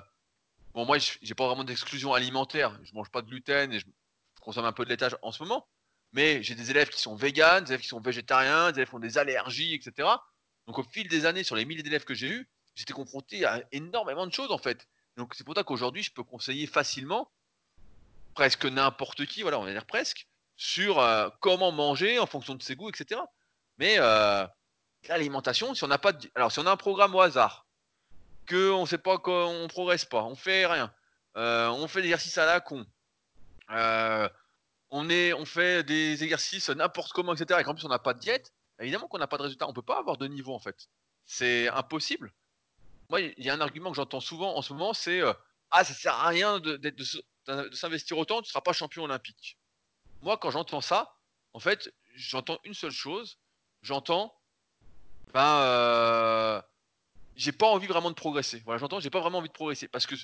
bon 0.74 0.86
moi 0.86 0.98
j'ai 1.00 1.36
pas 1.36 1.48
vraiment 1.48 1.64
d'exclusion 1.64 2.14
alimentaire, 2.14 2.80
je 2.84 2.94
mange 2.94 3.10
pas 3.10 3.22
de 3.22 3.28
gluten 3.28 3.72
et 3.74 3.80
je 3.80 3.86
consomme 4.42 4.66
un 4.66 4.72
peu 4.72 4.86
de 4.86 4.90
laitage 4.90 5.18
en 5.22 5.32
ce 5.32 5.44
moment, 5.44 5.68
mais 6.14 6.42
j'ai 6.44 6.56
des 6.56 6.72
élèves 6.72 6.90
qui 6.90 7.02
sont 7.02 7.16
véganes, 7.16 7.64
des 7.64 7.72
élèves 7.72 7.82
qui 7.82 7.88
sont 7.88 8.02
végétariens, 8.02 8.72
des 8.72 8.80
élèves 8.80 8.90
qui 8.90 8.96
ont 8.96 9.00
des 9.00 9.18
allergies, 9.18 9.74
etc. 9.76 10.10
Donc 10.68 10.80
au 10.80 10.84
fil 10.84 11.08
des 11.08 11.26
années, 11.26 11.44
sur 11.44 11.56
les 11.56 11.66
milliers 11.66 11.84
d'élèves 11.84 12.06
que 12.06 12.14
j'ai 12.14 12.28
eus, 12.30 12.50
j'étais 12.76 12.94
confronté 12.94 13.46
à 13.46 13.64
énormément 13.72 14.26
de 14.28 14.34
choses 14.34 14.52
en 14.52 14.58
fait. 14.58 14.88
Donc 15.18 15.36
c'est 15.36 15.44
pour 15.44 15.56
ça 15.56 15.64
qu'aujourd'hui 15.64 16.04
je 16.04 16.12
peux 16.12 16.24
conseiller 16.24 16.68
facilement 16.68 17.32
presque 18.34 18.66
n'importe 18.66 19.26
qui, 19.26 19.42
voilà, 19.42 19.60
on 19.60 19.64
va 19.64 19.72
dire 19.72 19.86
presque, 19.86 20.28
sur 20.60 21.00
euh, 21.00 21.30
comment 21.40 21.72
manger 21.72 22.20
en 22.20 22.26
fonction 22.26 22.54
de 22.54 22.62
ses 22.62 22.76
goûts, 22.76 22.90
etc. 22.90 23.22
Mais 23.78 23.96
euh, 23.98 24.46
l'alimentation, 25.08 25.74
si 25.74 25.84
on 25.86 25.88
n'a 25.88 25.98
pas 25.98 26.12
de... 26.12 26.30
Alors, 26.36 26.52
si 26.52 26.60
on 26.60 26.66
a 26.66 26.72
un 26.72 26.78
programme 26.78 27.16
au 27.16 27.22
hasard, 27.22 27.66
qu'on 28.48 28.82
ne 28.82 28.86
sait 28.86 28.98
pas 28.98 29.18
qu'on 29.18 29.68
progresse 29.70 30.04
pas, 30.04 30.24
on 30.24 30.36
fait 30.36 30.66
rien, 30.66 30.94
euh, 31.38 31.70
on 31.70 31.88
fait 31.88 32.02
des 32.02 32.08
exercices 32.08 32.38
à 32.38 32.46
la 32.46 32.60
con, 32.60 32.86
on, 33.70 35.10
est, 35.10 35.34
on 35.34 35.46
fait 35.46 35.84
des 35.84 36.24
exercices 36.24 36.70
n'importe 36.70 37.14
comment, 37.14 37.34
etc., 37.34 37.60
et 37.62 37.64
qu'en 37.64 37.74
plus 37.74 37.86
on 37.86 37.90
n'a 37.90 38.00
pas 38.00 38.14
de 38.14 38.20
diète, 38.20 38.52
évidemment 38.80 39.08
qu'on 39.08 39.18
n'a 39.18 39.28
pas 39.28 39.38
de 39.38 39.44
résultat. 39.44 39.68
On 39.68 39.74
peut 39.74 39.82
pas 39.82 40.00
avoir 40.00 40.18
de 40.18 40.28
niveau, 40.28 40.54
en 40.54 40.60
fait. 40.60 40.90
C'est 41.26 41.70
impossible. 41.70 42.34
Moi, 43.10 43.22
il 43.22 43.46
y 43.46 43.50
a 43.50 43.54
un 43.54 43.62
argument 43.62 43.92
que 43.92 43.96
j'entends 43.96 44.20
souvent 44.20 44.58
en 44.58 44.62
ce 44.62 44.74
moment, 44.74 44.94
c'est 44.94 45.22
Ah, 45.72 45.86
ça 45.86 45.94
sert 45.94 46.16
à 46.16 46.28
rien 46.28 46.60
de, 46.60 46.76
de 46.76 47.04
s'investir 47.72 48.18
autant, 48.18 48.42
tu 48.42 48.48
ne 48.48 48.50
seras 48.50 48.62
pas 48.62 48.74
champion 48.74 49.04
olympique. 49.04 49.58
Moi, 50.22 50.38
quand 50.38 50.52
j'entends 50.52 50.82
ça, 50.82 51.16
en 51.54 51.60
fait, 51.60 51.94
j'entends 52.16 52.60
une 52.64 52.74
seule 52.74 52.92
chose, 52.92 53.40
j'entends 53.82 54.36
ben, 55.34 55.62
euh, 55.62 56.62
j'ai 57.36 57.52
pas 57.52 57.68
envie 57.68 57.88
vraiment 57.88 58.10
de 58.10 58.16
progresser. 58.16 58.62
Voilà, 58.66 58.80
j'entends, 58.80 59.00
j'ai 59.00 59.10
pas 59.10 59.20
vraiment 59.20 59.40
envie 59.40 59.50
de 59.50 59.54
progresser. 59.54 59.88
Parce 59.88 60.06
que, 60.06 60.16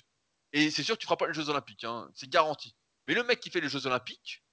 et 0.53 0.71
c'est 0.71 0.83
sûr 0.83 0.97
tu 0.97 1.05
feras 1.05 1.17
pas 1.17 1.27
les 1.27 1.33
Jeux 1.33 1.49
Olympiques, 1.49 1.83
hein, 1.83 2.09
c'est 2.13 2.29
garanti. 2.29 2.75
Mais 3.07 3.13
le 3.13 3.23
mec 3.23 3.39
qui 3.39 3.49
fait 3.49 3.61
les 3.61 3.69
Jeux 3.69 3.85
Olympiques, 3.85 4.43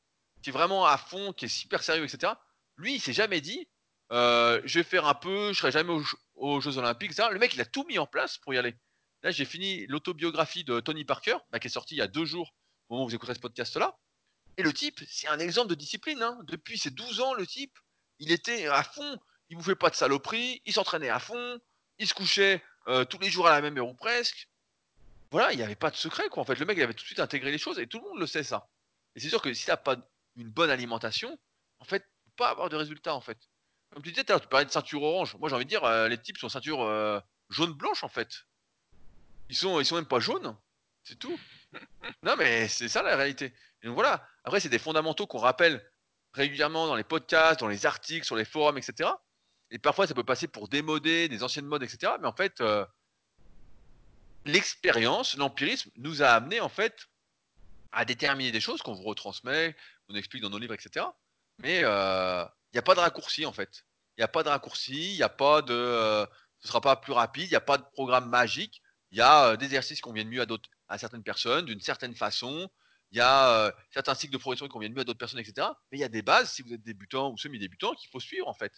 qui 0.43 0.51
est 0.51 0.53
vraiment 0.53 0.87
à 0.87 0.99
fond, 0.99 1.33
qui 1.33 1.47
est 1.47 1.49
super 1.49 1.83
sérieux, 1.83 2.05
etc., 2.05 2.33
lui, 2.77 2.95
il 2.95 3.01
s'est 3.01 3.13
jamais 3.13 3.41
dit, 3.41 3.69
euh, 4.13 4.61
je 4.65 4.79
vais 4.79 4.85
faire 4.85 5.07
un 5.07 5.15
peu, 5.15 5.53
je 5.53 5.59
serai 5.59 5.73
jamais 5.73 5.93
aux, 6.35 6.61
Jeux 6.61 6.79
Olympiques. 6.79 7.17
Le 7.19 7.39
mec, 7.39 7.55
il 7.55 7.61
a 7.61 7.65
tout 7.65 7.85
mis 7.85 7.99
en 7.99 8.07
place 8.07 8.39
pour 8.39 8.53
y 8.55 8.59
aller. 8.59 8.75
Là, 9.23 9.31
j'ai 9.31 9.45
fini 9.45 9.87
l'autobiographie 9.87 10.65
de 10.65 10.81
Tony 10.81 11.05
Parker, 11.05 11.37
bah, 11.51 11.61
qui 11.61 11.69
est 11.69 11.71
sortie 11.71 11.95
il 11.95 11.99
y 11.99 12.03
a 12.03 12.09
deux 12.09 12.25
jours, 12.25 12.53
au 12.93 12.97
moment 12.97 13.05
où 13.07 13.09
vous 13.09 13.15
écoutez 13.15 13.35
ce 13.35 13.41
podcast-là. 13.41 13.97
Et 14.59 14.63
le 14.63 14.73
type, 14.73 15.01
c'est 15.09 15.29
un 15.29 15.39
exemple 15.39 15.69
de 15.69 15.75
discipline. 15.75 16.23
Hein. 16.23 16.39
Depuis 16.45 16.77
ses 16.79 16.91
12 16.91 17.21
ans, 17.21 17.33
le 17.33 17.47
type, 17.47 17.79
il 18.19 18.31
était 18.31 18.67
à 18.67 18.83
fond 18.83 19.19
il 19.53 19.57
bouffait 19.57 19.75
pas 19.75 19.91
de 19.91 19.95
saloperie, 19.95 20.63
il 20.65 20.73
s'entraînait 20.73 21.11
à 21.11 21.19
fond, 21.19 21.61
il 21.99 22.09
se 22.09 22.15
couchait 22.15 22.65
euh, 22.89 23.05
tous 23.05 23.19
les 23.19 23.29
jours 23.29 23.47
à 23.47 23.51
la 23.51 23.61
même 23.61 23.77
heure 23.77 23.87
ou 23.87 23.93
presque. 23.93 24.49
Voilà, 25.31 25.53
il 25.53 25.59
n'y 25.59 25.63
avait 25.63 25.75
pas 25.77 25.91
de 25.91 25.97
secret 25.97 26.31
quoi. 26.31 26.43
En 26.43 26.47
fait, 26.47 26.59
le 26.59 26.65
mec 26.65 26.79
il 26.79 26.83
avait 26.83 26.95
tout 26.95 27.03
de 27.03 27.07
suite 27.07 27.21
intégré 27.21 27.51
les 27.51 27.59
choses 27.59 27.79
et 27.79 27.87
tout 27.87 27.99
le 27.99 28.05
monde 28.09 28.19
le 28.19 28.27
sait 28.27 28.43
ça. 28.43 28.71
Et 29.15 29.21
c'est 29.21 29.29
sûr 29.29 29.43
que 29.43 29.53
si 29.53 29.65
tu 29.65 29.71
n'as 29.71 29.77
pas 29.77 29.97
une 30.37 30.49
bonne 30.49 30.71
alimentation, 30.71 31.39
en 31.81 31.85
fait, 31.85 32.09
pas 32.37 32.49
avoir 32.49 32.71
de 32.71 32.77
résultats 32.77 33.15
en 33.15 33.21
fait. 33.21 33.37
Comme 33.91 34.03
tu 34.03 34.11
disais, 34.11 34.25
tu 34.25 34.49
parlais 34.49 34.65
de 34.65 34.71
ceinture 34.71 35.03
orange. 35.03 35.37
Moi 35.37 35.51
j'ai 35.51 35.55
envie 35.55 35.67
de 35.67 35.69
dire, 35.69 35.85
euh, 35.85 36.09
les 36.09 36.17
types 36.17 36.39
sont 36.39 36.49
ceinture 36.49 36.81
euh, 36.83 37.21
jaune-blanche 37.51 38.05
en 38.05 38.09
fait. 38.09 38.47
Ils 39.51 39.57
sont, 39.57 39.81
ils 39.81 39.85
sont 39.85 39.97
même 39.97 40.07
pas 40.07 40.21
jaunes. 40.21 40.57
C'est 41.05 41.19
tout. 41.19 41.39
Non 42.23 42.37
mais 42.37 42.69
c'est 42.69 42.89
ça 42.89 43.03
la 43.03 43.17
réalité. 43.17 43.53
Donc 43.83 43.95
voilà. 43.95 44.27
Après 44.45 44.61
c'est 44.61 44.69
des 44.69 44.79
fondamentaux 44.79 45.27
qu'on 45.27 45.39
rappelle 45.39 45.85
régulièrement 46.35 46.87
dans 46.87 46.97
les 46.97 47.05
podcasts, 47.05 47.61
dans 47.61 47.69
les 47.69 47.87
articles, 47.87 48.25
sur 48.25 48.37
les 48.37 48.45
forums, 48.45 48.79
etc. 48.79 49.11
Et 49.73 49.79
parfois, 49.79 50.07
ça 50.07 50.15
peut 50.15 50.23
passer 50.23 50.49
pour 50.49 50.69
démoder 50.69 51.29
des 51.29 51.43
anciennes 51.43 51.67
modes, 51.67 51.83
etc. 51.83 52.13
Mais 52.21 52.27
en 52.27 52.35
fait, 52.35 52.61
euh, 52.61 52.85
l'expérience, 54.45 55.37
l'empirisme 55.37 55.91
nous 55.97 56.23
a 56.23 56.29
amené 56.29 56.61
en 56.61 56.69
fait 56.69 57.09
à 57.91 58.05
déterminer 58.05 58.53
des 58.53 58.61
choses 58.61 58.83
qu'on 58.83 58.93
vous 58.93 59.03
retransmet, 59.03 59.75
qu'on 60.07 60.15
explique 60.15 60.43
dans 60.43 60.51
nos 60.51 60.59
livres, 60.59 60.75
etc. 60.75 61.07
Mais 61.59 61.79
il 61.79 61.85
euh, 61.85 62.45
n'y 62.75 62.79
a 62.79 62.83
pas 62.83 62.95
de 62.95 63.01
raccourci 63.01 63.47
en 63.47 63.53
fait. 63.53 63.85
Il 64.17 64.21
n'y 64.21 64.25
a 64.25 64.29
pas 64.29 64.43
de 64.43 64.51
raccourci, 64.51 65.13
il 65.13 65.17
n'y 65.17 65.23
a 65.23 65.31
pas 65.31 65.63
de. 65.63 65.75
Euh, 65.75 66.27
ce 66.61 66.69
sera 66.69 66.83
pas 66.83 66.97
plus 66.97 67.13
rapide, 67.15 67.47
il 67.47 67.51
n'y 67.51 67.57
a 67.57 67.61
pas 67.61 67.79
de 67.79 67.85
programme 67.93 68.29
magique. 68.29 68.83
Il 69.11 69.19
y 69.19 69.23
a 69.23 69.57
des 69.57 69.67
exercices 69.67 69.99
qui 69.99 70.03
conviennent 70.03 70.29
mieux 70.29 70.43
à, 70.43 70.47
d'autres, 70.47 70.71
à 70.93 70.99
certaines 70.99 71.23
personnes, 71.23 71.67
d'une 71.67 71.81
certaine 71.81 72.15
façon. 72.15 72.71
Il 73.11 73.19
y 73.19 73.21
a 73.21 73.75
certains 73.91 74.15
cycles 74.15 74.33
de 74.33 74.39
progression 74.39 74.67
qui 74.67 74.73
conviennent 74.73 74.95
mieux 74.95 75.03
à 75.03 75.05
d'autres 75.05 75.19
personnes, 75.19 75.41
etc. 75.41 75.69
Mais 75.91 75.99
il 75.99 76.01
y 76.01 76.05
a 76.05 76.09
des 76.09 76.23
bases, 76.23 76.53
si 76.53 76.63
vous 76.63 76.73
êtes 76.73 76.83
débutant 76.83 77.31
ou 77.31 77.37
semi-débutant, 77.37 77.93
qu'il 77.95 78.09
faut 78.09 78.21
suivre 78.21 78.49
en 78.49 78.55
fait 78.55 78.73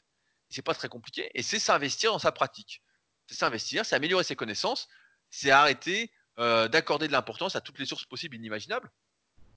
c'est 0.54 0.62
pas 0.62 0.74
très 0.74 0.88
compliqué. 0.88 1.30
Et 1.34 1.42
c'est 1.42 1.58
s'investir 1.58 2.12
dans 2.12 2.18
sa 2.18 2.32
pratique. 2.32 2.82
C'est 3.26 3.36
s'investir, 3.36 3.84
c'est 3.84 3.96
améliorer 3.96 4.24
ses 4.24 4.36
connaissances, 4.36 4.88
c'est 5.30 5.50
arrêter 5.50 6.10
euh, 6.38 6.68
d'accorder 6.68 7.06
de 7.06 7.12
l'importance 7.12 7.56
à 7.56 7.60
toutes 7.60 7.78
les 7.78 7.86
sources 7.86 8.04
possibles 8.04 8.36
et 8.36 8.38
inimaginables. 8.38 8.90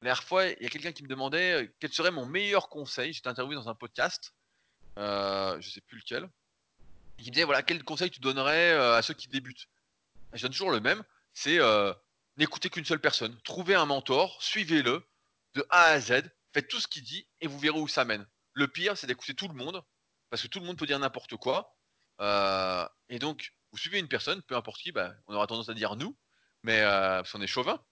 La 0.02 0.06
dernière 0.06 0.24
fois, 0.24 0.46
il 0.46 0.62
y 0.62 0.66
a 0.66 0.70
quelqu'un 0.70 0.92
qui 0.92 1.04
me 1.04 1.08
demandait 1.08 1.64
euh, 1.64 1.68
quel 1.80 1.92
serait 1.92 2.12
mon 2.12 2.26
meilleur 2.26 2.70
conseil. 2.70 3.14
J'étais 3.14 3.28
interviewé 3.28 3.56
dans 3.56 3.68
un 3.68 3.76
podcast, 3.76 4.34
euh, 4.98 5.60
je 5.60 5.70
sais 5.70 5.82
plus 5.82 5.98
lequel. 5.98 6.30
Il 7.20 7.26
me 7.26 7.32
disait 7.32 7.46
voilà, 7.46 7.64
quel 7.64 7.84
conseil 7.84 8.10
tu 8.10 8.20
donnerais 8.20 8.72
euh, 8.74 8.96
à 8.96 9.02
ceux 9.02 9.14
qui 9.14 9.28
débutent? 9.28 9.68
Je 10.34 10.42
donne 10.42 10.52
toujours 10.52 10.72
le 10.72 10.80
même, 10.80 11.04
c'est 11.34 11.60
euh, 11.60 11.94
n'écoutez 12.38 12.70
qu'une 12.70 12.86
seule 12.86 13.00
personne. 13.02 13.38
Trouvez 13.44 13.76
un 13.76 13.86
mentor, 13.86 14.42
suivez-le 14.42 15.04
de 15.56 15.66
A 15.70 15.84
à 15.84 16.00
Z, 16.00 16.24
faites 16.54 16.68
tout 16.68 16.80
ce 16.80 16.88
qu'il 16.88 17.04
dit 17.04 17.28
et 17.42 17.48
vous 17.48 17.60
verrez 17.60 17.80
où 17.80 17.88
ça 17.88 18.06
mène. 18.06 18.26
Le 18.54 18.68
pire, 18.68 18.98
c'est 18.98 19.08
d'écouter 19.08 19.34
tout 19.34 19.48
le 19.48 19.54
monde, 19.54 19.84
parce 20.30 20.42
que 20.42 20.48
tout 20.48 20.60
le 20.60 20.66
monde 20.66 20.78
peut 20.78 20.86
dire 20.86 21.00
n'importe 21.00 21.36
quoi. 21.36 21.76
Euh, 22.22 22.88
et 23.10 23.20
donc, 23.20 23.54
vous 23.72 23.78
suivez 23.78 24.00
une 24.00 24.08
personne, 24.08 24.42
peu 24.44 24.56
importe 24.56 24.82
qui, 24.82 24.92
bah, 24.92 25.14
on 25.28 25.36
aura 25.36 25.48
tendance 25.48 25.70
à 25.70 25.74
dire 25.74 25.96
nous, 25.96 26.16
mais 26.64 26.82
euh, 26.82 27.18
parce 27.18 27.32
qu'on 27.32 27.42
est 27.42 27.48
chauvin. 27.48 27.84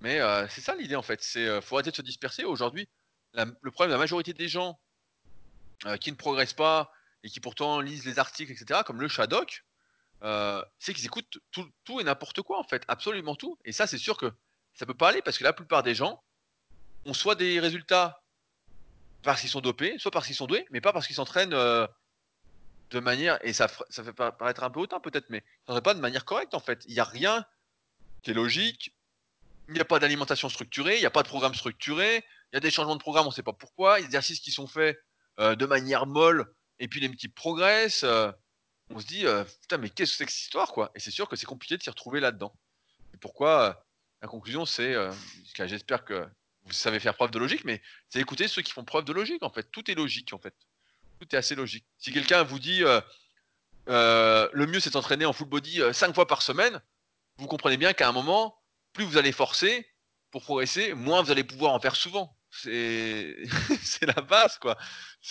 Mais 0.00 0.20
euh, 0.20 0.48
c'est 0.48 0.60
ça 0.60 0.74
l'idée 0.74 0.96
en 0.96 1.02
fait. 1.02 1.22
C'est 1.22 1.60
faut 1.60 1.76
arrêter 1.76 1.90
de 1.90 1.96
se 1.96 2.02
disperser. 2.02 2.44
Aujourd'hui, 2.44 2.88
le 3.34 3.70
problème 3.70 3.90
de 3.90 3.94
la 3.94 3.98
majorité 3.98 4.32
des 4.32 4.48
gens 4.48 4.80
qui 6.00 6.10
ne 6.10 6.16
progressent 6.16 6.54
pas 6.54 6.92
et 7.22 7.28
qui 7.28 7.40
pourtant 7.40 7.80
lisent 7.80 8.06
les 8.06 8.18
articles, 8.18 8.50
etc., 8.52 8.80
comme 8.84 9.00
le 9.00 9.08
Shadok, 9.08 9.64
c'est 10.22 10.94
qu'ils 10.94 11.06
écoutent 11.06 11.38
tout, 11.50 12.00
et 12.00 12.04
n'importe 12.04 12.42
quoi 12.42 12.58
en 12.58 12.64
fait, 12.64 12.84
absolument 12.88 13.34
tout. 13.34 13.58
Et 13.64 13.72
ça, 13.72 13.86
c'est 13.86 13.98
sûr 13.98 14.16
que 14.16 14.32
ça 14.74 14.86
peut 14.86 14.94
pas 14.94 15.12
parce 15.22 15.38
que 15.38 15.44
la 15.44 15.52
plupart 15.52 15.82
des 15.82 15.94
gens 15.94 16.22
ont 17.04 17.14
soit 17.14 17.34
des 17.34 17.60
résultats 17.60 18.22
parce 19.22 19.40
qu'ils 19.40 19.50
sont 19.50 19.60
dopés, 19.60 19.98
soit 19.98 20.10
parce 20.10 20.26
qu'ils 20.26 20.36
sont 20.36 20.46
doués, 20.46 20.66
mais 20.70 20.80
pas 20.80 20.92
parce 20.92 21.06
qu'ils 21.06 21.16
s'entraînent 21.16 21.50
de 21.50 23.00
manière, 23.00 23.38
et 23.42 23.52
ça, 23.52 23.68
ça 23.88 24.02
fait 24.02 24.12
paraître 24.12 24.64
un 24.64 24.70
peu 24.70 24.80
hautain 24.80 25.00
peut-être, 25.00 25.30
mais 25.30 25.44
ça 25.68 25.80
pas 25.80 25.94
de 25.94 26.00
manière 26.00 26.24
correcte 26.24 26.54
en 26.54 26.60
fait. 26.60 26.84
Il 26.86 26.94
n'y 26.94 27.00
a 27.00 27.04
rien 27.04 27.44
qui 28.22 28.32
est 28.32 28.34
logique, 28.34 28.94
il 29.68 29.74
n'y 29.74 29.80
a 29.80 29.84
pas 29.84 29.98
d'alimentation 29.98 30.48
structurée, 30.48 30.96
il 30.96 31.00
n'y 31.00 31.06
a 31.06 31.10
pas 31.10 31.22
de 31.22 31.28
programme 31.28 31.54
structuré, 31.54 32.24
il 32.52 32.54
y 32.54 32.56
a 32.56 32.60
des 32.60 32.70
changements 32.70 32.96
de 32.96 33.00
programme, 33.00 33.26
on 33.26 33.30
ne 33.30 33.34
sait 33.34 33.42
pas 33.42 33.52
pourquoi, 33.52 33.98
des 33.98 34.04
exercices 34.04 34.40
qui 34.40 34.50
sont 34.50 34.66
faits 34.66 34.98
de 35.38 35.66
manière 35.66 36.06
molle, 36.06 36.52
et 36.78 36.88
puis 36.88 37.00
les 37.00 37.08
petits 37.08 37.28
progressent. 37.28 38.04
On 38.90 39.00
se 39.00 39.06
dit, 39.06 39.24
putain, 39.60 39.78
mais 39.78 39.90
qu'est-ce 39.90 40.12
que 40.12 40.18
c'est 40.18 40.26
que 40.26 40.32
cette 40.32 40.42
histoire, 40.42 40.72
quoi? 40.72 40.90
Et 40.94 41.00
c'est 41.00 41.10
sûr 41.10 41.28
que 41.28 41.36
c'est 41.36 41.46
compliqué 41.46 41.76
de 41.76 41.82
s'y 41.82 41.90
retrouver 41.90 42.20
là-dedans. 42.20 42.52
Et 43.14 43.16
pourquoi 43.16 43.84
La 44.20 44.28
conclusion, 44.28 44.66
c'est, 44.66 44.94
j'espère 45.54 46.04
que 46.04 46.26
vous 46.64 46.72
savez 46.72 47.00
faire 47.00 47.14
preuve 47.14 47.30
de 47.30 47.38
logique, 47.38 47.64
mais 47.64 47.82
c'est 48.08 48.20
écouter 48.20 48.48
ceux 48.48 48.62
qui 48.62 48.72
font 48.72 48.84
preuve 48.84 49.04
de 49.04 49.12
logique, 49.12 49.42
en 49.42 49.50
fait. 49.50 49.70
Tout 49.72 49.90
est 49.90 49.94
logique, 49.94 50.32
en 50.32 50.38
fait. 50.38 50.54
Tout 51.18 51.34
est 51.34 51.38
assez 51.38 51.54
logique. 51.54 51.84
Si 51.98 52.12
quelqu'un 52.12 52.42
vous 52.42 52.58
dit 52.58 52.84
euh, 52.84 53.00
euh, 53.88 54.48
le 54.52 54.66
mieux 54.66 54.80
c'est 54.80 54.92
d'entraîner 54.92 55.24
en 55.24 55.32
full 55.32 55.48
body 55.48 55.80
5 55.92 56.10
euh, 56.10 56.12
fois 56.12 56.26
par 56.26 56.42
semaine, 56.42 56.80
vous 57.36 57.46
comprenez 57.46 57.76
bien 57.76 57.92
qu'à 57.92 58.08
un 58.08 58.12
moment, 58.12 58.58
plus 58.92 59.04
vous 59.04 59.16
allez 59.16 59.32
forcer 59.32 59.86
pour 60.30 60.42
progresser, 60.42 60.94
moins 60.94 61.22
vous 61.22 61.30
allez 61.30 61.44
pouvoir 61.44 61.72
en 61.72 61.80
faire 61.80 61.96
souvent. 61.96 62.36
C'est 62.50 63.36
la 64.02 64.22
base, 64.22 64.58
quoi. 64.58 64.76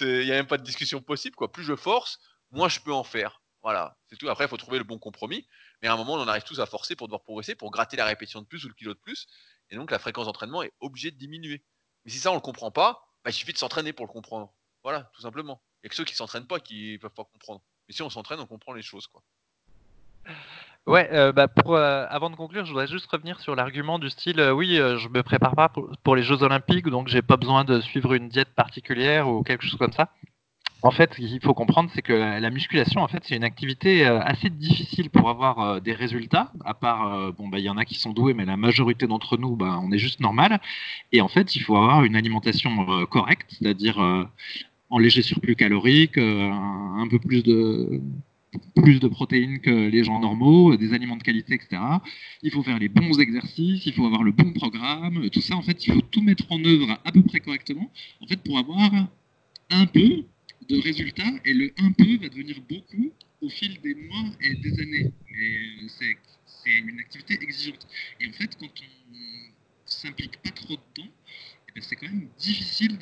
Il 0.02 0.26
n'y 0.26 0.32
a 0.32 0.36
même 0.36 0.48
pas 0.48 0.58
de 0.58 0.64
discussion 0.64 1.02
possible, 1.02 1.36
quoi. 1.36 1.52
Plus 1.52 1.64
je 1.64 1.76
force, 1.76 2.20
moins 2.52 2.70
je 2.70 2.80
peux 2.80 2.94
en 2.94 3.04
faire. 3.04 3.39
Voilà, 3.62 3.98
c'est 4.08 4.16
tout. 4.16 4.30
Après, 4.30 4.46
il 4.46 4.48
faut 4.48 4.58
trouver 4.58 4.78
le 4.78 4.84
bon 4.84 4.98
compromis. 4.98 5.48
Mais 5.82 5.88
à 5.88 5.94
un 5.94 5.98
moment, 5.98 6.14
on 6.14 6.28
arrive 6.28 6.44
tous 6.44 6.60
à 6.60 6.66
forcer 6.66 6.96
pour 6.96 7.08
devoir 7.08 7.22
progresser, 7.22 7.56
pour 7.56 7.72
gratter 7.72 7.98
la 7.98 8.06
répétition 8.06 8.42
de 8.42 8.46
plus 8.46 8.66
ou 8.66 8.70
le 8.70 8.74
kilo 8.74 8.94
de 8.94 9.00
plus. 9.00 9.28
Et 9.70 9.76
donc, 9.76 9.92
la 9.92 10.00
fréquence 10.00 10.26
d'entraînement 10.26 10.64
est 10.64 10.74
obligée 10.80 11.12
de 11.12 11.18
diminuer. 11.18 11.64
Mais 12.06 12.12
si 12.12 12.20
ça, 12.20 12.32
on 12.32 12.36
le 12.36 12.42
comprend 12.42 12.72
pas, 12.72 13.06
bah, 13.24 13.32
il 13.32 13.34
suffit 13.34 13.54
de 13.54 13.58
s'entraîner 13.58 13.94
pour 13.94 14.06
le 14.06 14.12
comprendre. 14.12 14.54
Voilà, 14.84 15.12
tout 15.14 15.22
simplement. 15.22 15.62
Il 15.76 15.86
n'y 15.86 15.88
a 15.88 15.90
que 15.90 15.96
ceux 15.96 16.06
qui 16.06 16.16
s'entraînent 16.16 16.48
pas 16.48 16.60
qui 16.60 16.98
peuvent 17.00 17.12
pas 17.12 17.26
comprendre. 17.26 17.62
Mais 17.88 17.94
si 17.94 18.02
on 18.02 18.10
s'entraîne, 18.10 18.40
on 18.40 18.46
comprend 18.46 18.74
les 18.74 18.82
choses, 18.82 19.08
quoi. 19.08 19.22
Ouais, 20.86 21.10
euh, 21.12 21.32
bah 21.32 21.48
euh, 21.68 22.08
avant 22.10 22.30
de 22.30 22.36
conclure, 22.36 22.66
je 22.66 22.72
voudrais 22.72 22.88
juste 22.88 23.06
revenir 23.12 23.40
sur 23.42 23.56
l'argument 23.56 24.00
du 24.00 24.10
style 24.10 24.40
euh, 24.40 24.52
oui, 24.52 24.78
je 24.78 25.08
me 25.08 25.22
prépare 25.22 25.56
pas 25.56 25.70
pour, 25.70 25.92
pour, 26.04 26.16
les 26.16 26.24
Jeux 26.24 26.42
Olympiques, 26.42 26.88
donc 26.88 27.08
j'ai 27.10 27.22
pas 27.22 27.38
besoin 27.38 27.64
de 27.64 27.80
suivre 27.80 28.14
une 28.14 28.28
diète 28.28 28.50
particulière 28.56 29.28
ou 29.28 29.44
quelque 29.44 29.66
chose 29.66 29.78
comme 29.78 29.92
ça. 29.92 30.10
En 30.82 30.92
fait, 30.92 31.14
qu'il 31.14 31.42
faut 31.42 31.54
comprendre, 31.54 31.90
c'est 31.94 32.02
que 32.02 32.14
la 32.14 32.50
musculation, 32.50 33.02
en 33.02 33.10
fait, 33.10 33.22
c'est 33.26 33.36
une 33.36 33.44
activité 33.44 34.06
euh, 34.06 34.22
assez 34.22 34.50
difficile 34.50 35.10
pour 35.10 35.30
avoir 35.30 35.60
euh, 35.60 35.80
des 35.82 35.94
résultats. 35.94 36.54
À 36.64 36.74
part, 36.74 37.14
euh, 37.14 37.32
bon, 37.34 37.50
bah, 37.50 37.60
il 37.60 37.66
y 37.66 37.70
en 37.70 37.76
a 37.76 37.84
qui 37.84 37.96
sont 37.96 38.14
doués, 38.14 38.34
mais 38.34 38.46
la 38.46 38.56
majorité 38.56 39.06
d'entre 39.06 39.38
nous, 39.38 39.58
bah, 39.58 39.78
on 39.84 39.92
est 39.92 39.98
juste 39.98 40.22
normal. 40.22 40.62
Et 41.12 41.20
en 41.20 41.28
fait, 41.28 41.56
il 41.58 41.62
faut 41.64 41.76
avoir 41.76 42.06
une 42.06 42.16
alimentation 42.16 43.06
correcte, 43.08 43.58
c'est-à-dire 43.60 43.98
en 44.90 44.98
léger 45.00 45.22
surplus 45.22 45.56
calorique, 45.56 46.18
un 46.18 47.08
peu 47.10 47.20
plus 47.20 47.44
de 47.44 48.02
plus 48.76 49.00
de 49.00 49.08
protéines 49.08 49.60
que 49.60 49.70
les 49.70 50.04
gens 50.04 50.20
normaux, 50.20 50.76
des 50.76 50.94
aliments 50.94 51.18
de 51.18 51.24
qualité, 51.24 51.54
etc. 51.56 51.82
Il 52.42 52.52
faut 52.52 52.64
faire 52.64 52.80
les 52.80 52.90
bons 52.90 53.20
exercices, 53.20 53.86
il 53.86 53.94
faut 53.94 54.06
avoir 54.06 54.24
le 54.24 54.32
bon 54.32 54.54
programme, 54.54 55.30
tout 55.30 55.42
ça, 55.42 55.56
en 55.56 55.62
fait, 55.62 55.86
il 55.86 55.94
faut 55.94 56.02
tout 56.02 56.22
mettre 56.22 56.46
en 56.52 56.64
œuvre 56.64 56.98
à 57.06 57.12
peu 57.12 57.22
près 57.22 57.42
correctement, 57.42 57.92
en 58.22 58.28
fait, 58.28 58.38
pour 58.38 58.58
avoir 58.58 58.92
un 59.70 59.86
peu 59.86 60.24
de 60.70 60.80
résultats 60.82 61.32
et 61.46 61.54
le 61.54 61.74
un 61.78 61.92
peu 61.92 62.18
va 62.18 62.30
devenir 62.30 62.62
beaucoup 62.62 63.12
au 63.42 63.50
fil 63.50 63.80
des 63.82 63.96
mois 63.96 64.26
et 64.42 64.56
des 64.56 64.80
années. 64.82 65.12
Mais 65.32 65.88
c'est 65.90 66.70
une 66.70 67.00
activité 67.00 67.38
exigeante. 67.42 67.88
Et 68.20 68.28
en 68.28 68.34
fait, 68.34 68.56
quand 68.60 68.68
on 68.68 69.16
s'implique 69.86 70.38
pas 70.42 70.52
trop 70.52 70.76
dedans, 70.76 71.10
eh 71.70 71.72
ben, 71.74 71.82
c'est 71.82 71.96
quand 71.96 72.08
même 72.08 72.30
difficile 72.38 72.98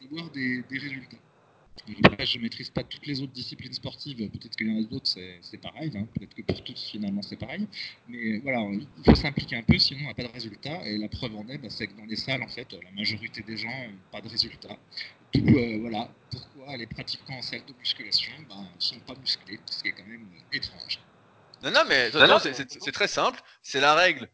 d'avoir 0.00 0.30
des, 0.30 0.62
des, 0.70 0.78
résultats. 0.78 1.16
je 1.86 2.38
ne 2.38 2.42
maîtrise 2.42 2.70
pas 2.70 2.84
toutes 2.84 3.06
les 3.06 3.20
autres 3.20 3.32
disciplines 3.32 3.72
sportives, 3.72 4.18
peut-être 4.30 4.56
qu'il 4.56 4.68
y 4.68 4.72
en 4.72 4.82
a 4.82 4.86
d'autres, 4.86 5.10
c'est 5.40 5.60
pareil, 5.60 5.90
hein. 5.96 6.06
peut-être 6.14 6.34
que 6.34 6.42
pour 6.42 6.62
tous 6.62 6.90
finalement 6.90 7.22
c'est 7.22 7.38
pareil, 7.38 7.66
mais 8.08 8.38
voilà, 8.38 8.60
il 8.72 9.04
faut 9.04 9.14
s'impliquer 9.14 9.56
un 9.56 9.62
peu, 9.62 9.78
sinon 9.78 10.00
on 10.04 10.08
n'a 10.08 10.14
pas 10.14 10.24
de 10.24 10.32
résultats, 10.32 10.86
et 10.86 10.98
la 10.98 11.08
preuve 11.08 11.36
en 11.36 11.46
est, 11.48 11.58
bah, 11.58 11.70
c'est 11.70 11.86
que 11.86 11.96
dans 11.96 12.06
les 12.06 12.16
salles, 12.16 12.42
en 12.42 12.48
fait, 12.48 12.72
la 12.72 12.90
majorité 12.92 13.42
des 13.42 13.56
gens 13.56 13.68
n'ont 13.68 14.10
pas 14.10 14.20
de 14.20 14.28
résultats. 14.28 14.78
D'où, 15.32 15.46
euh, 15.46 15.78
voilà, 15.80 16.12
pourquoi 16.70 16.76
les 16.76 16.86
pratiquants 16.86 17.34
en 17.34 17.42
salle 17.42 17.64
de 17.66 17.74
musculation 17.78 18.32
ne 18.38 18.44
ben, 18.44 18.68
sont 18.78 18.98
pas 19.00 19.14
musclés, 19.14 19.60
ce 19.66 19.82
qui 19.82 19.88
est 19.88 19.92
quand 19.92 20.06
même 20.06 20.28
euh, 20.32 20.56
étrange. 20.56 21.00
Non, 21.62 21.70
non, 21.70 21.80
mais 21.88 22.10
c'est 22.54 22.92
très 22.92 23.08
simple. 23.08 23.40
C'est 23.62 23.80
la 23.80 23.94
règle 23.94 24.28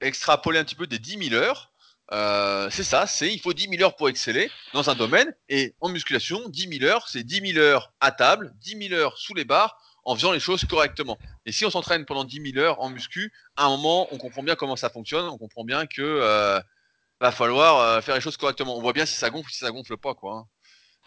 extrapolée 0.00 0.58
un 0.58 0.64
petit 0.64 0.74
peu 0.74 0.86
des 0.86 0.98
10 0.98 1.30
000 1.30 1.34
heures. 1.34 1.72
Euh, 2.12 2.70
c'est 2.70 2.84
ça, 2.84 3.06
c'est 3.06 3.32
il 3.32 3.40
faut 3.40 3.52
10 3.52 3.68
000 3.68 3.82
heures 3.82 3.96
pour 3.96 4.08
exceller 4.08 4.50
dans 4.72 4.88
un 4.88 4.94
domaine. 4.94 5.34
Et 5.48 5.74
en 5.80 5.88
musculation, 5.88 6.48
10 6.48 6.78
000 6.78 6.84
heures, 6.84 7.08
c'est 7.08 7.24
10 7.24 7.52
000 7.52 7.58
heures 7.58 7.92
à 8.00 8.12
table, 8.12 8.54
10 8.60 8.88
000 8.88 8.94
heures 8.94 9.18
sous 9.18 9.34
les 9.34 9.44
barres, 9.44 9.78
en 10.04 10.14
faisant 10.14 10.32
les 10.32 10.40
choses 10.40 10.64
correctement. 10.64 11.18
Et 11.44 11.52
si 11.52 11.66
on 11.66 11.70
s'entraîne 11.70 12.06
pendant 12.06 12.24
10 12.24 12.52
000 12.52 12.64
heures 12.64 12.80
en 12.80 12.88
muscu, 12.88 13.32
à 13.56 13.66
un 13.66 13.70
moment, 13.70 14.08
on 14.12 14.18
comprend 14.18 14.42
bien 14.42 14.54
comment 14.54 14.76
ça 14.76 14.88
fonctionne, 14.88 15.26
on 15.26 15.36
comprend 15.36 15.64
bien 15.64 15.86
que 15.86 16.62
va 17.20 17.32
falloir 17.32 17.78
euh, 17.78 18.00
faire 18.00 18.14
les 18.14 18.20
choses 18.20 18.36
correctement. 18.36 18.76
On 18.76 18.80
voit 18.80 18.92
bien 18.92 19.06
si 19.06 19.14
ça 19.14 19.30
gonfle 19.30 19.48
ou 19.48 19.52
si 19.52 19.58
ça 19.58 19.70
gonfle 19.70 19.96
pas, 19.96 20.14
quoi. 20.14 20.46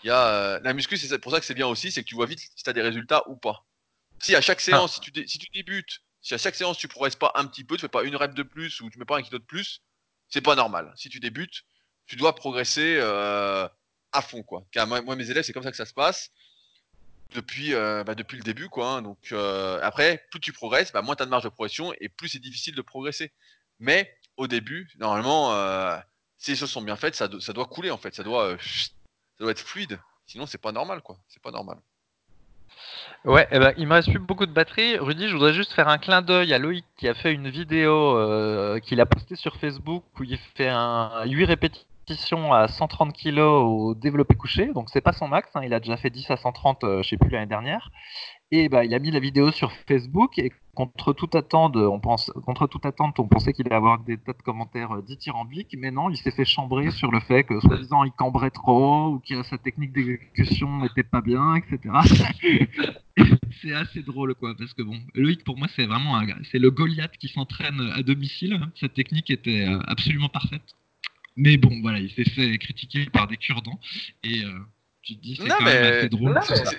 Il 0.04 0.08
y 0.08 0.12
a, 0.12 0.28
euh, 0.28 0.60
la 0.64 0.74
muscu, 0.74 0.98
c'est 0.98 1.20
pour 1.20 1.32
ça 1.32 1.40
que 1.40 1.46
c'est 1.46 1.54
bien 1.54 1.68
aussi, 1.68 1.92
c'est 1.92 2.04
que 2.04 2.08
tu 2.08 2.16
vois 2.16 2.26
vite 2.26 2.40
si 2.40 2.64
tu 2.64 2.70
as 2.70 2.74
des 2.74 2.82
résultats 2.82 3.28
ou 3.28 3.36
pas. 3.36 3.66
Si 4.20 4.36
à 4.36 4.42
chaque 4.42 4.62
séance, 4.62 4.96
si, 4.96 5.00
tu 5.00 5.28
si 5.28 5.38
tu 5.38 5.48
débutes, 5.54 6.00
si 6.22 6.34
à 6.34 6.38
chaque 6.38 6.56
séance 6.56 6.78
tu 6.78 6.88
progresses 6.88 7.16
pas 7.16 7.32
un 7.36 7.46
petit 7.46 7.64
peu, 7.64 7.76
tu 7.76 7.82
fais 7.82 7.88
pas 7.88 8.04
une 8.04 8.16
rep 8.16 8.34
de 8.34 8.44
plus 8.44 8.82
ou 8.82 8.90
tu 8.90 9.00
mets 9.00 9.06
pas 9.06 9.18
un 9.18 9.22
kilo 9.22 9.40
de 9.40 9.44
plus, 9.44 9.82
c'est 10.30 10.42
pas 10.42 10.56
normal. 10.56 10.92
Si 10.96 11.10
tu 11.10 11.20
débutes, 11.20 11.64
tu 12.06 12.16
dois 12.16 12.36
progresser 12.36 12.98
euh, 13.00 13.68
à 14.12 14.22
fond, 14.22 14.44
quoi. 14.44 14.66
Car 14.72 14.88
moi, 14.88 15.16
mes 15.16 15.30
élèves, 15.30 15.44
c'est 15.44 15.54
comme 15.54 15.64
ça 15.64 15.72
que 15.72 15.78
ça 15.78 15.86
se 15.86 15.94
passe 15.94 16.32
depuis, 17.34 17.74
bah, 17.74 18.16
depuis 18.16 18.38
le 18.38 18.44
début, 18.44 18.70
quoi. 18.70 18.90
Hein. 18.90 19.02
Donc 19.02 19.32
après, 19.82 20.26
plus 20.32 20.40
tu 20.40 20.54
progresses, 20.54 20.92
bah, 20.92 21.02
moins 21.02 21.16
tu 21.16 21.24
as 21.24 21.26
de 21.26 21.32
marge 21.32 21.44
de 21.44 21.50
progression 21.50 21.94
et 22.00 22.10
plus 22.10 22.30
c'est 22.30 22.40
difficile 22.40 22.76
de 22.76 22.82
progresser. 22.82 23.32
Mais 23.80 24.14
au 24.40 24.48
début, 24.48 24.90
normalement, 24.98 25.54
euh, 25.54 25.98
si 26.38 26.52
les 26.52 26.58
choses 26.58 26.72
sont 26.72 26.82
bien 26.82 26.96
faites, 26.96 27.16
ça, 27.16 27.30
ça 27.40 27.54
doit 27.54 27.66
couler 27.66 27.92
en 27.92 27.98
fait, 27.98 28.16
ça 28.16 28.24
doit, 28.24 28.52
euh, 28.52 28.58
ça 29.40 29.45
doit 29.45 29.52
être 29.52 29.60
fluide. 29.60 29.99
Sinon, 30.26 30.45
c'est 30.45 30.61
pas 30.61 30.74
normal 30.74 31.02
quoi. 31.02 31.18
C'est 31.30 31.41
pas 31.41 31.52
normal. 31.52 31.78
Ouais, 33.26 33.48
eh 33.52 33.60
ben, 33.60 33.74
il 33.78 33.88
me 33.88 33.94
reste 33.94 34.10
plus 34.10 34.20
beaucoup 34.20 34.45
de 34.45 34.52
batterie. 34.52 34.98
Rudy, 34.98 35.28
je 35.28 35.34
voudrais 35.34 35.53
juste 35.53 35.74
faire 35.74 35.88
un 35.88 35.98
clin 35.98 36.22
d'œil 36.22 36.53
à 36.53 36.60
Loïc 36.60 36.86
qui 36.98 37.07
a 37.07 37.14
fait 37.14 37.34
une 37.34 37.49
vidéo 37.49 38.18
euh, 38.18 38.80
qu'il 38.80 39.02
a 39.02 39.06
postée 39.06 39.36
sur 39.36 39.56
Facebook 39.56 40.03
où 40.20 40.24
il 40.24 40.38
fait 40.56 40.70
un 40.70 41.26
8 41.26 41.45
répétitions 41.45 42.53
à 42.53 42.68
130 42.68 43.14
kg 43.14 43.40
au 43.40 43.95
développé 43.95 44.36
couché. 44.36 44.68
Donc 44.74 44.90
c'est 44.91 45.02
pas 45.02 45.14
son 45.14 45.28
max, 45.28 45.49
hein. 45.56 45.61
il 45.64 45.74
a 45.74 45.80
déjà 45.80 45.98
fait 45.98 46.10
10 46.10 46.30
à 46.32 46.38
130, 46.38 46.80
je 47.02 47.07
sais 47.07 47.18
plus 47.18 47.30
l'année 47.30 47.45
dernière. 47.45 47.90
Et 48.52 48.68
bah, 48.68 48.84
il 48.84 48.94
a 48.96 49.00
mis 49.00 49.12
la 49.12 49.20
vidéo 49.20 49.52
sur 49.52 49.72
Facebook 49.88 50.40
et 50.40 50.52
contre 50.74 51.14
toute 51.14 51.36
attente, 51.36 51.76
on 51.76 52.00
pense, 52.00 52.32
contre 52.46 52.66
toute 52.66 52.86
attente, 52.86 53.20
on 53.20 53.28
pensait 53.28 53.54
qu'il 53.54 53.68
allait 53.68 53.76
avoir 53.76 54.00
des 54.00 54.18
tas 54.18 54.34
de 54.34 54.42
commentaires 54.42 54.94
euh, 54.94 55.02
dithyrambiques, 55.02 55.76
mais 55.78 55.92
non, 55.92 56.10
il 56.10 56.18
s'est 56.18 56.32
fait 56.32 56.46
chambrer 56.46 56.90
sur 56.90 57.12
le 57.12 57.20
fait 57.20 57.44
que, 57.44 57.60
soi-disant, 57.60 58.06
il 58.06 58.12
cambrait 58.12 58.50
trop 58.50 59.10
ou 59.10 59.20
que 59.20 59.44
sa 59.44 59.58
technique 59.58 59.92
d'exécution 59.92 60.80
n'était 60.80 61.04
pas 61.04 61.22
bien, 61.22 61.56
etc. 61.56 61.80
c'est 63.62 63.74
assez 63.74 64.02
drôle, 64.02 64.34
quoi, 64.36 64.56
parce 64.58 64.74
que 64.74 64.82
bon, 64.82 64.98
Loïc, 65.14 65.44
pour 65.44 65.58
moi, 65.58 65.68
c'est 65.76 65.86
vraiment 65.86 66.20
c'est 66.50 66.60
le 66.60 66.72
Goliath 66.72 67.18
qui 67.18 67.28
s'entraîne 67.28 67.92
à 67.94 68.02
domicile. 68.02 68.60
Cette 68.76 68.94
technique 68.94 69.30
était 69.30 69.68
euh, 69.68 69.80
absolument 69.86 70.30
parfaite. 70.30 70.76
Mais 71.36 71.58
bon, 71.58 71.82
voilà, 71.82 72.00
il 72.00 72.10
s'est 72.12 72.30
fait 72.30 72.58
critiquer 72.58 73.06
par 73.12 73.28
des 73.28 73.38
cure-dents 73.38 73.80
et 74.24 74.44
euh, 74.44 74.60
non, 75.40 75.56
mais... 75.61 76.10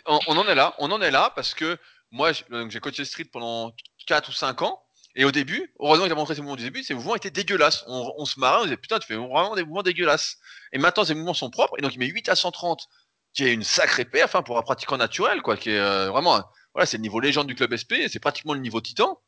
on, 0.06 0.36
en 0.36 0.46
est 0.46 0.54
là, 0.54 0.74
on 0.78 0.90
en 0.90 1.00
est 1.00 1.10
là 1.10 1.32
parce 1.34 1.54
que 1.54 1.76
moi, 2.10 2.32
j'ai 2.32 2.80
coaché 2.80 3.04
street 3.04 3.26
pendant 3.32 3.72
4 4.06 4.28
ou 4.28 4.32
5 4.32 4.62
ans. 4.62 4.82
Et 5.16 5.24
au 5.24 5.32
début, 5.32 5.72
heureusement 5.80 6.04
qu'il 6.04 6.12
a 6.12 6.16
montré 6.16 6.36
ces 6.36 6.40
mouvements 6.40 6.56
du 6.56 6.62
début, 6.62 6.84
ces 6.84 6.94
mouvements 6.94 7.16
étaient 7.16 7.30
dégueulasses. 7.30 7.84
On, 7.88 8.24
se 8.24 8.38
marrait, 8.38 8.60
on 8.60 8.64
disait 8.64 8.76
putain, 8.76 8.98
tu 8.98 9.08
fais 9.08 9.16
vraiment 9.16 9.56
des 9.56 9.64
mouvements 9.64 9.82
dégueulasses. 9.82 10.36
Et 10.72 10.78
maintenant, 10.78 11.04
ces 11.04 11.14
mouvements 11.14 11.34
sont 11.34 11.50
propres. 11.50 11.74
Et 11.78 11.82
donc, 11.82 11.94
il 11.94 11.98
met 11.98 12.06
8 12.06 12.28
à 12.28 12.36
130, 12.36 12.86
qui 13.34 13.44
est 13.44 13.52
une 13.52 13.64
sacrée 13.64 14.04
paire, 14.04 14.26
enfin, 14.26 14.42
pour 14.42 14.58
un 14.58 14.62
pratiquant 14.62 14.96
naturel, 14.96 15.42
quoi, 15.42 15.56
qui 15.56 15.70
est 15.70 15.78
euh, 15.78 16.10
vraiment, 16.10 16.40
voilà, 16.74 16.86
c'est 16.86 16.96
le 16.96 17.02
niveau 17.02 17.18
légende 17.18 17.48
du 17.48 17.54
club 17.56 17.74
SP, 17.74 18.06
c'est 18.08 18.20
pratiquement 18.20 18.54
le 18.54 18.60
niveau 18.60 18.80
titan. 18.80 19.20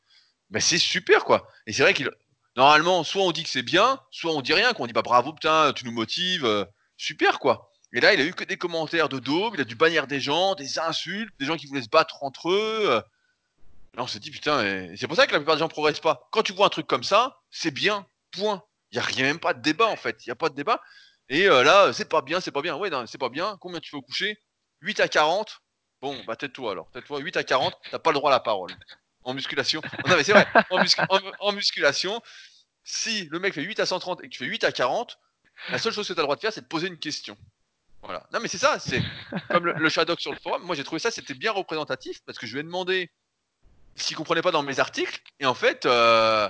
Mais 0.52 0.60
c'est 0.60 0.78
super 0.78 1.24
quoi. 1.24 1.48
Et 1.66 1.72
c'est 1.72 1.82
vrai 1.82 1.94
qu'il 1.94 2.10
normalement 2.56 3.02
soit 3.04 3.22
on 3.22 3.32
dit 3.32 3.42
que 3.42 3.48
c'est 3.48 3.62
bien, 3.62 3.98
soit 4.10 4.32
on 4.32 4.42
dit 4.42 4.52
rien, 4.52 4.74
qu'on 4.74 4.86
dit 4.86 4.92
bah 4.92 5.02
bravo 5.02 5.32
putain, 5.32 5.72
tu 5.72 5.84
nous 5.86 5.92
motives, 5.92 6.44
euh, 6.44 6.64
super 6.96 7.38
quoi. 7.40 7.71
Et 7.92 8.00
là, 8.00 8.14
il 8.14 8.20
a 8.20 8.24
eu 8.24 8.32
que 8.32 8.44
des 8.44 8.56
commentaires 8.56 9.08
de 9.08 9.18
daube, 9.18 9.54
il 9.54 9.60
a 9.60 9.64
dû 9.64 9.74
bannir 9.74 10.06
des 10.06 10.20
gens, 10.20 10.54
des 10.54 10.78
insultes, 10.78 11.32
des 11.38 11.44
gens 11.46 11.56
qui 11.56 11.66
voulaient 11.66 11.82
se 11.82 11.88
battre 11.90 12.22
entre 12.22 12.50
eux. 12.50 13.02
Là, 13.94 14.02
on 14.02 14.06
s'est 14.06 14.18
dit 14.20 14.30
putain, 14.30 14.88
c'est 14.96 15.06
pour 15.06 15.16
ça 15.16 15.26
que 15.26 15.32
la 15.32 15.38
plupart 15.38 15.56
des 15.56 15.60
gens 15.60 15.68
progressent 15.68 16.00
pas. 16.00 16.26
Quand 16.32 16.42
tu 16.42 16.52
vois 16.54 16.66
un 16.66 16.70
truc 16.70 16.86
comme 16.86 17.04
ça, 17.04 17.40
c'est 17.50 17.70
bien, 17.70 18.06
point. 18.30 18.62
Il 18.90 18.96
y 18.96 18.98
a 18.98 19.02
rien, 19.02 19.24
même 19.24 19.38
pas 19.40 19.52
de 19.54 19.60
débat 19.60 19.86
en 19.88 19.96
fait. 19.96 20.24
Il 20.24 20.28
y 20.28 20.32
a 20.32 20.34
pas 20.34 20.48
de 20.48 20.54
débat. 20.54 20.80
Et 21.28 21.46
euh, 21.48 21.62
là, 21.62 21.92
c'est 21.92 22.08
pas 22.08 22.22
bien, 22.22 22.40
c'est 22.40 22.50
pas 22.50 22.62
bien. 22.62 22.76
Ouais, 22.76 22.90
c'est 23.06 23.18
pas 23.18 23.28
bien. 23.28 23.56
Combien 23.60 23.80
tu 23.80 23.94
au 23.94 24.02
coucher? 24.02 24.38
8 24.80 25.00
à 25.00 25.08
40. 25.08 25.60
Bon, 26.00 26.18
bah 26.26 26.34
tais-toi 26.36 26.72
alors. 26.72 26.90
Tais-toi, 26.92 27.20
8 27.20 27.36
à 27.36 27.44
40, 27.44 27.74
t'as 27.90 27.98
pas 27.98 28.10
le 28.10 28.14
droit 28.14 28.30
à 28.30 28.34
la 28.34 28.40
parole. 28.40 28.70
En 29.24 29.34
musculation. 29.34 29.80
Non 30.08 30.16
mais 30.16 30.24
c'est 30.24 30.32
vrai, 30.32 30.46
en- 31.10 31.20
en 31.38 31.52
musculation, 31.52 32.20
si 32.82 33.26
le 33.30 33.38
mec 33.38 33.54
fait 33.54 33.62
8 33.62 33.78
à 33.78 33.86
130 33.86 34.20
et 34.24 34.28
que 34.28 34.32
tu 34.32 34.38
fais 34.38 34.46
8 34.46 34.64
à 34.64 34.72
40, 34.72 35.16
la 35.70 35.78
seule 35.78 35.92
chose 35.92 36.08
que 36.08 36.12
tu 36.12 36.18
as 36.18 36.22
le 36.22 36.26
droit 36.26 36.34
de 36.36 36.40
faire, 36.40 36.52
c'est 36.52 36.62
de 36.62 36.66
poser 36.66 36.88
une 36.88 36.98
question. 36.98 37.36
Voilà. 38.02 38.26
Non 38.32 38.40
mais 38.40 38.48
c'est 38.48 38.58
ça, 38.58 38.78
c'est 38.78 39.02
comme 39.48 39.66
le, 39.66 39.74
le 39.74 39.88
Shadok 39.88 40.20
sur 40.20 40.32
le 40.32 40.38
forum. 40.38 40.62
Moi 40.64 40.74
j'ai 40.74 40.84
trouvé 40.84 40.98
ça, 40.98 41.10
c'était 41.10 41.34
bien 41.34 41.52
représentatif 41.52 42.20
parce 42.26 42.38
que 42.38 42.46
je 42.46 42.54
lui 42.54 42.60
ai 42.60 42.64
demandé 42.64 43.10
s'il 43.96 44.16
comprenait 44.16 44.42
pas 44.42 44.50
dans 44.50 44.62
mes 44.62 44.80
articles. 44.80 45.20
Et 45.40 45.46
en 45.46 45.54
fait, 45.54 45.86
euh, 45.86 46.48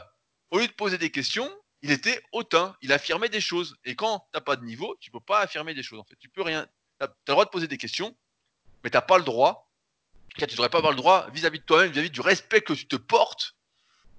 au 0.51 0.59
lieu 0.59 0.67
de 0.67 0.73
poser 0.73 0.99
des 0.99 1.11
questions, 1.11 1.51
il 1.83 1.91
était 1.91 2.23
hautain. 2.33 2.77
Il 2.83 2.93
affirmait 2.93 3.29
des 3.29 3.41
choses. 3.41 3.77
Et 3.85 3.97
quand 3.97 4.27
t'as 4.33 4.41
pas 4.41 4.57
de 4.57 4.65
niveau, 4.65 4.97
tu 5.01 5.11
peux 5.11 5.21
pas 5.21 5.41
affirmer 5.41 5.75
des 5.75 5.83
choses. 5.83 6.01
En 6.01 6.05
fait, 6.05 6.17
tu 6.19 6.29
peux 6.29 6.43
rien. 6.43 6.67
T'as 6.99 7.07
as 7.07 7.09
le 7.09 7.33
droit 7.33 7.45
de 7.45 7.51
poser 7.51 7.67
des 7.67 7.79
questions, 7.79 8.15
mais 8.85 8.91
t'as 8.91 9.01
pas 9.01 9.19
le 9.19 9.25
droit. 9.25 9.69
Car 10.37 10.49
tu 10.49 10.55
devrais 10.55 10.71
pas 10.71 10.79
avoir 10.79 10.93
le 10.93 10.97
droit 10.97 11.29
vis-à-vis 11.31 11.59
de 11.59 11.65
toi-même, 11.65 11.91
vis-à-vis 11.91 12.11
du 12.11 12.23
respect 12.23 12.63
que 12.63 12.73
tu 12.73 12.87
te 12.87 12.97
portes, 12.97 13.55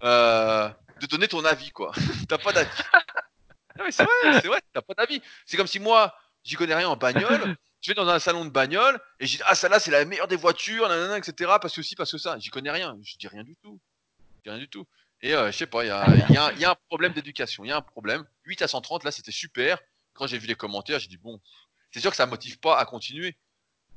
euh, 0.03 0.69
de 0.99 1.07
donner 1.07 1.27
ton 1.27 1.43
avis, 1.43 1.71
quoi. 1.71 1.91
t'as 2.29 2.37
pas 2.37 2.53
d'avis. 2.53 2.69
C'est 3.89 4.03
vrai, 4.03 4.39
c'est 4.39 4.47
vrai, 4.47 4.61
t'as 4.71 4.83
pas 4.83 4.93
d'avis. 4.93 5.19
C'est 5.47 5.57
comme 5.57 5.65
si 5.65 5.79
moi, 5.79 6.15
j'y 6.43 6.55
connais 6.55 6.75
rien 6.75 6.89
en 6.89 6.95
bagnole, 6.95 7.55
je 7.81 7.91
vais 7.91 7.95
dans 7.95 8.07
un 8.07 8.19
salon 8.19 8.45
de 8.45 8.49
bagnole 8.49 8.99
et 9.19 9.25
je 9.25 9.37
dis 9.37 9.43
ah 9.45 9.55
celle-là 9.55 9.79
c'est 9.79 9.91
la 9.91 10.05
meilleure 10.05 10.27
des 10.27 10.35
voitures, 10.35 10.87
nanana, 10.87 11.17
etc. 11.17 11.51
Parce 11.61 11.75
que 11.75 11.81
si, 11.81 11.95
parce 11.95 12.11
que 12.11 12.17
ça, 12.17 12.37
j'y 12.39 12.49
connais 12.49 12.71
rien, 12.71 12.97
je 13.03 13.17
dis 13.17 13.27
rien 13.27 13.43
du 13.43 13.55
tout, 13.57 13.79
je 14.37 14.43
dis 14.43 14.49
rien 14.49 14.59
du 14.59 14.69
tout. 14.69 14.85
Et 15.21 15.33
euh, 15.33 15.51
je 15.51 15.57
sais 15.57 15.67
pas, 15.67 15.83
il 15.83 15.87
y 15.87 15.91
a, 15.91 16.05
y 16.29 16.37
a 16.37 16.53
y 16.53 16.65
a 16.65 16.71
un 16.71 16.75
problème 16.87 17.13
d'éducation, 17.13 17.63
il 17.63 17.69
y 17.69 17.71
a 17.71 17.77
un 17.77 17.81
problème. 17.81 18.25
8 18.45 18.61
à 18.61 18.67
130 18.67 19.03
là 19.03 19.11
c'était 19.11 19.31
super. 19.31 19.79
Quand 20.13 20.27
j'ai 20.27 20.37
vu 20.37 20.47
les 20.47 20.55
commentaires, 20.55 20.99
j'ai 20.99 21.07
dit 21.07 21.17
bon, 21.17 21.39
c'est 21.91 21.99
sûr 21.99 22.11
que 22.11 22.17
ça 22.17 22.25
motive 22.25 22.59
pas 22.59 22.77
à 22.77 22.85
continuer. 22.85 23.35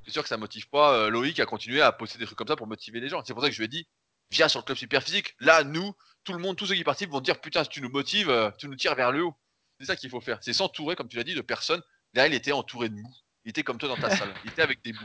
C'est 0.04 0.12
sûr 0.12 0.22
que 0.22 0.28
ça 0.28 0.36
motive 0.36 0.68
pas 0.68 0.94
euh, 0.94 1.10
Loïc 1.10 1.40
à 1.40 1.46
continuer 1.46 1.82
à 1.82 1.90
poster 1.90 2.18
des 2.18 2.26
trucs 2.26 2.38
comme 2.38 2.46
ça 2.46 2.56
pour 2.56 2.68
motiver 2.68 3.00
les 3.00 3.08
gens. 3.08 3.22
C'est 3.24 3.34
pour 3.34 3.42
ça 3.42 3.48
que 3.48 3.54
je 3.54 3.58
lui 3.58 3.64
ai 3.64 3.68
dit 3.68 3.86
viens 4.30 4.48
sur 4.48 4.60
le 4.60 4.64
club 4.64 4.76
super 4.76 5.02
physique. 5.02 5.34
Là 5.40 5.64
nous, 5.64 5.94
tout 6.24 6.32
le 6.32 6.38
monde, 6.38 6.56
tous 6.56 6.66
ceux 6.66 6.74
qui 6.74 6.84
participent 6.84 7.10
vont 7.10 7.20
dire 7.20 7.40
putain 7.40 7.64
si 7.64 7.70
tu 7.70 7.80
nous 7.80 7.90
motives, 7.90 8.30
euh, 8.30 8.50
tu 8.58 8.68
nous 8.68 8.76
tires 8.76 8.94
vers 8.94 9.12
le 9.12 9.24
haut. 9.24 9.36
C'est 9.78 9.86
ça 9.86 9.96
qu'il 9.96 10.10
faut 10.10 10.20
faire. 10.20 10.38
C'est 10.40 10.52
s'entourer, 10.52 10.96
comme 10.96 11.08
tu 11.08 11.16
l'as 11.16 11.24
dit, 11.24 11.34
de 11.34 11.40
personnes. 11.40 11.82
Là, 12.14 12.26
il 12.26 12.34
était 12.34 12.52
entouré 12.52 12.88
de 12.88 12.94
mou. 12.94 13.14
Il 13.44 13.50
était 13.50 13.62
comme 13.62 13.78
toi 13.78 13.88
dans 13.88 13.96
ta 13.96 14.10
salle. 14.14 14.34
Il 14.44 14.50
était 14.50 14.62
avec 14.62 14.82
des 14.82 14.92
mous. 14.92 15.00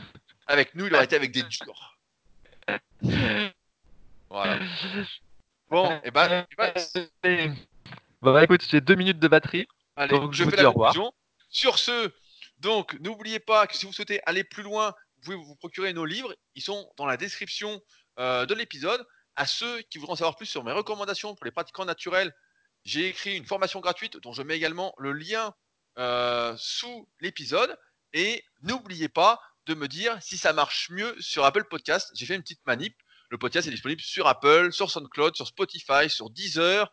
Avec 0.46 0.74
nous, 0.74 0.86
il 0.86 0.94
aurait 0.94 1.04
été 1.04 1.16
avec 1.16 1.32
des 1.32 1.42
durs. 1.42 1.98
Voilà. 4.28 4.60
Bon, 5.68 6.00
et 6.04 6.10
ben, 6.10 6.46
eh 6.50 7.08
ben, 7.22 7.56
Bon, 8.22 8.32
bah 8.32 8.44
écoute, 8.44 8.64
j'ai 8.68 8.80
deux 8.80 8.94
minutes 8.94 9.18
de 9.18 9.28
batterie. 9.28 9.66
allez, 9.96 10.16
Donc, 10.16 10.32
je 10.32 10.44
fais 10.44 10.56
la 10.56 10.70
conclusion. 10.70 11.12
Sur 11.50 11.78
ce, 11.78 12.10
donc, 12.58 12.96
n'oubliez 13.00 13.40
pas 13.40 13.66
que 13.66 13.76
si 13.76 13.84
vous 13.84 13.92
souhaitez 13.92 14.20
aller 14.26 14.44
plus 14.44 14.62
loin, 14.62 14.94
vous 15.16 15.22
pouvez 15.24 15.36
vous 15.36 15.56
procurer 15.56 15.92
nos 15.92 16.04
livres. 16.04 16.34
Ils 16.54 16.62
sont 16.62 16.88
dans 16.96 17.06
la 17.06 17.16
description 17.16 17.82
euh, 18.18 18.46
de 18.46 18.54
l'épisode. 18.54 19.04
À 19.34 19.46
ceux 19.46 19.82
qui 19.82 19.98
voudront 19.98 20.14
savoir 20.14 20.36
plus 20.36 20.46
sur 20.46 20.62
mes 20.62 20.72
recommandations 20.72 21.34
pour 21.34 21.44
les 21.44 21.50
pratiquants 21.50 21.84
naturels, 21.84 22.32
j'ai 22.84 23.08
écrit 23.08 23.36
une 23.36 23.46
formation 23.46 23.80
gratuite 23.80 24.16
dont 24.18 24.32
je 24.32 24.42
mets 24.42 24.56
également 24.56 24.94
le 24.98 25.12
lien 25.12 25.54
euh, 25.98 26.54
sous 26.58 27.08
l'épisode. 27.20 27.78
Et 28.12 28.44
n'oubliez 28.62 29.08
pas 29.08 29.40
de 29.66 29.74
me 29.74 29.88
dire 29.88 30.18
si 30.20 30.36
ça 30.36 30.52
marche 30.52 30.90
mieux 30.90 31.14
sur 31.20 31.44
Apple 31.44 31.64
Podcast. 31.64 32.10
J'ai 32.14 32.26
fait 32.26 32.34
une 32.34 32.42
petite 32.42 32.64
manip. 32.66 32.94
Le 33.30 33.38
podcast 33.38 33.66
est 33.66 33.70
disponible 33.70 34.02
sur 34.02 34.26
Apple, 34.26 34.72
sur 34.72 34.90
SoundCloud, 34.90 35.34
sur 35.34 35.46
Spotify, 35.46 36.10
sur 36.10 36.28
Deezer 36.30 36.92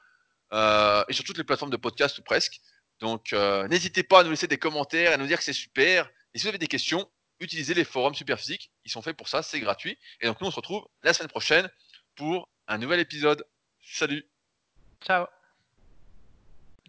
euh, 0.53 1.03
et 1.09 1.13
sur 1.13 1.23
toutes 1.23 1.37
les 1.37 1.43
plateformes 1.43 1.71
de 1.71 1.77
podcast 1.77 2.17
ou 2.17 2.23
presque. 2.23 2.61
Donc 2.99 3.33
euh, 3.33 3.67
n'hésitez 3.67 4.03
pas 4.03 4.21
à 4.21 4.23
nous 4.23 4.29
laisser 4.29 4.47
des 4.47 4.57
commentaires, 4.57 5.13
à 5.13 5.17
nous 5.17 5.27
dire 5.27 5.37
que 5.37 5.43
c'est 5.43 5.53
super. 5.53 6.09
Et 6.33 6.37
si 6.37 6.43
vous 6.43 6.49
avez 6.49 6.57
des 6.57 6.67
questions, 6.67 7.09
utilisez 7.39 7.73
les 7.73 7.83
forums 7.83 8.13
Superphysique. 8.13 8.71
Ils 8.85 8.91
sont 8.91 9.01
faits 9.01 9.17
pour 9.17 9.27
ça, 9.27 9.41
c'est 9.41 9.59
gratuit. 9.59 9.97
Et 10.21 10.27
donc 10.27 10.39
nous 10.39 10.47
on 10.47 10.51
se 10.51 10.55
retrouve 10.55 10.87
la 11.03 11.13
semaine 11.13 11.29
prochaine 11.29 11.69
pour 12.15 12.49
un 12.67 12.77
nouvel 12.77 12.99
épisode. 12.99 13.45
Salut 13.81 14.29
Ciao. 15.01 15.38